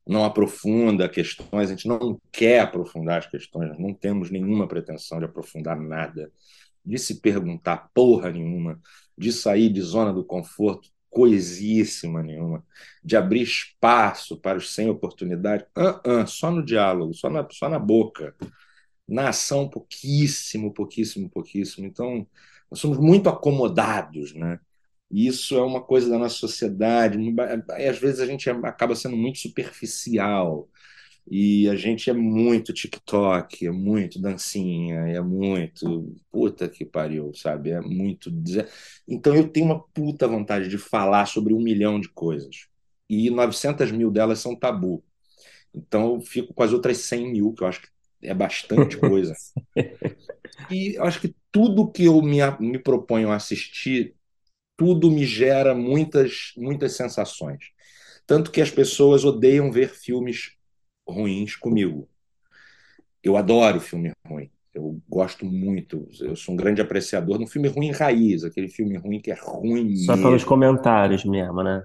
não 0.08 0.24
aprofunda 0.24 1.06
questões, 1.08 1.68
a 1.68 1.74
gente 1.74 1.86
não 1.86 2.18
quer 2.32 2.60
aprofundar 2.60 3.18
as 3.18 3.26
questões, 3.26 3.78
não 3.78 3.92
temos 3.92 4.30
nenhuma 4.30 4.66
pretensão 4.66 5.18
de 5.18 5.26
aprofundar 5.26 5.78
nada, 5.78 6.32
de 6.82 6.98
se 6.98 7.20
perguntar 7.20 7.90
porra 7.92 8.30
nenhuma, 8.30 8.80
de 9.16 9.30
sair 9.30 9.68
de 9.68 9.82
zona 9.82 10.10
do 10.10 10.24
conforto 10.24 10.88
coisíssima 11.10 12.22
nenhuma, 12.22 12.64
de 13.04 13.16
abrir 13.16 13.42
espaço 13.42 14.40
para 14.40 14.56
os 14.56 14.74
sem 14.74 14.88
oportunidade, 14.88 15.66
uh 15.76 16.00
-uh, 16.02 16.26
só 16.26 16.50
no 16.50 16.64
diálogo, 16.64 17.12
só 17.12 17.28
na, 17.28 17.46
só 17.50 17.68
na 17.68 17.78
boca. 17.78 18.34
Na 19.06 19.30
ação, 19.30 19.68
pouquíssimo, 19.68 20.72
pouquíssimo, 20.72 21.30
pouquíssimo. 21.30 21.86
Então, 21.86 22.26
nós 22.70 22.78
somos 22.78 22.98
muito 22.98 23.28
acomodados, 23.28 24.34
né? 24.34 24.60
E 25.10 25.26
isso 25.26 25.56
é 25.56 25.62
uma 25.62 25.82
coisa 25.82 26.10
da 26.10 26.18
nossa 26.18 26.36
sociedade. 26.36 27.18
E 27.78 27.84
às 27.86 27.98
vezes 27.98 28.20
a 28.20 28.26
gente 28.26 28.48
acaba 28.50 28.94
sendo 28.94 29.16
muito 29.16 29.38
superficial. 29.38 30.68
E 31.30 31.68
a 31.68 31.76
gente 31.76 32.08
é 32.08 32.12
muito 32.12 32.72
TikTok, 32.72 33.66
é 33.66 33.70
muito 33.70 34.20
dancinha, 34.20 35.00
é 35.08 35.20
muito. 35.20 36.14
Puta 36.30 36.68
que 36.68 36.84
pariu, 36.84 37.32
sabe? 37.34 37.70
É 37.70 37.80
muito. 37.80 38.30
Então 39.06 39.34
eu 39.34 39.48
tenho 39.48 39.66
uma 39.66 39.80
puta 39.80 40.26
vontade 40.26 40.68
de 40.68 40.78
falar 40.78 41.26
sobre 41.26 41.52
um 41.52 41.60
milhão 41.60 42.00
de 42.00 42.08
coisas. 42.08 42.66
E 43.08 43.30
900 43.30 43.92
mil 43.92 44.10
delas 44.10 44.38
são 44.38 44.56
tabu. 44.56 45.04
Então 45.74 46.14
eu 46.14 46.20
fico 46.20 46.54
com 46.54 46.62
as 46.62 46.72
outras 46.72 46.98
100 46.98 47.32
mil, 47.32 47.52
que 47.52 47.62
eu 47.62 47.68
acho 47.68 47.82
que 47.82 47.88
é 48.22 48.34
bastante 48.34 48.96
coisa. 48.96 49.34
e 50.70 50.96
eu 50.96 51.04
acho 51.04 51.20
que 51.20 51.34
tudo 51.52 51.90
que 51.90 52.04
eu 52.04 52.20
me, 52.22 52.38
me 52.58 52.78
proponho 52.78 53.30
a 53.30 53.36
assistir 53.36 54.14
tudo 54.78 55.10
me 55.10 55.26
gera 55.26 55.74
muitas, 55.74 56.52
muitas 56.56 56.92
sensações. 56.92 57.72
Tanto 58.24 58.52
que 58.52 58.60
as 58.60 58.70
pessoas 58.70 59.24
odeiam 59.24 59.72
ver 59.72 59.90
filmes 59.90 60.52
ruins 61.06 61.56
comigo. 61.56 62.08
Eu 63.22 63.36
adoro 63.36 63.80
filme 63.80 64.12
ruim. 64.24 64.48
Eu 64.72 65.02
gosto 65.08 65.44
muito. 65.44 66.06
Eu 66.20 66.36
sou 66.36 66.54
um 66.54 66.56
grande 66.56 66.80
apreciador 66.80 67.38
de 67.38 67.44
um 67.44 67.48
filme 67.48 67.66
ruim 67.66 67.90
raiz, 67.90 68.44
aquele 68.44 68.68
filme 68.68 68.96
ruim 68.96 69.20
que 69.20 69.32
é 69.32 69.34
ruim 69.34 69.96
Só 69.96 70.12
mesmo. 70.12 70.22
pelos 70.22 70.44
comentários 70.44 71.24
mesmo, 71.24 71.64
né? 71.64 71.82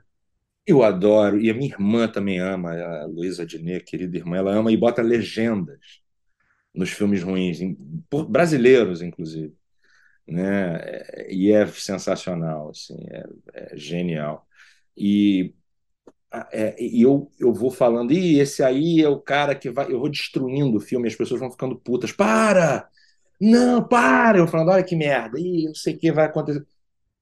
Eu 0.67 0.83
adoro. 0.83 1.41
E 1.41 1.49
a 1.49 1.53
minha 1.53 1.71
irmã 1.71 2.07
também 2.07 2.39
ama, 2.39 2.73
a 2.73 3.05
Luísa 3.07 3.43
Diné, 3.43 3.79
querida 3.79 4.15
irmã, 4.17 4.37
ela 4.37 4.53
ama 4.53 4.71
e 4.71 4.77
bota 4.77 5.01
legendas 5.01 5.79
nos 6.75 6.91
filmes 6.91 7.23
ruins, 7.23 7.57
brasileiros, 8.29 9.01
inclusive 9.01 9.55
né? 10.27 10.79
E 11.29 11.51
é 11.51 11.65
sensacional, 11.67 12.69
assim, 12.69 12.97
é, 13.09 13.25
é 13.53 13.77
genial. 13.77 14.47
E, 14.97 15.53
é, 16.51 16.75
eu, 16.79 17.31
eu 17.39 17.53
vou 17.53 17.69
falando, 17.71 18.11
e 18.11 18.39
esse 18.39 18.63
aí 18.63 19.01
é 19.01 19.09
o 19.09 19.19
cara 19.19 19.55
que 19.55 19.69
vai. 19.69 19.91
Eu 19.91 19.99
vou 19.99 20.09
destruindo 20.09 20.77
o 20.77 20.81
filme, 20.81 21.07
as 21.07 21.15
pessoas 21.15 21.39
vão 21.39 21.51
ficando 21.51 21.75
putas. 21.79 22.11
Para! 22.11 22.89
Não, 23.39 23.87
para! 23.87 24.39
Eu 24.39 24.47
falando, 24.47 24.69
olha 24.71 24.83
que 24.83 24.95
merda, 24.95 25.39
e 25.39 25.65
não 25.65 25.75
sei 25.75 25.95
o 25.95 25.99
que 25.99 26.11
vai 26.11 26.25
acontecer. 26.25 26.65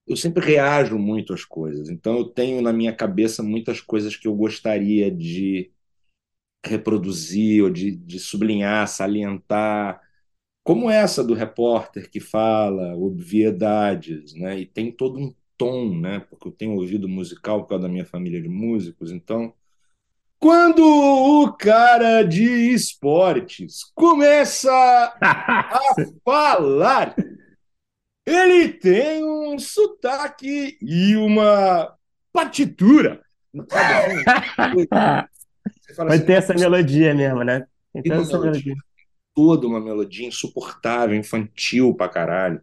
Eu 0.07 0.15
sempre 0.17 0.45
reajo 0.45 0.97
muito 0.97 1.33
às 1.33 1.45
coisas, 1.45 1.89
então 1.89 2.17
eu 2.17 2.25
tenho 2.25 2.61
na 2.61 2.73
minha 2.73 2.95
cabeça 2.95 3.43
muitas 3.43 3.81
coisas 3.81 4.15
que 4.15 4.27
eu 4.27 4.35
gostaria 4.35 5.11
de 5.11 5.71
reproduzir 6.65 7.63
ou 7.63 7.69
de, 7.69 7.91
de 7.95 8.19
sublinhar, 8.19 8.87
salientar 8.87 10.01
como 10.63 10.89
essa 10.89 11.23
do 11.23 11.33
repórter 11.33 12.09
que 12.09 12.19
fala 12.19 12.95
obviedades, 12.95 14.33
né? 14.35 14.59
E 14.59 14.65
tem 14.65 14.91
todo 14.91 15.19
um 15.19 15.33
tom, 15.57 15.97
né? 15.97 16.19
Porque 16.29 16.47
eu 16.47 16.51
tenho 16.51 16.75
ouvido 16.75 17.07
musical 17.09 17.61
por 17.61 17.69
causa 17.69 17.83
da 17.83 17.89
minha 17.89 18.05
família 18.05 18.41
de 18.41 18.49
músicos, 18.49 19.11
então 19.11 19.53
quando 20.39 20.83
o 20.83 21.53
cara 21.53 22.23
de 22.23 22.73
esportes 22.73 23.83
começa 23.93 24.71
a 25.21 25.79
falar, 26.25 27.15
ele 28.25 28.69
tem 28.69 29.23
um 29.23 29.59
sotaque 29.59 30.79
e 30.81 31.15
uma 31.15 31.95
partitura. 32.33 33.21
Vai 35.95 36.19
ter 36.19 36.33
essa 36.33 36.55
melodia 36.55 37.13
mesmo, 37.13 37.43
né? 37.43 37.67
Então, 37.93 38.21
essa 38.21 38.39
melodia 38.39 38.73
toda 39.35 39.67
uma 39.67 39.79
melodia 39.79 40.27
insuportável, 40.27 41.15
infantil 41.15 41.93
pra 41.93 42.09
caralho. 42.09 42.61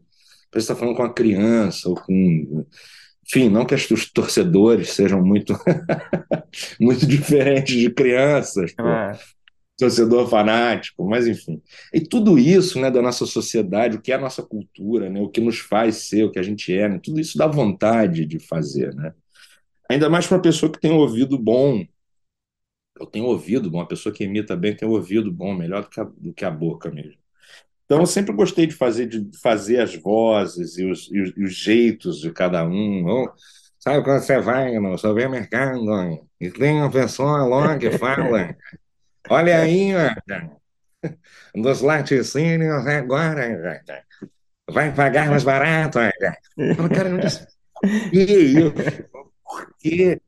Parece 0.50 0.66
que 0.66 0.74
tá 0.74 0.78
falando 0.78 0.96
com 0.96 1.02
uma 1.02 1.12
criança 1.12 1.88
ou 1.88 1.94
com. 1.94 2.66
Enfim, 3.26 3.50
não 3.50 3.66
que 3.66 3.74
os 3.74 4.10
torcedores 4.10 4.90
sejam 4.90 5.22
muito, 5.22 5.54
muito 6.80 7.06
diferentes 7.06 7.76
de 7.76 7.90
crianças, 7.90 8.74
é. 8.80 9.18
torcedor 9.76 10.26
fanático, 10.30 11.06
mas 11.06 11.26
enfim. 11.26 11.60
E 11.92 12.00
tudo 12.00 12.38
isso 12.38 12.80
né, 12.80 12.90
da 12.90 13.02
nossa 13.02 13.26
sociedade, 13.26 13.98
o 13.98 14.00
que 14.00 14.12
é 14.12 14.14
a 14.14 14.20
nossa 14.20 14.42
cultura, 14.42 15.10
né, 15.10 15.20
o 15.20 15.28
que 15.28 15.42
nos 15.42 15.58
faz 15.58 15.96
ser 16.08 16.24
o 16.24 16.30
que 16.30 16.38
a 16.38 16.42
gente 16.42 16.72
é, 16.72 16.88
né, 16.88 16.98
tudo 17.02 17.20
isso 17.20 17.36
dá 17.36 17.46
vontade 17.46 18.24
de 18.24 18.38
fazer. 18.38 18.94
Né? 18.94 19.12
Ainda 19.90 20.08
mais 20.08 20.26
para 20.26 20.38
uma 20.38 20.42
pessoa 20.42 20.72
que 20.72 20.80
tem 20.80 20.90
um 20.90 20.98
ouvido 20.98 21.38
bom 21.38 21.84
eu 22.98 23.06
tenho 23.06 23.26
ouvido 23.26 23.70
bom, 23.70 23.80
a 23.80 23.86
pessoa 23.86 24.14
que 24.14 24.24
imita 24.24 24.56
bem 24.56 24.74
tem 24.74 24.88
ouvido 24.88 25.30
bom, 25.32 25.54
melhor 25.54 25.82
do 25.82 25.88
que 25.88 26.00
a, 26.00 26.04
do 26.04 26.32
que 26.32 26.44
a 26.44 26.50
boca 26.50 26.90
mesmo. 26.90 27.18
Então 27.84 28.00
eu 28.00 28.06
sempre 28.06 28.34
gostei 28.34 28.66
de 28.66 28.74
fazer, 28.74 29.06
de 29.06 29.30
fazer 29.40 29.80
as 29.80 29.94
vozes 29.94 30.76
e 30.76 30.84
os, 30.84 31.10
e 31.10 31.20
os, 31.20 31.32
e 31.36 31.44
os 31.44 31.54
jeitos 31.54 32.20
de 32.20 32.30
cada 32.30 32.62
um. 32.64 33.06
Ou, 33.06 33.32
sabe 33.78 34.04
quando 34.04 34.20
você 34.20 34.38
vai 34.38 34.78
no 34.78 34.98
supermercado 34.98 35.80
e 36.38 36.50
tem 36.50 36.76
uma 36.76 36.90
pessoa 36.90 37.44
lá 37.46 37.78
que 37.78 37.90
fala, 37.92 38.54
olha 39.30 39.60
aí, 39.60 39.92
dos 41.54 41.80
laticínios 41.80 42.86
agora, 42.86 43.82
vai 44.70 44.94
pagar 44.94 45.30
mais 45.30 45.44
barato. 45.44 45.98
Não 46.58 47.18
disse, 47.18 47.46
por 49.10 49.74
quê? 49.78 50.20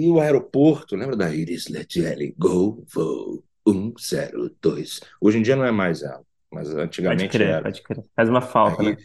E 0.00 0.08
o 0.08 0.18
aeroporto, 0.18 0.96
lembra 0.96 1.14
da 1.14 1.34
Iris 1.34 1.68
Let 1.68 1.94
Go, 2.38 2.86
voo 2.88 3.44
102. 3.98 5.00
Hoje 5.20 5.38
em 5.38 5.42
dia 5.42 5.54
não 5.54 5.64
é 5.66 5.70
mais 5.70 6.02
ela, 6.02 6.22
mas 6.50 6.70
antigamente 6.70 7.24
pode 7.24 7.32
crer, 7.32 7.48
era. 7.48 7.62
Pode 7.64 7.82
crer. 7.82 8.02
Faz 8.16 8.26
uma 8.30 8.40
falta, 8.40 8.82
né? 8.82 8.96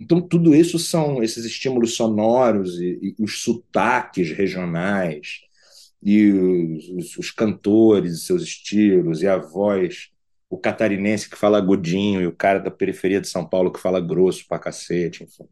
Então, 0.00 0.22
tudo 0.22 0.54
isso 0.54 0.78
são 0.78 1.22
esses 1.22 1.44
estímulos 1.44 1.94
sonoros 1.94 2.80
e, 2.80 3.14
e 3.18 3.22
os 3.22 3.42
sotaques 3.42 4.30
regionais, 4.30 5.42
e 6.02 6.32
os, 6.32 7.18
os, 7.18 7.30
cantores, 7.30 8.24
seus 8.24 8.42
estilos, 8.42 9.20
e 9.20 9.28
a 9.28 9.36
voz, 9.36 10.08
o 10.48 10.56
catarinense 10.56 11.28
que 11.28 11.36
fala 11.36 11.58
agudinho, 11.58 12.22
e 12.22 12.26
o 12.26 12.34
cara 12.34 12.60
da 12.60 12.70
periferia 12.70 13.20
de 13.20 13.28
São 13.28 13.46
Paulo 13.46 13.70
que 13.70 13.78
fala 13.78 14.00
grosso 14.00 14.48
pra 14.48 14.58
cacete, 14.58 15.22
enfim 15.22 15.44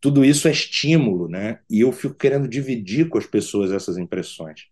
tudo 0.00 0.24
isso 0.24 0.46
é 0.46 0.52
estímulo, 0.52 1.28
né? 1.28 1.58
E 1.68 1.80
eu 1.80 1.90
fico 1.90 2.14
querendo 2.14 2.46
dividir 2.46 3.08
com 3.08 3.18
as 3.18 3.26
pessoas 3.26 3.72
essas 3.72 3.98
impressões. 3.98 4.66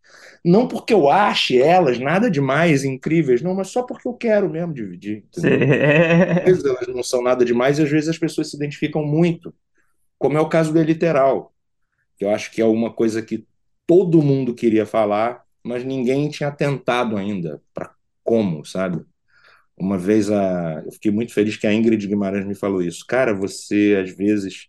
Não 0.45 0.69
porque 0.69 0.95
eu 0.95 1.11
ache 1.11 1.61
elas 1.61 1.99
nada 1.99 2.31
demais 2.31 2.85
incríveis, 2.85 3.43
não, 3.43 3.55
mas 3.55 3.69
só 3.69 3.83
porque 3.83 4.07
eu 4.07 4.15
quero 4.15 4.49
mesmo 4.49 4.73
dividir. 4.73 5.25
Às 5.37 5.43
vezes 5.43 6.65
elas 6.65 6.87
não 6.87 7.03
são 7.03 7.23
nada 7.23 7.45
demais 7.45 7.79
e 7.79 7.83
às 7.83 7.91
vezes 7.91 8.09
as 8.09 8.19
pessoas 8.19 8.51
se 8.51 8.57
identificam 8.57 9.05
muito, 9.05 9.53
como 10.19 10.39
é 10.39 10.41
o 10.41 10.49
caso 10.49 10.73
do 10.73 10.81
Literal, 10.81 11.53
que 12.17 12.25
eu 12.25 12.31
acho 12.31 12.53
que 12.53 12.63
é 12.63 12.65
uma 12.65 12.93
coisa 12.93 13.21
que 13.21 13.45
todo 13.87 14.23
mundo 14.23 14.55
queria 14.55 14.87
falar, 14.87 15.43
mas 15.63 15.85
ninguém 15.85 16.29
tinha 16.29 16.53
tentado 16.53 17.17
ainda 17.17 17.61
para 17.75 17.93
como, 18.23 18.65
sabe? 18.65 19.05
Uma 19.77 19.99
vez 19.99 20.31
a... 20.31 20.83
eu 20.87 20.93
fiquei 20.93 21.11
muito 21.11 21.35
feliz 21.35 21.57
que 21.57 21.67
a 21.67 21.75
Ingrid 21.75 22.07
Guimarães 22.07 22.47
me 22.47 22.55
falou 22.55 22.81
isso. 22.81 23.05
Cara, 23.07 23.35
você 23.35 24.01
às 24.03 24.17
vezes 24.17 24.69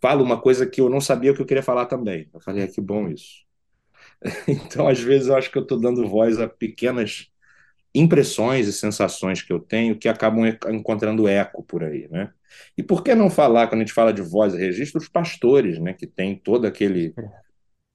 falo 0.00 0.22
uma 0.22 0.40
coisa 0.40 0.66
que 0.66 0.80
eu 0.80 0.88
não 0.88 1.00
sabia 1.00 1.34
que 1.34 1.40
eu 1.40 1.46
queria 1.46 1.62
falar 1.62 1.86
também. 1.86 2.28
Eu 2.32 2.40
falei, 2.40 2.64
é 2.64 2.66
que 2.66 2.80
bom 2.80 3.08
isso. 3.08 3.44
Então, 4.48 4.88
às 4.88 4.98
vezes, 5.00 5.28
eu 5.28 5.36
acho 5.36 5.50
que 5.50 5.58
eu 5.58 5.62
estou 5.62 5.78
dando 5.78 6.08
voz 6.08 6.40
a 6.40 6.48
pequenas 6.48 7.30
impressões 7.94 8.66
e 8.66 8.72
sensações 8.72 9.42
que 9.42 9.52
eu 9.52 9.58
tenho 9.58 9.96
que 9.96 10.08
acabam 10.08 10.46
encontrando 10.68 11.26
eco 11.26 11.62
por 11.62 11.82
aí, 11.82 12.08
né? 12.10 12.30
E 12.76 12.82
por 12.82 13.02
que 13.02 13.14
não 13.14 13.30
falar, 13.30 13.68
quando 13.68 13.80
a 13.80 13.84
gente 13.84 13.92
fala 13.92 14.12
de 14.12 14.22
voz 14.22 14.54
e 14.54 14.58
registro, 14.58 15.00
os 15.00 15.08
pastores, 15.08 15.78
né? 15.78 15.92
Que 15.94 16.06
tem 16.06 16.36
todo 16.36 16.66
aquele, 16.66 17.14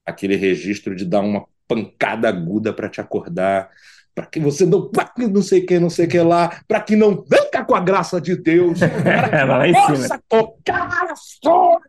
aquele 0.04 0.36
registro 0.36 0.94
de 0.94 1.04
dar 1.04 1.20
uma 1.20 1.46
pancada 1.68 2.28
aguda 2.28 2.72
para 2.72 2.88
te 2.88 3.00
acordar, 3.00 3.70
para 4.14 4.26
que 4.26 4.40
você 4.40 4.66
não, 4.66 4.90
para 4.90 5.06
que 5.06 5.26
não 5.26 5.42
sei 5.42 5.62
quem, 5.62 5.78
não 5.78 5.88
sei 5.88 6.06
que 6.06 6.20
lá, 6.20 6.60
para 6.68 6.80
que 6.80 6.96
não 6.96 7.22
venha 7.22 7.64
com 7.64 7.74
a 7.74 7.80
graça 7.80 8.20
de 8.20 8.36
Deus, 8.36 8.80
para 8.80 9.64
que 9.66 9.72
possa 9.72 10.20
tocar 10.28 11.10
a 11.10 11.16
sua 11.16 11.80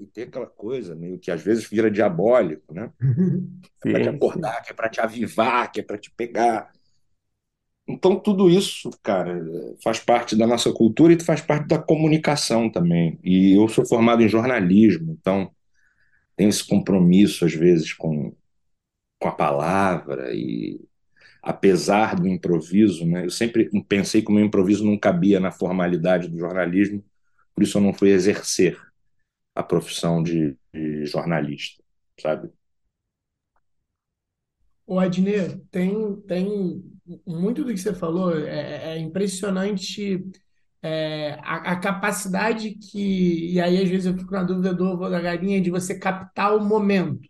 e 0.00 0.06
tem 0.06 0.24
aquela 0.24 0.46
coisa 0.46 0.94
meio 0.94 1.18
que 1.18 1.30
às 1.30 1.42
vezes 1.42 1.68
vira 1.68 1.90
diabólico, 1.90 2.72
né? 2.72 2.92
é 3.84 3.90
para 3.90 4.02
te 4.02 4.08
acordar, 4.08 4.62
que 4.62 4.70
é 4.70 4.74
para 4.74 4.88
te 4.88 5.00
avivar, 5.00 5.72
que 5.72 5.80
é 5.80 5.82
para 5.82 5.98
te 5.98 6.10
pegar. 6.10 6.70
Então, 7.88 8.20
tudo 8.20 8.50
isso, 8.50 8.90
cara, 9.02 9.42
faz 9.82 9.98
parte 9.98 10.36
da 10.36 10.46
nossa 10.46 10.70
cultura 10.72 11.12
e 11.12 11.20
faz 11.20 11.40
parte 11.40 11.66
da 11.68 11.78
comunicação 11.78 12.70
também. 12.70 13.18
E 13.24 13.56
eu 13.56 13.66
sou 13.66 13.86
formado 13.86 14.22
em 14.22 14.28
jornalismo, 14.28 15.16
então 15.18 15.50
tenho 16.36 16.50
esse 16.50 16.66
compromisso, 16.66 17.46
às 17.46 17.54
vezes, 17.54 17.94
com, 17.94 18.34
com 19.18 19.28
a 19.28 19.32
palavra. 19.32 20.34
E 20.34 20.78
apesar 21.42 22.14
do 22.14 22.28
improviso, 22.28 23.06
né, 23.06 23.24
eu 23.24 23.30
sempre 23.30 23.70
pensei 23.88 24.20
que 24.20 24.30
o 24.30 24.34
meu 24.34 24.44
improviso 24.44 24.84
não 24.84 24.98
cabia 24.98 25.40
na 25.40 25.50
formalidade 25.50 26.28
do 26.28 26.38
jornalismo, 26.38 27.02
por 27.58 27.64
isso 27.64 27.78
eu 27.78 27.82
não 27.82 27.92
fui 27.92 28.10
exercer 28.10 28.80
a 29.52 29.64
profissão 29.64 30.22
de, 30.22 30.56
de 30.72 31.06
jornalista, 31.06 31.82
sabe? 32.20 32.52
O 34.86 35.00
Adner, 35.00 35.58
tem, 35.68 36.14
tem 36.20 36.84
muito 37.26 37.64
do 37.64 37.72
que 37.72 37.80
você 37.80 37.92
falou, 37.92 38.32
é, 38.38 38.94
é 38.94 38.98
impressionante 38.98 40.24
é, 40.80 41.32
a, 41.42 41.72
a, 41.72 41.80
capacidade 41.80 42.76
que, 42.76 43.52
e 43.52 43.60
aí 43.60 43.82
às 43.82 43.88
vezes 43.88 44.06
eu 44.06 44.16
fico 44.16 44.30
na 44.30 44.44
dúvida 44.44 44.72
do 44.72 44.84
ovo 44.84 45.10
da 45.10 45.20
galinha, 45.20 45.60
de 45.60 45.68
você 45.68 45.98
captar 45.98 46.54
o 46.54 46.64
momento. 46.64 47.28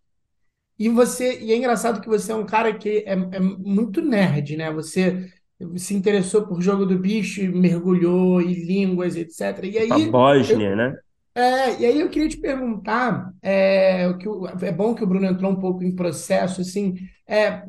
E 0.78 0.90
você, 0.90 1.40
e 1.40 1.52
é 1.52 1.56
engraçado 1.56 2.02
que 2.02 2.08
você 2.08 2.32
é 2.32 2.34
um 2.34 2.44
cara 2.44 2.76
que 2.76 2.98
é, 3.06 3.12
é 3.12 3.40
muito 3.40 4.02
nerd, 4.02 4.58
né? 4.58 4.70
Você 4.72 5.32
se 5.76 5.94
interessou 5.94 6.46
por 6.46 6.60
jogo 6.60 6.86
do 6.86 6.98
bicho 6.98 7.40
e 7.40 7.48
mergulhou 7.48 8.40
em 8.40 8.52
línguas, 8.64 9.16
etc. 9.16 9.64
E 9.64 9.78
aí, 9.78 9.90
a 9.90 10.10
Bósnia, 10.10 10.70
eu, 10.70 10.76
né? 10.76 10.96
É, 11.34 11.80
e 11.80 11.86
aí 11.86 12.00
eu 12.00 12.08
queria 12.08 12.28
te 12.28 12.36
perguntar, 12.36 13.32
é, 13.40 14.12
que 14.14 14.26
é 14.66 14.72
bom 14.72 14.94
que 14.94 15.04
o 15.04 15.06
Bruno 15.06 15.26
entrou 15.26 15.52
um 15.52 15.60
pouco 15.60 15.84
em 15.84 15.94
processo, 15.94 16.60
assim, 16.60 16.96
é, 17.26 17.62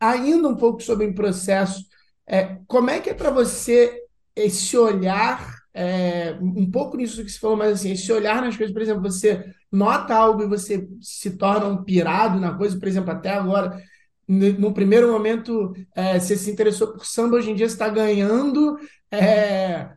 ainda 0.00 0.48
um 0.48 0.56
pouco 0.56 0.82
sobre 0.82 1.06
o 1.06 1.14
processo, 1.14 1.84
é, 2.26 2.58
como 2.66 2.90
é 2.90 3.00
que 3.00 3.10
é 3.10 3.14
para 3.14 3.30
você 3.30 4.02
esse 4.34 4.76
olhar, 4.76 5.58
é, 5.72 6.36
um 6.40 6.68
pouco 6.70 6.96
nisso 6.96 7.24
que 7.24 7.30
você 7.30 7.38
falou, 7.38 7.56
mas 7.56 7.72
assim, 7.72 7.92
esse 7.92 8.12
olhar 8.12 8.42
nas 8.42 8.56
coisas, 8.56 8.72
por 8.72 8.82
exemplo, 8.82 9.02
você 9.02 9.44
nota 9.70 10.14
algo 10.14 10.42
e 10.42 10.48
você 10.48 10.88
se 11.00 11.36
torna 11.36 11.66
um 11.66 11.84
pirado 11.84 12.40
na 12.40 12.54
coisa, 12.54 12.78
por 12.78 12.88
exemplo, 12.88 13.10
até 13.10 13.30
agora, 13.30 13.80
no 14.28 14.74
primeiro 14.74 15.10
momento, 15.10 15.72
é, 15.94 16.20
você 16.20 16.36
se 16.36 16.50
interessou 16.50 16.88
por 16.88 17.06
samba, 17.06 17.36
hoje 17.36 17.50
em 17.50 17.54
dia 17.54 17.66
você 17.66 17.74
está 17.74 17.88
ganhando 17.88 18.76
é, 19.10 19.88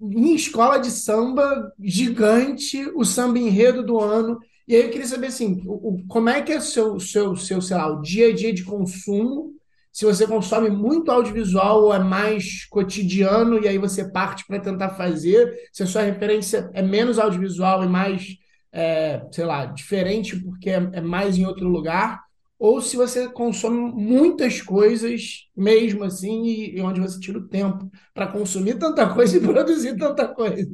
em 0.00 0.34
escola 0.34 0.78
de 0.78 0.90
samba 0.90 1.72
gigante, 1.80 2.80
o 2.94 3.04
samba 3.04 3.38
enredo 3.38 3.82
do 3.82 3.98
ano. 3.98 4.38
E 4.68 4.76
aí 4.76 4.82
eu 4.82 4.90
queria 4.90 5.06
saber 5.06 5.28
assim, 5.28 5.62
o, 5.66 6.04
como 6.06 6.28
é 6.28 6.40
que 6.42 6.52
é 6.52 6.60
seu, 6.60 7.00
seu, 7.00 7.34
seu, 7.34 7.60
sei 7.60 7.76
lá, 7.76 7.88
o 7.90 8.00
dia 8.00 8.28
a 8.28 8.34
dia 8.34 8.52
de 8.52 8.62
consumo? 8.62 9.52
Se 9.92 10.04
você 10.04 10.26
consome 10.26 10.70
muito 10.70 11.10
audiovisual 11.10 11.84
ou 11.84 11.94
é 11.94 11.98
mais 11.98 12.64
cotidiano 12.66 13.58
e 13.58 13.66
aí 13.66 13.78
você 13.78 14.08
parte 14.08 14.46
para 14.46 14.60
tentar 14.60 14.90
fazer, 14.90 15.52
se 15.72 15.82
a 15.82 15.86
sua 15.86 16.02
referência 16.02 16.70
é 16.72 16.82
menos 16.82 17.18
audiovisual 17.18 17.82
e 17.82 17.88
mais, 17.88 18.36
é, 18.70 19.26
sei 19.32 19.44
lá, 19.44 19.66
diferente 19.66 20.36
porque 20.36 20.70
é, 20.70 20.88
é 20.92 21.00
mais 21.00 21.36
em 21.36 21.46
outro 21.46 21.68
lugar, 21.68 22.27
ou 22.58 22.80
se 22.80 22.96
você 22.96 23.28
consome 23.28 23.92
muitas 23.92 24.60
coisas 24.60 25.48
mesmo 25.56 26.02
assim 26.02 26.44
e, 26.44 26.76
e 26.76 26.80
onde 26.80 27.00
você 27.00 27.20
tira 27.20 27.38
o 27.38 27.46
tempo 27.46 27.90
para 28.12 28.26
consumir 28.26 28.78
tanta 28.78 29.08
coisa 29.14 29.36
e 29.38 29.40
produzir 29.40 29.96
tanta 29.96 30.26
coisa. 30.26 30.68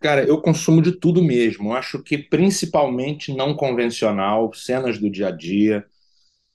Cara, 0.00 0.24
eu 0.24 0.40
consumo 0.40 0.82
de 0.82 0.92
tudo 0.92 1.22
mesmo. 1.22 1.72
Acho 1.72 2.02
que 2.02 2.18
principalmente 2.18 3.32
não 3.34 3.54
convencional, 3.54 4.52
cenas 4.52 4.98
do 4.98 5.10
dia 5.10 5.28
a 5.28 5.30
dia. 5.30 5.84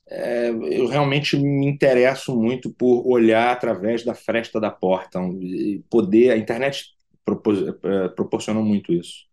É, 0.09 0.49
eu 0.49 0.88
realmente 0.88 1.38
me 1.38 1.65
interesso 1.65 2.35
muito 2.35 2.71
por 2.73 3.07
olhar 3.07 3.51
através 3.51 4.03
da 4.03 4.13
fresta 4.13 4.59
da 4.59 4.69
porta, 4.69 5.19
poder. 5.89 6.31
A 6.31 6.38
internet 6.38 6.93
propor, 7.25 7.80
é, 7.84 8.07
proporcionou 8.09 8.63
muito 8.63 8.93
isso 8.93 9.32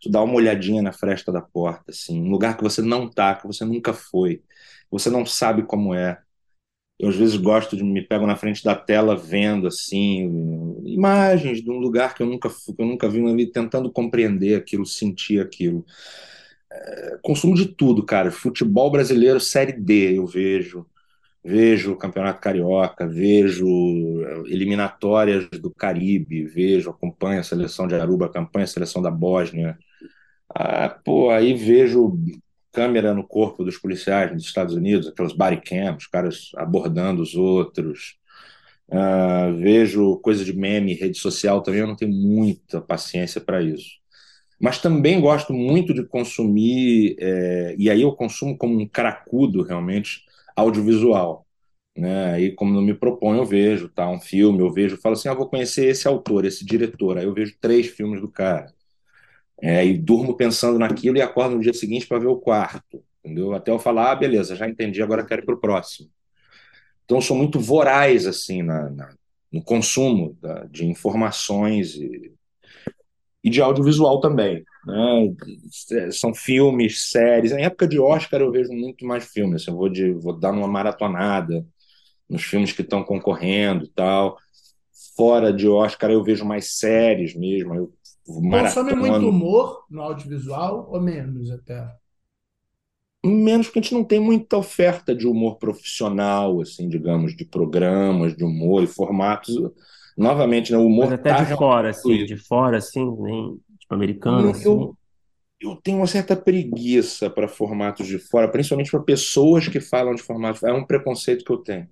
tu 0.00 0.10
dá 0.10 0.22
uma 0.22 0.34
olhadinha 0.34 0.82
na 0.82 0.92
fresta 0.92 1.32
da 1.32 1.40
porta, 1.42 1.90
assim, 1.90 2.22
um 2.22 2.30
lugar 2.30 2.56
que 2.56 2.62
você 2.62 2.82
não 2.82 3.08
tá, 3.08 3.34
que 3.34 3.46
você 3.46 3.64
nunca 3.64 3.92
foi, 3.92 4.42
você 4.90 5.10
não 5.10 5.24
sabe 5.26 5.62
como 5.64 5.94
é. 5.94 6.20
Eu 6.98 7.08
às 7.10 7.16
vezes 7.16 7.36
gosto 7.36 7.76
de 7.76 7.84
me 7.84 8.02
pego 8.02 8.26
na 8.26 8.36
frente 8.36 8.64
da 8.64 8.74
tela 8.74 9.16
vendo 9.16 9.68
assim 9.68 10.82
imagens 10.84 11.62
de 11.62 11.70
um 11.70 11.78
lugar 11.78 12.14
que 12.14 12.22
eu 12.22 12.26
nunca 12.26 12.48
que 12.50 12.74
eu 12.82 12.86
nunca 12.86 13.08
vi 13.08 13.20
vida, 13.36 13.52
tentando 13.52 13.90
compreender 13.92 14.56
aquilo, 14.56 14.84
sentir 14.86 15.40
aquilo. 15.40 15.84
É, 16.70 17.18
consumo 17.22 17.54
de 17.54 17.66
tudo, 17.66 18.04
cara. 18.04 18.30
Futebol 18.30 18.90
brasileiro 18.90 19.40
Série 19.40 19.72
D 19.72 20.18
eu 20.18 20.26
vejo 20.26 20.86
vejo 21.44 21.92
o 21.92 21.96
Campeonato 21.96 22.40
Carioca, 22.40 23.06
vejo 23.06 23.66
eliminatórias 24.46 25.48
do 25.60 25.70
Caribe, 25.70 26.44
vejo, 26.44 26.90
acompanho 26.90 27.40
a 27.40 27.44
seleção 27.44 27.86
de 27.86 27.94
Aruba, 27.94 28.26
acompanho 28.26 28.64
a 28.64 28.68
seleção 28.68 29.00
da 29.00 29.10
Bósnia, 29.10 29.78
ah, 30.54 30.88
pô, 31.04 31.30
aí 31.30 31.54
vejo 31.54 32.18
câmera 32.72 33.14
no 33.14 33.26
corpo 33.26 33.64
dos 33.64 33.78
policiais 33.78 34.32
nos 34.32 34.44
Estados 34.44 34.74
Unidos, 34.74 35.08
aquelas 35.08 35.32
body 35.32 35.60
cams, 35.62 36.04
os 36.04 36.06
caras 36.06 36.50
abordando 36.56 37.22
os 37.22 37.34
outros. 37.34 38.16
Ah, 38.90 39.50
vejo 39.58 40.16
coisa 40.18 40.44
de 40.44 40.52
meme, 40.56 40.94
rede 40.94 41.18
social 41.18 41.62
também, 41.62 41.80
eu 41.80 41.86
não 41.86 41.96
tenho 41.96 42.12
muita 42.12 42.80
paciência 42.80 43.40
para 43.40 43.62
isso. 43.62 43.98
Mas 44.60 44.78
também 44.80 45.20
gosto 45.20 45.52
muito 45.52 45.94
de 45.94 46.04
consumir, 46.04 47.16
é, 47.20 47.74
e 47.78 47.88
aí 47.90 48.02
eu 48.02 48.12
consumo 48.12 48.56
como 48.56 48.78
um 48.80 48.88
cracudo 48.88 49.62
realmente, 49.62 50.22
audiovisual. 50.58 51.46
Né? 51.96 52.34
Aí, 52.34 52.52
como 52.54 52.72
não 52.72 52.82
me 52.82 52.94
proponho, 52.94 53.40
eu 53.40 53.46
vejo 53.46 53.88
tá, 53.88 54.08
um 54.08 54.20
filme, 54.20 54.60
eu 54.60 54.72
vejo, 54.72 54.96
falo 54.98 55.14
assim: 55.14 55.28
ah, 55.28 55.34
vou 55.34 55.48
conhecer 55.48 55.86
esse 55.86 56.06
autor, 56.06 56.44
esse 56.44 56.64
diretor. 56.64 57.18
Aí 57.18 57.24
eu 57.24 57.34
vejo 57.34 57.56
três 57.60 57.86
filmes 57.88 58.20
do 58.20 58.30
cara. 58.30 58.72
É, 59.60 59.84
e 59.84 59.98
durmo 59.98 60.36
pensando 60.36 60.78
naquilo 60.78 61.16
e 61.16 61.22
acordo 61.22 61.56
no 61.56 61.62
dia 61.62 61.74
seguinte 61.74 62.06
para 62.06 62.20
ver 62.20 62.28
o 62.28 62.36
quarto, 62.36 63.02
entendeu? 63.24 63.52
Até 63.54 63.72
eu 63.72 63.78
falar, 63.78 64.12
ah, 64.12 64.14
beleza, 64.14 64.54
já 64.54 64.68
entendi, 64.68 65.02
agora 65.02 65.26
quero 65.26 65.42
ir 65.42 65.44
para 65.44 65.54
o 65.56 65.60
próximo. 65.60 66.08
Então, 67.04 67.20
sou 67.20 67.36
muito 67.36 67.58
voraz, 67.58 68.26
assim, 68.26 68.62
na, 68.62 68.88
na 68.90 69.10
no 69.50 69.62
consumo 69.62 70.36
da, 70.40 70.64
de 70.64 70.84
informações 70.84 71.94
e, 71.94 72.32
e, 73.42 73.50
de 73.50 73.60
audiovisual 73.60 74.20
também. 74.20 74.62
Né? 74.88 76.10
São 76.10 76.34
filmes, 76.34 77.10
séries. 77.10 77.52
Em 77.52 77.62
época 77.62 77.86
de 77.86 77.98
Oscar 77.98 78.40
eu 78.40 78.50
vejo 78.50 78.72
muito 78.72 79.04
mais 79.06 79.26
filmes. 79.26 79.62
Assim, 79.62 79.70
eu 79.70 79.76
vou, 79.76 79.88
de, 79.88 80.12
vou 80.12 80.32
dar 80.32 80.52
uma 80.52 80.66
maratonada 80.66 81.64
nos 82.28 82.42
filmes 82.42 82.72
que 82.72 82.82
estão 82.82 83.04
concorrendo 83.04 83.84
e 83.84 83.88
tal. 83.88 84.36
Fora 85.16 85.52
de 85.52 85.68
Oscar 85.68 86.10
eu 86.10 86.24
vejo 86.24 86.44
mais 86.44 86.78
séries 86.78 87.34
mesmo. 87.34 87.74
Eu 87.74 87.92
Consome 88.28 88.94
muito 88.94 89.26
humor 89.26 89.84
no 89.90 90.02
audiovisual 90.02 90.86
ou 90.90 91.00
menos 91.00 91.50
até? 91.50 91.88
Menos 93.24 93.66
porque 93.66 93.78
a 93.78 93.82
gente 93.82 93.94
não 93.94 94.04
tem 94.04 94.20
muita 94.20 94.58
oferta 94.58 95.14
de 95.14 95.26
humor 95.26 95.56
profissional, 95.56 96.60
assim, 96.60 96.88
digamos, 96.88 97.34
de 97.34 97.44
programas 97.44 98.36
de 98.36 98.44
humor 98.44 98.82
e 98.82 98.86
formatos. 98.86 99.54
Novamente, 100.16 100.72
né, 100.72 100.78
o 100.78 100.86
humor. 100.86 101.06
Mas 101.06 101.14
até 101.14 101.30
tá 101.30 101.44
de 101.44 101.56
fora, 101.56 101.90
assim, 101.90 102.24
de 102.26 102.36
fora, 102.36 102.76
assim, 102.76 103.10
nem 103.18 103.58
tipo 103.88 103.94
americano. 103.94 104.50
Assim. 104.50 104.64
Eu, 104.64 104.96
eu 105.60 105.76
tenho 105.76 105.98
uma 105.98 106.06
certa 106.06 106.36
preguiça 106.36 107.28
para 107.28 107.48
formatos 107.48 108.06
de 108.06 108.18
fora, 108.18 108.48
principalmente 108.48 108.90
para 108.90 109.00
pessoas 109.00 109.68
que 109.68 109.80
falam 109.80 110.14
de 110.14 110.22
formatos. 110.22 110.62
É 110.62 110.72
um 110.72 110.84
preconceito 110.84 111.44
que 111.44 111.52
eu 111.52 111.58
tenho. 111.58 111.88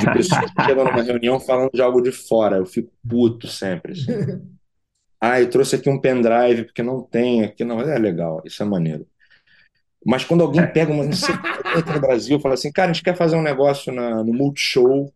De 0.00 0.12
pessoas 0.12 0.50
que 0.50 0.62
chegam 0.62 0.84
numa 0.84 1.02
reunião 1.02 1.40
falando 1.40 1.70
de 1.72 1.80
algo 1.80 2.02
de 2.02 2.12
fora. 2.12 2.56
Eu 2.56 2.66
fico 2.66 2.92
puto 3.08 3.46
sempre. 3.46 3.92
Assim. 3.92 4.42
Ah, 5.26 5.40
eu 5.40 5.48
trouxe 5.48 5.76
aqui 5.76 5.88
um 5.88 5.98
pendrive 5.98 6.64
porque 6.64 6.82
não 6.82 7.00
tem 7.02 7.44
aqui. 7.44 7.64
Não, 7.64 7.80
é 7.80 7.98
legal, 7.98 8.42
isso 8.44 8.62
é 8.62 8.66
maneiro. 8.66 9.06
Mas 10.04 10.22
quando 10.22 10.42
alguém 10.42 10.70
pega 10.70 10.92
uma 10.92 11.02
no 11.94 12.00
Brasil 12.00 12.38
fala 12.40 12.52
assim, 12.52 12.70
cara, 12.70 12.90
a 12.90 12.92
gente 12.92 13.02
quer 13.02 13.16
fazer 13.16 13.34
um 13.34 13.42
negócio 13.42 13.90
na, 13.90 14.22
no 14.22 14.34
Multishow 14.34 15.10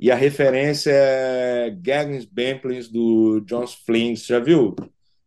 e 0.00 0.10
a 0.10 0.14
referência 0.14 0.90
é 0.90 1.70
Gagn's 1.70 2.24
Bamplings 2.24 2.88
do 2.88 3.40
John 3.40 3.66
Flynn. 3.66 4.16
Você 4.16 4.32
já 4.32 4.40
viu? 4.40 4.74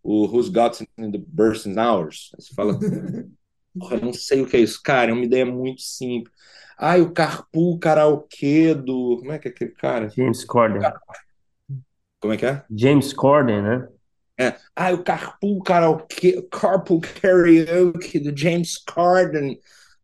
O 0.09 0.25
Who's 0.25 0.47
Got 0.47 0.87
in 0.97 1.11
the 1.11 1.17
Bursting 1.17 1.77
Hours. 1.77 2.31
Aí 2.33 2.41
você 2.41 2.53
fala, 2.55 2.79
porra, 3.77 3.97
não 3.97 4.13
sei 4.13 4.41
o 4.41 4.47
que 4.47 4.55
é 4.55 4.61
isso. 4.61 4.81
Cara, 4.81 5.11
é 5.11 5.13
uma 5.13 5.25
ideia 5.25 5.45
muito 5.45 5.81
simples. 5.81 6.33
Ah, 6.77 6.95
o 6.95 7.11
Carpool 7.11 7.77
Karaokê 7.77 8.73
do... 8.73 9.17
Como 9.19 9.33
é 9.33 9.37
que 9.37 9.49
é 9.49 9.51
aquele 9.51 9.71
cara? 9.71 10.07
James 10.07 10.45
Corden. 10.45 10.81
Como 12.21 12.31
é 12.31 12.37
que 12.37 12.45
é? 12.45 12.63
James 12.73 13.11
Corden, 13.11 13.61
né? 13.61 13.87
É. 14.39 14.55
Ah, 14.73 14.93
o 14.93 15.03
Carpool 15.03 15.61
Karaoke, 15.61 16.41
Carpool 16.51 17.01
Karaoke 17.01 18.17
do 18.17 18.37
James 18.37 18.77
Corden. 18.77 19.59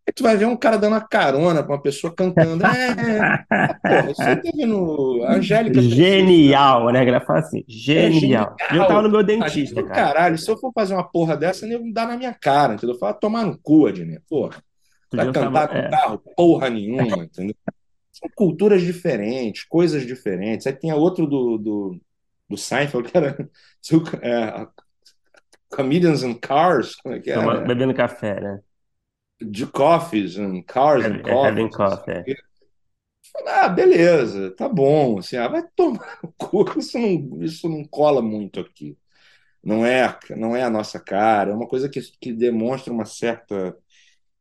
Aí 0.06 0.14
tu 0.14 0.22
vai 0.22 0.36
ver 0.36 0.46
um 0.46 0.58
cara 0.58 0.78
dando 0.78 0.94
uma 0.94 1.08
carona 1.08 1.64
pra 1.64 1.76
uma 1.76 1.82
pessoa 1.82 2.14
cantando. 2.14 2.64
É, 2.66 3.38
porra, 3.82 4.14
você 4.14 4.36
teve 4.38 4.66
no 4.66 5.24
Angélica. 5.26 5.82
Genial, 5.82 6.92
né? 6.92 7.20
Fala 7.22 7.40
assim, 7.40 7.64
genial. 7.68 8.08
É 8.08 8.12
genial. 8.20 8.58
Eu 8.74 8.88
tava 8.88 9.02
no 9.02 9.10
meu 9.10 9.24
dentista, 9.24 9.82
cara. 9.84 9.96
Caralho, 9.96 10.38
se 10.38 10.50
eu 10.50 10.58
for 10.58 10.72
fazer 10.74 10.94
uma 10.94 11.10
porra 11.10 11.38
dessa, 11.38 11.66
me 11.66 11.94
dá 11.94 12.06
na 12.06 12.18
minha 12.18 12.34
cara, 12.34 12.74
entendeu? 12.74 12.98
Fala, 12.98 13.14
tomar 13.14 13.46
no 13.46 13.58
cu, 13.58 13.88
Adnet, 13.88 14.22
porra. 14.30 14.62
Vai 15.14 15.32
cantar 15.32 15.68
tava... 15.68 15.74
no 15.74 15.80
é. 15.80 15.90
carro, 15.90 16.22
porra 16.36 16.70
nenhuma, 16.70 17.24
entendeu? 17.24 17.56
São 18.12 18.30
culturas 18.36 18.82
diferentes, 18.82 19.64
coisas 19.64 20.06
diferentes. 20.06 20.68
Aí 20.68 20.74
tem 20.74 20.92
a 20.92 20.96
outro 20.96 21.26
do, 21.26 21.58
do 21.58 22.02
do 22.54 22.58
Seinfeld, 22.58 23.10
que 23.10 23.18
era 23.18 23.36
é, 24.22 24.68
Comedians 25.70 26.24
and 26.24 26.36
Cars, 26.36 26.96
como 26.96 27.16
é 27.16 27.20
que 27.20 27.32
é? 27.32 27.66
Bebendo 27.66 27.94
café, 27.94 28.40
né? 28.40 28.60
De 29.42 29.66
coffees 29.66 30.38
and 30.38 30.64
cars 30.64 31.06
and 31.06 31.22
coffees. 31.22 31.76
Coffee. 31.76 32.24
Ah, 33.48 33.68
beleza, 33.68 34.52
tá 34.52 34.70
bom. 34.70 35.20
Assim, 35.20 35.38
ah, 35.38 35.48
vai 35.48 35.64
tomar 35.76 36.20
no 36.24 36.32
cu, 36.34 36.66
isso 36.80 36.98
não, 37.00 37.44
isso 37.44 37.70
não 37.70 37.84
cola 37.86 38.22
muito 38.22 38.60
aqui. 38.60 38.98
Não 39.64 39.86
é, 39.86 40.18
não 40.32 40.56
é 40.56 40.64
a 40.64 40.70
nossa 40.70 41.00
cara, 41.00 41.52
é 41.52 41.56
uma 41.56 41.68
coisa 41.68 41.90
que, 41.90 42.02
que 42.20 42.34
demonstra 42.34 42.94
uma 42.94 43.06
certa 43.06 43.76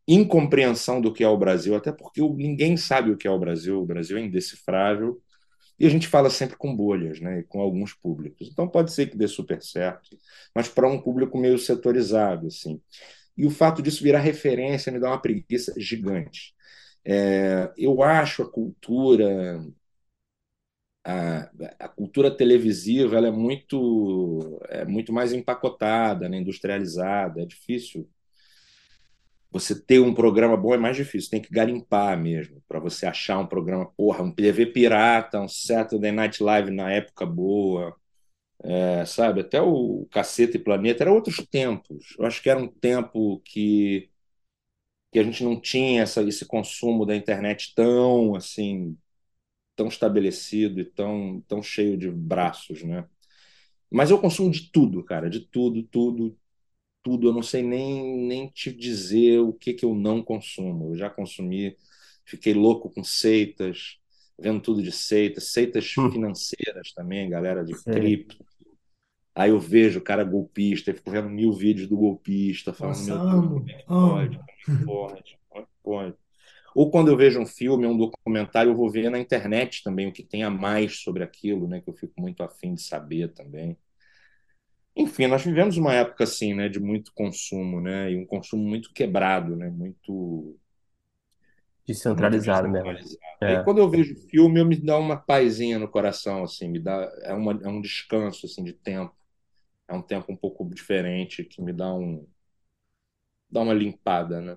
incompreensão 0.07 1.01
do 1.01 1.13
que 1.13 1.23
é 1.25 1.29
o 1.29 1.37
Brasil, 1.39 1.77
até 1.77 1.93
porque 1.93 2.21
ninguém 2.21 2.77
sabe 2.77 3.13
o 3.13 3.17
que 3.17 3.29
é 3.29 3.31
o 3.31 3.39
Brasil, 3.39 3.81
o 3.81 3.87
Brasil 3.87 4.19
é 4.19 4.21
indecifrável 4.21 5.23
e 5.79 5.87
a 5.87 5.89
gente 5.89 6.09
fala 6.09 6.29
sempre 6.31 6.57
com 6.57 6.75
bolhas, 6.75 7.21
né, 7.21 7.45
com 7.49 7.61
alguns 7.61 7.95
públicos. 7.95 8.49
Então 8.51 8.69
pode 8.69 8.93
ser 8.93 9.07
que 9.09 9.17
dê 9.17 9.29
super 9.29 9.63
certo, 9.63 10.17
mas 10.55 10.69
para 10.69 10.89
um 10.89 11.01
público 11.01 11.39
meio 11.39 11.59
setorizado, 11.59 12.49
assim. 12.49 12.81
E 13.37 13.47
o 13.47 13.51
fato 13.51 13.83
disso 13.83 14.03
virar 14.05 14.21
referência 14.21 14.93
me 14.93 15.01
dá 15.01 15.09
uma 15.09 15.21
preguiça 15.21 15.75
gigante. 15.79 16.55
É, 17.05 17.73
eu 17.77 18.03
acho 18.03 18.43
a 18.43 18.51
cultura 18.51 19.61
a, 21.05 21.51
a, 21.81 21.89
cultura 21.89 22.31
televisiva 22.31 23.17
ela 23.17 23.29
é 23.29 23.31
muito 23.31 24.61
é 24.69 24.85
muito 24.85 25.13
mais 25.13 25.33
empacotada, 25.33 26.29
né, 26.29 26.39
industrializada, 26.39 27.43
é 27.43 27.47
difícil 27.47 28.09
você 29.51 29.79
ter 29.79 30.01
um 30.01 30.15
programa 30.15 30.57
bom 30.57 30.75
é 30.75 30.79
mais 30.79 30.97
difícil, 30.97 31.31
tem 31.31 31.41
que 31.43 31.53
garimpar 31.53 32.19
mesmo, 32.19 32.63
para 32.67 32.81
você 32.81 33.05
achar 33.07 33.39
um 33.39 33.47
programa, 33.47 33.87
porra, 33.97 34.23
um 34.23 34.33
TV 34.35 34.67
pirata, 34.67 35.41
um 35.41 35.49
Saturday 35.49 36.11
Night 36.11 36.43
Live 36.43 36.71
na 36.71 36.91
época 36.91 37.27
boa, 37.27 37.95
é, 38.63 39.05
sabe? 39.07 39.41
Até 39.41 39.61
o 39.61 40.07
Caceta 40.11 40.57
e 40.57 40.61
Planeta, 40.61 41.03
eram 41.05 41.15
outros 41.15 41.37
tempos. 41.51 42.15
Eu 42.19 42.27
acho 42.27 42.43
que 42.43 42.51
era 42.51 42.59
um 42.61 42.69
tempo 42.69 43.41
que, 43.45 44.11
que 45.13 45.19
a 45.19 45.23
gente 45.23 45.45
não 45.45 45.61
tinha 45.61 46.03
essa, 46.03 46.23
esse 46.23 46.47
consumo 46.47 47.05
da 47.07 47.15
internet 47.17 47.75
tão, 47.75 48.35
assim, 48.35 48.97
tão 49.77 49.89
estabelecido 49.89 50.81
e 50.81 50.85
tão, 50.85 51.43
tão 51.49 51.63
cheio 51.63 51.97
de 51.99 52.11
braços, 52.11 52.83
né? 52.83 53.07
Mas 53.91 54.11
eu 54.11 54.21
consumo 54.21 54.51
de 54.51 54.71
tudo, 54.73 55.05
cara, 55.05 55.29
de 55.31 55.41
tudo, 55.41 55.83
tudo, 55.85 56.37
tudo, 57.03 57.29
eu 57.29 57.33
não 57.33 57.43
sei 57.43 57.63
nem, 57.63 58.27
nem 58.27 58.49
te 58.49 58.73
dizer 58.73 59.41
o 59.41 59.53
que, 59.53 59.75
que 59.75 59.85
eu 59.85 59.95
não 59.95 60.23
consumo. 60.23 60.93
Eu 60.93 60.97
já 60.97 61.11
consumi, 61.11 61.77
fiquei 62.25 62.55
louco 62.55 62.91
com 62.91 63.05
seitas, 63.05 63.99
vendo 64.39 64.61
tudo 64.63 64.83
de 64.83 64.93
seitas, 64.93 65.53
seitas 65.53 65.95
hum. 65.99 66.11
financeiras 66.11 66.93
também, 66.95 67.29
galera 67.29 67.65
de 67.65 67.75
cripto. 67.85 68.45
Aí 69.35 69.51
eu 69.51 69.59
vejo 69.59 69.99
o 69.99 70.03
cara 70.03 70.25
golpista, 70.25 70.91
eu 70.91 70.95
fico 70.95 71.11
vendo 71.11 71.29
mil 71.29 71.53
vídeos 71.53 71.89
do 71.89 71.97
golpista, 71.97 72.73
falando, 72.73 73.07
Nossa, 73.07 73.37
meu 73.41 73.61
Deus, 73.61 73.83
como 73.85 74.19
é 74.19 74.29
que 74.29 74.35
pode? 74.35 74.37
Como 74.37 74.51
é 74.51 74.55
que 74.55 74.85
pode? 74.85 75.39
Como 75.49 75.63
é 75.63 75.67
pode? 75.83 76.17
Ou 76.75 76.91
quando 76.91 77.09
eu 77.09 77.17
vejo 77.17 77.41
um 77.41 77.47
filme, 77.47 77.87
um 77.87 77.97
documentário, 77.97 78.71
eu 78.71 78.77
vou 78.77 78.91
ver 78.91 79.11
na 79.11 79.19
internet 79.19 79.83
também 79.83 80.09
o 80.09 80.13
que 80.13 80.23
tem 80.23 80.43
a 80.43 80.51
mais 80.51 81.03
sobre 81.03 81.23
aquilo, 81.23 81.69
né? 81.69 81.81
Que 81.81 81.91
eu 81.91 81.95
fico 81.95 82.15
muito 82.19 82.43
afim 82.43 82.75
de 82.75 82.83
saber 82.83 83.29
também. 83.33 83.77
Enfim, 84.95 85.27
nós 85.27 85.43
vivemos 85.43 85.77
uma 85.79 85.95
época 85.95 86.25
assim, 86.25 86.53
né, 86.55 86.69
de 86.69 86.79
muito 86.79 87.13
consumo, 87.15 87.81
né, 87.81 88.13
e 88.13 88.17
um 88.17 88.27
consumo 88.27 88.63
muito 88.63 88.93
quebrado, 88.93 89.57
né, 89.57 89.71
muito 89.71 90.55
descentralizado, 91.87 92.69
mesmo. 92.69 92.91
É. 93.41 93.57
Aí 93.57 93.65
quando 93.65 93.79
eu 93.79 93.89
vejo 93.89 94.15
filme, 94.29 94.61
eu 94.61 94.67
me 94.67 94.77
dá 94.77 94.99
uma 94.99 95.17
paizinha 95.17 95.79
no 95.79 95.89
coração, 95.89 96.45
assim, 96.45 96.69
me 96.69 96.79
dá 96.79 97.11
é, 97.23 97.33
uma, 97.33 97.59
é 97.63 97.69
um 97.69 97.81
descanso 97.81 98.45
assim 98.45 98.63
de 98.63 98.75
tempo, 98.75 99.15
é 99.93 99.97
um 99.97 100.03
tempo 100.03 100.33
um 100.33 100.37
pouco 100.37 100.69
diferente 100.69 101.45
que 101.45 101.61
me 101.63 101.73
dá 101.73 101.93
um 101.93 102.27
dá 103.51 103.61
uma 103.61 103.75
limpada, 103.75 104.41
né? 104.41 104.57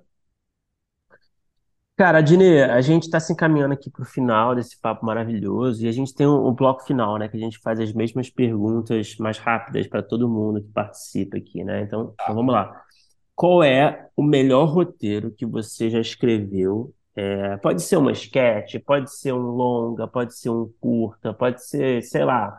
Cara, 1.97 2.19
Dine, 2.21 2.61
a 2.61 2.81
gente 2.81 3.03
está 3.03 3.21
se 3.21 3.31
encaminhando 3.31 3.73
aqui 3.73 3.89
para 3.89 4.03
o 4.03 4.05
final 4.05 4.53
desse 4.53 4.79
papo 4.79 5.05
maravilhoso 5.05 5.83
e 5.83 5.87
a 5.87 5.91
gente 5.93 6.13
tem 6.13 6.27
um, 6.27 6.47
um, 6.47 6.53
bloco 6.53 6.83
final, 6.83 7.17
né? 7.17 7.29
Que 7.29 7.37
a 7.37 7.39
gente 7.39 7.57
faz 7.59 7.79
as 7.79 7.93
mesmas 7.93 8.29
perguntas 8.29 9.15
mais 9.17 9.37
rápidas 9.37 9.87
para 9.87 10.03
todo 10.03 10.27
mundo 10.27 10.61
que 10.61 10.69
participa 10.73 11.37
aqui, 11.37 11.63
né? 11.63 11.83
Então, 11.83 12.13
então, 12.13 12.35
vamos 12.35 12.53
lá. 12.53 12.83
Qual 13.33 13.63
é 13.63 14.09
o 14.15 14.23
melhor 14.23 14.65
roteiro 14.65 15.31
que 15.31 15.45
você 15.45 15.89
já 15.89 15.99
escreveu? 15.99 16.93
É, 17.15 17.55
pode 17.57 17.81
ser 17.81 17.95
uma 17.97 18.11
sketch, 18.11 18.75
pode 18.85 19.09
ser 19.15 19.33
um 19.33 19.37
longa, 19.39 20.05
pode 20.05 20.37
ser 20.37 20.49
um 20.49 20.69
curta, 20.81 21.33
pode 21.33 21.65
ser, 21.65 22.03
sei 22.03 22.25
lá, 22.25 22.57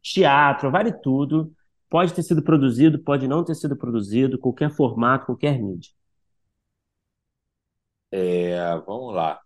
teatro, 0.00 0.70
vale 0.70 0.92
tudo. 0.92 1.52
Pode 1.96 2.12
ter 2.12 2.22
sido 2.22 2.42
produzido, 2.42 2.98
pode 2.98 3.26
não 3.26 3.42
ter 3.42 3.54
sido 3.54 3.74
produzido, 3.74 4.38
qualquer 4.38 4.70
formato, 4.70 5.24
qualquer 5.24 5.58
mídia. 5.58 5.92
É, 8.10 8.76
vamos 8.86 9.14
lá. 9.14 9.40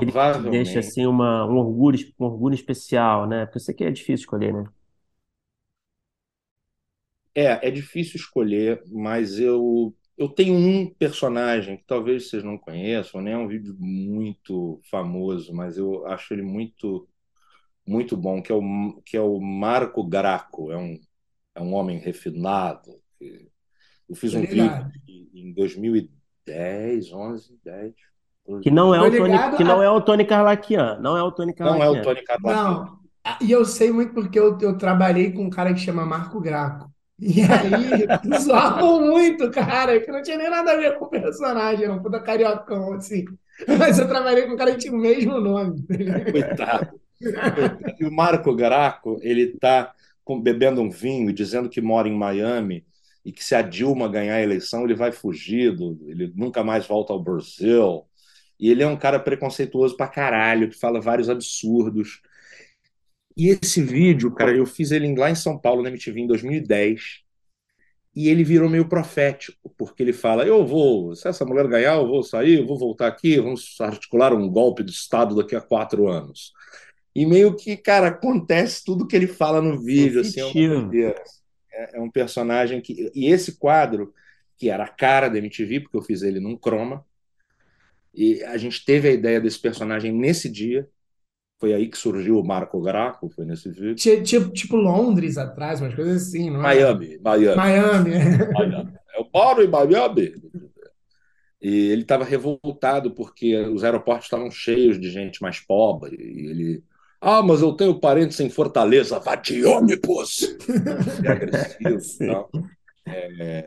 Ele 0.00 0.12
deixa 0.48 0.78
assim 0.78 1.06
uma, 1.06 1.44
um 1.44 1.56
orgulho, 1.56 1.98
um 2.20 2.24
orgulho 2.24 2.54
especial, 2.54 3.26
né? 3.26 3.46
Porque 3.46 3.58
eu 3.58 3.62
sei 3.62 3.74
que 3.74 3.82
é 3.84 3.90
difícil 3.90 4.14
escolher, 4.24 4.52
né? 4.54 4.64
É, 7.34 7.68
é 7.68 7.70
difícil 7.70 8.16
escolher, 8.16 8.80
mas 8.92 9.40
eu, 9.40 9.92
eu 10.16 10.28
tenho 10.28 10.54
um 10.54 10.88
personagem 10.94 11.78
que 11.78 11.84
talvez 11.84 12.28
vocês 12.28 12.44
não 12.44 12.56
conheçam, 12.56 13.20
né? 13.20 13.32
É 13.32 13.36
um 13.36 13.48
vídeo 13.48 13.74
muito 13.80 14.80
famoso, 14.88 15.52
mas 15.52 15.76
eu 15.76 16.06
acho 16.06 16.32
ele 16.32 16.42
muito 16.42 17.08
muito 17.86 18.16
bom, 18.16 18.42
que 18.42 18.52
é 18.52 18.54
o, 18.54 19.02
que 19.04 19.16
é 19.16 19.20
o 19.20 19.40
Marco 19.40 20.04
Graco, 20.04 20.70
é 20.70 20.76
um, 20.76 20.98
é 21.54 21.60
um 21.60 21.74
homem 21.74 21.98
refinado, 21.98 22.90
que 23.18 23.48
eu 24.08 24.14
fiz 24.14 24.34
um 24.34 24.40
vídeo 24.42 24.90
em 25.34 25.52
2010, 25.52 27.12
11, 27.12 27.58
10. 27.64 27.92
12. 28.46 28.62
Que 28.62 28.70
não 28.70 28.94
é 28.94 29.00
o 29.00 29.10
Tony, 29.10 29.56
que 29.56 29.64
não 29.64 29.82
é 29.82 29.90
o 29.90 30.00
Tony 30.00 30.24
Carlaquian, 30.24 30.98
não 31.00 31.16
é 31.16 31.22
o 31.22 31.30
Tony 31.30 31.54
Carlaquian. 31.54 31.86
Não 31.86 31.96
é 31.96 32.00
o 32.00 32.02
Tony 32.02 32.22
Carlaquian. 32.22 32.62
Não. 32.64 33.02
E 33.40 33.52
eu 33.52 33.64
sei 33.64 33.92
muito 33.92 34.12
porque 34.14 34.38
eu, 34.38 34.58
eu 34.60 34.76
trabalhei 34.76 35.32
com 35.32 35.44
um 35.44 35.50
cara 35.50 35.72
que 35.72 35.80
chama 35.80 36.04
Marco 36.04 36.40
Graco. 36.40 36.90
E 37.18 37.40
aí, 37.40 38.04
zoavam 38.40 39.00
muito, 39.00 39.48
cara, 39.50 40.00
que 40.00 40.10
não 40.10 40.22
tinha 40.22 40.36
nem 40.36 40.50
nada 40.50 40.72
a 40.72 40.76
ver 40.76 40.98
com 40.98 41.04
o 41.04 41.08
personagem, 41.10 41.84
era 41.84 41.92
um 41.92 42.02
puta 42.02 42.18
cariocão, 42.20 42.94
assim. 42.94 43.24
Mas 43.78 43.98
eu 43.98 44.08
trabalhei 44.08 44.46
com 44.46 44.54
um 44.54 44.56
cara 44.56 44.72
que 44.72 44.78
tinha 44.78 44.92
o 44.92 44.98
mesmo 44.98 45.38
nome. 45.40 45.86
Coitado. 46.32 47.00
E 48.00 48.04
o 48.04 48.12
Marco 48.12 48.54
Graco, 48.54 49.18
ele 49.22 49.56
tá 49.58 49.94
com- 50.24 50.40
bebendo 50.40 50.80
um 50.80 50.90
vinho 50.90 51.30
e 51.30 51.32
dizendo 51.32 51.68
que 51.68 51.80
mora 51.80 52.08
em 52.08 52.16
Miami 52.16 52.84
e 53.24 53.32
que 53.32 53.44
se 53.44 53.54
a 53.54 53.62
Dilma 53.62 54.08
ganhar 54.08 54.34
a 54.36 54.42
eleição, 54.42 54.84
ele 54.84 54.94
vai 54.94 55.12
fugido, 55.12 55.98
ele 56.06 56.32
nunca 56.34 56.64
mais 56.64 56.86
volta 56.86 57.12
ao 57.12 57.22
Brasil. 57.22 58.04
E 58.58 58.70
ele 58.70 58.82
é 58.82 58.86
um 58.86 58.96
cara 58.96 59.18
preconceituoso 59.20 59.96
pra 59.96 60.08
caralho, 60.08 60.68
que 60.70 60.78
fala 60.78 61.00
vários 61.00 61.28
absurdos. 61.30 62.20
E 63.36 63.48
esse 63.48 63.82
vídeo, 63.82 64.32
cara, 64.34 64.54
eu 64.56 64.66
fiz 64.66 64.90
ele 64.90 65.14
lá 65.16 65.30
em 65.30 65.34
São 65.34 65.58
Paulo, 65.58 65.82
na 65.82 65.88
MTV, 65.88 66.20
em 66.20 66.26
2010. 66.26 67.20
E 68.16 68.28
ele 68.28 68.44
virou 68.44 68.68
meio 68.70 68.88
profético, 68.88 69.70
porque 69.78 70.02
ele 70.02 70.12
fala: 70.12 70.46
Eu 70.46 70.66
vou, 70.66 71.14
se 71.16 71.28
essa 71.28 71.44
mulher 71.46 71.68
ganhar, 71.68 71.96
eu 71.96 72.06
vou 72.08 72.22
sair, 72.24 72.60
eu 72.60 72.66
vou 72.66 72.78
voltar 72.78 73.08
aqui, 73.08 73.38
vamos 73.40 73.80
articular 73.80 74.34
um 74.34 74.48
golpe 74.50 74.82
do 74.84 74.90
Estado 74.92 75.36
daqui 75.36 75.56
a 75.56 75.60
quatro 75.62 76.08
anos. 76.08 76.52
E 77.14 77.26
meio 77.26 77.54
que, 77.54 77.76
cara, 77.76 78.08
acontece 78.08 78.84
tudo 78.84 79.06
que 79.06 79.14
ele 79.16 79.26
fala 79.26 79.60
no 79.60 79.78
vídeo, 79.82 80.20
assim, 80.20 80.40
é. 80.40 81.14
É, 81.72 81.98
é 81.98 82.00
um 82.00 82.10
personagem 82.10 82.80
que. 82.80 83.10
E 83.14 83.26
esse 83.26 83.58
quadro, 83.58 84.12
que 84.58 84.70
era 84.70 84.84
a 84.84 84.88
cara 84.88 85.28
da 85.28 85.38
MTV, 85.38 85.80
porque 85.80 85.96
eu 85.96 86.02
fiz 86.02 86.22
ele 86.22 86.40
num 86.40 86.56
croma, 86.56 87.04
e 88.14 88.42
a 88.44 88.56
gente 88.56 88.84
teve 88.84 89.08
a 89.08 89.12
ideia 89.12 89.40
desse 89.40 89.58
personagem 89.58 90.12
nesse 90.12 90.48
dia. 90.50 90.88
Foi 91.58 91.72
aí 91.72 91.88
que 91.88 91.96
surgiu 91.96 92.38
o 92.40 92.44
Marco 92.44 92.80
Graco, 92.82 93.30
foi 93.30 93.44
nesse 93.44 93.70
vídeo. 93.70 93.94
Ti- 93.94 94.22
Tipo, 94.22 94.50
tipo 94.50 94.76
Londres 94.76 95.38
atrás, 95.38 95.80
umas 95.80 95.94
coisas 95.94 96.28
assim, 96.28 96.50
não 96.50 96.60
é? 96.60 96.74
Miami, 96.74 97.18
Miami. 97.22 97.56
Miami. 97.56 98.10
Miami. 98.52 98.92
Eu 99.16 99.28
moro 99.32 99.62
em 99.62 99.68
Miami. 99.68 100.34
E 101.60 101.90
ele 101.90 102.02
estava 102.02 102.24
revoltado 102.24 103.12
porque 103.12 103.56
os 103.56 103.84
aeroportos 103.84 104.26
estavam 104.26 104.50
cheios 104.50 105.00
de 105.00 105.08
gente 105.10 105.40
mais 105.40 105.60
pobre. 105.60 106.16
E 106.16 106.46
ele. 106.50 106.84
Ah, 107.22 107.40
mas 107.42 107.62
eu 107.62 107.72
tenho 107.72 107.98
parentes 108.00 108.40
em 108.40 108.50
Fortaleza. 108.50 109.18
Vá 109.20 109.36
de 109.36 109.64
ônibus! 109.64 110.40
É 111.24 111.30
agressivo 111.30 112.08
e 112.10 112.26
tal. 112.26 112.50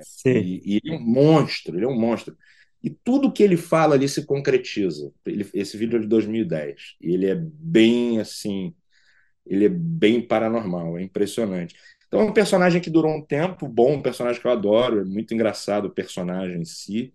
Sim. 0.02 0.30
E, 0.40 0.61
e 0.65 0.82
ele 0.84 0.95
é 0.95 0.98
um 0.98 1.02
monstro, 1.02 1.77
ele 1.77 1.86
é 1.86 1.88
um 1.88 1.99
monstro. 1.99 2.36
E 2.84 2.90
tudo 2.90 3.32
que 3.32 3.41
ele 3.44 3.57
fala 3.57 3.95
ali 3.95 4.07
se 4.07 4.26
concretiza. 4.26 5.11
Ele- 5.26 5.49
esse 5.53 5.77
vídeo 5.77 5.98
é 5.98 6.02
de 6.02 6.07
2010. 6.07 6.95
E 7.02 7.14
ele 7.14 7.27
é 7.27 7.36
bem 7.36 8.19
assim. 8.19 8.73
Ele 9.45 9.65
é 9.65 9.69
bem 9.69 10.22
paranormal, 10.22 10.98
é 10.98 11.03
impressionante. 11.03 11.76
Então 12.07 12.22
é 12.22 12.23
um 12.26 12.34
personagem 12.34 12.82
que 12.82 12.90
durou 12.90 13.14
um 13.15 13.22
tempo 13.26 13.68
bom, 13.68 13.95
um 13.95 14.02
personagem 14.02 14.41
que 14.41 14.48
eu 14.48 14.52
adoro, 14.52 15.02
é 15.02 15.06
muito 15.06 15.34
engraçado 15.34 15.86
o 15.88 15.91
personagem 15.91 16.61
em 16.61 16.65
si. 16.65 17.14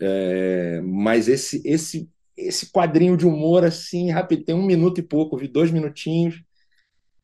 É, 0.00 0.80
mas 0.82 1.28
esse, 1.28 1.62
esse, 1.64 2.08
esse 2.38 2.70
quadrinho 2.72 3.16
de 3.16 3.26
humor, 3.26 3.64
assim, 3.64 4.10
rápido, 4.10 4.44
tem 4.44 4.54
um 4.54 4.66
minuto 4.66 5.00
e 5.00 5.02
pouco, 5.02 5.36
eu 5.36 5.40
vi 5.40 5.48
dois 5.48 5.70
minutinhos, 5.70 6.42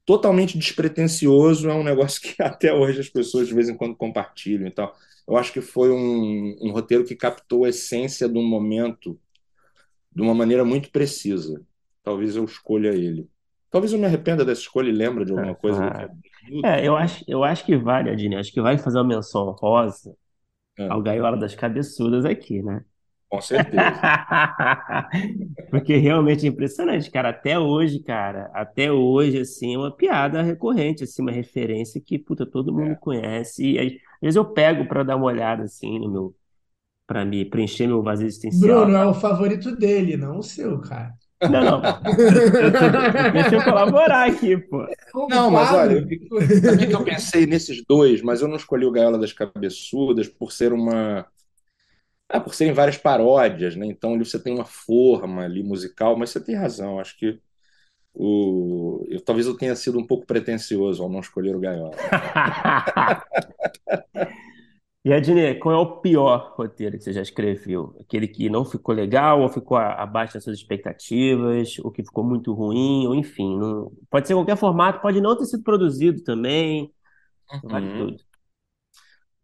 totalmente 0.07 0.59
despretensioso, 0.59 1.71
é 1.71 1.75
um 1.75 1.85
negócio 1.85 2.21
que 2.23 2.41
até 2.43 2.73
hoje 2.73 3.01
as 3.01 3.09
pessoas 3.09 3.49
de 3.49 3.55
vez 3.55 3.69
em 3.69 3.77
quando 3.77 3.97
compartilham 3.97 4.67
e 4.69 4.71
tal. 4.73 4.97
Eu 5.29 5.37
acho 5.37 5.53
que 5.53 5.61
foi 5.61 5.91
um, 5.93 6.57
um 6.63 6.73
roteiro 6.73 7.05
que 7.05 7.17
captou 7.17 7.65
a 7.65 7.71
essência 7.71 8.29
do 8.29 8.43
momento 8.43 9.19
de 10.15 10.23
uma 10.23 10.35
maneira 10.35 10.65
muito 10.65 10.91
precisa. 10.91 11.65
Talvez 12.03 12.37
eu 12.37 12.45
escolha 12.45 12.91
ele. 12.91 13.29
Talvez 13.71 13.93
eu 13.93 13.99
me 13.99 14.07
arrependa 14.07 14.45
dessa 14.45 14.63
escolha 14.63 14.89
e 14.91 14.93
lembre 14.93 15.25
de 15.25 15.33
alguma 15.33 15.55
É, 15.55 15.57
coisa 15.57 15.83
claro. 15.83 16.17
daqui 16.23 16.31
a 16.43 16.51
minuto. 16.51 16.71
É, 16.71 16.87
eu 16.87 16.97
acho, 16.97 17.25
eu 17.29 17.45
acho 17.45 17.65
que 17.65 17.77
vale, 17.77 18.11
Adine. 18.11 18.37
Acho 18.37 18.53
que 18.53 18.61
vale 18.61 18.79
fazer 18.79 18.99
uma 18.99 19.05
menção 19.09 19.49
honrosa 19.49 20.17
É, 20.79 20.89
ao 20.89 21.03
Gaiola 21.03 21.37
das 21.39 21.55
Cabeçudas 21.55 22.25
aqui, 22.25 22.63
né? 22.63 22.85
Com 23.29 23.41
certeza. 23.41 24.01
Porque 25.71 25.97
realmente 25.97 26.47
é 26.47 26.49
impressionante, 26.49 27.11
cara. 27.11 27.31
Até 27.31 27.59
hoje, 27.59 28.01
cara, 28.01 28.51
até 28.55 28.93
hoje, 28.93 29.41
assim, 29.41 29.75
é 29.75 29.79
uma 29.79 29.91
piada 29.95 30.43
recorrente, 30.43 31.05
assim, 31.05 31.23
uma 31.23 31.33
referência 31.33 32.01
que, 32.01 32.19
puta, 32.19 32.47
todo 32.47 32.73
mundo 32.73 32.93
É. 32.93 32.95
conhece. 32.97 33.65
E 33.73 33.79
às 33.79 33.93
vezes 34.23 34.37
eu 34.37 34.45
pego 34.45 34.87
pra 34.87 35.03
dar 35.03 35.17
uma 35.17 35.27
olhada, 35.27 35.65
assim, 35.65 35.99
no 35.99 36.11
meu, 36.11 36.35
para 37.07 37.25
me 37.25 37.45
preencher 37.45 37.87
meu 37.87 38.03
vazio 38.03 38.27
existencial. 38.27 38.83
Bruno 38.83 38.97
é 38.97 39.07
o 39.07 39.15
favorito 39.15 39.77
dele, 39.77 40.17
não 40.17 40.39
o 40.39 40.43
seu, 40.43 40.81
cara. 40.81 41.13
Não, 41.43 41.61
não. 41.63 41.83
Eu 41.85 42.73
tô- 42.73 43.33
deixa 43.33 43.57
eu 43.57 43.65
colaborar 43.65 44.29
aqui, 44.31 44.57
pô. 44.57 44.87
Não, 45.29 45.51
mas 45.51 45.73
olha, 45.73 46.03
o 46.03 46.07
que 46.09 46.95
eu 46.95 47.05
pensei 47.05 47.45
nesses 47.47 47.83
dois, 47.87 48.23
mas 48.23 48.41
eu 48.41 48.49
não 48.49 48.57
escolhi 48.57 48.87
o 48.87 48.91
Gaiola 48.91 49.19
das 49.19 49.33
Cabeçudas 49.33 50.29
por 50.29 50.53
ser 50.53 50.73
uma. 50.73 51.27
Ah, 52.29 52.41
por 52.41 52.55
serem 52.55 52.73
várias 52.73 52.97
paródias, 52.99 53.77
né? 53.77 53.87
Então 53.87 54.15
ali 54.15 54.25
você 54.25 54.43
tem 54.43 54.55
uma 54.55 54.65
forma 54.65 55.43
ali 55.45 55.63
musical, 55.63 56.17
mas 56.17 56.31
você 56.31 56.43
tem 56.43 56.55
razão. 56.57 56.99
Acho 56.99 57.17
que 57.17 57.39
o... 58.15 59.05
eu, 59.11 59.23
talvez 59.25 59.47
eu 59.47 59.57
tenha 59.57 59.77
sido 59.77 59.99
um 59.99 60.07
pouco 60.07 60.27
pretensioso 60.27 61.03
ao 61.03 61.11
não 61.11 61.21
escolher 61.21 61.57
o 61.57 61.61
Gaiola. 61.61 62.03
E 65.05 65.13
Adnê, 65.13 65.55
qual 65.57 65.75
é 65.75 65.79
o 65.79 66.01
pior 66.01 66.55
roteiro 66.57 66.97
que 66.97 67.05
você 67.05 67.13
já 67.13 67.21
escreveu? 67.21 67.95
Aquele 68.01 68.27
que 68.27 68.49
não 68.49 68.65
ficou 68.65 68.95
legal, 68.95 69.43
ou 69.43 69.51
ficou 69.51 69.77
abaixo 69.77 70.33
das 70.35 70.45
suas 70.45 70.57
expectativas, 70.57 71.79
ou 71.81 71.91
que 71.93 72.03
ficou 72.03 72.25
muito 72.25 72.55
ruim, 72.55 73.07
ou 73.07 73.15
enfim, 73.15 73.59
não- 73.59 73.93
pode 74.11 74.27
ser 74.27 74.33
qualquer 74.35 74.57
formato, 74.57 75.03
pode 75.03 75.21
não 75.21 75.37
ter 75.37 75.45
sido 75.45 75.63
produzido 75.63 76.23
também, 76.25 76.91
vale 77.63 77.89
Uhum. 77.89 77.97
tudo. 77.97 78.25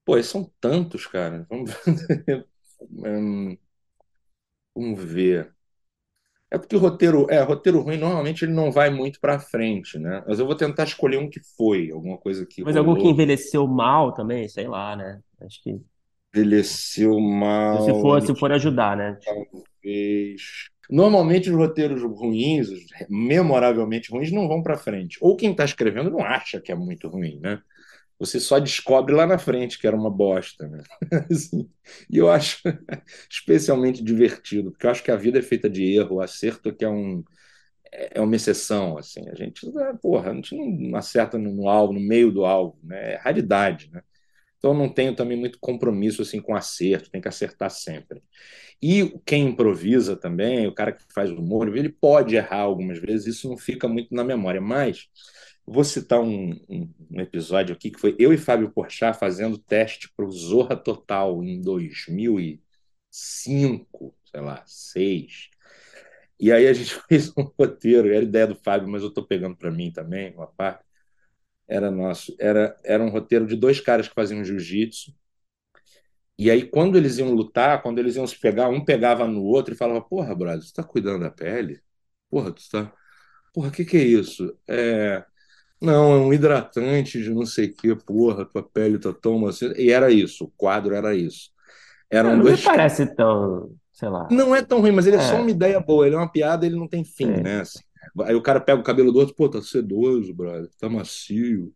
Pô, 0.05 0.23
são 0.23 0.45
tantos, 0.61 1.07
cara. 1.07 1.47
Vamos 2.81 3.03
Hum, 3.05 3.59
Vamos 4.75 5.03
ver. 5.05 5.55
É 6.51 6.59
porque 6.59 6.77
o 6.77 6.81
roteiro, 6.81 7.27
é, 7.31 7.43
roteiro 7.43 7.81
ruim 7.81 7.97
normalmente 7.97 8.45
ele 8.45 8.53
não 8.53 8.73
vai 8.73 8.91
muito 8.91 9.21
pra 9.21 9.39
frente, 9.39 9.99
né? 9.99 10.25
Mas 10.27 10.39
eu 10.41 10.47
vou 10.47 10.57
tentar 10.57 10.85
escolher 10.85 11.19
um 11.19 11.31
que 11.31 11.41
foi, 11.57 11.91
alguma 11.93 12.19
coisa 12.19 12.45
que 12.47 12.63
Mas 12.63 12.77
algum 12.77 12.97
que 12.97 13.09
envelheceu 13.09 13.67
mal 13.67 14.13
também, 14.13 14.49
sei 14.49 14.67
lá, 14.67 14.97
né? 14.97 15.21
Acho 15.41 15.63
que 15.63 15.81
envelheceu 16.35 17.19
mal, 17.21 17.81
se 17.83 17.93
for, 18.01 18.21
se 18.23 18.35
for 18.35 18.53
ajudar, 18.53 18.97
né? 18.97 19.19
talvez. 19.25 20.43
Normalmente 20.91 21.49
os 21.51 21.57
roteiros 21.57 22.03
ruins, 22.03 22.69
os 22.69 22.81
memoravelmente 23.09 24.11
ruins, 24.11 24.33
não 24.33 24.49
vão 24.49 24.63
pra 24.63 24.77
frente. 24.77 25.19
Ou 25.21 25.37
quem 25.37 25.55
tá 25.55 25.65
escrevendo 25.65 26.11
não 26.11 26.21
acha 26.25 26.61
que 26.61 26.73
é 26.73 26.75
muito 26.75 27.09
ruim, 27.09 27.39
né? 27.41 27.63
Você 28.21 28.41
só 28.41 28.59
descobre 28.61 29.15
lá 29.15 29.27
na 29.27 29.39
frente 29.39 29.79
que 29.79 29.87
era 29.87 29.97
uma 29.97 30.11
bosta, 30.11 30.69
né? 30.69 30.83
Assim, 31.31 31.71
e 32.11 32.19
eu 32.19 32.31
acho 32.31 32.61
especialmente 33.31 34.05
divertido, 34.05 34.71
porque 34.73 34.87
eu 34.87 34.91
acho 34.91 35.03
que 35.05 35.11
a 35.11 35.17
vida 35.17 35.39
é 35.41 35.43
feita 35.43 35.71
de 35.71 35.85
erro, 35.97 36.17
o 36.17 36.23
acerto 36.23 36.69
é 36.71 36.73
que 36.75 36.85
é 36.85 36.91
um 36.91 37.25
é 37.93 38.21
uma 38.21 38.37
exceção, 38.37 38.97
assim. 38.99 39.29
A 39.29 39.35
gente, 39.35 39.67
é, 39.79 39.93
porra, 39.95 40.31
a 40.31 40.35
gente 40.35 40.55
não 40.57 40.97
acerta 40.99 41.39
no, 41.39 41.53
no 41.55 41.69
alvo, 41.69 41.93
no 41.93 42.01
meio 42.01 42.31
do 42.33 42.45
alvo, 42.45 42.79
né? 42.83 43.15
É 43.15 43.17
raridade, 43.17 43.91
né? 43.93 44.03
Então 44.59 44.73
eu 44.73 44.79
não 44.79 44.89
tenho 44.93 45.15
também 45.17 45.39
muito 45.39 45.59
compromisso 45.61 46.23
assim 46.23 46.41
com 46.41 46.55
acerto, 46.55 47.11
tem 47.11 47.21
que 47.21 47.29
acertar 47.29 47.71
sempre. 47.71 48.23
E 48.83 49.19
quem 49.27 49.49
improvisa 49.49 50.17
também, 50.17 50.67
o 50.67 50.75
cara 50.75 50.93
que 50.93 51.05
faz 51.15 51.31
humor, 51.31 51.77
ele 51.77 51.89
pode 51.91 52.37
errar 52.37 52.61
algumas 52.63 52.99
vezes, 53.01 53.37
isso 53.37 53.49
não 53.49 53.57
fica 53.59 53.89
muito 53.89 54.15
na 54.15 54.25
memória, 54.25 54.61
mas 54.61 55.09
vou 55.73 55.85
citar 55.85 56.21
um, 56.21 56.51
um- 56.69 56.93
episódio 57.21 57.75
aqui 57.75 57.91
que 57.91 58.01
foi 58.01 58.17
eu 58.19 58.33
e 58.33 58.39
Fábio 58.39 58.71
Porchat 58.73 59.19
fazendo 59.19 59.57
teste 59.59 60.13
para 60.17 60.25
o 60.27 60.31
Zorra 60.33 60.77
Total 60.77 61.43
em 61.45 61.61
2005, 61.63 64.15
sei 64.31 64.41
lá, 64.41 64.63
6. 64.67 65.49
E 66.41 66.51
aí 66.53 66.67
a 66.69 66.73
gente 66.73 66.95
fez 67.09 67.31
um 67.37 67.43
roteiro, 67.59 68.09
era 68.13 68.25
ideia 68.25 68.47
do 68.49 68.57
Fábio, 68.57 68.89
mas 68.89 69.03
eu 69.03 69.09
estou 69.09 69.27
pegando 69.27 69.57
para 69.57 69.71
mim 69.71 69.93
também, 69.93 70.35
uma 70.35 70.47
parte. 70.49 70.85
Era 71.69 71.91
nosso. 71.91 72.35
Era, 72.41 72.77
era 72.85 73.03
um 73.05 73.11
roteiro 73.11 73.47
de 73.47 73.55
dois 73.57 73.81
caras 73.81 74.09
que 74.09 74.15
faziam 74.15 74.45
jiu-jitsu. 74.45 75.13
E 76.39 76.51
aí, 76.51 76.67
quando 76.69 76.97
eles 76.97 77.19
iam 77.19 77.33
lutar, 77.35 77.83
quando 77.83 77.99
eles 77.99 78.17
iam 78.17 78.27
se 78.27 78.39
pegar, 78.39 78.69
um 78.69 78.85
pegava 78.85 79.27
no 79.27 79.43
outro 79.45 79.75
e 79.75 79.77
falava: 79.77 80.01
Porra, 80.03 80.35
brother, 80.35 80.63
você 80.63 80.73
tá 80.73 80.83
cuidando 80.83 81.21
da 81.23 81.31
pele? 81.31 81.81
Porra, 82.31 82.53
tu 82.53 82.63
tá. 82.71 82.93
Porra, 83.55 83.69
o 83.71 83.73
que 83.73 83.85
que 83.85 83.97
é 83.99 84.05
isso? 84.05 84.57
É. 84.69 85.25
Não, 85.81 86.13
é 86.13 86.17
um 86.19 86.33
hidratante 86.33 87.23
de 87.23 87.31
não 87.31 87.47
sei 87.47 87.67
o 87.67 87.75
que, 87.75 87.95
porra, 87.97 88.45
tua 88.45 88.63
pele 88.63 88.99
tá 88.99 89.13
tão 89.13 89.39
macia. 89.39 89.73
E 89.81 89.91
era 89.91 90.11
isso, 90.11 90.45
o 90.45 90.53
quadro 90.57 90.95
era 90.95 91.15
isso. 91.15 91.51
Eram 92.11 92.31
Não 92.31 92.39
me 92.39 92.43
dois 92.45 92.63
parece 92.63 93.07
tão, 93.15 93.73
sei 93.93 94.09
lá. 94.09 94.29
não 94.31 94.55
é 94.55 94.63
tão 94.63 94.81
ruim, 94.81 94.91
mas 94.93 95.07
ele 95.07 95.17
é 95.17 95.21
só 95.21 95.37
É. 95.37 95.41
uma 95.41 95.51
ideia 95.51 95.81
boa. 95.81 96.07
Ele 96.07 96.17
é 96.17 96.19
uma 96.19 96.31
piada, 96.31 96.67
ele 96.67 96.77
não 96.77 96.89
tem 96.89 97.03
fim, 97.05 97.31
É. 97.31 97.41
né? 97.43 97.61
assim. 97.61 97.79
Aí 98.23 98.35
o 98.35 98.43
cara 98.43 98.61
pega 98.61 98.81
o 98.81 98.85
cabelo 98.85 99.13
do 99.13 99.19
outro, 99.21 99.35
pô, 99.35 99.49
tá 99.49 99.63
sedoso, 99.63 100.35
brother, 100.35 100.69
tá 100.79 100.89
macio, 100.89 101.73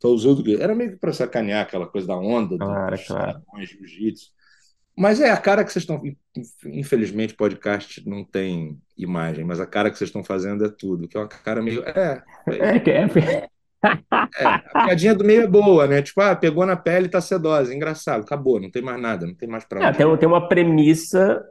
tá 0.00 0.08
usando 0.08 0.38
o 0.40 0.44
quê? 0.44 0.56
Era 0.58 0.74
meio 0.74 0.92
que 0.92 0.96
pra 0.96 1.12
sacanear 1.12 1.62
aquela 1.62 1.86
coisa 1.86 2.06
da 2.06 2.16
onda 2.16 2.56
do- 2.56 2.64
Claro, 2.64 2.96
dos 2.96 3.06
claro. 3.06 3.42
jiu-jitsu. 3.60 4.30
Mas 4.98 5.20
é 5.20 5.30
a 5.30 5.36
cara 5.36 5.64
que 5.64 5.72
vocês 5.72 5.84
estão. 5.84 6.02
Infelizmente, 6.66 7.34
podcast 7.34 8.06
não 8.08 8.24
tem 8.24 8.76
imagem, 8.96 9.44
mas 9.44 9.60
a 9.60 9.66
cara 9.66 9.90
que 9.90 9.96
vocês 9.96 10.08
estão 10.08 10.24
fazendo 10.24 10.64
é 10.64 10.68
tudo, 10.68 11.06
que 11.06 11.16
é 11.16 11.20
uma 11.20 11.28
cara 11.28 11.62
meio. 11.62 11.84
É. 11.84 12.20
É, 12.48 12.76
é. 12.90 13.36
é 13.36 13.48
a 14.10 14.86
piadinha 14.86 15.14
do 15.14 15.24
meio 15.24 15.42
é 15.42 15.46
boa, 15.46 15.86
né? 15.86 16.02
Tipo, 16.02 16.20
ah, 16.20 16.34
pegou 16.34 16.66
na 16.66 16.76
pele 16.76 17.06
e 17.06 17.10
tá 17.10 17.20
sedosa. 17.20 17.72
Engraçado, 17.72 18.22
acabou, 18.22 18.60
não 18.60 18.70
tem 18.70 18.82
mais 18.82 19.00
nada, 19.00 19.24
não 19.24 19.34
tem 19.34 19.48
mais 19.48 19.64
pra 19.64 19.88
é, 19.88 19.92
tem, 19.92 20.16
tem 20.16 20.28
uma 20.28 20.48
premissa 20.48 21.44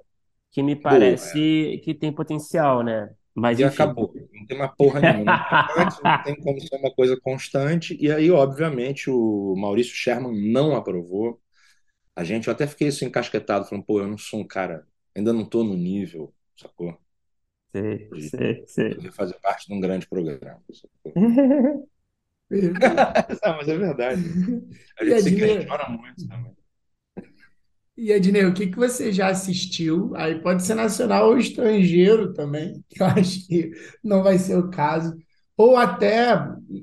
que 0.51 0.61
me 0.61 0.75
parece 0.75 1.39
boa, 1.39 1.75
é. 1.75 1.77
que 1.77 1.93
tem 1.93 2.11
potencial, 2.11 2.83
né? 2.83 3.09
Mas, 3.33 3.59
e 3.59 3.63
enfim. 3.63 3.73
acabou, 3.75 4.13
não 4.33 4.45
tem 4.45 4.57
uma 4.57 4.67
porra 4.67 4.99
nenhuma. 4.99 5.69
não 6.03 6.23
tem 6.23 6.35
como 6.41 6.59
ser 6.59 6.75
uma 6.75 6.91
coisa 6.91 7.17
constante. 7.21 7.95
E 7.97 8.11
aí, 8.11 8.29
obviamente, 8.29 9.09
o 9.09 9.55
Maurício 9.55 9.95
Sherman 9.95 10.51
não 10.51 10.75
aprovou. 10.75 11.39
A 12.17 12.23
gente, 12.23 12.47
eu 12.47 12.53
até 12.53 12.65
fiquei 12.65 12.87
isso 12.87 13.05
encasquetado, 13.05 13.65
falando, 13.65 13.85
pô, 13.85 13.99
eu 13.99 14.07
não 14.07 14.17
sou 14.17 14.39
um 14.39 14.47
cara, 14.47 14.87
ainda 15.15 15.31
não 15.31 15.45
tô 15.45 15.63
no 15.63 15.75
nível, 15.75 16.33
sacou? 16.59 16.97
Sim, 17.75 18.09
sim, 18.19 18.65
sim. 18.65 19.11
fazer 19.11 19.35
parte 19.35 19.67
de 19.67 19.73
um 19.75 19.79
grande 19.79 20.07
programa. 20.07 20.59
não, 22.49 23.57
mas 23.57 23.69
é 23.69 23.77
verdade. 23.77 24.23
A 24.99 25.05
gente 25.05 25.21
se 25.21 25.35
questiona 25.35 25.89
muito 25.89 26.27
também. 26.27 26.57
E 27.95 28.11
Ednei, 28.11 28.45
o 28.45 28.53
que, 28.53 28.65
que 28.65 28.77
você 28.77 29.11
já 29.11 29.27
assistiu? 29.27 30.15
Aí 30.15 30.39
pode 30.41 30.63
ser 30.63 30.73
nacional 30.73 31.27
ou 31.29 31.37
estrangeiro 31.37 32.33
também, 32.33 32.83
que 32.89 32.99
eu 32.99 33.05
acho 33.05 33.45
que 33.45 33.71
não 34.03 34.23
vai 34.23 34.39
ser 34.39 34.57
o 34.57 34.71
caso. 34.71 35.15
Ou 35.55 35.77
até 35.77 36.35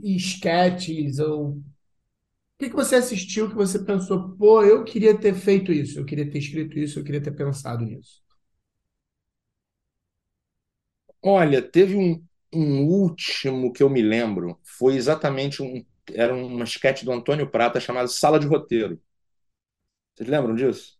esquetes, 0.05 1.19
ou 1.19 1.61
o 2.57 2.65
que, 2.65 2.71
que 2.71 2.77
você 2.77 2.97
assistiu 2.97 3.49
que 3.49 3.55
você 3.55 3.79
pensou, 3.85 4.31
pô, 4.37 4.63
eu 4.63 4.85
queria 4.85 5.19
ter 5.19 5.35
feito 5.35 5.73
isso, 5.73 5.99
eu 5.99 6.05
queria 6.05 6.29
ter 6.31 6.39
escrito 6.39 6.79
isso, 6.79 6.99
eu 6.99 7.05
queria 7.05 7.23
ter 7.23 7.33
pensado 7.33 7.85
nisso? 7.85 8.23
Olha, 11.23 11.63
teve 11.63 11.97
um, 11.97 12.23
um 12.53 12.83
último 12.85 13.73
que 13.73 13.83
eu 13.83 13.89
me 13.91 14.03
lembro, 14.03 14.59
foi 14.63 14.95
exatamente 14.95 15.63
um. 15.63 15.85
Era 16.13 16.35
uma 16.35 16.65
esquete 16.65 17.05
do 17.05 17.13
Antônio 17.13 17.51
Prata 17.51 17.81
chamada 17.81 18.09
Sala 18.09 18.39
de 18.39 18.47
Roteiro. 18.47 19.01
Vocês 20.15 20.29
lembram 20.29 20.55
disso? 20.55 20.99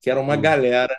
que 0.00 0.10
era 0.10 0.20
uma 0.20 0.36
galera 0.36 0.96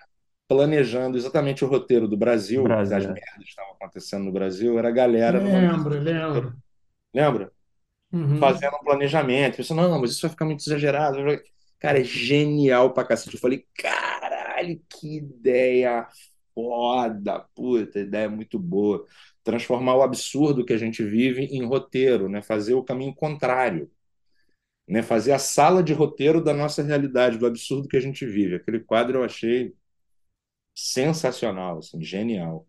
planejando 0.48 1.18
exatamente 1.18 1.64
o 1.64 1.68
roteiro 1.68 2.08
do 2.08 2.18
Brasil, 2.18 2.64
Brasil. 2.64 2.98
as 2.98 3.06
merdas 3.06 3.38
que 3.38 3.50
estavam 3.50 3.74
acontecendo 3.74 4.26
no 4.26 4.32
Brasil, 4.32 4.80
era 4.80 4.90
a 4.90 4.92
galera. 4.92 5.40
Lembro, 5.40 6.00
lembro. 6.00 6.56
Lembra? 7.14 7.52
Uhum. 8.16 8.38
Fazendo 8.38 8.76
um 8.76 8.84
planejamento. 8.84 9.58
Pensando, 9.58 9.82
não, 9.82 10.00
mas 10.00 10.12
isso 10.12 10.22
vai 10.22 10.32
ficar 10.32 10.46
muito 10.46 10.62
exagerado. 10.62 11.18
Cara, 11.80 12.00
é 12.00 12.04
genial 12.04 12.94
pra 12.94 13.04
cacete. 13.04 13.36
Eu 13.36 13.42
falei, 13.42 13.66
caralho, 13.76 14.82
que 14.90 15.18
ideia 15.18 16.08
foda, 16.54 17.40
puta, 17.54 18.00
ideia 18.00 18.30
muito 18.30 18.58
boa. 18.58 19.06
Transformar 19.44 19.96
o 19.96 20.02
absurdo 20.02 20.66
que 20.66 20.74
a 20.74 20.78
gente 20.78 21.04
vive 21.04 21.44
em 21.46 21.66
roteiro, 21.66 22.30
né? 22.30 22.42
Fazer 22.42 22.74
o 22.74 22.84
caminho 22.84 23.14
contrário 23.14 23.92
né, 24.88 25.02
fazer 25.02 25.32
a 25.32 25.40
sala 25.40 25.82
de 25.84 25.94
roteiro 25.94 26.44
da 26.44 26.54
nossa 26.54 26.84
realidade, 26.84 27.38
do 27.38 27.46
absurdo 27.46 27.88
que 27.88 27.98
a 27.98 28.02
gente 28.02 28.26
vive. 28.26 28.56
Aquele 28.56 28.80
quadro 28.80 29.20
eu 29.20 29.24
achei 29.24 29.74
sensacional, 30.76 31.80
assim, 31.80 32.02
genial. 32.04 32.68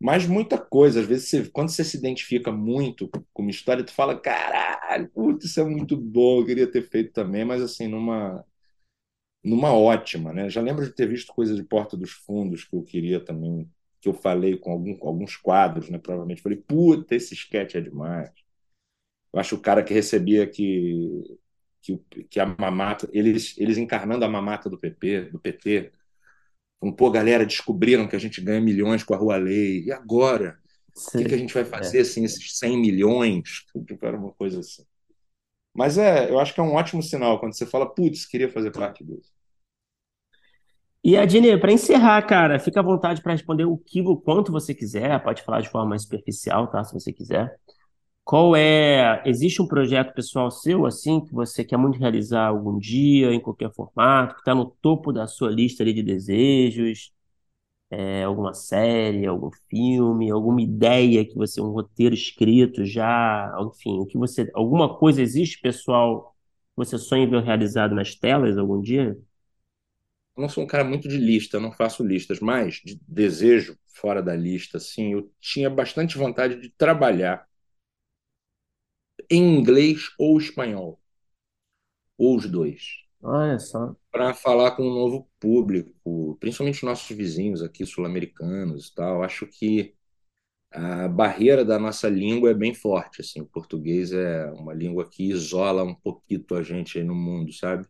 Mas 0.00 0.26
muita 0.26 0.58
coisa, 0.58 1.00
às 1.00 1.06
vezes, 1.06 1.28
você, 1.28 1.50
quando 1.50 1.70
você 1.70 1.84
se 1.84 1.96
identifica 1.96 2.52
muito 2.52 3.08
com 3.32 3.42
uma 3.42 3.50
história, 3.50 3.84
tu 3.84 3.92
fala, 3.92 4.18
caralho, 4.18 5.08
putz, 5.10 5.46
isso 5.46 5.60
é 5.60 5.64
muito 5.64 5.96
bom, 5.96 6.40
eu 6.40 6.46
queria 6.46 6.70
ter 6.70 6.82
feito 6.88 7.12
também, 7.12 7.44
mas 7.44 7.60
assim, 7.62 7.88
numa 7.88 8.44
numa 9.42 9.72
ótima, 9.72 10.32
né? 10.32 10.48
Já 10.50 10.60
lembro 10.60 10.84
de 10.84 10.92
ter 10.94 11.06
visto 11.08 11.32
coisas 11.32 11.56
de 11.56 11.62
Porta 11.64 11.96
dos 11.96 12.10
Fundos 12.10 12.64
que 12.64 12.74
eu 12.76 12.82
queria 12.82 13.20
também, 13.24 13.70
que 14.00 14.08
eu 14.08 14.14
falei 14.14 14.56
com 14.58 14.72
algum, 14.72 14.96
alguns 15.06 15.36
quadros, 15.36 15.88
né? 15.90 15.98
Provavelmente 15.98 16.42
falei, 16.42 16.58
puta, 16.58 17.14
esse 17.14 17.34
sketch 17.34 17.74
é 17.76 17.80
demais. 17.80 18.30
Eu 19.32 19.40
acho 19.40 19.56
o 19.56 19.60
cara 19.60 19.82
que 19.84 19.92
recebia 19.94 20.46
que, 20.46 21.38
que, 21.82 21.98
que 22.30 22.40
a 22.40 22.46
mamata, 22.46 23.08
eles, 23.12 23.56
eles 23.58 23.78
encarnando 23.78 24.24
a 24.24 24.28
mamata 24.28 24.70
do 24.70 24.78
PP, 24.78 25.22
do 25.30 25.38
PT, 25.38 25.92
um 26.80 26.92
pô, 26.92 27.10
galera, 27.10 27.44
descobriram 27.44 28.06
que 28.06 28.16
a 28.16 28.18
gente 28.18 28.40
ganha 28.40 28.60
milhões 28.60 29.02
com 29.02 29.14
a 29.14 29.16
Rua 29.16 29.36
Lei. 29.36 29.84
E 29.84 29.92
agora? 29.92 30.58
Sim, 30.94 31.18
o 31.18 31.22
que, 31.22 31.28
que, 31.28 31.34
a 31.34 31.38
gente 31.38 31.54
vai 31.54 31.64
fazer 31.64 31.98
é. 31.98 32.00
assim, 32.02 32.24
esses 32.24 32.58
100 32.58 32.78
milhões? 32.78 33.64
Tipo, 33.86 34.06
era 34.06 34.16
uma 34.16 34.32
coisa 34.32 34.60
assim. 34.60 34.84
Mas 35.74 35.96
é, 35.98 36.30
eu 36.30 36.38
acho 36.38 36.54
que 36.54 36.60
é 36.60 36.62
um 36.62 36.74
ótimo 36.74 37.02
sinal 37.02 37.38
quando 37.38 37.54
você 37.54 37.64
fala, 37.64 37.92
putz, 37.92 38.26
queria 38.26 38.48
fazer 38.48 38.70
parte 38.72 39.04
disso. 39.04 39.30
E 41.04 41.16
Adine, 41.16 41.58
para 41.58 41.72
encerrar, 41.72 42.20
cara, 42.26 42.58
fica 42.58 42.80
à 42.80 42.82
vontade 42.82 43.22
para 43.22 43.32
responder 43.32 43.64
o 43.64 43.78
que, 43.78 44.02
o 44.02 44.16
quanto 44.16 44.50
você 44.50 44.74
quiser, 44.74 45.22
pode 45.22 45.42
falar 45.42 45.60
de 45.60 45.68
forma 45.68 45.90
mais 45.90 46.02
superficial, 46.02 46.68
tá? 46.68 46.82
Se 46.82 46.92
você 46.92 47.12
quiser. 47.12 47.56
Qual 48.28 48.54
é. 48.54 49.22
Existe 49.24 49.62
um 49.62 49.66
projeto 49.66 50.12
pessoal 50.12 50.50
seu, 50.50 50.84
assim, 50.84 51.18
que 51.24 51.32
você 51.32 51.64
quer 51.64 51.78
muito 51.78 51.98
realizar 51.98 52.46
algum 52.48 52.78
dia, 52.78 53.32
em 53.32 53.40
qualquer 53.40 53.72
formato, 53.72 54.34
que 54.34 54.40
está 54.42 54.54
no 54.54 54.66
topo 54.82 55.12
da 55.12 55.26
sua 55.26 55.50
lista 55.50 55.82
ali 55.82 55.94
de 55.94 56.02
desejos? 56.02 57.10
É, 57.90 58.24
alguma 58.24 58.54
série, 58.54 59.26
algum 59.26 59.50
filme, 59.70 60.30
alguma 60.30 60.60
ideia 60.62 61.24
que 61.24 61.34
você, 61.34 61.60
um 61.60 61.70
roteiro 61.70 62.14
escrito 62.14 62.84
já, 62.84 63.50
enfim, 63.60 63.98
o 63.98 64.06
que 64.06 64.18
você, 64.18 64.50
alguma 64.54 64.98
coisa 64.98 65.22
existe, 65.22 65.60
pessoal, 65.60 66.36
que 66.72 66.76
você 66.76 66.98
sonha 66.98 67.26
ver 67.28 67.42
realizado 67.42 67.94
nas 67.94 68.14
telas 68.14 68.58
algum 68.58 68.80
dia? 68.82 69.18
Eu 70.36 70.42
não 70.42 70.48
sou 70.50 70.64
um 70.64 70.66
cara 70.66 70.84
muito 70.84 71.08
de 71.08 71.16
lista, 71.16 71.58
não 71.58 71.72
faço 71.72 72.04
listas, 72.04 72.40
mas 72.40 72.76
de 72.84 73.00
desejo 73.08 73.76
fora 73.96 74.22
da 74.22 74.36
lista, 74.36 74.76
assim, 74.76 75.14
eu 75.14 75.32
tinha 75.40 75.70
bastante 75.70 76.18
vontade 76.18 76.60
de 76.60 76.70
trabalhar 76.70 77.47
em 79.30 79.58
inglês 79.58 80.10
ou 80.18 80.38
espanhol. 80.38 81.00
Ou 82.16 82.36
os 82.36 82.46
dois. 82.48 83.04
Olha 83.22 83.58
só. 83.58 83.94
Para 84.10 84.34
falar 84.34 84.72
com 84.72 84.82
um 84.82 84.94
novo 84.94 85.28
público, 85.38 86.36
principalmente 86.40 86.76
os 86.76 86.82
nossos 86.82 87.16
vizinhos 87.16 87.62
aqui, 87.62 87.84
sul-americanos 87.84 88.88
e 88.88 88.94
tal. 88.94 89.22
Acho 89.22 89.46
que 89.46 89.94
a 90.70 91.08
barreira 91.08 91.64
da 91.64 91.78
nossa 91.78 92.08
língua 92.08 92.50
é 92.50 92.54
bem 92.54 92.74
forte. 92.74 93.20
Assim. 93.20 93.40
O 93.40 93.46
português 93.46 94.12
é 94.12 94.46
uma 94.52 94.74
língua 94.74 95.08
que 95.08 95.24
isola 95.30 95.82
um 95.82 95.94
pouquinho 95.94 96.44
a 96.52 96.62
gente 96.62 96.98
aí 96.98 97.04
no 97.04 97.14
mundo, 97.14 97.52
sabe? 97.52 97.86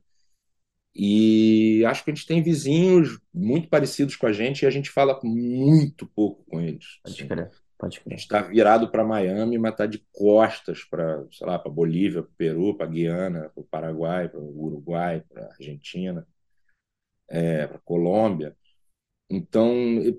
E 0.95 1.85
acho 1.87 2.05
que 2.05 2.11
a 2.11 2.15
gente 2.15 2.27
tem 2.27 2.43
vizinhos 2.43 3.21
muito 3.33 3.69
parecidos 3.69 4.17
com 4.17 4.27
a 4.27 4.33
gente 4.33 4.63
e 4.63 4.67
a 4.67 4.71
gente 4.71 4.91
fala 4.91 5.19
muito 5.23 6.07
pouco 6.07 6.45
com 6.45 6.61
eles. 6.61 6.99
Pode 7.03 7.15
assim. 7.15 7.29
crer. 7.29 7.51
Pode 7.79 8.03
A 8.05 8.11
gente 8.11 8.19
está 8.21 8.43
virado 8.43 8.91
para 8.91 9.05
Miami, 9.05 9.57
mas 9.57 9.71
está 9.71 9.87
de 9.87 10.05
costas 10.13 10.83
para, 10.83 11.25
sei 11.31 11.47
lá, 11.47 11.59
para 11.59 11.71
Bolívia, 11.71 12.25
para 12.25 12.33
Peru, 12.37 12.77
para 12.77 12.87
Guiana, 12.87 13.51
para 13.51 13.61
o 13.61 13.65
Paraguai, 13.65 14.29
para 14.29 14.41
o 14.41 14.65
Uruguai, 14.65 15.23
para 15.29 15.47
Argentina, 15.47 16.27
é, 17.29 17.69
para 17.69 17.79
Colômbia. 17.79 18.57
Então, 19.31 19.73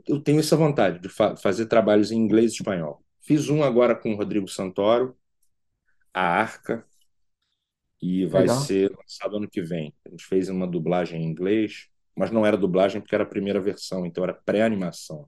eu 0.08 0.22
tenho 0.22 0.40
essa 0.40 0.56
vontade 0.56 1.00
de 1.00 1.10
fa 1.10 1.36
fazer 1.36 1.66
trabalhos 1.66 2.12
em 2.12 2.18
inglês 2.18 2.54
e 2.54 2.56
espanhol. 2.56 3.04
Fiz 3.22 3.50
um 3.50 3.62
agora 3.62 3.94
com 3.94 4.14
o 4.14 4.16
Rodrigo 4.16 4.48
Santoro, 4.48 5.18
A 6.14 6.22
Arca, 6.22 6.86
e 8.02 8.26
vai 8.26 8.44
Legal. 8.44 8.58
ser 8.62 8.92
lançado 8.96 9.36
ano 9.36 9.50
que 9.50 9.62
vem. 9.62 9.94
A 10.06 10.10
gente 10.10 10.26
fez 10.26 10.48
uma 10.48 10.66
dublagem 10.66 11.22
em 11.22 11.26
inglês, 11.26 11.90
mas 12.16 12.32
não 12.32 12.46
era 12.46 12.56
dublagem 12.56 13.02
porque 13.02 13.16
era 13.16 13.26
a 13.26 13.28
primeira 13.28 13.60
versão, 13.60 14.06
então 14.06 14.24
era 14.24 14.34
pré-animação 14.34 15.28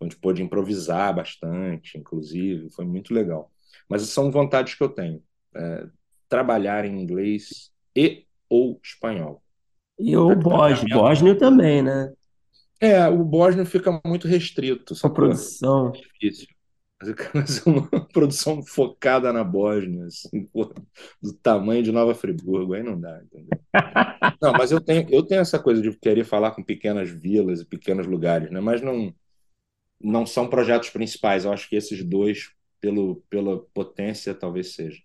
a 0.00 0.04
gente 0.04 0.16
pôde 0.16 0.42
improvisar 0.42 1.14
bastante, 1.14 1.98
inclusive, 1.98 2.70
foi 2.70 2.84
muito 2.84 3.12
legal. 3.12 3.50
Mas 3.88 4.02
são 4.02 4.30
vontades 4.30 4.74
que 4.74 4.82
eu 4.82 4.88
tenho. 4.88 5.22
É, 5.54 5.86
trabalhar 6.28 6.84
em 6.84 7.00
inglês 7.00 7.70
e 7.96 8.26
ou 8.48 8.78
espanhol. 8.82 9.42
E 9.98 10.16
o 10.16 10.34
bósnio, 10.36 10.96
bósnio 10.96 11.36
também, 11.36 11.82
né? 11.82 12.12
É, 12.80 13.08
o 13.08 13.24
bósnio 13.24 13.66
fica 13.66 14.00
muito 14.04 14.28
restrito. 14.28 14.94
A 15.02 15.10
produção. 15.10 15.92
É 15.94 15.98
difícil. 15.98 16.46
Mas 17.32 17.64
uma 17.64 17.88
produção 18.12 18.62
focada 18.62 19.32
na 19.32 19.44
Bósnia, 19.44 20.06
assim, 20.06 20.48
do 21.22 21.32
tamanho 21.34 21.82
de 21.82 21.92
Nova 21.92 22.14
Friburgo, 22.14 22.74
aí 22.74 22.82
não 22.82 22.98
dá, 23.00 23.22
entendeu? 23.22 23.58
não, 24.42 24.52
mas 24.52 24.72
eu 24.72 24.80
tenho, 24.80 25.06
eu 25.08 25.22
tenho 25.22 25.40
essa 25.40 25.60
coisa 25.60 25.80
de 25.80 25.96
querer 25.96 26.24
falar 26.24 26.50
com 26.52 26.62
pequenas 26.62 27.08
vilas 27.08 27.60
e 27.60 27.64
pequenos 27.64 28.06
lugares, 28.06 28.50
né? 28.50 28.60
Mas 28.60 28.82
não, 28.82 29.14
não 30.00 30.26
são 30.26 30.48
projetos 30.48 30.90
principais. 30.90 31.44
Eu 31.44 31.52
acho 31.52 31.68
que 31.68 31.76
esses 31.76 32.04
dois, 32.04 32.52
pelo, 32.80 33.22
pela 33.28 33.58
potência, 33.74 34.34
talvez 34.34 34.74
seja. 34.74 35.02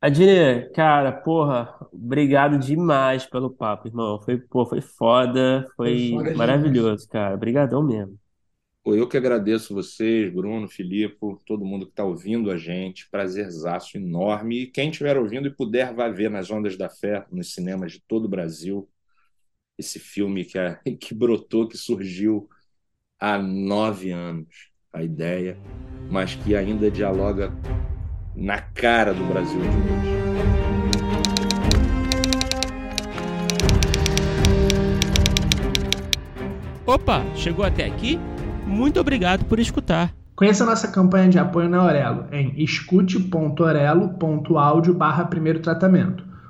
Adine, 0.00 0.70
cara, 0.74 1.10
porra, 1.10 1.74
obrigado 1.92 2.56
demais 2.56 3.26
pelo 3.26 3.50
papo, 3.50 3.88
irmão. 3.88 4.20
Foi, 4.22 4.38
pô, 4.38 4.64
foi 4.64 4.80
foda, 4.80 5.68
foi, 5.76 6.10
foi 6.10 6.10
foda 6.10 6.34
maravilhoso, 6.36 7.04
demais. 7.04 7.06
cara. 7.06 7.34
Obrigadão 7.34 7.82
mesmo. 7.82 8.16
Pô, 8.84 8.94
eu 8.94 9.08
que 9.08 9.16
agradeço 9.16 9.74
vocês, 9.74 10.32
Bruno, 10.32 10.68
Filipe, 10.68 11.18
todo 11.44 11.64
mundo 11.64 11.84
que 11.84 11.92
está 11.92 12.04
ouvindo 12.04 12.50
a 12.50 12.56
gente. 12.56 13.10
Prazerzaço 13.10 13.96
enorme. 13.98 14.62
E 14.62 14.66
quem 14.68 14.88
estiver 14.90 15.18
ouvindo 15.18 15.48
e 15.48 15.54
puder, 15.54 15.92
vai 15.92 16.12
ver 16.12 16.30
nas 16.30 16.50
Ondas 16.50 16.76
da 16.76 16.88
Fé, 16.88 17.26
nos 17.30 17.52
cinemas 17.52 17.92
de 17.92 18.00
todo 18.06 18.26
o 18.26 18.28
Brasil, 18.28 18.88
esse 19.78 19.98
filme 19.98 20.44
que, 20.44 20.58
é, 20.58 20.78
que 21.00 21.14
brotou, 21.14 21.66
que 21.68 21.76
surgiu 21.76 22.48
há 23.20 23.36
nove 23.38 24.10
anos, 24.10 24.48
a 24.92 25.02
ideia, 25.02 25.56
mas 26.10 26.34
que 26.34 26.56
ainda 26.56 26.90
dialoga 26.90 27.52
na 28.34 28.60
cara 28.60 29.14
do 29.14 29.24
Brasil 29.24 29.60
de 29.60 29.66
hoje. 29.66 30.18
Opa, 36.86 37.22
chegou 37.36 37.64
até 37.64 37.84
aqui? 37.84 38.18
Muito 38.66 38.98
obrigado 38.98 39.44
por 39.44 39.60
escutar. 39.60 40.12
Conheça 40.34 40.64
nossa 40.64 40.88
campanha 40.88 41.28
de 41.28 41.38
apoio 41.38 41.68
na 41.68 41.78
Aurelo 41.78 42.26
em 42.32 42.60
escute.orelo.audio 42.62 44.94
barra 44.94 45.26
primeiro 45.26 45.60
tratamento. 45.60 46.24